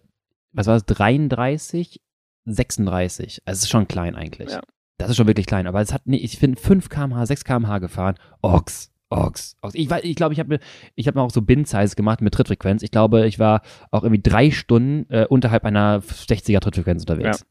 was 0.52 0.66
war 0.66 0.74
das? 0.74 0.84
33, 0.84 2.00
36. 2.44 3.42
Also 3.44 3.58
es 3.58 3.62
ist 3.64 3.70
schon 3.70 3.88
klein 3.88 4.14
eigentlich. 4.16 4.50
Ja. 4.50 4.60
Das 4.98 5.08
ist 5.10 5.16
schon 5.16 5.26
wirklich 5.26 5.46
klein. 5.46 5.66
Aber 5.66 5.80
es 5.80 5.92
hat, 5.92 6.02
nee, 6.04 6.16
ich 6.18 6.38
bin 6.38 6.56
5 6.56 6.88
km/h, 6.90 7.24
6 7.26 7.44
km/h 7.44 7.78
gefahren. 7.78 8.16
Ochs, 8.42 8.92
Ochs, 9.08 9.56
Ochs. 9.62 9.74
Ich 9.74 9.88
weiß, 9.88 10.04
ich 10.04 10.14
glaube, 10.14 10.34
ich 10.34 10.40
habe 10.40 10.50
mir, 10.50 10.60
ich 10.94 11.06
habe 11.06 11.18
mir 11.18 11.24
auch 11.24 11.30
so 11.30 11.40
Bin-Size 11.42 11.96
gemacht 11.96 12.20
mit 12.20 12.34
Trittfrequenz. 12.34 12.82
Ich 12.82 12.90
glaube, 12.90 13.26
ich 13.26 13.38
war 13.38 13.62
auch 13.90 14.02
irgendwie 14.02 14.22
drei 14.22 14.50
Stunden 14.50 15.10
äh, 15.10 15.26
unterhalb 15.26 15.64
einer 15.64 16.00
60er 16.02 16.60
Trittfrequenz 16.60 17.02
unterwegs. 17.02 17.46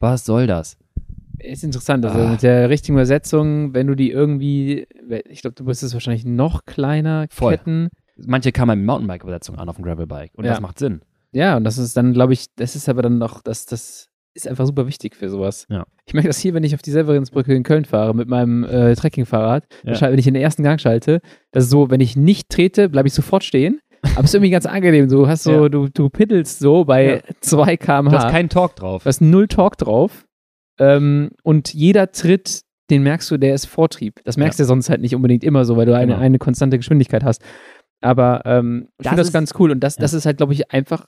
Was 0.00 0.24
soll 0.24 0.46
das? 0.46 0.76
Ist 1.38 1.64
interessant. 1.64 2.04
Also 2.04 2.18
Ah. 2.18 2.28
mit 2.30 2.42
der 2.42 2.70
richtigen 2.70 2.94
Übersetzung, 2.96 3.74
wenn 3.74 3.86
du 3.86 3.94
die 3.94 4.10
irgendwie, 4.10 4.86
ich 5.28 5.42
glaube, 5.42 5.54
du 5.54 5.64
müsstest 5.64 5.92
wahrscheinlich 5.94 6.24
noch 6.24 6.64
kleiner 6.64 7.26
Voll. 7.30 7.52
ketten. 7.56 7.88
Manche 8.16 8.52
kamen 8.52 8.78
mit 8.80 8.86
Mountainbike-Übersetzung 8.86 9.56
an 9.58 9.68
auf 9.68 9.76
dem 9.76 9.84
Gravelbike. 9.84 10.32
Und 10.34 10.44
Ja. 10.44 10.52
das 10.52 10.60
macht 10.60 10.78
Sinn. 10.78 11.02
Ja, 11.32 11.56
und 11.58 11.64
das 11.64 11.76
ist 11.76 11.96
dann, 11.96 12.14
glaube 12.14 12.32
ich, 12.32 12.46
das 12.56 12.74
ist 12.76 12.88
aber 12.88 13.02
dann 13.02 13.18
noch, 13.18 13.42
das, 13.42 13.66
das 13.66 14.08
ist 14.32 14.48
einfach 14.48 14.66
super 14.66 14.86
wichtig 14.86 15.14
für 15.14 15.28
sowas. 15.28 15.66
Ja. 15.68 15.84
Ich 16.06 16.14
merke 16.14 16.28
das 16.28 16.38
hier, 16.38 16.54
wenn 16.54 16.64
ich 16.64 16.74
auf 16.74 16.82
die 16.82 16.90
Severinsbrücke 16.90 17.54
in 17.54 17.62
Köln 17.62 17.84
fahre 17.84 18.14
mit 18.14 18.28
meinem 18.28 18.64
äh, 18.64 18.94
Trekkingfahrrad, 18.94 19.64
Ja. 19.84 19.92
ja. 19.92 20.00
wenn 20.10 20.18
ich 20.18 20.26
in 20.26 20.34
den 20.34 20.42
ersten 20.42 20.62
Gang 20.62 20.80
schalte, 20.80 21.20
das 21.52 21.64
ist 21.64 21.70
so, 21.70 21.90
wenn 21.90 22.00
ich 22.00 22.16
nicht 22.16 22.48
trete, 22.48 22.88
bleibe 22.88 23.08
ich 23.08 23.14
sofort 23.14 23.44
stehen. 23.44 23.80
Aber 24.02 24.20
es 24.20 24.26
ist 24.30 24.34
irgendwie 24.34 24.50
ganz 24.50 24.66
angenehm. 24.66 25.08
Du 25.08 25.26
hast 25.28 25.42
so, 25.44 25.64
Ja. 25.64 25.68
du, 25.68 25.88
du 25.88 26.08
peddelst 26.08 26.58
so 26.58 26.84
bei 26.84 27.16
Ja. 27.16 27.20
2 27.40 27.76
Du 27.76 27.84
km/h. 27.84 28.12
hast 28.16 28.30
keinen 28.30 28.48
Talk 28.48 28.76
drauf. 28.76 29.02
Du 29.02 29.08
hast 29.08 29.20
null 29.20 29.48
Talk 29.48 29.76
drauf. 29.78 30.26
Ähm, 30.78 31.30
und 31.42 31.72
jeder 31.74 32.12
Tritt, 32.12 32.62
den 32.90 33.02
merkst 33.02 33.30
du, 33.30 33.36
der 33.38 33.54
ist 33.54 33.66
Vortrieb. 33.66 34.20
Das 34.24 34.36
merkst 34.36 34.58
du 34.58 34.62
ja 34.62 34.66
sonst 34.66 34.90
halt 34.90 35.00
nicht 35.00 35.14
unbedingt 35.14 35.42
immer 35.42 35.64
so, 35.64 35.76
weil 35.76 35.86
du 35.86 35.94
eine, 35.96 36.12
Genau. 36.12 36.18
eine 36.24 36.38
konstante 36.38 36.76
Geschwindigkeit 36.76 37.24
hast. 37.24 37.42
Aber 38.02 38.42
ähm, 38.44 38.88
ich 39.00 39.08
finde 39.08 39.22
das 39.22 39.32
ganz 39.32 39.54
cool. 39.58 39.70
Und 39.70 39.80
das, 39.80 39.96
das 39.96 40.12
ist 40.12 40.26
halt, 40.26 40.36
glaube 40.36 40.52
ich, 40.52 40.70
einfach, 40.72 41.06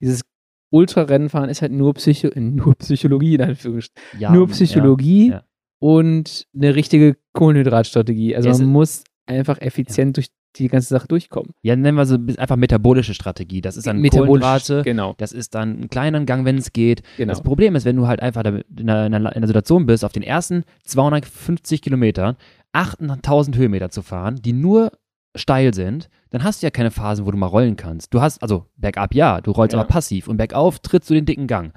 dieses 0.00 0.22
Ultrarennenfahren 0.70 1.48
ist 1.48 1.62
halt 1.62 1.72
nur, 1.72 1.94
Psycho 1.94 2.28
nur 2.38 2.74
Psychologie, 2.74 3.34
in 3.36 3.42
Anführungsstrichen. 3.42 4.20
Ja, 4.20 4.32
nur 4.32 4.48
Psychologie 4.48 5.30
ja. 5.30 5.44
und 5.80 6.46
eine 6.54 6.74
richtige 6.74 7.16
Kohlenhydratstrategie. 7.34 8.34
Also 8.34 8.48
Es 8.50 8.58
man 8.58 8.68
muss 8.68 9.04
einfach 9.26 9.60
effizient 9.60 10.16
durch 10.16 10.26
die 10.56 10.68
ganze 10.68 10.88
Sache 10.88 11.08
durchkommen. 11.08 11.50
Ja, 11.62 11.74
nennen 11.76 11.96
wir 11.96 12.06
so 12.06 12.16
einfach 12.38 12.56
metabolische 12.56 13.14
Strategie. 13.14 13.60
Das 13.60 13.76
ist 13.76 13.86
dann 13.86 14.02
Kohlenhydrate, 14.08 14.82
Genau, 14.84 15.14
das 15.18 15.32
ist 15.32 15.54
dann 15.54 15.80
ein 15.82 15.90
kleiner 15.90 16.24
Gang, 16.24 16.44
wenn 16.44 16.58
es 16.58 16.72
geht. 16.72 17.02
genau. 17.16 17.30
Das 17.32 17.42
Problem 17.42 17.74
ist, 17.76 17.84
wenn 17.84 17.96
du 17.96 18.06
halt 18.06 18.20
einfach 18.22 18.44
in 18.44 18.88
einer 18.90 19.46
Situation 19.46 19.86
bist, 19.86 20.04
auf 20.04 20.12
den 20.12 20.22
ersten 20.22 20.64
250 20.84 21.82
Kilometern 21.82 22.36
8.000 22.72 23.56
Höhenmeter 23.56 23.90
zu 23.90 24.02
fahren, 24.02 24.36
die 24.42 24.52
nur 24.52 24.92
steil 25.36 25.74
sind, 25.74 26.08
dann 26.30 26.44
hast 26.44 26.62
du 26.62 26.66
ja 26.66 26.70
keine 26.70 26.90
Phasen, 26.90 27.26
wo 27.26 27.30
du 27.30 27.36
mal 27.36 27.46
rollen 27.46 27.76
kannst. 27.76 28.14
Du 28.14 28.20
hast, 28.20 28.40
also 28.42 28.66
bergab 28.76 29.14
ja, 29.14 29.40
du 29.40 29.50
rollst 29.50 29.72
Ja. 29.74 29.80
aber 29.80 29.88
passiv 29.88 30.28
und 30.28 30.36
bergauf 30.36 30.78
trittst 30.78 31.10
du 31.10 31.14
den 31.14 31.24
dicken 31.26 31.46
Gang, 31.48 31.72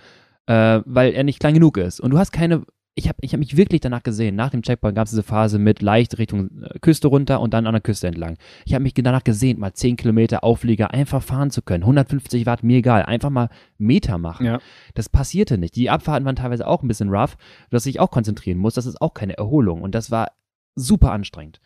äh, 0.46 0.82
weil 0.86 1.14
er 1.14 1.24
nicht 1.24 1.40
klein 1.40 1.56
genug 1.56 1.78
ist. 1.78 2.00
Und 2.00 2.12
du 2.12 2.20
hast 2.20 2.32
keine, 2.32 2.64
ich 2.98 3.08
habe 3.08 3.20
ich 3.22 3.32
hab 3.32 3.40
mich 3.40 3.56
wirklich 3.56 3.80
danach 3.80 4.02
gesehen, 4.02 4.36
nach 4.36 4.50
dem 4.50 4.64
Checkpoint 4.64 4.96
gab 4.96 5.06
es 5.06 5.12
diese 5.12 5.22
Phase 5.22 5.60
mit 5.60 5.84
leicht 5.84 6.18
Richtung 6.18 6.64
äh, 6.64 6.80
Küste 6.80 7.08
runter 7.08 7.40
und 7.40 7.54
dann 7.54 7.68
an 7.68 7.74
der 7.74 7.82
Küste 7.82 8.08
entlang. 8.08 8.38
Ich 8.66 8.74
habe 8.74 8.82
mich 8.82 8.96
danach 8.96 9.24
gesehnt, 9.24 9.60
mal 9.60 9.72
10 9.72 9.98
Kilometer 9.98 10.44
Auflieger 10.44 10.92
einfach 10.92 11.22
fahren 11.22 11.52
zu 11.52 11.62
können. 11.62 11.84
150 11.84 12.48
Watt, 12.48 12.64
mir 12.64 12.78
egal, 12.78 13.04
einfach 13.04 13.30
mal 13.30 13.50
Meter 13.78 14.18
machen. 14.18 14.48
Ja. 14.48 14.60
Das 14.96 15.10
passierte 15.10 15.60
nicht. 15.60 15.76
Die 15.76 15.92
Abfahrten 15.92 16.26
waren 16.26 16.36
teilweise 16.36 16.66
auch 16.66 16.82
ein 16.82 16.88
bisschen 16.88 17.10
rough, 17.10 17.38
dass 17.70 17.86
ich 17.86 18.00
auch 18.00 18.10
konzentrieren 18.10 18.58
muss. 18.58 18.74
Das 18.74 18.88
ist 18.88 19.00
auch 19.00 19.14
keine 19.14 19.38
Erholung 19.38 19.84
und 19.84 19.94
das 19.94 20.10
war 20.10 20.32
super 20.74 21.12
anstrengend. 21.12 21.62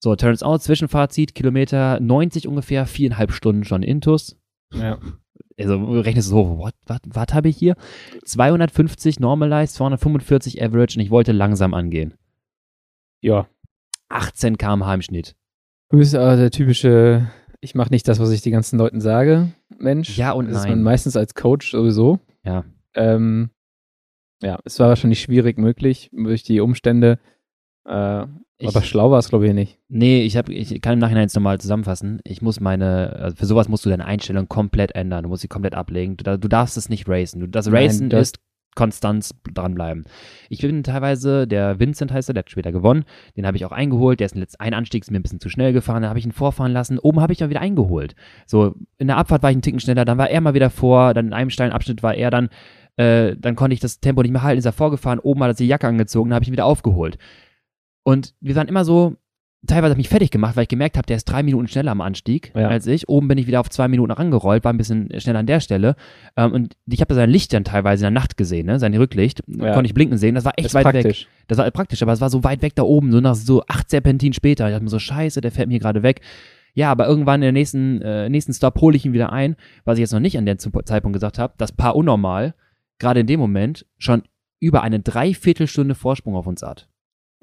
So, 0.00 0.14
turns 0.16 0.42
out, 0.42 0.62
Zwischenfazit, 0.62 1.34
Kilometer 1.34 1.98
90 1.98 2.46
ungefähr, 2.46 2.84
viereinhalb 2.84 3.32
Stunden 3.32 3.64
schon 3.64 3.82
Intus. 3.82 4.36
Ja. 4.74 4.98
Also 5.58 5.76
rechnest 6.00 6.28
du 6.28 6.34
so, 6.34 6.58
what, 6.58 6.74
what, 6.86 7.00
was 7.06 7.32
habe 7.32 7.48
ich 7.48 7.56
hier? 7.56 7.76
250 8.24 9.20
Normalized, 9.20 9.74
245 9.76 10.62
Average 10.62 10.98
und 10.98 11.04
ich 11.04 11.10
wollte 11.10 11.32
langsam 11.32 11.74
angehen. 11.74 12.14
ja. 13.20 13.46
18 14.10 14.58
km/h 14.58 14.94
im 14.94 15.02
Schnitt. 15.02 15.34
Du 15.88 15.96
bist 15.98 16.14
aber 16.14 16.36
der 16.36 16.50
typische, 16.50 17.28
ich 17.60 17.74
mache 17.74 17.90
nicht 17.90 18.06
das, 18.06 18.20
was 18.20 18.30
ich 18.30 18.42
die 18.42 18.50
ganzen 18.50 18.78
Leuten 18.78 19.00
sage, 19.00 19.52
Mensch. 19.78 20.16
Ja 20.16 20.32
und 20.32 20.46
das 20.46 20.58
ist 20.58 20.62
nein. 20.64 20.72
man 20.72 20.82
meistens 20.82 21.16
als 21.16 21.34
Coach 21.34 21.70
sowieso. 21.70 22.20
Ja. 22.44 22.64
Ähm, 22.94 23.50
ja, 24.42 24.58
es 24.64 24.78
war 24.78 24.88
wahrscheinlich 24.88 25.20
schwierig 25.20 25.58
möglich 25.58 26.10
durch 26.12 26.42
die 26.42 26.60
Umstände. 26.60 27.18
Äh, 27.86 28.26
Ich- 28.58 28.68
aber 28.68 28.82
schlau 28.82 29.10
war 29.10 29.18
es, 29.18 29.28
glaube 29.28 29.46
ich, 29.48 29.52
nicht. 29.54 29.78
Nee, 29.88 30.22
ich, 30.22 30.36
hab, 30.36 30.48
ich 30.48 30.80
kann 30.80 30.94
im 30.94 30.98
Nachhinein 31.00 31.24
jetzt 31.24 31.34
nochmal 31.34 31.60
zusammenfassen. 31.60 32.20
Ich 32.24 32.40
muss 32.40 32.60
meine, 32.60 33.14
also 33.18 33.36
für 33.36 33.46
sowas 33.46 33.68
musst 33.68 33.84
du 33.84 33.90
deine 33.90 34.04
Einstellung 34.04 34.48
komplett 34.48 34.94
ändern. 34.94 35.24
Du 35.24 35.28
musst 35.28 35.42
sie 35.42 35.48
komplett 35.48 35.74
ablegen. 35.74 36.16
Du, 36.16 36.38
du 36.38 36.48
darfst 36.48 36.76
es 36.76 36.88
nicht 36.88 37.08
racen. 37.08 37.40
Du, 37.40 37.48
das 37.48 37.66
Nein, 37.66 37.74
Racen 37.84 38.10
du 38.10 38.16
hast- 38.16 38.36
ist 38.36 38.40
Konstanz 38.76 39.32
dranbleiben. 39.52 40.04
Ich 40.48 40.60
bin 40.60 40.82
teilweise, 40.82 41.46
der 41.46 41.78
Vincent 41.78 42.12
heißt 42.12 42.28
er, 42.30 42.34
der 42.34 42.40
hat 42.40 42.50
später 42.50 42.72
gewonnen. 42.72 43.04
Den 43.36 43.46
habe 43.46 43.56
ich 43.56 43.64
auch 43.64 43.70
eingeholt. 43.72 44.18
Der 44.18 44.26
ist 44.26 44.34
letzt, 44.34 44.60
ein 44.60 44.74
Anstieg 44.74 45.04
ist 45.04 45.10
mir 45.12 45.18
ein 45.20 45.22
bisschen 45.22 45.38
zu 45.40 45.48
schnell 45.48 45.72
gefahren. 45.72 46.02
Dann 46.02 46.08
habe 46.08 46.18
ich 46.18 46.24
ihn 46.26 46.32
vorfahren 46.32 46.72
lassen. 46.72 46.98
Oben 46.98 47.20
habe 47.20 47.32
ich 47.32 47.40
ihn 47.40 47.50
wieder 47.50 47.60
eingeholt. 47.60 48.14
So, 48.46 48.74
in 48.98 49.06
der 49.06 49.16
Abfahrt 49.16 49.42
war 49.44 49.50
ich 49.50 49.54
einen 49.54 49.62
Ticken 49.62 49.78
schneller. 49.80 50.04
Dann 50.04 50.18
war 50.18 50.28
er 50.30 50.40
mal 50.40 50.54
wieder 50.54 50.70
vor. 50.70 51.14
Dann 51.14 51.26
in 51.28 51.32
einem 51.32 51.50
steilen 51.50 51.70
Abschnitt 51.72 52.02
war 52.02 52.14
er 52.16 52.30
dann, 52.32 52.48
äh, 52.96 53.36
dann 53.38 53.54
konnte 53.54 53.74
ich 53.74 53.80
das 53.80 54.00
Tempo 54.00 54.22
nicht 54.22 54.32
mehr 54.32 54.42
halten. 54.42 54.58
Ist 54.58 54.64
er 54.64 54.72
vorgefahren. 54.72 55.20
Oben 55.20 55.42
hat 55.44 55.50
er 55.50 55.54
die 55.54 55.68
Jacke 55.68 55.86
angezogen. 55.86 56.30
Dann 56.30 56.34
habe 56.36 56.42
ich 56.42 56.48
ihn 56.48 56.52
wieder 56.52 56.66
aufgeholt. 56.66 57.16
Und 58.04 58.34
wir 58.40 58.54
waren 58.54 58.68
immer 58.68 58.84
so, 58.84 59.16
teilweise 59.66 59.90
habe 59.90 60.00
ich 60.00 60.04
mich 60.06 60.08
fertig 60.10 60.30
gemacht, 60.30 60.56
weil 60.56 60.64
ich 60.64 60.68
gemerkt 60.68 60.96
habe, 60.96 61.06
der 61.06 61.16
ist 61.16 61.24
drei 61.24 61.42
Minuten 61.42 61.66
schneller 61.68 61.90
am 61.92 62.00
Anstieg 62.00 62.52
Ja. 62.54 62.68
als 62.68 62.86
ich. 62.86 63.08
Oben 63.08 63.28
bin 63.28 63.38
ich 63.38 63.46
wieder 63.46 63.60
auf 63.60 63.70
zwei 63.70 63.88
Minuten 63.88 64.12
rangerollt, 64.12 64.62
war 64.62 64.72
ein 64.72 64.76
bisschen 64.76 65.08
schneller 65.20 65.38
an 65.40 65.46
der 65.46 65.60
Stelle. 65.60 65.96
Ähm, 66.36 66.52
und 66.52 66.76
ich 66.86 67.00
habe 67.00 67.14
sein 67.14 67.30
Licht 67.30 67.52
dann 67.52 67.64
teilweise 67.64 68.06
in 68.06 68.12
der 68.14 68.20
Nacht 68.20 68.36
gesehen, 68.36 68.66
ne? 68.66 68.78
sein 68.78 68.94
Rücklicht. 68.94 69.42
Ja. 69.46 69.72
Konnte 69.72 69.86
ich 69.86 69.94
blinken 69.94 70.18
sehen. 70.18 70.34
Das 70.34 70.44
war 70.44 70.52
echt 70.56 70.66
ist 70.66 70.74
weit 70.74 70.86
weg. 70.86 71.02
praktisch. 71.02 71.28
Das 71.48 71.58
war 71.58 71.70
praktisch, 71.70 72.02
aber 72.02 72.12
es 72.12 72.20
war 72.20 72.30
so 72.30 72.44
weit 72.44 72.62
weg 72.62 72.74
da 72.74 72.82
oben, 72.82 73.10
so 73.10 73.20
nach 73.20 73.34
so 73.34 73.64
acht 73.66 73.90
Serpentinen 73.90 74.34
später. 74.34 74.66
Ich 74.66 74.72
dachte 74.72 74.84
mir 74.84 74.90
so, 74.90 74.98
scheiße, 74.98 75.40
der 75.40 75.50
fährt 75.50 75.68
mir 75.68 75.78
gerade 75.78 76.02
weg. 76.02 76.20
Ja, 76.74 76.90
aber 76.90 77.06
irgendwann 77.06 77.36
in 77.36 77.42
der 77.42 77.52
nächsten, 77.52 78.02
äh, 78.02 78.28
nächsten 78.28 78.52
Stop 78.52 78.80
hole 78.80 78.96
ich 78.96 79.06
ihn 79.06 79.12
wieder 79.12 79.32
ein, 79.32 79.56
was 79.84 79.96
ich 79.96 80.00
jetzt 80.00 80.12
noch 80.12 80.20
nicht 80.20 80.36
an 80.36 80.44
dem 80.44 80.58
Zeitpunkt 80.58 81.14
gesagt 81.14 81.38
habe, 81.38 81.54
das 81.56 81.72
Paar 81.72 81.94
unnormal, 81.94 82.54
gerade 82.98 83.20
in 83.20 83.26
dem 83.26 83.38
Moment, 83.40 83.86
schon 83.96 84.24
über 84.60 84.82
eine 84.82 84.98
Dreiviertelstunde 85.00 85.94
Vorsprung 85.94 86.34
auf 86.34 86.46
uns 86.46 86.62
hat. 86.62 86.88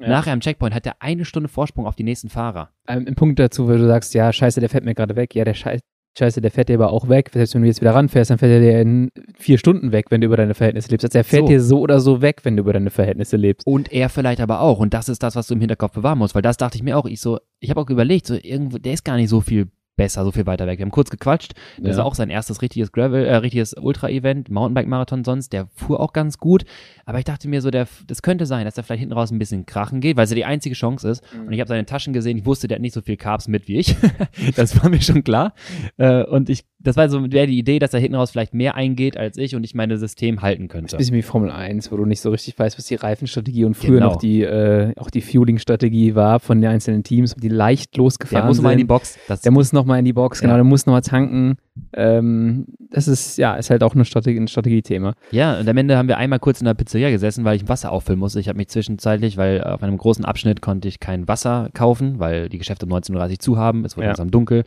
Ja. 0.02 0.10
Nachher 0.10 0.34
am 0.34 0.40
Checkpoint 0.40 0.74
hat 0.76 0.86
er 0.86 0.96
eine 1.00 1.26
Stunde 1.26 1.48
Vorsprung 1.50 1.86
auf 1.86 1.96
die 1.96 2.04
nächsten 2.04 2.30
Fahrer. 2.30 2.70
Ähm, 2.88 3.06
Im 3.08 3.16
Punkt 3.16 3.40
dazu, 3.40 3.68
weil 3.68 3.78
du 3.78 3.88
sagst, 3.88 4.14
ja, 4.14 4.32
scheiße, 4.34 4.60
der 4.60 4.70
fährt 4.70 4.84
mir 4.84 4.96
gerade 4.96 5.16
weg. 5.16 5.36
Ja, 5.36 5.46
der 5.46 5.54
Schei- 5.54 5.80
Scheiße, 6.18 6.42
der 6.42 6.52
fährt 6.52 6.68
dir 6.68 6.76
aber 6.76 6.92
auch 6.92 7.08
weg. 7.08 7.30
Selbst 7.32 7.56
wenn 7.56 7.62
du 7.62 7.68
jetzt 7.70 7.80
wieder 7.80 7.96
ranfährst, 7.96 8.32
dann 8.32 8.38
fährt 8.38 8.52
er 8.52 8.60
dir 8.60 8.82
in 8.82 9.12
vier 9.38 9.58
Stunden 9.58 9.94
weg, 9.94 10.08
wenn 10.10 10.20
du 10.20 10.26
über 10.28 10.36
deine 10.36 10.54
Verhältnisse 10.56 10.90
lebst. 10.90 11.06
Also 11.06 11.14
der 11.14 11.24
fährt 11.24 11.44
So. 11.44 11.48
dir 11.48 11.62
so 11.62 11.80
oder 11.80 12.02
so 12.02 12.22
weg, 12.22 12.42
wenn 12.44 12.58
du 12.58 12.62
über 12.64 12.74
deine 12.74 12.90
Verhältnisse 12.90 13.38
lebst. 13.38 13.66
Und 13.66 13.94
er 13.94 14.10
vielleicht 14.10 14.42
aber 14.42 14.60
auch. 14.60 14.80
Und 14.80 14.94
das 14.94 15.08
ist 15.08 15.24
das, 15.24 15.38
was 15.38 15.48
du 15.48 15.54
im 15.54 15.62
Hinterkopf 15.62 15.94
bewahren 15.94 16.18
musst. 16.18 16.36
Weil 16.36 16.42
das 16.42 16.58
dachte 16.58 16.76
ich 16.76 16.84
mir 16.84 16.98
auch. 16.98 17.06
Ich 17.06 17.22
so, 17.22 17.40
ich 17.62 17.70
habe 17.70 17.80
auch 17.80 17.90
überlegt, 17.90 18.28
so 18.28 18.36
irgendwo, 18.36 18.78
der 18.78 18.92
ist 18.94 19.06
gar 19.06 19.16
nicht 19.16 19.30
so 19.30 19.40
viel 19.40 19.70
besser, 20.02 20.24
so 20.24 20.32
viel 20.32 20.46
weiter 20.48 20.66
weg. 20.66 20.80
Wir 20.80 20.86
haben 20.86 20.92
kurz 20.92 21.10
gequatscht. 21.12 21.54
Das 21.80 21.92
Ja. 21.96 21.98
war 22.00 22.06
auch 22.06 22.16
sein 22.16 22.30
erstes 22.30 22.62
richtiges 22.62 22.92
Gravel, 22.92 23.26
äh, 23.26 23.36
richtiges 23.36 23.74
Ultra-Event, 23.74 24.50
Mountainbike-Marathon 24.50 25.24
sonst. 25.24 25.54
Der 25.54 25.68
fuhr 25.76 26.00
auch 26.00 26.12
ganz 26.14 26.38
gut. 26.40 26.64
Aber 27.06 27.20
ich 27.20 27.26
dachte 27.26 27.48
mir 27.48 27.62
so, 27.62 27.70
der, 27.72 27.88
das 28.08 28.22
könnte 28.22 28.46
sein, 28.46 28.66
dass 28.66 28.78
er 28.78 28.84
vielleicht 28.84 29.02
hinten 29.02 29.14
raus 29.14 29.32
ein 29.32 29.38
bisschen 29.40 29.66
krachen 29.66 30.02
geht, 30.02 30.18
weil 30.18 30.24
es 30.24 30.32
ja 30.32 30.36
die 30.36 30.46
einzige 30.46 30.74
Chance 30.76 31.08
ist. 31.10 31.24
Mhm. 31.34 31.48
Und 31.48 31.54
ich 31.54 31.60
habe 31.60 31.68
seine 31.68 31.86
Taschen 31.86 32.14
gesehen. 32.14 32.38
Ich 32.38 32.46
wusste, 32.46 32.68
der 32.68 32.76
hat 32.76 32.82
nicht 32.82 32.94
so 32.94 33.02
viel 33.02 33.18
Carbs 33.18 33.48
mit 33.48 33.68
wie 33.68 33.78
ich. 33.78 33.96
das 34.56 34.82
war 34.82 34.90
mir 34.90 35.02
schon 35.02 35.24
klar. 35.24 35.54
Äh, 35.98 36.24
und 36.24 36.50
ich, 36.50 36.66
das 36.84 36.96
war 36.98 37.10
so 37.10 37.32
wäre 37.32 37.48
die 37.48 37.58
Idee, 37.58 37.80
dass 37.80 37.94
er 37.94 38.00
hinten 38.00 38.16
raus 38.16 38.32
vielleicht 38.32 38.54
mehr 38.54 38.76
eingeht 38.76 39.18
als 39.18 39.38
ich 39.38 39.56
und 39.56 39.64
ich 39.64 39.76
meine 39.76 39.98
System 39.98 40.42
halten 40.42 40.68
könnte. 40.68 40.98
bisschen 40.98 41.16
wie 41.16 41.22
Formel 41.22 41.52
1, 41.52 41.92
wo 41.92 41.98
du 41.98 42.06
nicht 42.06 42.22
so 42.22 42.30
richtig 42.32 42.58
weißt, 42.58 42.78
was 42.78 42.86
die 42.86 42.96
Reifenstrategie 42.96 43.66
und 43.66 43.76
früher 43.76 44.00
Genau. 44.00 44.10
noch 44.12 44.16
die, 44.18 44.42
äh, 44.42 44.94
auch 44.98 45.10
die 45.10 45.22
Fueling-Strategie 45.22 46.16
war 46.16 46.40
von 46.40 46.60
den 46.62 46.70
einzelnen 46.72 47.04
Teams, 47.04 47.36
die 47.36 47.50
leicht 47.50 47.96
losgefahren 47.98 48.44
Der 48.44 48.48
muss 48.48 48.58
sind. 48.58 48.64
mal 48.64 48.72
in 48.72 48.78
die 48.80 48.84
Box. 48.84 49.18
Das, 49.28 49.42
der 49.42 49.52
muss 49.52 49.74
nochmal 49.74 50.00
in 50.00 50.06
die 50.06 50.14
Box, 50.14 50.42
genau, 50.42 50.54
Ja. 50.54 50.58
der 50.58 50.64
muss 50.64 50.86
nochmal 50.86 51.02
tanken. 51.02 51.56
Ähm, 51.94 52.66
das 52.90 53.08
ist, 53.08 53.38
ja, 53.38 53.56
ist 53.56 53.70
halt 53.70 53.84
auch 53.84 53.94
eine 53.96 54.06
Strategie, 54.06 54.40
ein 54.40 54.48
Strategiethema. 54.48 55.14
Ja, 55.32 55.60
und 55.60 55.68
am 55.68 55.78
Ende 55.78 55.98
haben 55.98 56.08
wir 56.08 56.18
einmal 56.18 56.40
kurz 56.40 56.60
in 56.62 56.66
der 56.66 56.74
Pizzeria 56.74 57.10
gesessen, 57.10 57.44
weil 57.46 57.56
ich 57.56 57.68
Wasser 57.70 57.92
auffüllen 57.92 58.20
musste. 58.20 58.40
Ich 58.40 58.48
habe 58.48 58.58
mich 58.58 58.68
zwischenzeitlich, 58.70 59.38
weil 59.38 59.64
auf 59.64 59.84
einem 59.84 59.98
großen 59.98 60.26
Abschnitt 60.26 60.62
konnte 60.62 60.88
ich 60.88 61.00
kein 61.00 61.28
Wasser 61.28 61.70
kaufen, 61.74 62.20
weil 62.20 62.50
die 62.50 62.58
Geschäfte 62.58 62.86
um 62.86 62.92
19.30 62.92 63.32
Uhr 63.34 63.40
zu 63.40 63.58
haben. 63.58 63.86
Es 63.86 63.96
wurde 63.98 64.06
Ja. 64.06 64.10
langsam 64.12 64.32
dunkel. 64.32 64.64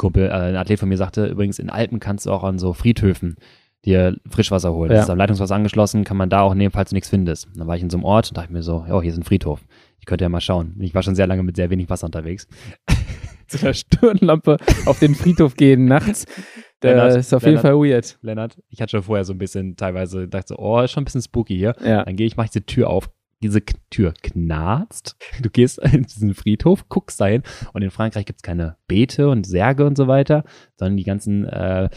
Kumpel, 0.00 0.28
äh, 0.28 0.32
ein 0.32 0.56
Athlet 0.56 0.80
von 0.80 0.88
mir 0.88 0.96
sagte, 0.96 1.26
übrigens 1.26 1.58
in 1.58 1.68
Alpen 1.68 2.00
kannst 2.00 2.26
du 2.26 2.30
auch 2.30 2.42
an 2.42 2.58
so 2.58 2.72
Friedhöfen 2.72 3.36
dir 3.84 4.16
Frischwasser 4.28 4.72
holen. 4.72 4.90
Ja. 4.90 4.96
Das 4.96 5.04
ist 5.04 5.10
am 5.10 5.18
Leitungswasser 5.18 5.54
angeschlossen, 5.54 6.04
kann 6.04 6.16
man 6.16 6.30
da 6.30 6.40
auch 6.40 6.54
nehmen, 6.54 6.70
falls 6.70 6.90
du 6.90 6.96
nichts 6.96 7.10
findest. 7.10 7.46
Und 7.46 7.58
dann 7.58 7.66
war 7.66 7.76
ich 7.76 7.82
in 7.82 7.90
so 7.90 7.98
einem 7.98 8.04
Ort 8.04 8.28
und 8.28 8.36
dachte 8.36 8.52
mir 8.52 8.62
so, 8.62 8.84
oh, 8.90 9.02
hier 9.02 9.10
ist 9.10 9.18
ein 9.18 9.22
Friedhof. 9.24 9.60
Ich 9.98 10.06
könnte 10.06 10.24
ja 10.24 10.28
mal 10.30 10.40
schauen. 10.40 10.74
Ich 10.80 10.94
war 10.94 11.02
schon 11.02 11.14
sehr 11.14 11.26
lange 11.26 11.42
mit 11.42 11.56
sehr 11.56 11.68
wenig 11.70 11.90
Wasser 11.90 12.06
unterwegs. 12.06 12.48
Zu 13.46 13.60
einer 13.60 13.74
Stirnlampe 13.74 14.56
auf 14.86 14.98
den 15.00 15.14
Friedhof 15.14 15.54
gehen 15.54 15.84
nachts. 15.84 16.26
Das 16.82 16.92
Lennart, 16.92 17.16
ist 17.16 17.34
auf 17.34 17.42
jeden 17.42 17.56
Lennart. 17.56 17.66
Fall 17.66 17.90
weird. 17.90 18.18
Lennart, 18.22 18.58
ich 18.70 18.80
hatte 18.80 18.92
schon 18.92 19.02
vorher 19.02 19.26
so 19.26 19.34
ein 19.34 19.38
bisschen 19.38 19.76
teilweise, 19.76 20.26
dachte 20.28 20.54
so, 20.54 20.56
oh, 20.56 20.80
ist 20.80 20.92
schon 20.92 21.02
ein 21.02 21.04
bisschen 21.04 21.20
spooky 21.20 21.54
hier. 21.54 21.74
Ja. 21.84 22.06
Dann 22.06 22.16
gehe 22.16 22.26
ich, 22.26 22.38
mache 22.38 22.46
ich 22.46 22.52
diese 22.52 22.64
Tür 22.64 22.88
auf. 22.88 23.10
Diese 23.42 23.62
Tür 23.90 24.12
knarzt. 24.22 25.16
Du 25.42 25.50
gehst 25.50 25.78
in 25.92 26.02
diesen 26.02 26.34
Friedhof, 26.34 26.88
guckst 26.88 27.20
dahin 27.20 27.42
und 27.72 27.82
in 27.82 27.90
Frankreich 27.90 28.26
gibt's 28.26 28.42
keine 28.42 28.76
Beete 28.86 29.28
und 29.28 29.46
Särge 29.46 29.86
und 29.86 29.96
so 29.96 30.08
weiter, 30.08 30.44
sondern 30.76 30.96
die 30.96 31.04
ganzen, 31.04 31.46
äh, 31.46 31.88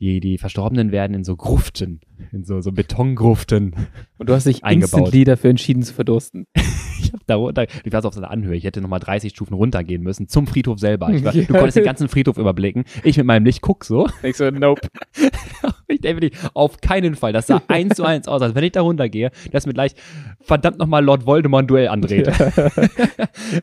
die, 0.00 0.20
die 0.20 0.38
Verstorbenen 0.38 0.92
werden 0.92 1.14
in 1.14 1.24
so 1.24 1.36
Gruften, 1.36 2.00
in 2.32 2.44
so, 2.44 2.60
so 2.60 2.72
Betongruften. 2.72 3.74
Und 4.18 4.28
du 4.28 4.34
hast 4.34 4.46
dich 4.46 4.62
instantly 4.64 5.24
dafür 5.24 5.50
entschieden 5.50 5.82
zu 5.82 5.94
verdursten. 5.94 6.46
Ich 7.00 7.12
hab 7.12 7.24
da 7.28 7.36
runter, 7.36 7.66
ich 7.84 7.92
war 7.92 8.02
so 8.02 8.08
auf 8.08 8.14
so 8.14 8.20
einer 8.20 8.30
Anhöhe, 8.30 8.56
ich 8.56 8.64
hätte 8.64 8.80
nochmal 8.82 8.98
30 8.98 9.30
Stufen 9.30 9.54
runtergehen 9.54 10.02
müssen 10.02 10.26
zum 10.28 10.46
Friedhof 10.48 10.78
selber. 10.80 11.06
War, 11.06 11.14
Ja. 11.14 11.30
Du 11.46 11.54
konntest 11.54 11.76
den 11.76 11.84
ganzen 11.84 12.08
Friedhof 12.08 12.36
überblicken. 12.36 12.84
Ich 13.04 13.16
mit 13.16 13.24
meinem 13.24 13.44
Licht 13.46 13.62
guck 13.62 13.84
so. 13.84 14.08
Ich 14.24 14.36
so, 14.36 14.50
nope. 14.50 14.82
Ich 15.90 16.02
denke 16.02 16.30
auf 16.52 16.82
keinen 16.82 17.14
Fall. 17.14 17.32
Das 17.32 17.46
sah 17.46 17.62
eins 17.68 17.94
zu 17.96 18.04
eins 18.04 18.28
aus, 18.28 18.42
als 18.42 18.54
wenn 18.54 18.62
ich 18.62 18.72
da 18.72 18.82
runtergehe, 18.82 19.30
dass 19.52 19.64
mir 19.64 19.72
gleich 19.72 19.94
verdammt 20.42 20.78
nochmal 20.78 21.02
Lord 21.02 21.24
Voldemort 21.24 21.64
ein 21.64 21.66
Duell 21.66 21.88
andreht. 21.88 22.28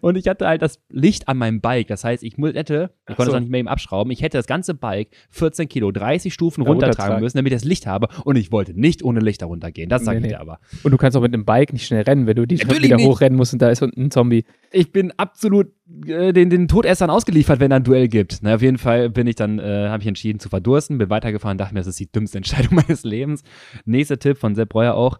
und 0.01 0.15
ich 0.17 0.27
hatte 0.27 0.47
halt 0.47 0.63
das 0.63 0.79
Licht 0.89 1.27
an 1.27 1.37
meinem 1.37 1.61
Bike. 1.61 1.87
Das 1.87 2.03
heißt, 2.03 2.23
ich 2.23 2.35
hätte, 2.37 2.91
ich 3.07 3.13
Ach 3.13 3.15
konnte 3.15 3.23
es 3.23 3.27
so. 3.31 3.35
auch 3.35 3.39
nicht 3.41 3.51
mehr 3.51 3.59
eben 3.59 3.67
abschrauben, 3.67 4.11
ich 4.11 4.23
hätte 4.23 4.37
das 4.39 4.47
ganze 4.47 4.73
Bike 4.73 5.09
14 5.29 5.69
Kilo, 5.69 5.91
30 5.91 6.33
Stufen 6.33 6.63
Ja, 6.63 6.69
runtertragen. 6.69 7.19
müssen, 7.21 7.37
damit 7.37 7.51
ich 7.53 7.57
das 7.59 7.63
Licht 7.65 7.85
habe. 7.85 8.07
Und 8.23 8.37
ich 8.37 8.44
wollte 8.51 8.79
nicht 8.79 9.03
ohne 9.03 9.19
Licht 9.19 9.41
da 9.41 9.45
runtergehen. 9.45 9.89
Das 9.89 10.03
sage 10.05 10.19
Nee, 10.19 10.27
ich 10.27 10.31
nee. 10.31 10.37
dir 10.37 10.41
aber. 10.41 10.59
Und 10.83 10.91
du 10.91 10.97
kannst 10.97 11.15
auch 11.17 11.21
mit 11.21 11.33
einem 11.33 11.45
Bike 11.45 11.73
nicht 11.73 11.85
schnell 11.85 12.01
rennen, 12.03 12.27
wenn 12.27 12.35
du 12.35 12.45
die 12.45 12.55
Treppe 12.55 12.67
Natürlich 12.69 12.85
wieder 12.89 12.97
nicht. 12.97 13.05
hochrennen 13.07 13.37
musst 13.37 13.53
und 13.53 13.61
da 13.61 13.69
ist 13.69 13.81
unten 13.81 14.01
ein 14.03 14.11
Zombie. 14.11 14.45
Ich 14.71 14.91
bin 14.91 15.11
absolut 15.17 15.67
äh, 16.07 16.33
den, 16.33 16.49
den 16.49 16.67
Todessern 16.67 17.09
ausgeliefert, 17.09 17.59
wenn 17.59 17.69
da 17.69 17.77
ein 17.77 17.83
Duell 17.83 18.07
gibt. 18.07 18.39
Na, 18.41 18.55
auf 18.55 18.61
jeden 18.61 18.77
Fall 18.77 19.09
bin 19.09 19.27
ich 19.27 19.35
dann, 19.35 19.59
äh, 19.59 19.87
habe 19.89 20.01
ich 20.01 20.07
entschieden 20.07 20.39
zu 20.39 20.49
verdursten, 20.49 20.97
bin 20.97 21.09
weitergefahren, 21.09 21.57
dachte 21.57 21.73
mir, 21.73 21.79
das 21.81 21.87
ist 21.87 21.99
die 21.99 22.11
dümmste 22.11 22.37
Entscheidung 22.37 22.75
meines 22.87 23.03
Lebens. 23.03 23.43
Nächster 23.85 24.19
Tipp 24.19 24.37
von 24.37 24.55
Sepp 24.55 24.69
Breuer 24.69 24.93
auch. 24.95 25.19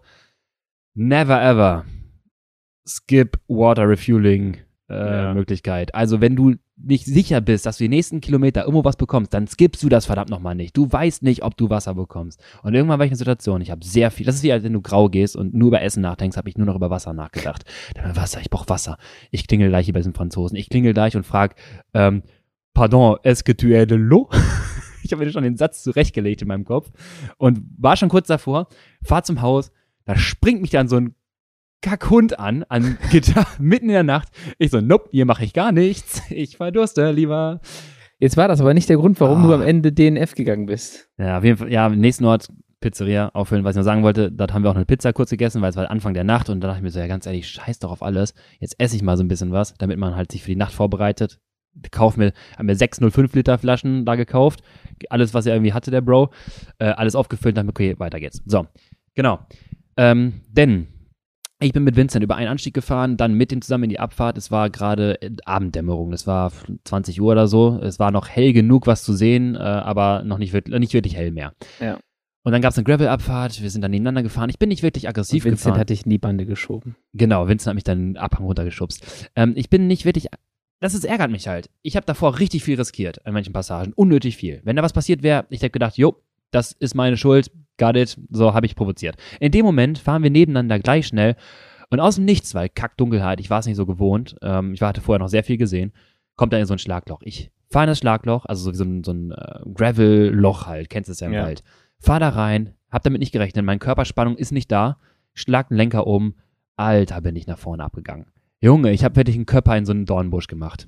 Never 0.94 1.42
ever 1.42 1.84
skip 2.88 3.38
Water 3.48 3.88
Refueling 3.88 4.58
äh, 4.88 4.94
Ja. 4.94 5.34
Möglichkeit. 5.34 5.94
Also 5.94 6.20
wenn 6.20 6.36
du 6.36 6.54
nicht 6.76 7.06
sicher 7.06 7.40
bist, 7.40 7.64
dass 7.64 7.78
du 7.78 7.84
die 7.84 7.88
nächsten 7.88 8.20
Kilometer 8.20 8.62
irgendwo 8.62 8.84
was 8.84 8.96
bekommst, 8.96 9.32
dann 9.32 9.46
skippst 9.46 9.82
du 9.82 9.88
das 9.88 10.06
verdammt 10.06 10.28
nochmal 10.30 10.54
nicht. 10.54 10.76
Du 10.76 10.90
weißt 10.90 11.22
nicht, 11.22 11.42
ob 11.42 11.56
du 11.56 11.70
Wasser 11.70 11.94
bekommst. 11.94 12.40
Und 12.62 12.74
irgendwann 12.74 12.98
war 12.98 13.06
ich 13.06 13.10
in 13.10 13.14
einer 13.14 13.18
Situation, 13.18 13.62
ich 13.62 13.70
habe 13.70 13.84
sehr 13.84 14.10
viel, 14.10 14.26
das 14.26 14.36
ist 14.36 14.42
wie, 14.42 14.52
als 14.52 14.62
wenn 14.62 14.74
du 14.74 14.82
grau 14.82 15.08
gehst 15.08 15.36
und 15.36 15.54
nur 15.54 15.68
über 15.68 15.80
Essen 15.80 16.02
nachdenkst, 16.02 16.36
habe 16.36 16.48
ich 16.48 16.58
nur 16.58 16.66
noch 16.66 16.76
über 16.76 16.90
Wasser 16.90 17.14
nachgedacht. 17.14 17.64
Dann 17.94 18.14
Wasser, 18.14 18.40
ich 18.40 18.50
brauche 18.50 18.68
Wasser. 18.68 18.98
Ich 19.30 19.46
klingel 19.46 19.70
gleich 19.70 19.86
hier 19.86 19.94
bei 19.94 20.00
diesen 20.00 20.14
Franzosen. 20.14 20.56
Ich 20.56 20.68
klingel 20.68 20.92
gleich 20.92 21.16
und 21.16 21.24
frag, 21.24 21.56
ähm, 21.94 22.22
pardon, 22.74 23.16
est-ce 23.22 23.42
que 23.42 23.56
tu 23.56 23.72
es 23.74 23.86
de 23.86 23.96
l'eau? 23.96 24.28
ich 25.02 25.12
habe 25.12 25.24
mir 25.24 25.30
schon 25.30 25.44
den 25.44 25.56
Satz 25.56 25.82
zurechtgelegt 25.82 26.42
in 26.42 26.48
meinem 26.48 26.64
Kopf 26.64 26.90
und 27.38 27.60
war 27.78 27.96
schon 27.96 28.10
kurz 28.10 28.26
davor, 28.26 28.68
fahr 29.02 29.22
zum 29.22 29.40
Haus, 29.40 29.72
da 30.04 30.16
springt 30.16 30.60
mich 30.60 30.70
dann 30.70 30.88
so 30.88 30.96
ein 30.96 31.14
Kackhund 31.82 32.38
an, 32.38 32.64
an 32.68 32.98
Gitter, 33.10 33.46
mitten 33.58 33.86
in 33.86 33.92
der 33.92 34.02
Nacht. 34.02 34.28
Ich 34.58 34.70
so, 34.70 34.80
nope, 34.80 35.08
hier 35.12 35.26
mache 35.26 35.44
ich 35.44 35.52
gar 35.52 35.72
nichts. 35.72 36.22
Ich 36.30 36.56
verdurste 36.56 37.10
lieber. 37.12 37.60
Jetzt 38.18 38.36
war 38.36 38.48
das 38.48 38.60
aber 38.60 38.72
nicht 38.74 38.88
der 38.88 38.96
Grund, 38.96 39.20
warum 39.20 39.44
Ah. 39.44 39.46
du 39.48 39.54
am 39.54 39.62
Ende 39.62 39.92
DNF 39.92 40.34
gegangen 40.34 40.66
bist. 40.66 41.08
Ja, 41.18 41.38
auf 41.38 41.44
jeden 41.44 41.58
Fall, 41.58 41.70
ja, 41.70 41.86
im 41.86 41.98
nächsten 42.00 42.24
Ort, 42.24 42.48
Pizzeria, 42.80 43.30
auffüllen, 43.34 43.64
was 43.64 43.74
ich 43.74 43.78
noch 43.78 43.84
sagen 43.84 44.02
wollte, 44.02 44.30
dort 44.32 44.52
haben 44.52 44.62
wir 44.62 44.70
auch 44.70 44.74
eine 44.76 44.84
Pizza 44.86 45.12
kurz 45.12 45.30
gegessen, 45.30 45.60
weil 45.62 45.70
es 45.70 45.76
war 45.76 45.90
Anfang 45.90 46.14
der 46.14 46.24
Nacht 46.24 46.48
und 46.50 46.60
da 46.60 46.68
dachte 46.68 46.78
ich 46.78 46.82
mir 46.82 46.90
so, 46.90 46.98
ja, 47.00 47.06
ganz 47.06 47.26
ehrlich, 47.26 47.48
scheiß 47.48 47.78
doch 47.78 47.90
auf 47.90 48.02
alles. 48.02 48.34
Jetzt 48.60 48.76
esse 48.78 48.96
ich 48.96 49.02
mal 49.02 49.16
so 49.16 49.24
ein 49.24 49.28
bisschen 49.28 49.52
was, 49.52 49.74
damit 49.74 49.98
man 49.98 50.14
halt 50.16 50.32
sich 50.32 50.42
für 50.42 50.50
die 50.50 50.56
Nacht 50.56 50.72
vorbereitet. 50.72 51.38
Kauf 51.90 52.16
mir, 52.16 52.32
haben 52.56 52.66
mir 52.66 52.76
605 52.76 53.34
Liter 53.34 53.58
Flaschen 53.58 54.06
da 54.06 54.14
gekauft. 54.14 54.60
Alles, 55.10 55.34
was 55.34 55.44
er 55.44 55.54
irgendwie 55.54 55.74
hatte, 55.74 55.90
der 55.90 56.00
Bro. 56.00 56.30
Äh, 56.78 56.86
alles 56.86 57.14
aufgefüllt, 57.14 57.56
dann 57.56 57.68
okay, 57.68 57.94
weiter 57.98 58.18
geht's. 58.18 58.42
So, 58.46 58.66
genau. 59.14 59.40
Ähm, 59.98 60.40
denn 60.48 60.86
ich 61.60 61.72
bin 61.72 61.84
mit 61.84 61.96
Vincent 61.96 62.22
über 62.22 62.36
einen 62.36 62.48
Anstieg 62.48 62.74
gefahren, 62.74 63.16
dann 63.16 63.34
mit 63.34 63.50
ihm 63.52 63.62
zusammen 63.62 63.84
in 63.84 63.90
die 63.90 63.98
Abfahrt. 64.00 64.36
Es 64.36 64.50
war 64.50 64.68
gerade 64.70 65.20
äh, 65.22 65.30
Abenddämmerung, 65.44 66.12
es 66.12 66.26
war 66.26 66.52
20 66.84 67.20
Uhr 67.20 67.32
oder 67.32 67.46
so. 67.48 67.78
Es 67.82 67.98
war 67.98 68.10
noch 68.10 68.28
hell 68.28 68.52
genug, 68.52 68.86
was 68.86 69.02
zu 69.02 69.14
sehen, 69.14 69.54
äh, 69.54 69.58
aber 69.58 70.22
noch 70.24 70.38
nicht, 70.38 70.52
wirklich- 70.52 70.78
nicht 70.78 70.92
wirklich 70.92 71.16
hell 71.16 71.30
mehr. 71.30 71.54
Ja. 71.80 71.98
Und 72.42 72.52
dann 72.52 72.62
gab 72.62 72.70
es 72.70 72.78
eine 72.78 72.84
Gravel-Abfahrt, 72.84 73.60
wir 73.60 73.70
sind 73.70 73.80
dann 73.82 73.90
nebeneinander 73.90 74.22
gefahren. 74.22 74.50
Ich 74.50 74.58
bin 74.60 74.68
nicht 74.68 74.82
wirklich 74.84 75.08
aggressiv 75.08 75.44
Vincent 75.44 75.64
gefahren. 75.64 75.80
hat 75.80 75.90
dich 75.90 76.04
in 76.04 76.10
die 76.10 76.18
Bande 76.18 76.46
geschoben. 76.46 76.94
Genau, 77.12 77.48
Vincent 77.48 77.68
hat 77.70 77.74
mich 77.74 77.82
dann 77.84 77.98
den 78.12 78.16
Abhang 78.18 78.44
runtergeschubst. 78.44 79.30
Ähm, 79.34 79.54
ich 79.56 79.68
bin 79.68 79.86
nicht 79.88 80.04
wirklich. 80.04 80.26
Das 80.78 80.94
ist, 80.94 81.04
ärgert 81.04 81.30
mich 81.30 81.48
halt. 81.48 81.70
Ich 81.82 81.96
habe 81.96 82.04
davor 82.06 82.38
richtig 82.38 82.62
viel 82.62 82.76
riskiert 82.76 83.24
an 83.26 83.32
manchen 83.32 83.52
Passagen. 83.54 83.94
Unnötig 83.94 84.36
viel. 84.36 84.60
Wenn 84.62 84.76
da 84.76 84.82
was 84.82 84.92
passiert 84.92 85.22
wäre, 85.22 85.46
ich 85.48 85.60
hätte 85.62 85.70
gedacht, 85.70 85.96
jo, 85.96 86.22
das 86.50 86.72
ist 86.72 86.94
meine 86.94 87.16
Schuld, 87.16 87.50
got 87.78 87.96
it, 87.96 88.18
so 88.30 88.54
habe 88.54 88.66
ich 88.66 88.76
provoziert. 88.76 89.16
In 89.40 89.52
dem 89.52 89.64
Moment 89.64 89.98
fahren 89.98 90.22
wir 90.22 90.30
nebeneinander 90.30 90.78
gleich 90.78 91.06
schnell 91.06 91.36
und 91.90 92.00
aus 92.00 92.16
dem 92.16 92.24
Nichts, 92.24 92.54
weil 92.54 92.68
Kackdunkelheit, 92.68 93.40
ich 93.40 93.50
war 93.50 93.60
es 93.60 93.66
nicht 93.66 93.76
so 93.76 93.86
gewohnt, 93.86 94.36
ähm, 94.42 94.74
ich 94.74 94.82
hatte 94.82 95.00
vorher 95.00 95.20
noch 95.20 95.28
sehr 95.28 95.44
viel 95.44 95.56
gesehen, 95.56 95.92
kommt 96.36 96.52
da 96.52 96.58
in 96.58 96.66
so 96.66 96.74
ein 96.74 96.78
Schlagloch. 96.78 97.20
Ich 97.22 97.50
fahre 97.70 97.84
in 97.84 97.88
das 97.88 97.98
Schlagloch, 97.98 98.44
also 98.46 98.64
so 98.64 98.72
wie 98.72 98.76
so 98.76 98.84
ein, 98.84 99.04
so 99.04 99.12
ein 99.12 99.32
äh, 99.32 99.60
Gravel-Loch 99.72 100.66
halt, 100.66 100.90
kennst 100.90 101.08
du 101.08 101.12
es 101.12 101.20
ja 101.20 101.28
im 101.28 101.32
Ja. 101.34 101.44
Wald. 101.44 101.62
Fahr 101.98 102.20
da 102.20 102.28
rein, 102.30 102.74
hab 102.90 103.02
damit 103.02 103.20
nicht 103.20 103.32
gerechnet, 103.32 103.64
meine 103.64 103.78
Körperspannung 103.78 104.36
ist 104.36 104.52
nicht 104.52 104.70
da, 104.70 104.98
schlag 105.34 105.68
den 105.68 105.76
Lenker 105.76 106.06
um, 106.06 106.34
Alter, 106.76 107.20
bin 107.20 107.36
ich 107.36 107.46
nach 107.46 107.58
vorne 107.58 107.84
abgegangen. 107.84 108.26
Junge, 108.60 108.92
ich 108.92 109.04
habe 109.04 109.16
wirklich 109.16 109.36
einen 109.36 109.46
Körper 109.46 109.76
in 109.76 109.86
so 109.86 109.92
einen 109.92 110.06
Dornbusch 110.06 110.46
gemacht. 110.46 110.86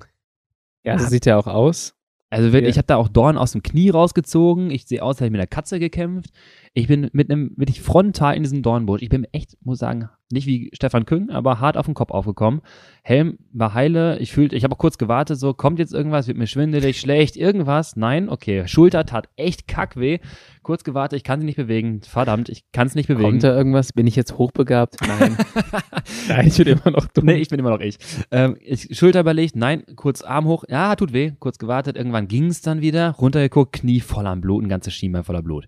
Ja, 0.83 0.97
so 0.97 1.07
sieht 1.07 1.27
er 1.27 1.37
auch 1.37 1.47
aus. 1.47 1.95
Also 2.29 2.51
wirklich, 2.53 2.63
Ja. 2.63 2.69
ich 2.69 2.77
habe 2.77 2.87
da 2.87 2.95
auch 2.97 3.07
Dorn 3.09 3.37
aus 3.37 3.53
dem 3.53 3.63
Knie 3.63 3.89
rausgezogen. 3.89 4.69
Ich 4.69 4.85
sehe 4.85 5.01
aus, 5.01 5.15
als 5.15 5.21
hätte 5.21 5.25
ich 5.27 5.31
mit 5.31 5.39
einer 5.41 5.47
Katze 5.47 5.79
gekämpft. 5.79 6.29
Ich 6.73 6.87
bin 6.87 7.09
mit 7.11 7.31
einem 7.31 7.51
wirklich 7.57 7.81
frontal 7.81 8.35
in 8.35 8.43
diesem 8.43 8.61
Dornbusch. 8.61 9.01
Ich 9.01 9.09
bin 9.09 9.25
echt, 9.31 9.57
muss 9.65 9.79
sagen, 9.79 10.09
nicht 10.31 10.45
wie 10.45 10.69
Stefan 10.73 11.05
Küng, 11.05 11.29
aber 11.29 11.59
hart 11.59 11.75
auf 11.75 11.85
den 11.85 11.95
Kopf 11.95 12.11
aufgekommen. 12.11 12.61
Helm 13.01 13.39
war 13.51 13.73
heile. 13.73 14.19
Ich 14.19 14.31
fühlte, 14.31 14.55
ich 14.55 14.63
habe 14.63 14.75
auch 14.75 14.79
kurz 14.79 14.97
gewartet, 14.97 15.39
so 15.39 15.53
kommt 15.53 15.79
jetzt 15.79 15.93
irgendwas, 15.93 16.27
wird 16.27 16.37
mir 16.37 16.45
schwindelig, 16.45 16.99
schlecht, 16.99 17.35
irgendwas. 17.35 17.95
Nein, 17.95 18.29
okay. 18.29 18.67
Schulter 18.67 19.05
tat 19.05 19.29
echt 19.35 19.67
kackweh. 19.67 20.19
Kurz 20.61 20.83
gewartet, 20.83 21.17
ich 21.17 21.23
kann 21.23 21.39
sie 21.39 21.45
nicht 21.45 21.55
bewegen. 21.55 22.01
Verdammt, 22.01 22.49
ich 22.49 22.71
kann 22.71 22.85
es 22.85 22.93
nicht 22.93 23.07
bewegen. 23.07 23.23
Kommt 23.23 23.43
da 23.43 23.55
irgendwas? 23.55 23.93
Bin 23.93 24.05
ich 24.05 24.15
jetzt 24.15 24.37
hochbegabt? 24.37 24.97
Nein. 25.07 25.37
Nein, 26.27 26.47
ich 26.47 26.57
bin 26.57 26.67
immer 26.67 26.91
noch 26.91 27.07
dumm. 27.07 27.25
Nee, 27.25 27.37
ich 27.37 27.49
bin 27.49 27.59
immer 27.59 27.71
noch 27.71 27.79
ich. 27.79 27.97
Ähm, 28.29 28.55
ich 28.59 28.95
Schulter 28.95 29.21
überlegt, 29.21 29.55
nein, 29.55 29.83
kurz 29.95 30.21
Arm 30.21 30.45
hoch, 30.45 30.63
ja, 30.67 30.95
tut 30.95 31.13
weh, 31.13 31.31
kurz 31.39 31.57
gewartet, 31.57 31.97
irgendwann 31.97 32.27
ging 32.27 32.47
es 32.47 32.61
dann 32.61 32.81
wieder, 32.81 33.11
runtergeguckt, 33.11 33.73
Knie 33.73 33.99
voll 33.99 34.27
am 34.27 34.41
Blut, 34.41 34.63
ein 34.63 34.69
ganzes 34.69 34.93
Schienbein 34.93 35.23
voller 35.23 35.41
Blut. 35.41 35.65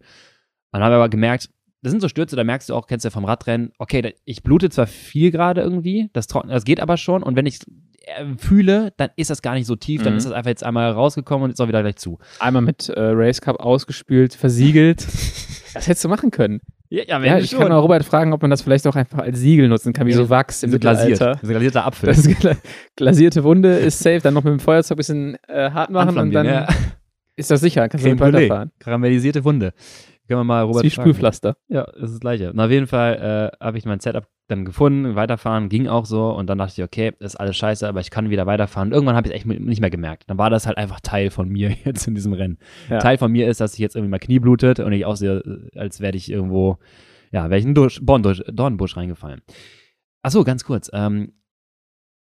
Dann 0.72 0.84
habe 0.84 0.94
ich 0.94 0.98
aber 0.98 1.10
gemerkt, 1.10 1.50
das 1.82 1.92
sind 1.92 2.00
so 2.02 2.08
Stürze, 2.08 2.36
da 2.36 2.44
merkst 2.44 2.70
du 2.70 2.76
auch, 2.76 2.88
kennst 2.88 3.06
du 3.06 3.08
ja 3.08 3.12
vom 3.12 3.26
Radrennen, 3.26 3.72
okay, 3.78 4.14
ich 4.26 4.44
blute 4.44 4.70
zwar 4.70 4.88
viel 4.88 5.32
gerade 5.32 5.62
irgendwie, 5.62 6.10
das, 6.14 6.28
das 6.28 6.64
geht 6.64 6.80
aber 6.80 6.98
schon 6.98 7.24
und 7.24 7.36
wenn 7.36 7.46
ich 7.46 7.60
äh, 8.06 8.26
fühle, 8.38 8.94
dann 8.98 9.10
ist 9.16 9.30
das 9.30 9.42
gar 9.42 9.54
nicht 9.54 9.68
so 9.68 9.76
tief, 9.76 10.02
dann 10.04 10.14
Mhm. 10.14 10.18
ist 10.18 10.26
das 10.26 10.34
einfach 10.34 10.50
jetzt 10.50 10.64
einmal 10.64 10.92
rausgekommen 10.92 11.46
und 11.46 11.52
ist 11.52 11.62
auch 11.62 11.68
wieder 11.68 11.82
gleich 11.82 11.98
zu. 11.98 12.18
Einmal 12.40 12.62
mit 12.64 12.90
äh, 12.90 13.00
Race 13.00 13.42
Cup 13.42 13.60
ausgespült, 13.60 14.34
versiegelt. 14.34 15.06
das 15.74 15.88
hättest 15.88 16.04
du 16.04 16.10
machen 16.10 16.32
können. 16.32 16.62
Ja, 16.90 17.04
ja, 17.08 17.24
Ja, 17.24 17.38
ich 17.38 17.52
kann 17.52 17.70
mal 17.70 17.78
Robert 17.78 18.04
fragen, 18.04 18.34
ob 18.34 18.42
man 18.42 18.52
das 18.52 18.64
vielleicht 18.64 18.86
auch 18.86 18.96
einfach 18.98 19.20
als 19.20 19.40
Siegel 19.40 19.70
nutzen 19.70 19.94
kann, 19.94 20.08
wie 20.08 20.12
Ja, 20.12 20.18
so 20.18 20.30
Wachs 20.30 20.62
im 20.64 20.72
so 20.72 20.80
glasiert, 20.80 21.20
so 21.20 21.48
glasierter 21.48 21.86
Apfel. 21.86 22.08
Das 22.08 22.28
gla 22.28 22.56
glasierte 22.98 23.44
Wunde 23.46 23.78
ist 23.78 24.00
safe, 24.00 24.20
dann 24.20 24.34
noch 24.34 24.44
mit 24.44 24.52
dem 24.52 24.60
Feuerzeug 24.60 24.96
ein 24.96 24.98
bisschen 24.98 25.38
äh, 25.48 25.72
hart 25.72 25.90
machen 25.90 26.18
und 26.18 26.32
dann 26.34 26.46
ja. 26.48 26.68
ist 27.38 27.50
das 27.50 27.62
sicher, 27.62 27.88
kannst 27.88 28.06
du 28.06 28.10
Creme 28.10 28.20
Brûlée, 28.20 28.34
weiterfahren. 28.34 28.72
karamellisierte 28.80 29.46
Wunde. 29.46 29.74
Können 30.32 30.40
wir 30.40 30.44
mal 30.46 30.62
Das 30.66 30.70
Robert 30.70 30.92
fragen. 30.94 31.10
Sprühpflaster. 31.10 31.58
Ja, 31.68 31.84
das 31.84 32.04
ist 32.04 32.12
das 32.14 32.20
Gleiche. 32.22 32.54
Und 32.54 32.60
auf 32.62 32.72
jeden 32.72 32.88
Fall 32.88 33.52
äh, 33.60 33.64
habe 33.66 33.78
ich 33.78 33.84
mein 33.86 34.00
Setup 34.00 34.28
dann 34.48 34.64
gefunden, 34.64 35.16
weiterfahren, 35.16 35.68
ging 35.68 35.88
auch 35.88 36.06
so 36.06 36.30
und 36.30 36.48
dann 36.50 36.58
dachte 36.58 36.74
ich, 36.82 36.84
okay, 36.86 37.12
ist 37.20 37.36
alles 37.36 37.58
scheiße, 37.58 37.88
aber 37.88 38.00
ich 38.00 38.12
kann 38.12 38.30
wieder 38.30 38.46
weiterfahren. 38.46 38.88
Und 38.90 38.94
irgendwann 38.94 39.16
habe 39.18 39.28
ich 39.28 39.34
es 39.34 39.38
echt 39.38 39.46
nicht 39.46 39.82
mehr 39.82 39.90
gemerkt. 39.90 40.24
Dann 40.30 40.38
war 40.38 40.50
das 40.50 40.68
halt 40.68 40.78
einfach 40.78 41.02
Teil 41.02 41.32
von 41.32 41.50
mir 41.50 41.70
jetzt 41.86 42.08
in 42.08 42.16
diesem 42.16 42.32
Rennen. 42.34 42.58
Ja. 42.90 43.00
Teil 43.00 43.18
von 43.18 43.32
mir 43.32 43.48
ist, 43.50 43.60
dass 43.60 43.74
ich 43.74 43.80
jetzt 43.80 43.96
irgendwie 43.98 44.12
mal 44.12 44.20
Knie 44.20 44.40
blutet 44.40 44.80
und 44.80 44.94
ich 44.94 45.06
aussehe, 45.06 45.70
als 45.76 46.00
werde 46.00 46.18
ich 46.18 46.32
irgendwo, 46.32 46.78
ja, 47.32 47.50
wäre 47.50 47.58
ich 47.60 47.64
in 47.66 47.70
einen 47.70 47.76
Dorn- 47.76 47.92
Dornbusch, 48.02 48.42
Dornbusch 48.52 48.96
reingefallen. 48.96 49.42
Ach 50.24 50.32
so, 50.32 50.44
ganz 50.44 50.64
kurz. 50.64 50.90
Ähm, 50.94 51.34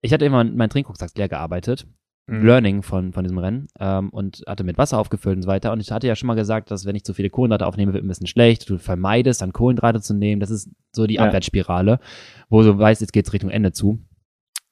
ich 0.03 0.12
hatte 0.12 0.24
immer 0.24 0.42
meinen 0.45 0.70
Trinkrucksack 0.70 1.11
leer 1.16 1.28
gearbeitet 1.28 1.86
Mhm. 2.27 2.47
Learning 2.47 2.83
von, 2.83 3.12
von 3.12 3.22
diesem 3.22 3.37
Rennen 3.39 3.66
ähm, 3.79 4.09
und 4.11 4.43
hatte 4.47 4.64
mit 4.64 4.79
Wasser 4.79 4.99
aufgefüllt 4.99 5.37
und 5.37 5.43
so 5.43 5.49
weiter. 5.49 5.72
Und 5.72 5.81
ich 5.81 5.91
hatte 5.93 6.07
ja 6.07 6.16
schon 6.16 6.27
mal 6.27 6.35
gesagt, 6.35 6.70
dass 6.70 6.87
wenn 6.87 6.97
ich 6.97 7.05
zu 7.05 7.12
viele 7.12 7.29
Kohlenhydrate 7.29 7.66
aufnehme, 7.66 7.93
wird 7.93 8.03
ein 8.03 8.09
bisschen 8.09 8.27
schlecht. 8.27 8.68
Du 8.70 8.79
vermeidest, 8.79 9.43
dann 9.43 9.53
Kohlenhydrate 9.53 10.01
zu 10.01 10.14
nehmen. 10.14 10.41
Das 10.41 10.51
ist 10.51 10.70
so 10.93 11.07
die 11.07 11.14
Ja. 11.16 11.25
Abwärtsspirale, 11.27 12.01
wo 12.49 12.62
du 12.62 12.79
weißt, 12.79 13.03
jetzt 13.03 13.12
geht's 13.12 13.33
Richtung 13.35 13.51
Ende 13.51 13.72
zu. 13.72 13.99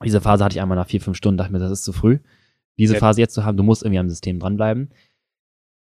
Diese 0.03 0.21
Phase 0.23 0.43
hatte 0.45 0.57
ich 0.57 0.63
einmal 0.63 0.79
nach 0.79 0.87
vier, 0.89 1.01
fünf 1.01 1.17
Stunden, 1.17 1.37
dachte 1.39 1.53
mir, 1.53 1.59
das 1.59 1.71
ist 1.71 1.85
zu 1.85 1.93
früh. 1.93 2.19
diese 2.79 2.95
Ja. 2.95 3.01
Phase 3.01 3.21
jetzt 3.21 3.35
zu 3.35 3.45
haben. 3.45 3.59
Du 3.59 3.63
musst 3.63 3.83
irgendwie 3.83 3.99
am 3.99 4.09
System 4.09 4.39
dranbleiben. 4.41 4.89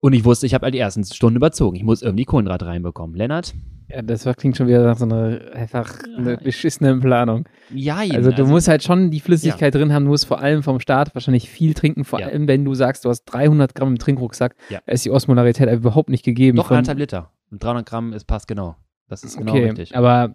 Und 0.01 0.13
ich 0.13 0.25
wusste, 0.25 0.47
ich 0.47 0.55
habe 0.55 0.65
halt 0.65 0.75
die 0.75 0.79
ersten 0.79 1.05
Stunden 1.05 1.37
überzogen. 1.37 1.77
Ich 1.77 1.83
muss 1.83 2.03
irgendwie 2.03 2.25
Kohlenhydrate 2.25 2.67
reinbekommen. 2.67 3.17
Lennart? 3.17 3.55
Ja, 3.89 4.03
das 4.03 4.25
klingt 4.37 4.57
schon 4.57 4.69
wieder 4.69 4.85
nach 4.85 4.99
so 4.99 5.07
einer 5.07 5.41
einfach 5.55 5.93
eine 6.17 6.37
beschissene 6.37 6.99
Planung. 7.01 7.49
Ja, 7.75 8.03
eben. 8.05 8.15
Also 8.17 8.31
du 8.31 8.45
musst 8.47 8.69
halt 8.69 8.83
schon 8.83 9.11
die 9.11 9.19
Flüssigkeit 9.21 9.75
drin 9.75 9.93
haben, 9.95 10.05
du 10.05 10.11
musst 10.11 10.27
vor 10.27 10.41
allem 10.41 10.63
vom 10.63 10.79
Start 10.79 11.15
wahrscheinlich 11.15 11.49
viel 11.49 11.73
trinken, 11.73 12.05
vor 12.05 12.21
Ja. 12.21 12.27
allem 12.27 12.47
wenn 12.47 12.65
du 12.67 12.75
sagst, 12.75 13.07
du 13.07 13.09
hast 13.09 13.25
300 13.25 13.75
Gramm 13.75 13.89
im 13.89 13.99
Trinkrucksack, 13.99 14.55
Ja. 14.69 14.81
ist 14.87 15.07
die 15.07 15.11
Osmolarität 15.11 15.73
überhaupt 15.73 16.11
nicht 16.11 16.23
gegeben. 16.25 16.57
Doch, 16.59 16.71
anderthalb 16.71 16.99
Liter. 16.99 17.33
Und 17.51 17.65
300 17.65 17.87
Gramm 17.87 18.13
ist 18.13 18.27
passt 18.27 18.47
genau. 18.47 18.77
Das 19.09 19.25
ist 19.25 19.39
genau 19.39 19.53
okay, 19.53 19.65
richtig. 19.71 19.97
aber 19.97 20.35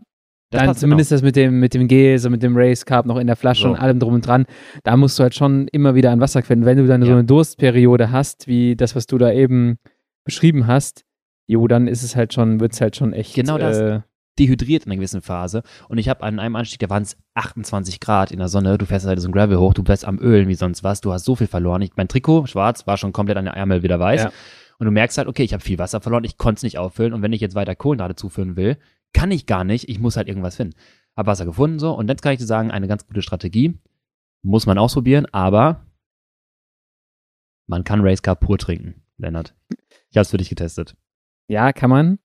dann 0.53 0.75
zumindest 0.75 1.11
das 1.11 1.21
mit 1.21 1.35
dem, 1.35 1.59
mit 1.59 1.73
dem 1.73 1.87
Gel, 1.87 2.17
so 2.19 2.29
mit 2.29 2.41
dem 2.43 2.55
Race 2.55 2.85
Carb 2.85 3.05
noch 3.05 3.17
in 3.17 3.27
der 3.27 3.35
Flasche 3.35 3.63
So. 3.63 3.69
und 3.69 3.75
allem 3.75 3.99
drum 3.99 4.13
und 4.13 4.25
dran, 4.25 4.45
da 4.83 4.95
musst 4.97 5.17
du 5.19 5.23
halt 5.23 5.35
schon 5.35 5.67
immer 5.69 5.95
wieder 5.95 6.11
an 6.11 6.19
Wasser 6.19 6.41
quellen. 6.41 6.65
Wenn 6.65 6.77
du 6.77 6.87
dann 6.87 7.01
so 7.01 7.07
Ja. 7.09 7.13
eine 7.15 7.23
Durstperiode 7.25 8.11
hast, 8.11 8.47
wie 8.47 8.75
das, 8.75 8.95
was 8.95 9.05
du 9.07 9.17
da 9.17 9.31
eben 9.31 9.77
beschrieben 10.25 10.67
hast, 10.67 11.03
jo, 11.47 11.67
dann 11.67 11.87
ist 11.87 12.03
es 12.03 12.15
halt 12.15 12.33
schon, 12.33 12.59
wird 12.59 12.73
es 12.73 12.81
halt 12.81 12.95
schon 12.95 13.13
echt. 13.13 13.35
Genau 13.35 13.57
das. 13.57 13.77
Äh, 13.77 13.99
dehydriert 14.39 14.85
in 14.85 14.91
einer 14.91 14.97
gewissen 14.97 15.21
Phase. 15.21 15.61
Und 15.89 15.99
ich 15.99 16.09
habe 16.09 16.23
an 16.23 16.39
einem 16.39 16.55
Anstieg, 16.55 16.79
da 16.79 16.89
waren 16.89 17.03
es 17.03 17.17
28 17.35 17.99
Grad 17.99 18.31
in 18.31 18.39
der 18.39 18.47
Sonne. 18.47 18.79
Du 18.79 18.85
fährst 18.87 19.05
halt 19.05 19.19
so 19.21 19.27
ein 19.27 19.31
Gravel 19.31 19.59
hoch, 19.59 19.75
du 19.75 19.83
bist 19.83 20.05
am 20.05 20.17
Ölen 20.19 20.47
wie 20.47 20.55
sonst 20.55 20.83
was. 20.83 21.01
Du 21.01 21.13
hast 21.13 21.25
so 21.25 21.35
viel 21.35 21.45
verloren. 21.45 21.83
Ich, 21.83 21.91
mein 21.97 22.07
Trikot, 22.07 22.47
schwarz, 22.47 22.87
war 22.87 22.97
schon 22.97 23.13
komplett 23.13 23.37
an 23.37 23.45
der 23.45 23.53
Ärmel 23.53 23.83
wieder 23.83 23.99
weiß. 23.99 24.23
Ja. 24.23 24.31
Und 24.79 24.85
du 24.85 24.91
merkst 24.91 25.19
halt, 25.19 25.27
okay, 25.27 25.43
ich 25.43 25.53
habe 25.53 25.63
viel 25.63 25.77
Wasser 25.77 26.01
verloren, 26.01 26.23
ich 26.23 26.37
konnte 26.39 26.57
es 26.57 26.63
nicht 26.63 26.79
auffüllen. 26.79 27.13
Und 27.13 27.21
wenn 27.21 27.31
ich 27.31 27.41
jetzt 27.41 27.53
weiter 27.53 27.75
Kohlenhydrate 27.75 28.15
zuführen 28.15 28.55
will, 28.55 28.77
kann 29.14 29.32
ich 29.32 29.45
gar 29.45 29.64
nicht. 29.64 29.89
Ich 29.89 29.99
muss 29.99 30.18
halt 30.18 30.28
irgendwas 30.28 30.55
finden. 30.55 30.76
Hab 31.16 31.28
Wasser 31.28 31.45
gefunden 31.45 31.80
so. 31.80 31.93
Und 31.93 32.09
jetzt 32.09 32.22
kann 32.22 32.34
ich 32.34 32.39
dir 32.39 32.45
sagen, 32.45 32.72
eine 32.72 32.88
ganz 32.88 33.05
gute 33.07 33.22
Strategie. 33.22 33.80
Muss 34.41 34.66
man 34.66 34.78
ausprobieren, 34.78 35.26
aber 35.32 35.86
man 37.68 37.84
kann 37.84 38.01
Race 38.01 38.22
Cup 38.22 38.41
pur 38.41 38.57
trinken, 38.57 39.01
Lennart. 39.18 39.55
Ich 40.09 40.18
habe 40.18 40.24
es 40.24 40.32
für 40.32 40.38
dich 40.38 40.49
getestet. 40.49 40.95
ja, 41.47 41.72
kann 41.74 41.89
man. 41.89 42.20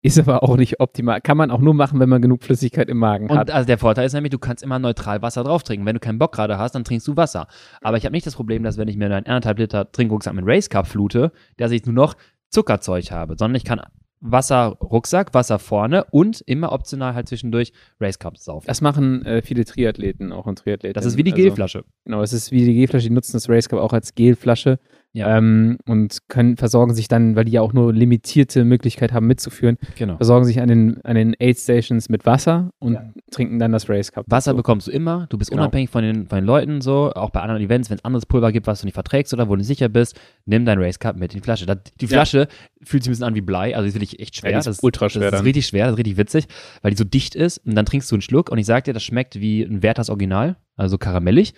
Ist 0.00 0.16
aber 0.16 0.44
auch 0.44 0.56
nicht 0.56 0.78
optimal. 0.78 1.20
Kann 1.20 1.36
man 1.36 1.50
auch 1.50 1.58
nur 1.58 1.74
machen, 1.74 1.98
wenn 1.98 2.08
man 2.08 2.22
genug 2.22 2.44
Flüssigkeit 2.44 2.88
im 2.88 2.98
Magen 2.98 3.28
Und 3.28 3.36
hat. 3.36 3.50
also 3.50 3.66
der 3.66 3.78
Vorteil 3.78 4.06
ist 4.06 4.12
nämlich, 4.12 4.30
du 4.30 4.38
kannst 4.38 4.62
immer 4.62 4.78
neutral 4.78 5.22
Wasser 5.22 5.42
drauf 5.42 5.64
trinken. 5.64 5.84
Wenn 5.86 5.94
du 5.94 6.00
keinen 6.00 6.20
Bock 6.20 6.32
gerade 6.32 6.56
hast, 6.56 6.76
dann 6.76 6.84
trinkst 6.84 7.06
du 7.08 7.16
Wasser. 7.16 7.48
Aber 7.80 7.96
ich 7.96 8.04
habe 8.04 8.12
nicht 8.12 8.24
das 8.24 8.36
Problem, 8.36 8.62
dass 8.62 8.78
wenn 8.78 8.86
ich 8.86 8.96
mir 8.96 9.06
einen 9.06 9.26
anderthalb 9.26 9.58
Liter 9.58 9.90
Trinkrucksack 9.90 10.34
mit 10.34 10.44
Race 10.46 10.70
Cup 10.70 10.86
flute, 10.86 11.32
dass 11.56 11.72
ich 11.72 11.84
nur 11.84 11.96
noch 11.96 12.14
Zuckerzeug 12.48 13.10
habe, 13.10 13.34
sondern 13.36 13.56
ich 13.56 13.64
kann 13.64 13.80
Wasser 14.20 14.76
Rucksack, 14.80 15.34
Wasser 15.34 15.58
vorne 15.58 16.04
und 16.10 16.40
immer 16.42 16.72
optional 16.72 17.14
halt 17.14 17.28
zwischendurch 17.28 17.72
Race 18.00 18.18
Cup 18.18 18.38
saufen. 18.38 18.66
Das 18.66 18.80
machen 18.80 19.24
äh, 19.24 19.42
viele 19.42 19.64
Triathleten 19.64 20.32
auch 20.32 20.46
und 20.46 20.58
Triathleten. 20.58 20.94
Das 20.94 21.04
ist 21.04 21.16
wie 21.16 21.22
die 21.22 21.32
Also, 21.32 21.42
Gelflasche. 21.42 21.84
Genau, 22.04 22.22
es 22.22 22.32
ist 22.32 22.50
wie 22.50 22.64
die 22.64 22.74
Gelflasche, 22.74 23.08
die 23.08 23.14
nutzen 23.14 23.34
das 23.34 23.48
Race 23.48 23.68
Cup 23.68 23.80
auch 23.80 23.92
als 23.92 24.14
Gelflasche 24.14 24.78
Ja. 25.14 25.38
ähm, 25.38 25.78
und 25.86 26.18
können 26.28 26.56
versorgen 26.58 26.94
sich 26.94 27.08
dann, 27.08 27.34
weil 27.34 27.46
die 27.46 27.52
ja 27.52 27.62
auch 27.62 27.72
nur 27.72 27.92
limitierte 27.94 28.64
Möglichkeit 28.64 29.12
haben 29.12 29.26
mitzuführen, 29.26 29.78
Genau. 29.96 30.16
versorgen 30.16 30.44
sich 30.44 30.60
an 30.60 30.68
den, 30.68 31.00
an 31.02 31.16
den 31.16 31.34
Aid 31.40 31.58
Stations 31.58 32.08
mit 32.10 32.26
Wasser 32.26 32.70
und 32.78 32.92
Ja. 32.92 33.10
trinken 33.30 33.58
dann 33.58 33.72
das 33.72 33.88
Race 33.88 34.12
Cup. 34.12 34.26
Wasser 34.28 34.50
dazu. 34.52 34.58
bekommst 34.58 34.86
du 34.86 34.90
immer, 34.92 35.26
du 35.30 35.38
bist 35.38 35.50
Genau. 35.50 35.62
unabhängig 35.62 35.88
von 35.90 36.02
den, 36.04 36.26
von 36.28 36.36
den 36.38 36.44
Leuten 36.44 36.80
so, 36.82 37.10
auch 37.14 37.30
bei 37.30 37.40
anderen 37.40 37.62
Events, 37.62 37.88
wenn 37.90 37.96
es 37.96 38.04
anderes 38.04 38.26
Pulver 38.26 38.52
gibt, 38.52 38.66
was 38.66 38.80
du 38.82 38.86
nicht 38.86 38.94
verträgst 38.94 39.32
oder 39.32 39.48
wo 39.48 39.52
du 39.54 39.58
nicht 39.58 39.66
sicher 39.66 39.88
bist, 39.88 40.14
nimm 40.44 40.64
dein 40.66 40.78
Race 40.78 40.98
Cup 40.98 41.16
mit 41.16 41.32
in 41.32 41.40
die 41.40 41.42
Flasche. 41.44 41.64
Das, 41.66 41.78
die 42.00 42.04
Ja. 42.04 42.10
Flasche 42.10 42.46
fühlt 42.82 43.02
sich 43.02 43.08
ein 43.08 43.12
bisschen 43.12 43.24
an 43.26 43.34
wie 43.34 43.40
Blei, 43.40 43.74
also 43.74 43.84
die 43.84 43.88
ist 43.88 43.94
wirklich 43.94 44.20
echt 44.20 44.36
schwer. 44.36 44.50
Ja, 44.50 44.56
die 44.58 44.60
ist 44.60 44.66
das, 44.66 44.82
ultra 44.82 45.08
schwer 45.08 45.22
Das 45.22 45.28
ist 45.32 45.38
dann. 45.38 45.44
richtig 45.46 45.66
schwer, 45.66 45.86
das 45.86 45.92
ist 45.94 45.98
richtig 45.98 46.18
witzig, 46.18 46.46
weil 46.82 46.90
die 46.90 46.96
so 46.98 47.04
dicht 47.04 47.34
ist 47.34 47.58
und 47.66 47.74
dann 47.74 47.86
trinkst 47.86 48.10
du 48.10 48.14
einen 48.16 48.22
Schluck 48.22 48.50
und 48.50 48.58
ich 48.58 48.66
sag 48.66 48.84
dir, 48.84 48.92
das 48.92 49.02
schmeckt 49.02 49.40
wie 49.40 49.62
ein 49.62 49.82
Werthers 49.82 50.10
Original, 50.10 50.56
also 50.76 50.98
karamellig, 50.98 51.54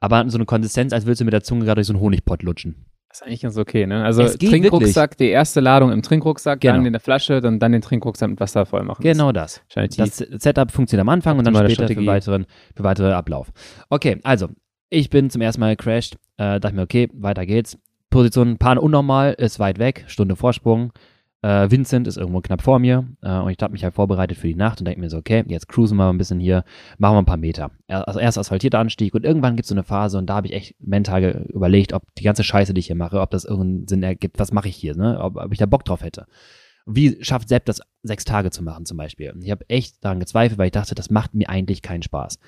aber 0.00 0.28
so 0.30 0.38
eine 0.38 0.44
Konsistenz, 0.46 0.92
als 0.92 1.06
würdest 1.06 1.20
du 1.20 1.24
mit 1.24 1.32
der 1.32 1.42
Zunge 1.42 1.64
gerade 1.64 1.76
durch 1.76 1.86
so 1.86 1.92
einen 1.92 2.00
Honigpott 2.00 2.42
lutschen. 2.42 2.86
Das 3.08 3.20
ist 3.20 3.26
eigentlich 3.26 3.40
ganz 3.40 3.56
okay, 3.56 3.86
ne? 3.86 4.04
Also 4.04 4.28
Trinkrucksack, 4.28 5.16
die 5.16 5.28
erste 5.28 5.60
Ladung 5.60 5.92
im 5.92 6.02
Trinkrucksack, 6.02 6.60
dann 6.60 6.74
Genau. 6.76 6.86
in 6.88 6.92
der 6.92 7.00
Flasche, 7.00 7.40
dann, 7.40 7.58
dann 7.58 7.72
den 7.72 7.80
Trinkrucksack 7.80 8.28
mit 8.28 8.38
Wasser 8.40 8.66
voll 8.66 8.82
machen. 8.82 9.02
Genau 9.02 9.32
das. 9.32 9.62
Das 9.74 10.18
Setup 10.18 10.70
funktioniert 10.70 11.00
am 11.02 11.08
Anfang 11.08 11.38
und 11.38 11.46
dann 11.46 11.54
später 11.70 11.88
für 11.88 12.04
weiteren, 12.06 12.44
für 12.76 12.84
weitere 12.84 13.12
Ablauf. 13.12 13.50
Okay, 13.88 14.18
also, 14.24 14.48
ich 14.90 15.08
bin 15.08 15.30
zum 15.30 15.40
ersten 15.40 15.60
Mal 15.60 15.74
gecrashed, 15.74 16.16
äh, 16.36 16.60
dachte 16.60 16.74
mir, 16.76 16.82
okay, 16.82 17.08
weiter 17.14 17.46
geht's. 17.46 17.78
Position 18.10 18.58
Pan 18.58 18.78
unnormal, 18.78 19.34
ist 19.34 19.58
weit 19.58 19.78
weg, 19.78 20.04
Stunde 20.06 20.36
Vorsprung. 20.36 20.92
Äh, 21.42 21.70
Vincent 21.70 22.08
ist 22.08 22.16
irgendwo 22.16 22.40
knapp 22.40 22.62
vor 22.62 22.80
mir 22.80 23.06
äh, 23.22 23.38
und 23.38 23.50
ich 23.50 23.58
habe 23.62 23.72
mich 23.72 23.84
halt 23.84 23.94
vorbereitet 23.94 24.36
für 24.38 24.48
die 24.48 24.56
Nacht 24.56 24.80
und 24.80 24.86
denke 24.86 25.00
mir 25.00 25.08
so, 25.08 25.18
okay, 25.18 25.44
jetzt 25.46 25.68
cruisen 25.68 25.96
wir 25.96 26.04
mal 26.04 26.10
ein 26.10 26.18
bisschen 26.18 26.40
hier, 26.40 26.64
machen 26.98 27.14
wir 27.14 27.18
ein 27.20 27.26
paar 27.26 27.36
Meter. 27.36 27.70
Er- 27.86 28.08
Also 28.08 28.18
erst 28.18 28.38
asphaltierter 28.38 28.80
Anstieg 28.80 29.14
und 29.14 29.24
irgendwann 29.24 29.54
gibt 29.54 29.64
es 29.66 29.68
so 29.68 29.74
eine 29.74 29.84
Phase 29.84 30.18
und 30.18 30.26
da 30.26 30.34
habe 30.34 30.48
ich 30.48 30.52
echt 30.52 30.74
mental 30.80 31.46
überlegt, 31.52 31.92
ob 31.92 32.02
die 32.16 32.24
ganze 32.24 32.42
Scheiße, 32.42 32.74
die 32.74 32.80
ich 32.80 32.86
hier 32.88 32.96
mache, 32.96 33.20
ob 33.20 33.30
das 33.30 33.44
irgendeinen 33.44 33.86
Sinn 33.86 34.02
ergibt, 34.02 34.38
was 34.40 34.50
mache 34.52 34.68
ich 34.68 34.74
hier, 34.76 34.96
ne? 34.96 35.20
ob, 35.20 35.36
ob 35.36 35.52
ich 35.52 35.58
da 35.58 35.66
Bock 35.66 35.84
drauf 35.84 36.02
hätte. 36.02 36.26
Wie 36.86 37.22
schafft 37.22 37.48
Sepp 37.50 37.66
das, 37.66 37.82
sechs 38.02 38.24
Tage 38.24 38.50
zu 38.50 38.64
machen 38.64 38.84
zum 38.86 38.96
Beispiel? 38.96 39.32
Ich 39.42 39.50
habe 39.50 39.64
echt 39.68 40.02
daran 40.04 40.20
gezweifelt, 40.20 40.58
weil 40.58 40.66
ich 40.66 40.72
dachte, 40.72 40.94
das 40.96 41.10
macht 41.10 41.34
mir 41.34 41.48
eigentlich 41.48 41.82
keinen 41.82 42.02
Spaß. 42.02 42.38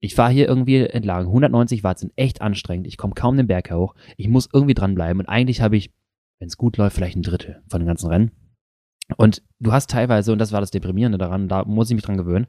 Ich 0.00 0.14
fahre 0.14 0.30
hier 0.32 0.46
irgendwie 0.48 0.86
entlang. 0.86 1.26
190 1.26 1.82
Watt 1.82 1.98
sind 1.98 2.12
echt 2.14 2.40
anstrengend. 2.40 2.86
Ich 2.86 2.96
komme 2.96 3.14
kaum 3.14 3.36
den 3.36 3.48
Berg 3.48 3.72
hoch. 3.72 3.94
Ich 4.16 4.28
muss 4.28 4.48
irgendwie 4.52 4.74
dranbleiben. 4.74 5.18
Und 5.20 5.26
eigentlich 5.28 5.60
habe 5.60 5.76
ich, 5.76 5.90
wenn 6.38 6.46
es 6.46 6.56
gut 6.56 6.76
läuft, 6.76 6.94
vielleicht 6.94 7.16
ein 7.16 7.22
Drittel 7.24 7.60
von 7.68 7.80
den 7.80 7.88
ganzen 7.88 8.08
Rennen. 8.08 8.30
Und 9.16 9.42
du 9.58 9.72
hast 9.72 9.90
teilweise, 9.90 10.32
und 10.32 10.38
das 10.38 10.52
war 10.52 10.60
das 10.60 10.70
Deprimierende 10.70 11.18
daran, 11.18 11.48
da 11.48 11.64
muss 11.64 11.90
ich 11.90 11.94
mich 11.94 12.04
dran 12.04 12.18
gewöhnen, 12.18 12.46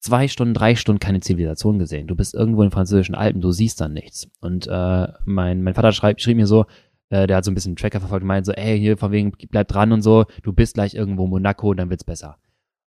zwei 0.00 0.28
Stunden, 0.28 0.54
drei 0.54 0.76
Stunden 0.76 1.00
keine 1.00 1.20
Zivilisation 1.20 1.78
gesehen. 1.78 2.06
Du 2.06 2.14
bist 2.14 2.34
irgendwo 2.34 2.62
in 2.62 2.68
den 2.68 2.74
französischen 2.74 3.14
Alpen, 3.14 3.40
du 3.40 3.50
siehst 3.50 3.80
dann 3.80 3.92
nichts. 3.92 4.28
Und 4.40 4.66
äh, 4.66 5.08
mein, 5.24 5.62
mein 5.62 5.74
Vater 5.74 5.92
schreibt, 5.92 6.20
schrieb 6.20 6.36
mir 6.36 6.46
so, 6.46 6.66
äh, 7.08 7.26
der 7.26 7.38
hat 7.38 7.44
so 7.44 7.50
ein 7.50 7.54
bisschen 7.54 7.70
einen 7.70 7.76
Tracker 7.76 8.00
verfolgt 8.00 8.24
meint 8.24 8.46
so, 8.46 8.52
ey, 8.52 8.78
hier 8.78 8.96
von 8.96 9.12
wegen, 9.12 9.32
bleib 9.50 9.68
dran 9.68 9.92
und 9.92 10.02
so, 10.02 10.26
du 10.42 10.52
bist 10.52 10.74
gleich 10.74 10.94
irgendwo 10.94 11.24
in 11.24 11.30
Monaco 11.30 11.70
und 11.70 11.78
dann 11.78 11.90
wird's 11.90 12.04
besser. 12.04 12.38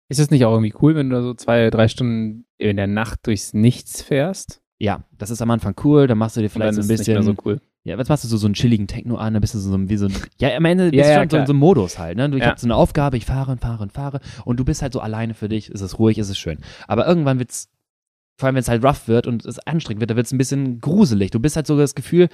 Ist 0.08 0.20
es 0.20 0.30
nicht 0.30 0.44
auch 0.44 0.52
irgendwie 0.52 0.74
cool, 0.82 0.94
wenn 0.94 1.08
du 1.08 1.16
da 1.16 1.22
so 1.22 1.34
zwei, 1.34 1.70
drei 1.70 1.88
Stunden 1.88 2.46
in 2.58 2.76
der 2.76 2.86
Nacht 2.86 3.26
durchs 3.26 3.54
Nichts 3.54 4.02
fährst? 4.02 4.60
Ja, 4.78 5.04
das 5.12 5.30
ist 5.30 5.40
am 5.40 5.50
Anfang 5.50 5.74
cool, 5.84 6.06
dann 6.06 6.18
machst 6.18 6.36
du 6.36 6.40
dir 6.40 6.50
vielleicht 6.50 6.74
so 6.74 6.82
ein 6.82 6.88
bisschen, 6.88 7.22
so 7.22 7.34
cool. 7.44 7.60
Ja, 7.84 7.98
was 7.98 8.08
machst 8.08 8.24
du 8.24 8.28
so, 8.28 8.36
so 8.38 8.46
einen 8.46 8.54
chilligen 8.54 8.86
Techno 8.86 9.16
an, 9.16 9.34
dann 9.34 9.40
bist 9.40 9.54
du 9.54 9.58
so 9.58 9.74
ein- 9.74 9.88
wie 9.90 9.96
so 9.96 10.06
ein, 10.06 10.14
ja, 10.40 10.56
am 10.56 10.64
Ende 10.64 10.90
bist 10.90 10.94
Ja, 10.96 11.02
du 11.04 11.08
ja, 11.10 11.14
schon 11.20 11.30
so, 11.30 11.36
klar. 11.36 11.46
so 11.46 11.52
ein 11.52 11.56
Modus 11.56 11.98
halt, 11.98 12.16
ne? 12.16 12.28
Du, 12.30 12.36
ich 12.38 12.42
Ja. 12.42 12.50
hab 12.50 12.58
so 12.58 12.66
eine 12.66 12.74
Aufgabe, 12.76 13.16
ich 13.16 13.26
fahre 13.26 13.52
und 13.52 13.60
fahre 13.60 13.82
und 13.82 13.92
fahre 13.92 14.20
und 14.44 14.58
du 14.58 14.64
bist 14.64 14.80
halt 14.82 14.92
so 14.92 15.00
alleine 15.00 15.34
für 15.34 15.48
dich, 15.48 15.70
ist 15.70 15.80
es 15.82 15.98
ruhig, 15.98 16.18
ist 16.18 16.30
es 16.30 16.38
schön. 16.38 16.58
Aber 16.88 17.06
irgendwann 17.06 17.38
wird's, 17.38 17.68
vor 18.38 18.46
allem 18.46 18.56
wenn 18.56 18.60
es 18.62 18.68
halt 18.68 18.84
rough 18.84 19.06
wird 19.06 19.26
und 19.26 19.44
es 19.44 19.58
anstrengend 19.60 20.00
wird, 20.00 20.10
da 20.10 20.16
wird's 20.16 20.32
ein 20.32 20.38
bisschen 20.38 20.80
gruselig. 20.80 21.30
Du 21.30 21.38
bist 21.40 21.56
halt 21.56 21.66
so 21.66 21.76
das 21.78 21.94
Gefühl, 21.94 22.28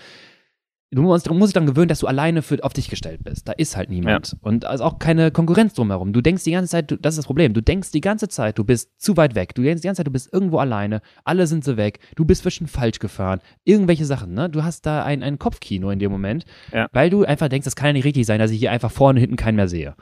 du 0.90 1.02
musst, 1.02 1.26
du 1.28 1.34
musst 1.34 1.50
dich 1.50 1.54
dann 1.54 1.66
gewöhnen, 1.66 1.88
dass 1.88 2.00
du 2.00 2.06
alleine 2.06 2.42
für, 2.42 2.62
auf 2.64 2.72
dich 2.72 2.88
gestellt 2.90 3.22
bist. 3.24 3.46
Da 3.48 3.52
ist 3.52 3.76
halt 3.76 3.90
niemand. 3.90 4.36
Und 4.42 4.64
also 4.64 4.84
auch 4.84 4.98
keine 4.98 5.30
Konkurrenz 5.30 5.74
drumherum. 5.74 6.12
Du 6.12 6.20
denkst 6.20 6.44
die 6.44 6.50
ganze 6.52 6.70
Zeit, 6.70 6.90
du, 6.90 6.96
das 6.96 7.14
ist 7.14 7.18
das 7.18 7.26
Problem, 7.26 7.52
du 7.54 7.62
denkst 7.62 7.90
die 7.92 8.00
ganze 8.00 8.28
Zeit, 8.28 8.58
du 8.58 8.64
bist 8.64 9.00
zu 9.00 9.16
weit 9.16 9.34
weg. 9.34 9.54
Du 9.54 9.62
denkst 9.62 9.82
die 9.82 9.86
ganze 9.88 10.00
Zeit, 10.00 10.06
du 10.06 10.10
bist 10.12 10.32
irgendwo 10.32 10.58
alleine. 10.58 11.00
Alle 11.24 11.46
sind 11.46 11.64
so 11.64 11.76
weg. 11.76 12.00
Du 12.16 12.24
bist 12.24 12.42
zwischen 12.42 12.66
falsch 12.66 12.98
gefahren. 12.98 13.40
Irgendwelche 13.64 14.04
Sachen, 14.04 14.34
ne? 14.34 14.48
Du 14.50 14.64
hast 14.64 14.84
da 14.86 15.04
ein, 15.04 15.22
ein 15.22 15.38
Kopfkino 15.38 15.90
in 15.90 15.98
dem 15.98 16.10
Moment, 16.10 16.44
Ja. 16.72 16.88
weil 16.92 17.10
du 17.10 17.24
einfach 17.24 17.48
denkst, 17.48 17.64
das 17.64 17.76
kann 17.76 17.88
ja 17.88 17.92
nicht 17.94 18.04
richtig 18.04 18.26
sein, 18.26 18.38
dass 18.40 18.50
ich 18.50 18.58
hier 18.58 18.72
einfach 18.72 18.90
vorne, 18.90 19.20
hinten 19.20 19.36
keinen 19.36 19.56
mehr 19.56 19.68
sehe. 19.68 19.94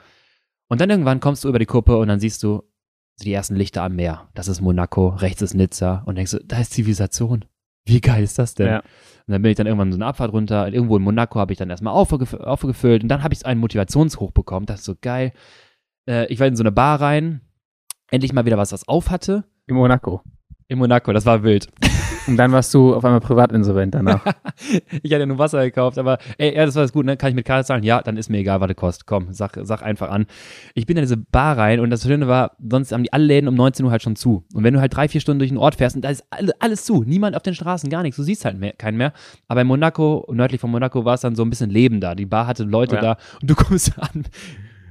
Und 0.67 0.81
dann 0.81 0.89
irgendwann 0.89 1.19
kommst 1.19 1.43
du 1.43 1.49
über 1.49 1.59
die 1.59 1.65
Kuppe 1.65 1.97
und 1.97 2.07
dann 2.07 2.19
siehst 2.19 2.43
du 2.43 2.63
die 3.21 3.33
ersten 3.33 3.55
Lichter 3.55 3.83
am 3.83 3.95
Meer. 3.95 4.29
Das 4.33 4.47
ist 4.47 4.61
Monaco, 4.61 5.09
rechts 5.09 5.41
ist 5.41 5.53
Nizza 5.53 6.03
und 6.05 6.15
denkst 6.15 6.31
du, 6.31 6.39
da 6.45 6.59
ist 6.59 6.71
Zivilisation. 6.73 7.45
Wie 7.85 8.01
geil 8.01 8.23
ist 8.23 8.37
das 8.37 8.53
denn? 8.53 8.67
Ja. 8.67 8.79
Und 8.79 9.33
dann 9.33 9.41
bin 9.41 9.51
ich 9.51 9.57
dann 9.57 9.67
irgendwann 9.67 9.91
so 9.91 9.97
eine 9.97 10.05
Abfahrt 10.05 10.33
runter. 10.33 10.71
Irgendwo 10.71 10.97
in 10.97 11.03
Monaco 11.03 11.39
habe 11.39 11.51
ich 11.53 11.59
dann 11.59 11.69
erstmal 11.69 11.93
aufgef 11.93 12.33
aufgefüllt 12.33 13.03
und 13.03 13.09
dann 13.09 13.23
habe 13.23 13.33
ich 13.33 13.45
einen 13.45 13.59
Motivationshoch 13.59 14.31
bekommen. 14.31 14.65
Das 14.65 14.79
ist 14.79 14.85
so 14.85 14.95
geil. 14.99 15.33
Äh, 16.07 16.25
ich 16.27 16.39
war 16.39 16.47
in 16.47 16.55
so 16.55 16.63
eine 16.63 16.71
Bar 16.71 17.01
rein, 17.01 17.41
endlich 18.11 18.33
mal 18.33 18.45
wieder 18.45 18.57
was, 18.57 18.71
was 18.71 18.87
auf 18.87 19.09
hatte. 19.09 19.43
In 19.67 19.75
Monaco. 19.75 20.23
In 20.67 20.79
Monaco, 20.79 21.13
das 21.13 21.25
war 21.25 21.43
wild. 21.43 21.67
Und 22.27 22.37
dann 22.37 22.51
warst 22.51 22.73
du 22.73 22.93
auf 22.95 23.03
einmal 23.03 23.19
privatinsolvent 23.21 23.95
danach. 23.95 24.23
ich 25.03 25.13
hatte 25.13 25.25
nur 25.25 25.37
Wasser 25.37 25.63
gekauft, 25.63 25.97
aber 25.97 26.17
ey, 26.37 26.55
ja, 26.55 26.65
das 26.65 26.75
war 26.75 26.83
das 26.83 26.93
gut, 26.93 27.05
ne? 27.05 27.17
Kann 27.17 27.29
ich 27.29 27.35
mit 27.35 27.45
Karte 27.45 27.65
zahlen? 27.65 27.83
Ja, 27.83 28.01
dann 28.01 28.17
ist 28.17 28.29
mir 28.29 28.37
egal, 28.39 28.61
was 28.61 28.67
das 28.67 28.75
kostet. 28.77 29.07
Komm, 29.07 29.33
sag, 29.33 29.57
sag 29.63 29.81
einfach 29.81 30.09
an. 30.09 30.25
Ich 30.73 30.85
bin 30.85 30.97
in 30.97 31.03
diese 31.03 31.17
Bar 31.17 31.57
rein 31.57 31.79
und 31.79 31.89
das 31.89 32.03
Schöne 32.03 32.27
war, 32.27 32.51
sonst 32.59 32.91
haben 32.91 33.03
die 33.03 33.13
alle 33.13 33.25
Läden 33.25 33.47
um 33.47 33.55
19 33.55 33.85
Uhr 33.85 33.91
halt 33.91 34.03
schon 34.03 34.15
zu. 34.15 34.43
Und 34.53 34.63
wenn 34.63 34.73
du 34.73 34.79
halt 34.79 34.95
drei, 34.95 35.07
vier 35.07 35.21
Stunden 35.21 35.39
durch 35.39 35.49
den 35.49 35.57
Ort 35.57 35.75
fährst 35.75 35.95
und 35.95 36.03
da 36.03 36.09
ist 36.09 36.23
alle, 36.29 36.51
alles 36.59 36.85
zu, 36.85 37.03
niemand 37.03 37.35
auf 37.35 37.43
den 37.43 37.55
Straßen, 37.55 37.89
gar 37.89 38.03
nichts, 38.03 38.17
du 38.17 38.23
siehst 38.23 38.45
halt 38.45 38.59
mehr, 38.59 38.73
keinen 38.73 38.97
mehr. 38.97 39.13
Aber 39.47 39.61
in 39.61 39.67
Monaco, 39.67 40.27
nördlich 40.31 40.61
von 40.61 40.71
Monaco 40.71 41.05
war 41.05 41.15
es 41.15 41.21
dann 41.21 41.35
so 41.35 41.43
ein 41.43 41.49
bisschen 41.49 41.69
Leben 41.69 41.99
da. 42.01 42.15
Die 42.15 42.25
Bar 42.25 42.47
hatte 42.47 42.63
Leute 42.63 42.95
Ja. 42.95 43.01
da 43.01 43.17
und 43.41 43.49
du 43.49 43.55
kommst 43.55 43.93
an 43.99 44.25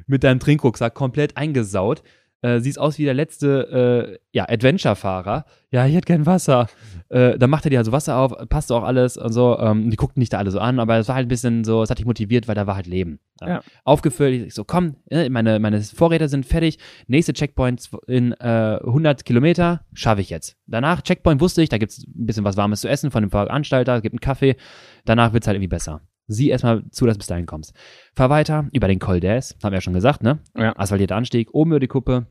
mit 0.06 0.24
deinem 0.24 0.40
Trinkrucksack 0.40 0.94
komplett 0.94 1.36
eingesaut. 1.36 2.02
Äh, 2.40 2.60
siehst 2.60 2.78
aus 2.78 2.98
wie 2.98 3.04
der 3.04 3.14
letzte, 3.14 4.12
äh, 4.12 4.18
ja, 4.32 4.48
Adventure-Fahrer. 4.48 5.44
Ja, 5.70 5.86
ich 5.86 5.94
hätte 5.94 6.06
gern 6.06 6.24
Wasser. 6.24 6.68
Äh, 7.08 7.36
dann 7.36 7.50
macht 7.50 7.66
er 7.66 7.70
dir 7.70 7.78
also 7.78 7.90
Wasser 7.90 8.16
auf, 8.16 8.32
passt 8.48 8.70
auch 8.70 8.84
alles 8.84 9.16
und 9.16 9.32
so. 9.32 9.58
Ähm, 9.58 9.90
die 9.90 9.96
guckten 9.96 10.20
nicht 10.20 10.32
da 10.32 10.38
alle 10.38 10.50
so 10.50 10.60
an, 10.60 10.78
aber 10.78 10.98
es 10.98 11.08
war 11.08 11.16
halt 11.16 11.26
ein 11.26 11.28
bisschen 11.28 11.64
so, 11.64 11.82
es 11.82 11.90
hat 11.90 11.98
dich 11.98 12.06
motiviert, 12.06 12.46
weil 12.46 12.54
da 12.54 12.66
war 12.66 12.76
halt 12.76 12.86
Leben. 12.86 13.18
Ja. 13.40 13.60
Aufgefüllt, 13.84 14.46
ich 14.46 14.54
so, 14.54 14.64
komm, 14.64 14.96
äh, 15.10 15.28
meine, 15.28 15.58
meine 15.58 15.80
Vorräte 15.82 16.28
sind 16.28 16.46
fertig. 16.46 16.78
Nächste 17.08 17.32
Checkpoint 17.32 17.90
in 18.06 18.32
äh, 18.32 18.78
100 18.84 19.24
Kilometer, 19.24 19.82
schaffe 19.92 20.20
ich 20.20 20.30
jetzt. 20.30 20.56
Danach, 20.66 21.02
Checkpoint 21.02 21.40
wusste 21.40 21.62
ich, 21.62 21.68
da 21.68 21.78
gibt's 21.78 22.06
ein 22.06 22.26
bisschen 22.26 22.44
was 22.44 22.56
Warmes 22.56 22.80
zu 22.80 22.88
essen 22.88 23.10
von 23.10 23.22
dem 23.22 23.30
Veranstalter, 23.30 24.00
gibt 24.00 24.14
einen 24.14 24.20
Kaffee. 24.20 24.56
Danach 25.04 25.32
wird's 25.32 25.46
halt 25.46 25.56
irgendwie 25.56 25.68
besser. 25.68 26.02
Sieh 26.28 26.50
erstmal 26.50 26.88
zu, 26.90 27.06
dass 27.06 27.16
du 27.16 27.20
bis 27.20 27.26
dahin 27.26 27.46
kommst. 27.46 27.74
Fahr 28.14 28.30
weiter 28.30 28.68
über 28.72 28.86
den 28.86 28.98
Col 28.98 29.16
d'Aes, 29.16 29.54
haben 29.62 29.72
wir 29.72 29.78
ja 29.78 29.80
schon 29.80 29.94
gesagt, 29.94 30.22
ne? 30.22 30.40
Ja. 30.56 30.76
Asphaltierter 30.76 31.16
Anstieg, 31.16 31.52
oben 31.52 31.70
über 31.70 31.80
die 31.80 31.88
Kuppe, 31.88 32.26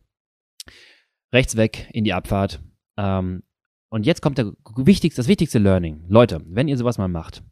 rechts 1.33 1.57
weg 1.57 1.89
in 1.91 2.03
die 2.03 2.13
Abfahrt. 2.13 2.61
Ähm, 2.97 3.43
und 3.89 4.05
jetzt 4.05 4.21
kommt 4.21 4.37
der 4.37 4.53
wichtigste, 4.75 5.19
das 5.19 5.27
wichtigste 5.27 5.59
Learning. 5.59 6.05
Leute, 6.07 6.41
wenn 6.45 6.67
ihr 6.67 6.77
sowas 6.77 6.97
mal 6.97 7.07
macht, 7.07 7.43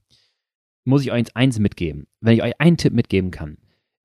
muss 0.83 1.01
ich 1.01 1.11
euch 1.11 1.35
eins 1.35 1.59
mitgeben. 1.59 2.07
Wenn 2.21 2.35
ich 2.35 2.43
euch 2.43 2.59
einen 2.59 2.77
Tipp 2.77 2.93
mitgeben 2.93 3.31
kann. 3.31 3.57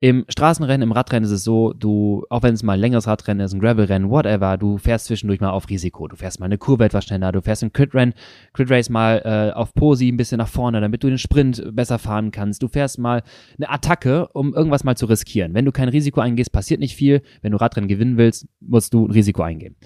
Im 0.03 0.25
Straßenrennen, 0.31 0.89
im 0.89 0.93
Radrennen 0.93 1.25
ist 1.25 1.31
es 1.31 1.45
so, 1.45 1.75
du, 1.75 2.25
auch 2.31 2.43
wenn 2.43 2.55
es 2.55 2.63
mal 2.63 2.73
ein 2.73 2.81
längeres 2.81 3.07
Radrennen 3.07 3.45
ist, 3.45 3.53
ein 3.53 3.61
Gravelrennen, 3.61 4.09
whatever, 4.09 4.57
du 4.57 4.79
fährst 4.79 5.05
zwischendurch 5.05 5.41
mal 5.41 5.51
auf 5.51 5.69
Risiko. 5.69 6.09
Du 6.09 6.17
fährst 6.17 6.41
mal 6.41 6.47
eine 6.47 6.57
Kurve 6.57 6.87
etwas 6.87 7.05
schneller, 7.05 7.33
du 7.33 7.43
fährst 7.43 7.63
im 7.63 7.71
Crit-Rennen, 7.71 8.15
Crit-Race 8.55 8.89
mal 8.89 9.21
äh, 9.27 9.55
auf 9.55 9.75
Posi 9.75 10.09
ein 10.09 10.17
bisschen 10.17 10.39
nach 10.39 10.49
vorne, 10.49 10.81
damit 10.81 11.05
du 11.05 11.09
den 11.09 11.19
Sprint 11.19 11.63
besser 11.77 11.99
fahren 11.99 12.31
kannst. 12.31 12.63
Du 12.63 12.69
fährst 12.69 12.99
mal 12.99 13.23
eine 13.59 13.69
Attacke, 13.69 14.29
um 14.29 14.55
irgendwas 14.55 14.85
mal 14.85 14.97
zu 14.97 15.05
riskieren. 15.05 15.53
Wenn 15.53 15.67
du 15.67 15.73
kein 15.73 15.91
Risiko 15.91 16.23
eingehst, 16.23 16.51
passiert 16.51 16.81
nicht 16.81 16.97
viel. 16.97 17.21
Wenn 17.43 17.53
du 17.53 17.61
Radrennen 17.61 17.89
gewinnen 17.89 18.17
willst, 18.17 18.49
musst 18.61 18.95
du 18.95 19.07
ein 19.07 19.11
Risiko 19.11 19.43
eingehen. 19.43 19.77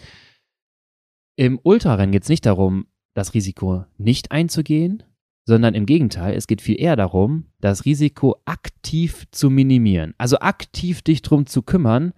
Im 1.34 1.58
Ultrarennen 1.60 2.12
geht 2.12 2.22
es 2.22 2.28
nicht 2.28 2.46
darum, 2.46 2.86
das 3.14 3.34
Risiko 3.34 3.84
nicht 3.98 4.30
einzugehen, 4.30 5.02
sondern 5.44 5.74
im 5.74 5.86
Gegenteil, 5.86 6.34
es 6.34 6.46
geht 6.46 6.62
viel 6.62 6.80
eher 6.80 6.96
darum, 6.96 7.46
das 7.60 7.84
Risiko 7.84 8.36
aktiv 8.44 9.24
zu 9.30 9.50
minimieren. 9.50 10.14
Also 10.18 10.38
aktiv 10.38 11.02
dich 11.02 11.22
drum 11.22 11.46
zu 11.46 11.62
kümmern, 11.62 12.12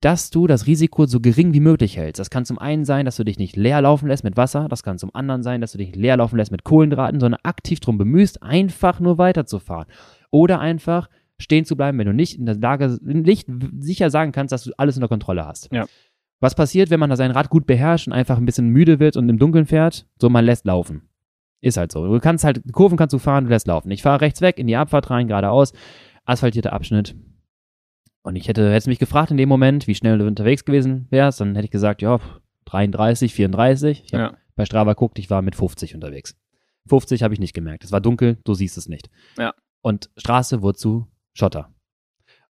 dass 0.00 0.30
du 0.30 0.46
das 0.46 0.66
Risiko 0.66 1.06
so 1.06 1.20
gering 1.20 1.54
wie 1.54 1.60
möglich 1.60 1.96
hältst. 1.96 2.20
Das 2.20 2.30
kann 2.30 2.44
zum 2.44 2.58
einen 2.58 2.84
sein, 2.84 3.04
dass 3.04 3.16
du 3.16 3.24
dich 3.24 3.38
nicht 3.38 3.56
leer 3.56 3.82
laufen 3.82 4.06
lässt 4.06 4.22
mit 4.22 4.36
Wasser, 4.36 4.68
das 4.68 4.82
kann 4.82 4.98
zum 4.98 5.14
anderen 5.14 5.42
sein, 5.42 5.60
dass 5.60 5.72
du 5.72 5.78
dich 5.78 5.96
leer 5.96 6.16
laufen 6.16 6.36
lässt 6.36 6.52
mit 6.52 6.62
Kohlenhydraten, 6.62 7.18
sondern 7.18 7.40
aktiv 7.42 7.80
drum 7.80 7.98
bemühst, 7.98 8.42
einfach 8.42 9.00
nur 9.00 9.18
weiterzufahren. 9.18 9.86
Oder 10.30 10.60
einfach 10.60 11.08
stehen 11.40 11.64
zu 11.64 11.76
bleiben, 11.76 11.98
wenn 11.98 12.06
du 12.06 12.14
nicht 12.14 12.38
in 12.38 12.46
der 12.46 12.56
Lage, 12.56 12.98
nicht 13.02 13.48
sicher 13.78 14.10
sagen 14.10 14.32
kannst, 14.32 14.52
dass 14.52 14.64
du 14.64 14.72
alles 14.76 14.96
unter 14.96 15.08
Kontrolle 15.08 15.46
hast. 15.46 15.72
Ja. 15.72 15.86
Was 16.40 16.54
passiert, 16.54 16.90
wenn 16.90 17.00
man 17.00 17.14
sein 17.16 17.32
Rad 17.32 17.50
gut 17.50 17.66
beherrscht 17.66 18.06
und 18.06 18.12
einfach 18.12 18.36
ein 18.36 18.46
bisschen 18.46 18.68
müde 18.68 19.00
wird 19.00 19.16
und 19.16 19.28
im 19.28 19.38
Dunkeln 19.38 19.66
fährt? 19.66 20.06
So, 20.20 20.28
man 20.28 20.44
lässt 20.44 20.64
laufen. 20.64 21.02
Ist 21.60 21.76
halt 21.76 21.90
so. 21.92 22.06
Du 22.06 22.20
kannst 22.20 22.44
halt, 22.44 22.62
Kurven 22.72 22.96
kannst 22.96 23.12
du 23.12 23.18
fahren, 23.18 23.44
du 23.44 23.50
lässt 23.50 23.66
laufen. 23.66 23.90
Ich 23.90 24.02
fahre 24.02 24.20
rechts 24.20 24.40
weg 24.40 24.58
in 24.58 24.66
die 24.66 24.76
Abfahrt 24.76 25.10
rein, 25.10 25.26
geradeaus, 25.28 25.72
asphaltierter 26.24 26.72
Abschnitt. 26.72 27.16
Und 28.22 28.36
ich 28.36 28.48
hätte, 28.48 28.70
hättest 28.70 28.86
mich 28.88 28.98
gefragt 28.98 29.30
in 29.30 29.36
dem 29.36 29.48
Moment, 29.48 29.86
wie 29.86 29.94
schnell 29.94 30.18
du 30.18 30.26
unterwegs 30.26 30.64
gewesen 30.64 31.06
wärst, 31.10 31.40
dann 31.40 31.54
hätte 31.54 31.64
ich 31.64 31.70
gesagt, 31.70 32.02
ja, 32.02 32.20
33, 32.66 33.32
34. 33.34 34.04
Ich 34.04 34.14
hab 34.14 34.20
Ja. 34.20 34.36
bei 34.54 34.64
Strava 34.66 34.92
guckt, 34.92 35.18
ich 35.18 35.30
war 35.30 35.42
mit 35.42 35.56
50 35.56 35.94
unterwegs. 35.94 36.36
50 36.88 37.22
habe 37.22 37.34
ich 37.34 37.40
nicht 37.40 37.54
gemerkt. 37.54 37.84
Es 37.84 37.92
war 37.92 38.00
dunkel, 38.00 38.38
du 38.44 38.54
siehst 38.54 38.76
es 38.78 38.88
nicht. 38.88 39.08
Ja. 39.38 39.54
Und 39.82 40.10
Straße 40.16 40.62
wurde 40.62 40.78
zu 40.78 41.06
Schotter. 41.32 41.72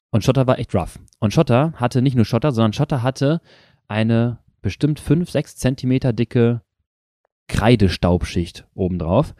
Und 0.09 0.23
Schotter 0.23 0.47
war 0.47 0.57
echt 0.59 0.73
rough. 0.73 0.99
Und 1.19 1.33
Schotter 1.33 1.73
hatte 1.73 2.01
nicht 2.01 2.15
nur 2.15 2.25
Schotter, 2.25 2.51
sondern 2.51 2.73
Schotter 2.73 3.03
hatte 3.03 3.41
eine 3.87 4.39
bestimmt 4.61 4.99
5, 4.99 5.29
6 5.29 5.57
Zentimeter 5.57 6.13
dicke 6.13 6.61
Kreidestaubschicht 7.47 8.65
obendrauf. 8.73 9.33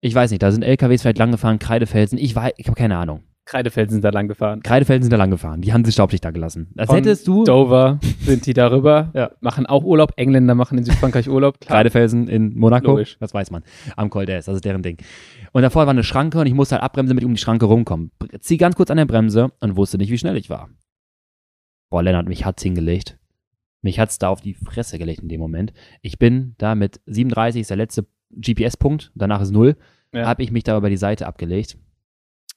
Ich 0.00 0.14
weiß 0.14 0.30
nicht, 0.30 0.42
da 0.42 0.50
sind 0.50 0.62
LKWs 0.64 1.02
vielleicht 1.02 1.18
lang 1.18 1.30
gefahren, 1.30 1.58
Kreidefelsen, 1.58 2.18
ich 2.18 2.34
weiß, 2.34 2.52
ich 2.56 2.66
habe 2.66 2.76
keine 2.76 2.96
Ahnung. 2.96 3.22
Kreidefelsen 3.44 3.94
sind 3.94 4.04
da 4.04 4.10
lang 4.10 4.28
gefahren. 4.28 4.62
Kreidefelsen 4.62 5.02
sind 5.02 5.10
da 5.12 5.16
lang 5.16 5.30
gefahren, 5.30 5.60
die 5.62 5.72
haben 5.72 5.82
die 5.82 5.90
Staubschicht 5.92 6.24
da 6.24 6.30
gelassen. 6.30 6.68
Als 6.76 6.86
Von 6.88 6.96
hättest 6.96 7.26
du 7.26 7.42
Dover 7.44 7.98
sind 8.20 8.46
die 8.46 8.52
darüber, 8.52 9.10
Ja. 9.14 9.32
machen 9.40 9.66
auch 9.66 9.82
Urlaub. 9.84 10.12
Engländer 10.16 10.54
machen 10.54 10.78
in 10.78 10.84
Südfrankreich 10.84 11.28
Urlaub. 11.28 11.60
Klar. 11.60 11.78
Kreidefelsen 11.78 12.28
in 12.28 12.56
Monaco, 12.56 12.92
Logisch. 12.92 13.16
das 13.18 13.34
weiß 13.34 13.50
man, 13.50 13.64
am 13.96 14.10
Col 14.10 14.24
d'Aes, 14.24 14.46
das 14.46 14.54
ist 14.56 14.64
deren 14.64 14.82
Ding. 14.82 14.96
Und 15.52 15.62
davor 15.62 15.86
war 15.86 15.90
eine 15.90 16.04
Schranke 16.04 16.38
und 16.38 16.46
ich 16.46 16.54
musste 16.54 16.76
halt 16.76 16.84
abbremsen, 16.84 17.08
damit 17.10 17.22
ich 17.22 17.26
um 17.26 17.34
die 17.34 17.40
Schranke 17.40 17.66
rumkomme. 17.66 18.10
Zieh 18.40 18.56
ganz 18.58 18.76
kurz 18.76 18.90
an 18.90 18.96
der 18.96 19.06
Bremse 19.06 19.50
und 19.60 19.76
wusste 19.76 19.98
nicht, 19.98 20.10
wie 20.10 20.18
schnell 20.18 20.36
ich 20.36 20.48
war. 20.48 20.68
Boah, 21.90 22.02
Lennart, 22.02 22.28
mich 22.28 22.44
hat's 22.46 22.62
hingelegt. 22.62 23.18
Mich 23.82 23.98
hat's 23.98 24.18
da 24.18 24.28
auf 24.28 24.40
die 24.40 24.54
Fresse 24.54 24.98
gelegt 24.98 25.20
in 25.20 25.28
dem 25.28 25.40
Moment. 25.40 25.72
Ich 26.00 26.18
bin 26.18 26.54
da 26.58 26.74
mit 26.74 27.00
37, 27.06 27.60
ist 27.62 27.70
der 27.70 27.76
letzte 27.76 28.06
GPS-Punkt, 28.30 29.12
danach 29.14 29.40
ist 29.42 29.50
null, 29.50 29.76
Ja. 30.14 30.26
habe 30.26 30.42
ich 30.42 30.50
mich 30.52 30.64
da 30.64 30.76
über 30.76 30.88
die 30.88 30.96
Seite 30.96 31.26
abgelegt. 31.26 31.76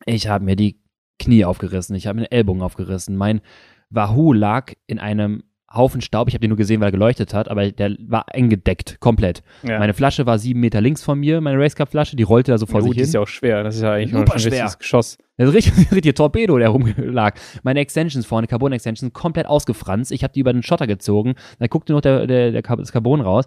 Ich 0.05 0.27
habe 0.27 0.45
mir 0.45 0.55
die 0.55 0.79
Knie 1.19 1.45
aufgerissen, 1.45 1.95
ich 1.95 2.07
habe 2.07 2.19
mir 2.19 2.31
Ellbogen 2.31 2.61
aufgerissen. 2.61 3.15
Mein 3.15 3.41
Wahoo 3.89 4.33
lag 4.33 4.73
in 4.87 4.99
einem 4.99 5.43
Haufen 5.75 6.01
Staub. 6.01 6.27
Ich 6.27 6.33
habe 6.33 6.41
den 6.41 6.49
nur 6.49 6.57
gesehen, 6.57 6.79
weil 6.81 6.89
er 6.89 6.91
geleuchtet 6.91 7.33
hat, 7.33 7.49
aber 7.49 7.71
der 7.71 7.95
war 8.07 8.33
eingedeckt, 8.33 8.99
komplett. 8.99 9.43
Ja. 9.63 9.79
Meine 9.79 9.93
Flasche 9.93 10.25
war 10.25 10.39
sieben 10.39 10.59
Meter 10.59 10.81
links 10.81 11.03
von 11.03 11.19
mir, 11.19 11.41
meine 11.41 11.59
Racecup-Flasche, 11.59 12.15
die 12.15 12.23
rollte 12.23 12.51
da 12.51 12.57
so 12.57 12.65
vor 12.65 12.81
Gut, 12.81 12.89
sich 12.89 12.91
die 12.93 12.99
hin. 12.99 13.07
ist 13.07 13.13
ja 13.13 13.19
auch 13.21 13.27
schwer. 13.27 13.63
Das 13.63 13.75
ist 13.75 13.81
ja 13.81 13.93
eigentlich 13.93 14.11
Super 14.11 14.33
ein 14.33 14.39
schwer. 14.39 14.51
richtiges 14.51 14.79
Geschoss. 14.79 15.17
Das 15.37 15.49
ist 15.49 15.55
richtig, 15.55 15.91
richtig 15.91 16.15
Torpedo, 16.15 16.57
der 16.57 16.69
rumlag. 16.69 17.35
Meine 17.63 17.79
Extensions 17.81 18.25
vorne, 18.25 18.47
Carbon-Extensions, 18.47 19.13
komplett 19.13 19.47
ausgefranst. 19.47 20.11
Ich 20.11 20.23
habe 20.23 20.33
die 20.33 20.39
über 20.39 20.53
den 20.53 20.63
Schotter 20.63 20.87
gezogen. 20.87 21.35
Da 21.59 21.67
guckte 21.67 21.93
noch 21.93 22.01
der, 22.01 22.25
der, 22.27 22.51
der 22.51 22.61
das 22.61 22.91
Carbon 22.91 23.21
raus. 23.21 23.45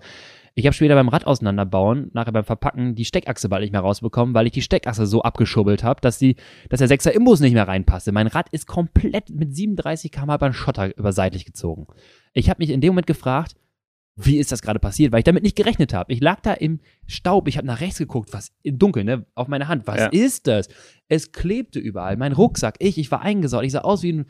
Ich 0.58 0.66
habe 0.66 0.74
später 0.74 0.96
beim 0.96 1.08
Rad 1.08 1.24
auseinanderbauen, 1.24 2.10
nachher 2.14 2.32
beim 2.32 2.42
Verpacken, 2.42 2.96
die 2.96 3.04
Steckachse 3.04 3.48
bald 3.48 3.62
nicht 3.62 3.70
mehr 3.70 3.80
rausbekommen, 3.80 4.34
weil 4.34 4.46
ich 4.46 4.52
die 4.52 4.60
Steckachse 4.62 5.06
so 5.06 5.22
abgeschubbelt 5.22 5.84
habe, 5.84 6.00
dass, 6.00 6.18
die, 6.18 6.34
dass 6.68 6.80
der 6.80 6.88
6er 6.88 7.10
Imbus 7.10 7.38
nicht 7.38 7.52
mehr 7.52 7.68
reinpasste. 7.68 8.10
Mein 8.10 8.26
Rad 8.26 8.48
ist 8.50 8.66
komplett 8.66 9.30
mit 9.30 9.54
37 9.54 10.10
km 10.10 10.24
über 10.24 10.48
den 10.48 10.52
Schotter 10.54 10.96
über 10.98 11.12
seitlich 11.12 11.44
gezogen. 11.44 11.86
Ich 12.32 12.48
habe 12.50 12.62
mich 12.62 12.70
in 12.70 12.80
dem 12.80 12.90
Moment 12.90 13.06
gefragt, 13.06 13.54
wie 14.20 14.38
ist 14.38 14.50
das 14.50 14.62
gerade 14.62 14.80
passiert, 14.80 15.12
weil 15.12 15.20
ich 15.20 15.24
damit 15.24 15.44
nicht 15.44 15.56
gerechnet 15.56 15.94
habe. 15.94 16.12
Ich 16.12 16.20
lag 16.20 16.40
da 16.40 16.52
im 16.52 16.80
Staub, 17.06 17.46
ich 17.46 17.56
habe 17.56 17.66
nach 17.68 17.80
rechts 17.80 17.98
geguckt, 17.98 18.32
was 18.32 18.50
im 18.62 18.78
Dunkeln, 18.78 19.06
ne, 19.06 19.26
auf 19.36 19.46
meine 19.46 19.68
Hand. 19.68 19.86
Was 19.86 19.96
Ja. 19.98 20.06
ist 20.08 20.48
das? 20.48 20.68
Es 21.08 21.30
klebte 21.30 21.78
überall. 21.78 22.16
Mein 22.16 22.32
Rucksack, 22.32 22.74
ich, 22.80 22.98
ich 22.98 23.10
war 23.12 23.22
eingesaut. 23.22 23.64
Ich 23.64 23.72
sah 23.72 23.80
aus 23.82 24.02
wie 24.02 24.12
ein 24.12 24.26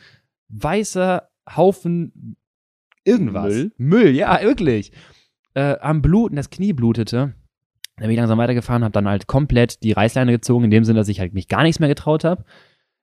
weißer 0.48 1.28
Haufen 1.56 2.36
irgendwas. 3.04 3.54
Müll? 3.54 3.72
Müll, 3.78 4.10
ja, 4.14 4.40
wirklich. 4.42 4.92
Äh, 5.54 5.76
am 5.80 6.02
Bluten, 6.02 6.36
das 6.36 6.50
Knie 6.50 6.72
blutete. 6.74 7.34
Dann 7.96 8.02
bin 8.06 8.10
ich 8.10 8.16
langsam 8.18 8.38
weitergefahren, 8.38 8.84
habe 8.84 8.92
dann 8.92 9.08
halt 9.08 9.26
komplett 9.26 9.82
die 9.82 9.92
Reißleine 9.92 10.30
gezogen, 10.32 10.64
in 10.64 10.70
dem 10.70 10.84
Sinne, 10.84 11.00
dass 11.00 11.08
ich 11.08 11.18
halt 11.18 11.32
mich 11.34 11.48
gar 11.48 11.62
nichts 11.62 11.80
mehr 11.80 11.88
getraut 11.88 12.24
habe. 12.24 12.44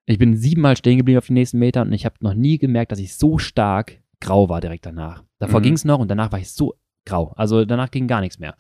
Ich 0.06 0.20
bin 0.20 0.38
siebenmal 0.38 0.78
stehen 0.78 0.98
geblieben 0.98 1.18
auf 1.18 1.26
den 1.28 1.34
nächsten 1.34 1.58
Metern 1.58 1.88
und 1.88 1.94
ich 1.94 2.06
habe 2.06 2.16
noch 2.22 2.36
nie 2.36 2.60
gemerkt, 2.60 2.92
dass 2.92 3.00
ich 3.00 3.16
so 3.16 3.40
stark 3.40 4.00
grau 4.26 4.50
war 4.50 4.62
direkt 4.62 4.86
danach. 4.86 5.24
Davor 5.40 5.60
Mhm. 5.60 5.64
ging 5.64 5.74
es 5.74 5.86
noch 5.86 6.00
und 6.00 6.10
danach 6.10 6.32
war 6.32 6.40
ich 6.40 6.52
so 6.52 6.74
grau. 7.06 7.34
Also 7.36 7.66
danach 7.66 7.92
ging 7.92 8.08
gar 8.08 8.22
nichts 8.22 8.40
mehr. 8.40 8.56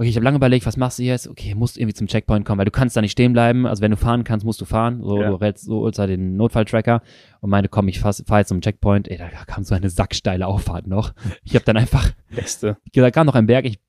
Okay, 0.00 0.10
ich 0.10 0.14
habe 0.16 0.22
lange 0.24 0.36
überlegt, 0.36 0.64
was 0.64 0.76
machst 0.76 1.00
du 1.00 1.02
jetzt? 1.02 1.26
Okay, 1.26 1.56
musst 1.56 1.76
irgendwie 1.76 1.94
zum 1.94 2.06
Checkpoint 2.06 2.44
kommen, 2.46 2.58
weil 2.58 2.66
du 2.66 2.70
kannst 2.70 2.96
da 2.96 3.00
nicht 3.00 3.10
stehen 3.10 3.32
bleiben. 3.32 3.66
Also 3.66 3.82
wenn 3.82 3.90
du 3.90 3.96
fahren 3.96 4.22
kannst, 4.22 4.46
musst 4.46 4.60
du 4.60 4.64
fahren. 4.64 5.02
So, 5.02 5.20
Ja. 5.20 5.30
du 5.30 5.34
rätst 5.34 5.64
so 5.64 5.80
holst 5.80 5.98
halt 5.98 6.10
den 6.10 6.36
Notfalltracker 6.36 7.02
und 7.40 7.50
meinte, 7.50 7.68
komm, 7.68 7.88
ich 7.88 7.98
fahr 7.98 8.12
fahr 8.12 8.38
jetzt 8.38 8.48
zum 8.48 8.60
Checkpoint. 8.60 9.08
Ey, 9.08 9.16
da 9.18 9.28
kam 9.46 9.64
so 9.64 9.74
eine 9.74 9.90
sacksteile 9.90 10.46
Auffahrt 10.46 10.86
noch. 10.86 11.14
Ich 11.42 11.56
habe 11.56 11.64
dann 11.64 11.76
einfach 11.76 12.12
Beste. 12.30 12.76
da 12.92 13.10
kam 13.10 13.26
noch 13.26 13.34
ein 13.34 13.46
Berg. 13.46 13.64
Ich, 13.64 13.80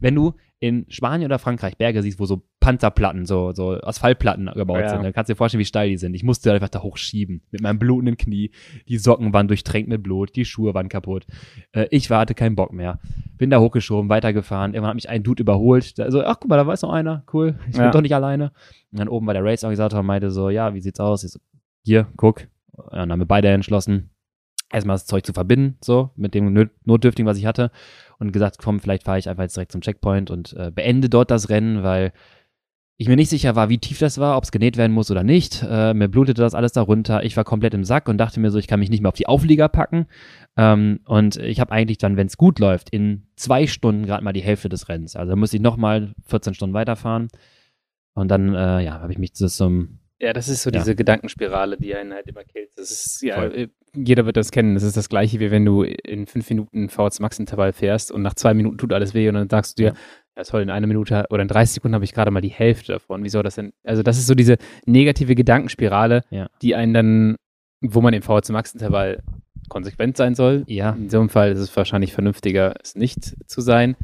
wenn 0.00 0.14
du 0.14 0.34
in 0.60 0.86
Spanien 0.88 1.26
oder 1.30 1.38
Frankreich 1.38 1.76
Berge 1.76 2.02
siehst, 2.02 2.18
wo 2.18 2.26
so 2.26 2.42
Panzerplatten, 2.58 3.26
so, 3.26 3.52
so 3.52 3.74
Asphaltplatten 3.80 4.46
gebaut 4.54 4.80
Ja. 4.80 4.88
sind, 4.88 5.04
dann 5.04 5.12
kannst 5.12 5.28
du 5.28 5.32
dir 5.34 5.36
vorstellen, 5.36 5.60
wie 5.60 5.64
steil 5.64 5.88
die 5.88 5.96
sind. 5.98 6.14
Ich 6.14 6.24
musste 6.24 6.52
einfach 6.52 6.68
da 6.68 6.82
hochschieben 6.82 7.42
mit 7.52 7.60
meinem 7.60 7.78
blutenden 7.78 8.16
Knie. 8.16 8.50
Die 8.88 8.98
Socken 8.98 9.32
waren 9.32 9.46
durchtränkt 9.46 9.88
mit 9.88 10.02
Blut, 10.02 10.34
die 10.34 10.44
Schuhe 10.44 10.74
waren 10.74 10.88
kaputt. 10.88 11.26
Äh, 11.72 11.86
ich 11.92 12.10
war, 12.10 12.20
hatte 12.20 12.34
keinen 12.34 12.56
Bock 12.56 12.72
mehr. 12.72 12.98
Bin 13.36 13.50
da 13.50 13.60
hochgeschoben, 13.60 14.08
weitergefahren. 14.10 14.72
Irgendwann 14.74 14.88
hat 14.90 14.94
mich 14.96 15.08
ein 15.08 15.22
Dude 15.22 15.42
überholt. 15.42 15.96
Da, 15.96 16.10
so, 16.10 16.24
ach 16.24 16.38
guck 16.40 16.50
mal, 16.50 16.56
da 16.56 16.66
war 16.66 16.74
jetzt 16.74 16.82
noch 16.82 16.92
einer. 16.92 17.22
Cool. 17.32 17.56
Ich 17.68 17.74
bin 17.76 17.82
Ja. 17.82 17.90
doch 17.92 18.02
nicht 18.02 18.14
alleine. 18.14 18.50
Und 18.90 18.98
dann 18.98 19.08
oben 19.08 19.26
war 19.28 19.34
der 19.34 19.44
Race-Organisator 19.44 20.00
und 20.00 20.06
meinte 20.06 20.32
so, 20.32 20.50
ja, 20.50 20.74
wie 20.74 20.80
sieht's 20.80 20.98
aus? 20.98 21.22
Ich 21.22 21.30
so, 21.30 21.38
hier, 21.84 22.08
guck. 22.16 22.48
Und 22.72 22.92
dann 22.94 23.12
haben 23.12 23.20
wir 23.20 23.26
beide 23.26 23.48
entschlossen, 23.48 24.10
erstmal 24.72 24.94
das 24.94 25.06
Zeug 25.06 25.24
zu 25.24 25.32
verbinden, 25.32 25.76
so, 25.82 26.10
mit 26.16 26.34
dem 26.34 26.52
Not- 26.52 26.70
Notdürftigen, 26.84 27.26
was 27.28 27.38
ich 27.38 27.46
hatte. 27.46 27.70
Und 28.20 28.32
gesagt, 28.32 28.56
komm, 28.58 28.80
vielleicht 28.80 29.04
fahre 29.04 29.18
ich 29.18 29.28
einfach 29.28 29.44
jetzt 29.44 29.56
direkt 29.56 29.70
zum 29.72 29.80
Checkpoint 29.80 30.30
und 30.30 30.52
äh, 30.54 30.70
beende 30.72 31.08
dort 31.08 31.30
das 31.30 31.48
Rennen, 31.50 31.82
weil 31.84 32.12
ich 33.00 33.06
mir 33.06 33.14
nicht 33.14 33.28
sicher 33.30 33.54
war, 33.54 33.68
wie 33.68 33.78
tief 33.78 34.00
das 34.00 34.18
war, 34.18 34.36
ob 34.36 34.42
es 34.42 34.50
genäht 34.50 34.76
werden 34.76 34.90
muss 34.92 35.08
oder 35.12 35.22
nicht. 35.22 35.62
Äh, 35.62 35.94
mir 35.94 36.08
blutete 36.08 36.40
das 36.42 36.54
alles 36.56 36.72
darunter. 36.72 37.22
Ich 37.22 37.36
war 37.36 37.44
komplett 37.44 37.74
im 37.74 37.84
Sack 37.84 38.08
und 38.08 38.18
dachte 38.18 38.40
mir 38.40 38.50
so, 38.50 38.58
ich 38.58 38.66
kann 38.66 38.80
mich 38.80 38.90
nicht 38.90 39.02
mehr 39.02 39.10
auf 39.10 39.14
die 39.14 39.28
Auflieger 39.28 39.68
packen. 39.68 40.06
Ähm, 40.56 40.98
und 41.04 41.36
ich 41.36 41.60
habe 41.60 41.70
eigentlich 41.70 41.98
dann, 41.98 42.16
wenn 42.16 42.26
es 42.26 42.36
gut 42.36 42.58
läuft, 42.58 42.90
in 42.90 43.28
zwei 43.36 43.68
Stunden 43.68 44.04
gerade 44.04 44.24
mal 44.24 44.32
die 44.32 44.40
Hälfte 44.42 44.68
des 44.68 44.88
Rennens. 44.88 45.14
Also 45.14 45.36
muss 45.36 45.52
ich 45.52 45.60
nochmal 45.60 46.12
14 46.26 46.54
Stunden 46.54 46.74
weiterfahren. 46.74 47.28
Und 48.14 48.28
dann, 48.32 48.52
äh, 48.56 48.80
ja, 48.80 48.98
habe 49.00 49.12
ich 49.12 49.18
mich 49.18 49.32
zu- 49.34 49.46
zum 49.46 50.00
Ja, 50.18 50.32
das 50.32 50.48
ist 50.48 50.64
so 50.64 50.70
Ja. 50.70 50.80
diese 50.80 50.96
Gedankenspirale, 50.96 51.76
die 51.76 51.94
einen 51.94 52.12
halt 52.12 52.26
immer 52.26 52.42
killt. 52.42 52.70
Das 52.76 52.90
ist, 52.90 53.22
ja, 53.22 53.36
Voll. 53.36 53.68
Jeder 54.04 54.26
wird 54.26 54.36
das 54.36 54.50
kennen. 54.50 54.74
Das 54.74 54.82
ist 54.82 54.96
das 54.96 55.08
gleiche, 55.08 55.40
wie 55.40 55.50
wenn 55.50 55.64
du 55.64 55.82
in 55.82 56.26
fünf 56.26 56.48
Minuten 56.50 56.88
VHS 56.88 57.20
Max 57.20 57.38
Intervall 57.38 57.72
fährst 57.72 58.10
und 58.12 58.22
nach 58.22 58.34
zwei 58.34 58.54
Minuten 58.54 58.78
tut 58.78 58.92
alles 58.92 59.14
weh 59.14 59.28
und 59.28 59.34
dann 59.34 59.48
sagst 59.50 59.78
du 59.78 59.82
dir, 59.84 59.92
ja 60.36 60.44
toll, 60.44 60.62
in 60.62 60.70
einer 60.70 60.86
Minute 60.86 61.24
oder 61.30 61.42
in 61.42 61.48
30 61.48 61.74
Sekunden 61.74 61.94
habe 61.96 62.04
ich 62.04 62.12
gerade 62.12 62.30
mal 62.30 62.40
die 62.40 62.48
Hälfte 62.48 62.92
davon. 62.92 63.24
Wie 63.24 63.28
soll 63.28 63.42
das 63.42 63.56
denn? 63.56 63.72
Also 63.84 64.02
das 64.04 64.18
ist 64.18 64.26
so 64.28 64.34
diese 64.34 64.56
negative 64.86 65.34
Gedankenspirale, 65.34 66.22
Ja. 66.30 66.48
die 66.62 66.74
einen 66.76 66.94
dann, 66.94 67.36
wo 67.80 68.00
man 68.00 68.14
im 68.14 68.22
VHS 68.22 68.50
Max 68.50 68.72
Intervall 68.72 69.22
konsequent 69.68 70.16
sein 70.16 70.34
soll. 70.34 70.62
Ja, 70.66 70.90
In 70.92 71.10
so 71.10 71.18
einem 71.18 71.28
Fall 71.28 71.50
ist 71.52 71.58
es 71.58 71.76
wahrscheinlich 71.76 72.12
vernünftiger, 72.12 72.74
es 72.82 72.94
nicht 72.94 73.34
zu 73.48 73.60
sein. 73.60 73.96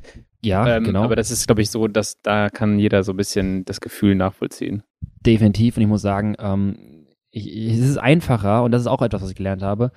ja, 0.42 0.76
ähm, 0.76 0.84
genau. 0.84 1.02
Aber 1.04 1.16
das 1.16 1.30
ist, 1.30 1.46
glaube 1.46 1.62
ich, 1.62 1.70
so, 1.70 1.86
dass 1.88 2.20
da 2.20 2.50
kann 2.50 2.78
jeder 2.78 3.02
so 3.04 3.12
ein 3.12 3.16
bisschen 3.16 3.64
das 3.64 3.80
Gefühl 3.80 4.14
nachvollziehen. 4.16 4.82
Definitiv. 5.24 5.76
Und 5.76 5.82
ich 5.82 5.88
muss 5.88 6.02
sagen, 6.02 6.34
ähm, 6.38 7.03
ich, 7.35 7.52
ich, 7.52 7.73
es 7.74 7.89
ist 7.90 7.98
einfacher, 7.98 8.62
und 8.62 8.70
das 8.70 8.82
ist 8.82 8.86
auch 8.86 9.02
etwas, 9.02 9.23
was 9.23 9.31
ich 9.31 9.36
gelernt 9.36 9.62
habe. 9.62 9.90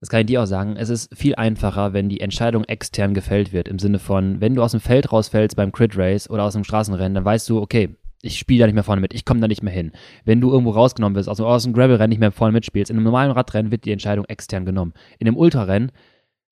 Das 0.00 0.10
kann 0.10 0.20
ich 0.20 0.26
dir 0.26 0.42
auch 0.42 0.46
sagen. 0.46 0.76
Es 0.76 0.90
ist 0.90 1.16
viel 1.16 1.34
einfacher, 1.34 1.92
wenn 1.92 2.08
die 2.08 2.20
Entscheidung 2.20 2.64
extern 2.64 3.14
gefällt 3.14 3.52
wird. 3.52 3.68
Im 3.68 3.78
Sinne 3.78 3.98
von, 3.98 4.40
wenn 4.40 4.54
du 4.54 4.62
aus 4.62 4.72
dem 4.72 4.80
Feld 4.80 5.10
rausfällst 5.10 5.56
beim 5.56 5.72
Crit 5.72 5.96
Race 5.96 6.28
oder 6.28 6.44
aus 6.44 6.52
dem 6.52 6.64
Straßenrennen, 6.64 7.14
dann 7.14 7.24
weißt 7.24 7.48
du, 7.48 7.60
okay, 7.60 7.96
ich 8.22 8.38
spiele 8.38 8.60
da 8.60 8.66
nicht 8.66 8.74
mehr 8.74 8.84
vorne 8.84 9.00
mit, 9.00 9.12
ich 9.12 9.24
komme 9.24 9.40
da 9.40 9.48
nicht 9.48 9.62
mehr 9.62 9.72
hin. 9.72 9.92
Wenn 10.24 10.40
du 10.40 10.50
irgendwo 10.50 10.70
rausgenommen 10.70 11.16
wirst, 11.16 11.28
aus 11.28 11.38
dem, 11.38 11.46
aus 11.46 11.64
dem 11.64 11.72
Gravel-Rennen 11.72 12.10
nicht 12.10 12.20
mehr 12.20 12.32
vorne 12.32 12.52
mitspielst, 12.52 12.90
in 12.90 12.96
einem 12.96 13.04
normalen 13.04 13.32
Radrennen 13.32 13.72
wird 13.72 13.84
die 13.84 13.92
Entscheidung 13.92 14.24
extern 14.26 14.64
genommen. 14.64 14.92
In 15.18 15.26
einem 15.26 15.36
Ultrarennen 15.36 15.90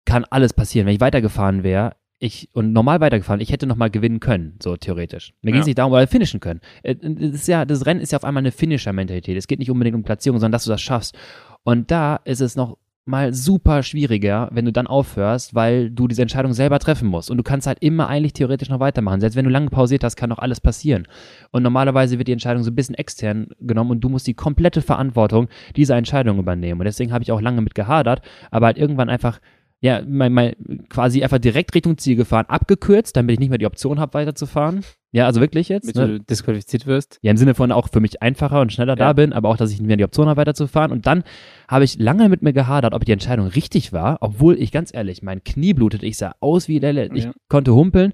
kann 0.04 0.24
alles 0.30 0.52
passieren. 0.52 0.86
Wenn 0.86 0.94
ich 0.94 1.00
weitergefahren 1.00 1.62
wäre, 1.62 1.92
ich 2.22 2.48
und 2.52 2.72
normal 2.72 3.00
weitergefahren, 3.00 3.40
ich 3.40 3.50
hätte 3.50 3.66
nochmal 3.66 3.90
gewinnen 3.90 4.20
können, 4.20 4.54
so 4.62 4.76
theoretisch. 4.76 5.34
Mir 5.42 5.50
ging 5.52 5.60
es 5.60 5.66
Ja. 5.66 5.70
nicht 5.70 5.78
darum, 5.78 5.92
oder 5.92 6.06
finishen 6.06 6.38
können. 6.40 6.60
Äh, 6.84 6.94
Das, 6.94 7.32
ist 7.34 7.48
ja, 7.48 7.64
das 7.64 7.84
Rennen 7.84 8.00
ist 8.00 8.12
ja 8.12 8.18
auf 8.18 8.24
einmal 8.24 8.42
eine 8.42 8.52
Finisher-Mentalität. 8.52 9.36
Es 9.36 9.48
geht 9.48 9.58
nicht 9.58 9.70
unbedingt 9.70 9.96
um 9.96 10.04
Platzierung, 10.04 10.38
sondern 10.38 10.52
dass 10.52 10.64
du 10.64 10.70
das 10.70 10.80
schaffst. 10.80 11.16
Und 11.64 11.90
da 11.90 12.16
ist 12.24 12.40
es 12.40 12.54
noch 12.54 12.78
mal 13.04 13.34
super 13.34 13.82
schwieriger, 13.82 14.48
wenn 14.52 14.64
du 14.64 14.70
dann 14.72 14.86
aufhörst, 14.86 15.56
weil 15.56 15.90
du 15.90 16.06
diese 16.06 16.22
Entscheidung 16.22 16.52
selber 16.52 16.78
treffen 16.78 17.08
musst. 17.08 17.32
Und 17.32 17.36
du 17.38 17.42
kannst 17.42 17.66
halt 17.66 17.78
immer 17.80 18.06
eigentlich 18.08 18.34
theoretisch 18.34 18.68
noch 18.68 18.78
weitermachen. 18.78 19.20
Selbst 19.20 19.34
wenn 19.34 19.44
du 19.44 19.50
lange 19.50 19.70
pausiert 19.70 20.04
hast, 20.04 20.14
kann 20.14 20.30
noch 20.30 20.38
alles 20.38 20.60
passieren. 20.60 21.08
Und 21.50 21.64
normalerweise 21.64 22.18
wird 22.18 22.28
die 22.28 22.32
Entscheidung 22.32 22.62
so 22.62 22.70
ein 22.70 22.76
bisschen 22.76 22.94
extern 22.94 23.48
genommen 23.58 23.90
und 23.90 24.00
du 24.02 24.08
musst 24.08 24.28
die 24.28 24.34
komplette 24.34 24.82
Verantwortung 24.82 25.48
dieser 25.74 25.96
Entscheidung 25.96 26.38
übernehmen. 26.38 26.80
Und 26.80 26.84
deswegen 26.84 27.12
habe 27.12 27.24
ich 27.24 27.32
auch 27.32 27.40
lange 27.40 27.60
mit 27.60 27.74
gehadert, 27.74 28.22
aber 28.52 28.66
halt 28.66 28.78
irgendwann 28.78 29.08
einfach 29.10 29.40
ja, 29.84 30.00
mein, 30.08 30.32
mein, 30.32 30.54
quasi 30.88 31.22
einfach 31.24 31.38
direkt 31.38 31.74
Richtung 31.74 31.98
Ziel 31.98 32.14
gefahren, 32.16 32.46
abgekürzt, 32.46 33.16
damit 33.16 33.34
ich 33.34 33.40
nicht 33.40 33.48
mehr 33.48 33.58
die 33.58 33.66
Option 33.66 33.98
habe, 33.98 34.14
weiterzufahren. 34.14 34.84
Ja, 35.10 35.26
also 35.26 35.40
wirklich 35.40 35.68
jetzt. 35.68 35.94
Damit 35.96 36.10
Ne? 36.12 36.18
du 36.20 36.24
disqualifiziert 36.24 36.86
wirst. 36.86 37.18
Ja, 37.20 37.32
im 37.32 37.36
Sinne 37.36 37.54
von 37.54 37.72
auch 37.72 37.88
für 37.90 37.98
mich 38.00 38.22
einfacher 38.22 38.60
und 38.60 38.72
schneller 38.72 38.94
da 38.96 39.06
Ja. 39.08 39.12
bin, 39.12 39.32
aber 39.32 39.48
auch, 39.48 39.56
dass 39.56 39.72
ich 39.72 39.80
nicht 39.80 39.88
mehr 39.88 39.96
die 39.96 40.04
Option 40.04 40.28
habe, 40.28 40.38
weiterzufahren. 40.40 40.92
Und 40.92 41.06
dann 41.06 41.24
habe 41.68 41.84
ich 41.84 41.98
lange 41.98 42.28
mit 42.28 42.42
mir 42.42 42.52
gehadert, 42.52 42.94
ob 42.94 43.04
die 43.04 43.12
Entscheidung 43.12 43.48
richtig 43.48 43.92
war, 43.92 44.18
obwohl 44.20 44.56
ich 44.56 44.70
ganz 44.70 44.94
ehrlich, 44.94 45.20
mein 45.22 45.42
Knie 45.44 45.74
blutete, 45.74 46.06
ich 46.06 46.16
sah 46.16 46.34
aus 46.40 46.68
wie 46.68 46.78
Lelle, 46.78 47.10
ich 47.12 47.24
Ja. 47.24 47.32
konnte 47.48 47.74
humpeln. 47.74 48.12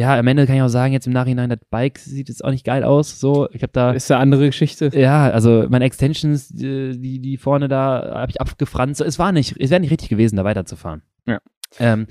Ja, 0.00 0.18
am 0.18 0.26
Ende 0.26 0.46
kann 0.46 0.56
ich 0.56 0.62
auch 0.62 0.68
sagen, 0.68 0.94
jetzt 0.94 1.06
im 1.06 1.12
Nachhinein, 1.12 1.50
das 1.50 1.58
Bike 1.68 1.98
sieht 1.98 2.30
jetzt 2.30 2.42
auch 2.42 2.50
nicht 2.50 2.64
geil 2.64 2.84
aus. 2.84 3.20
So, 3.20 3.50
ich 3.52 3.62
habe 3.62 3.72
da. 3.74 3.92
Ist 3.92 4.10
eine 4.10 4.18
andere 4.18 4.46
Geschichte. 4.46 4.90
Ja, 4.94 5.30
also 5.30 5.66
meine 5.68 5.84
Extensions, 5.84 6.48
die, 6.48 7.20
die 7.20 7.36
vorne 7.36 7.68
da, 7.68 8.10
habe 8.14 8.30
ich 8.30 8.40
abgefranst. 8.40 9.02
Es 9.02 9.18
war 9.18 9.30
nicht, 9.30 9.56
es 9.58 9.68
wäre 9.68 9.78
nicht 9.78 9.90
richtig 9.90 10.08
gewesen, 10.08 10.36
da 10.36 10.44
weiterzufahren. 10.44 11.02
Ja. 11.26 11.38
Ähm, 11.78 12.06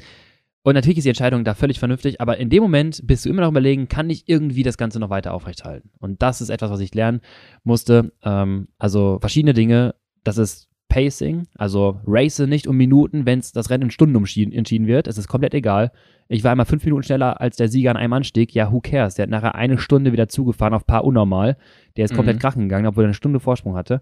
und 0.62 0.76
natürlich 0.76 1.00
ist 1.00 1.06
die 1.06 1.10
Entscheidung 1.10 1.44
da 1.44 1.56
völlig 1.56 1.80
vernünftig, 1.80 2.22
aber 2.22 2.38
in 2.38 2.52
dem 2.52 2.62
Moment 2.62 3.02
bist 3.08 3.26
du 3.26 3.30
immer 3.30 3.42
noch 3.42 3.50
überlegen, 3.50 3.88
kann 3.88 4.12
ich 4.12 4.30
irgendwie 4.30 4.62
das 4.62 4.78
Ganze 4.78 5.00
noch 5.00 5.10
weiter 5.10 5.34
aufrechthalten? 5.34 5.90
Und 5.98 6.22
das 6.22 6.42
ist 6.42 6.50
etwas, 6.50 6.70
was 6.70 6.82
ich 6.82 6.94
lernen 6.94 7.22
musste. 7.64 8.12
Ähm, 8.22 8.68
also 8.78 9.18
verschiedene 9.20 9.54
Dinge. 9.54 9.96
Das 10.24 10.38
ist 10.38 10.69
Pacing, 10.90 11.48
also 11.56 12.00
race 12.06 12.40
nicht 12.40 12.68
um 12.68 12.76
Minuten, 12.76 13.26
wenn 13.28 13.40
es 13.40 13.52
das 13.52 13.70
Rennen 13.70 13.84
in 13.84 13.92
Stunden 13.92 14.16
umschieden, 14.16 14.52
entschieden 14.52 14.88
wird. 14.88 15.08
Es 15.08 15.18
ist 15.20 15.28
komplett 15.28 15.54
egal. 15.54 15.92
Ich 16.28 16.44
war 16.44 16.52
einmal 16.52 16.66
fünf 16.66 16.84
Minuten 16.84 17.04
schneller 17.04 17.40
als 17.40 17.58
der 17.58 17.70
Sieger 17.70 17.92
an 17.92 17.98
einem 17.98 18.14
Anstieg. 18.14 18.54
Ja, 18.54 18.72
who 18.72 18.82
cares? 18.82 19.14
Der 19.16 19.24
hat 19.24 19.30
nachher 19.30 19.56
eine 19.56 19.78
Stunde 19.78 20.12
wieder 20.12 20.28
zugefahren 20.28 20.74
auf 20.74 20.86
paar 20.88 21.06
unnormal. 21.06 21.58
Der 21.96 22.06
ist 22.06 22.16
komplett 22.16 22.38
Mhm. 22.38 22.40
krachen 22.42 22.62
gegangen, 22.64 22.88
obwohl 22.88 23.04
er 23.04 23.08
eine 23.08 23.14
Stunde 23.14 23.40
Vorsprung 23.40 23.76
hatte. 23.76 24.02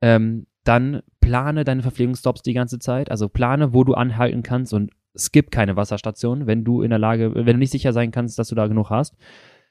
Ähm, 0.00 0.46
dann 0.64 1.02
plane 1.20 1.64
deine 1.64 1.82
Verpflegungsstops 1.82 2.42
die 2.42 2.52
ganze 2.54 2.78
Zeit. 2.78 3.10
Also 3.10 3.28
plane, 3.28 3.74
wo 3.74 3.82
du 3.82 3.94
anhalten 3.94 4.44
kannst 4.44 4.72
und 4.72 4.90
skip 5.16 5.50
keine 5.50 5.74
Wasserstation, 5.76 6.46
wenn 6.46 6.62
du 6.64 6.82
in 6.82 6.90
der 6.90 6.98
Lage, 7.00 7.34
wenn 7.34 7.46
du 7.46 7.58
nicht 7.58 7.72
sicher 7.72 7.92
sein 7.92 8.12
kannst, 8.12 8.38
dass 8.38 8.48
du 8.48 8.54
da 8.54 8.68
genug 8.68 8.90
hast. 8.90 9.16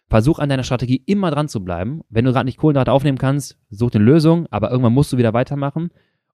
Versuch 0.10 0.40
an 0.40 0.50
deiner 0.50 0.64
Strategie 0.64 1.02
immer 1.06 1.32
dran 1.32 1.48
zu 1.48 1.64
bleiben. 1.64 2.02
Wenn 2.10 2.26
du 2.26 2.34
gerade 2.34 2.46
nicht 2.46 2.58
Kohlenhydrate 2.58 2.92
aufnehmen 2.92 3.18
kannst, 3.18 3.58
such 3.70 3.92
eine 3.96 4.04
Lösung, 4.04 4.48
aber 4.52 4.70
irgendwann 4.70 4.92
musst 4.94 5.14
du 5.14 5.18
wieder 5.18 5.34
weitermachen 5.34 5.92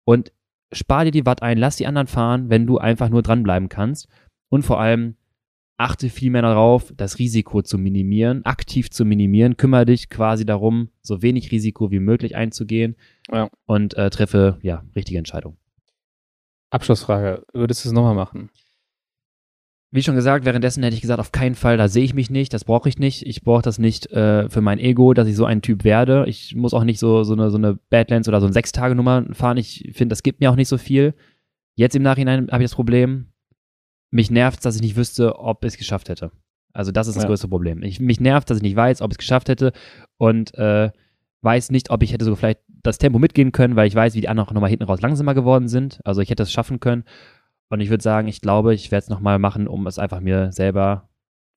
und 0.08 0.32
spar 0.72 1.04
dir 1.04 1.12
die 1.12 1.26
Watt 1.26 1.42
ein, 1.44 1.58
lass 1.58 1.76
die 1.76 1.86
anderen 1.86 2.08
fahren, 2.08 2.50
wenn 2.50 2.66
du 2.66 2.78
einfach 2.78 3.10
nur 3.10 3.22
dranbleiben 3.22 3.68
kannst. 3.68 4.08
Und 4.48 4.64
vor 4.64 4.80
allem 4.80 5.16
achte 5.76 6.10
viel 6.10 6.32
mehr 6.32 6.42
darauf, 6.44 6.94
das 6.96 7.20
Risiko 7.20 7.62
zu 7.62 7.78
minimieren, 7.78 8.46
aktiv 8.46 8.90
zu 8.90 9.04
minimieren. 9.04 9.58
Kümmere 9.58 9.86
dich 9.86 10.10
quasi 10.10 10.46
darum, 10.46 10.90
so 11.02 11.22
wenig 11.22 11.52
Risiko 11.52 11.92
wie 11.92 12.00
möglich 12.00 12.38
einzugehen 12.38 12.96
Ja. 13.30 13.50
und 13.66 13.96
äh, 13.96 14.10
treffe 14.10 14.58
ja 14.62 14.86
richtige 14.96 15.20
Entscheidungen. 15.20 15.58
Abschlussfrage. 16.70 17.44
Würdest 17.54 17.84
du 17.84 17.90
es 17.90 17.94
nochmal 17.94 18.16
machen? 18.16 18.50
Wie 19.90 20.04
schon 20.04 20.16
gesagt, 20.16 20.44
währenddessen 20.44 20.84
hätte 20.84 20.96
ich 20.96 21.02
gesagt, 21.02 21.20
auf 21.22 21.32
keinen 21.32 21.56
Fall, 21.56 21.78
da 21.78 21.88
sehe 21.88 22.04
ich 22.04 22.14
mich 22.14 22.30
nicht, 22.30 22.54
das 22.54 22.66
brauche 22.66 22.90
ich 22.90 23.00
nicht. 23.00 23.26
Ich 23.26 23.42
brauche 23.42 23.62
das 23.62 23.80
nicht 23.80 24.12
äh, 24.12 24.50
für 24.50 24.60
mein 24.62 24.80
Ego, 24.80 25.14
dass 25.14 25.28
ich 25.30 25.36
so 25.36 25.46
ein 25.46 25.62
Typ 25.62 25.86
werde. 25.86 26.26
Ich 26.28 26.56
muss 26.56 26.74
auch 26.74 26.84
nicht 26.84 27.00
so, 27.00 27.24
so 27.24 27.34
eine, 27.34 27.50
so 27.52 27.58
eine 27.58 27.80
Badlands 27.90 28.28
oder 28.28 28.42
so 28.42 28.48
eine 28.48 28.54
Sechs-Tage-Nummer 28.54 29.28
fahren. 29.32 29.56
Ich 29.56 29.92
finde, 29.94 30.12
das 30.12 30.24
gibt 30.24 30.42
mir 30.42 30.52
auch 30.52 30.58
nicht 30.58 30.68
so 30.68 30.78
viel. 30.78 31.14
Jetzt 31.76 31.96
im 31.96 32.04
Nachhinein 32.04 32.50
habe 32.52 32.64
ich 32.64 32.70
das 32.70 32.76
Problem, 32.76 33.28
mich 34.12 34.30
nervt 34.30 34.66
dass 34.66 34.76
ich 34.76 34.82
nicht 34.82 34.98
wüsste, 34.98 35.40
ob 35.40 35.64
ich 35.64 35.74
es 35.74 35.78
geschafft 35.78 36.10
hätte. 36.10 36.32
Also 36.74 36.92
das 36.92 37.08
ist 37.08 37.16
das 37.16 37.24
Ja. 37.24 37.30
größte 37.30 37.48
Problem. 37.48 37.82
Ich, 37.82 38.00
mich 38.00 38.20
nervt, 38.20 38.50
dass 38.50 38.58
ich 38.58 38.64
nicht 38.64 38.76
weiß, 38.76 39.02
ob 39.02 39.12
ich 39.12 39.16
es 39.16 39.20
geschafft 39.20 39.48
hätte 39.48 39.72
und 40.18 40.54
äh, 40.56 40.92
weiß 41.42 41.72
nicht, 41.72 41.92
ob 41.92 42.04
ich 42.04 42.12
hätte 42.12 42.26
sogar 42.26 42.38
vielleicht 42.38 42.60
das 42.84 42.98
Tempo 42.98 43.20
mitgehen 43.20 43.52
können, 43.52 43.76
weil 43.76 43.88
ich 43.88 43.96
weiß, 43.96 44.16
wie 44.16 44.22
die 44.22 44.30
anderen 44.30 44.50
auch 44.50 44.54
nochmal 44.54 44.70
hinten 44.70 44.86
raus 44.86 45.02
langsamer 45.02 45.34
geworden 45.34 45.68
sind. 45.70 46.02
Also 46.04 46.22
ich 46.22 46.30
hätte 46.30 46.44
es 46.44 46.52
schaffen 46.52 46.80
können. 46.80 47.04
Und 47.70 47.82
ich 47.82 47.90
würde 47.90 48.04
sagen, 48.04 48.28
ich 48.28 48.42
glaube, 48.42 48.74
ich 48.74 48.92
werde 48.92 49.04
es 49.04 49.10
nochmal 49.10 49.40
machen, 49.40 49.68
um 49.68 49.88
es 49.88 50.00
einfach 50.00 50.20
mir 50.22 50.52
selber, 50.52 51.10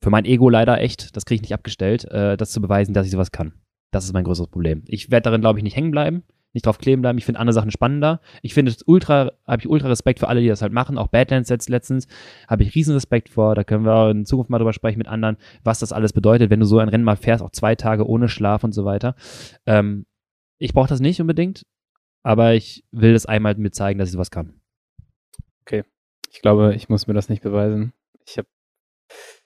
für 0.03 0.11
mein 0.11 0.25
Ego 0.25 0.49
leider 0.49 0.81
echt, 0.81 1.17
das 1.17 1.25
kriege 1.25 1.37
ich 1.37 1.43
nicht 1.43 1.55
abgestellt, 1.55 2.05
äh, 2.07 2.37
das 2.37 2.51
zu 2.51 2.61
beweisen, 2.61 2.95
dass 2.95 3.07
ich 3.07 3.13
sowas 3.13 3.33
kann. 3.33 3.53
Das 3.91 4.05
ist 4.05 4.13
mein 4.13 4.25
größeres 4.25 4.51
Problem. 4.51 4.83
Ich 4.87 5.11
werde 5.11 5.25
darin, 5.25 5.41
glaube 5.41 5.59
ich, 5.59 5.63
nicht 5.63 5.77
hängen 5.77 5.91
bleiben, 5.91 6.23
nicht 6.53 6.67
drauf 6.67 6.79
kleben 6.79 7.03
bleiben. 7.03 7.19
Ich 7.19 7.25
finde 7.25 7.41
andere 7.41 7.53
Sachen 7.53 7.71
spannender. 7.71 8.21
Ich 8.43 8.55
finde 8.55 8.71
es 8.71 8.83
ultra, 8.87 9.33
habe 9.47 9.61
ich 9.61 9.69
ultra 9.69 9.89
Respekt 9.89 10.21
für 10.21 10.29
alle, 10.29 10.41
die 10.41 10.49
das 10.49 10.63
halt 10.63 10.73
machen. 10.73 10.99
Auch 10.99 11.09
Badlands 11.09 11.49
jetzt 11.49 11.69
letztens 11.69 12.07
habe 12.49 12.63
ich 12.63 12.75
riesen 12.75 12.95
Respekt 12.95 13.29
vor. 13.29 13.55
Da 13.55 13.65
können 13.65 13.85
wir 13.85 14.11
in 14.11 14.25
Zukunft 14.25 14.51
mal 14.51 14.59
drüber 14.59 14.73
sprechen 14.73 14.99
mit 14.99 15.09
anderen, 15.09 15.37
was 15.63 15.81
das 15.81 15.93
alles 15.93 16.13
bedeutet, 16.13 16.51
wenn 16.51 16.61
du 16.61 16.67
so 16.67 16.79
ein 16.79 16.89
Rennen 16.89 17.05
mal 17.05 17.17
fährst, 17.17 17.43
auch 17.43 17.51
zwei 17.51 17.75
Tage 17.75 18.07
ohne 18.07 18.29
Schlaf 18.29 18.65
und 18.65 18.73
so 18.73 18.85
weiter. 18.85 19.15
Ähm, 19.67 20.07
ich 20.59 20.73
brauche 20.73 20.89
das 20.89 21.01
nicht 21.01 21.21
unbedingt, 21.21 21.67
aber 22.23 22.55
ich 22.55 22.85
will 22.91 23.13
das 23.13 23.27
einmal 23.27 23.55
mir 23.57 23.71
zeigen, 23.71 23.99
dass 23.99 24.09
ich 24.09 24.13
sowas 24.13 24.31
kann. 24.31 24.61
Ich 26.31 26.41
glaube, 26.41 26.75
ich 26.75 26.89
muss 26.89 27.07
mir 27.07 27.15
das 27.15 27.29
nicht 27.29 27.43
beweisen. 27.43 27.93
Ich 28.27 28.39
habe 28.39 28.49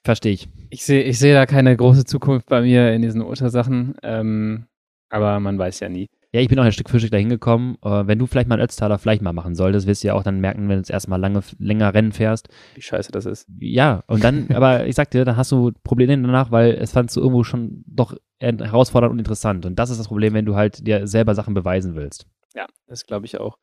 Verstehe 0.05 0.33
ich. 0.33 0.49
Ich 0.69 0.85
sehe 0.85 1.03
ich 1.03 1.19
sehe 1.19 1.33
da 1.33 1.47
keine 1.47 1.75
große 1.75 2.05
Zukunft 2.05 2.47
bei 2.47 2.61
mir 2.61 2.93
in 2.93 3.01
diesen 3.01 3.23
Ultrasachen, 3.23 3.95
ähm, 4.03 4.67
aber 5.09 5.41
man 5.41 5.59
weiß 5.59 5.81
ja 5.81 5.89
nie. 5.89 6.11
Ja, 6.33 6.41
ich 6.41 6.49
bin 6.49 6.59
auch 6.59 6.65
ein 6.65 6.73
Stück 6.73 6.91
für 6.91 6.99
Stück 6.99 7.13
dahin 7.13 7.29
gekommen. 7.29 7.79
Äh, 7.83 8.09
wenn 8.09 8.19
du 8.19 8.27
vielleicht 8.27 8.49
mal 8.49 8.57
einen 8.57 8.65
Ötztaler 8.65 8.99
vielleicht 8.99 9.23
mal 9.23 9.33
machen 9.33 9.55
solltest, 9.55 9.87
wirst 9.87 10.03
du 10.03 10.09
ja 10.09 10.15
auch 10.15 10.25
dann 10.25 10.41
merken, 10.41 10.69
wenn 10.69 10.77
du 10.77 10.83
das 10.83 10.91
erstmal 10.91 11.21
lange, 11.21 11.43
länger 11.59 11.95
Rennen 11.95 12.11
fährst. 12.11 12.49
Wie 12.75 12.83
scheiße 12.83 13.13
das 13.13 13.25
ist. 13.25 13.47
Ja, 13.61 14.03
und 14.09 14.25
dann, 14.25 14.51
aber 14.53 14.87
ich 14.87 14.97
sag 14.97 15.11
dir, 15.13 15.25
dann 15.25 15.37
hast 15.37 15.53
du 15.53 15.71
Probleme 15.85 16.21
danach, 16.21 16.51
weil 16.51 16.73
es 16.73 16.91
fandst 16.91 17.17
du 17.17 17.21
irgendwo 17.21 17.45
schon 17.45 17.85
doch 17.87 18.17
herausfordernd 18.41 19.13
und 19.13 19.21
interessant. 19.21 19.65
Und 19.65 19.79
das 19.79 19.91
ist 19.91 19.99
das 19.99 20.09
Problem, 20.09 20.35
wenn 20.35 20.45
du 20.45 20.57
halt 20.57 20.87
dir 20.87 21.07
selber 21.07 21.37
Sachen 21.37 21.55
beweisen 21.55 21.95
willst. 21.95 22.27
Ja, 22.55 22.67
das 22.89 23.07
glaube 23.07 23.27
ich 23.27 23.39
auch. 23.39 23.59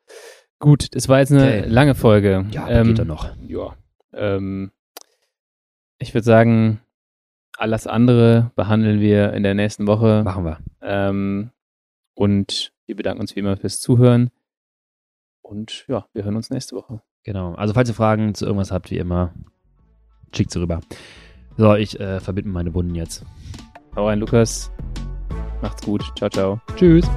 Gut, 0.62 0.90
es 0.94 1.10
war 1.10 1.20
jetzt 1.20 1.32
eine 1.32 1.42
Okay. 1.42 1.64
lange 1.68 1.96
Folge. 1.96 2.46
Ja, 2.52 2.70
ähm, 2.70 2.88
geht 2.88 3.00
doch 3.00 3.06
noch. 3.06 3.30
Ja. 3.48 3.76
Ähm, 4.14 4.72
ich 5.98 6.14
würde 6.14 6.24
sagen, 6.24 6.80
alles 7.58 7.88
andere 7.88 8.52
behandeln 8.56 9.00
wir 9.00 9.34
in 9.34 9.42
der 9.42 9.56
nächsten 9.56 9.88
Woche. 9.88 10.22
Machen 10.24 10.46
wir. 10.46 10.60
Ähm, 10.84 11.50
und 12.14 12.74
wir 12.86 12.96
bedanken 12.96 13.22
uns 13.22 13.36
wie 13.36 13.40
immer 13.40 13.58
fürs 13.58 13.82
Zuhören. 13.82 14.30
Und 15.42 15.86
ja, 15.88 16.06
wir 16.14 16.24
hören 16.24 16.36
uns 16.36 16.52
nächste 16.52 16.76
Woche. 16.76 17.02
Genau. 17.24 17.56
Also, 17.56 17.74
falls 17.74 17.90
ihr 17.90 17.96
Fragen 17.96 18.36
zu 18.36 18.46
irgendwas 18.46 18.72
habt, 18.72 18.92
wie 18.92 18.98
immer, 18.98 19.34
schickt 20.34 20.52
sie 20.52 20.60
rüber. 20.60 20.82
So, 21.58 21.74
ich 21.76 22.00
äh, 22.00 22.20
verbinde 22.20 22.52
meine 22.52 22.74
Wunden 22.76 22.94
jetzt. 22.94 23.26
Hau 23.96 24.08
rein, 24.08 24.20
Lukas. 24.20 24.72
Macht's 25.64 25.84
gut. 25.84 26.04
Ciao, 26.16 26.30
ciao. 26.30 26.62
Tschüss. 26.76 27.10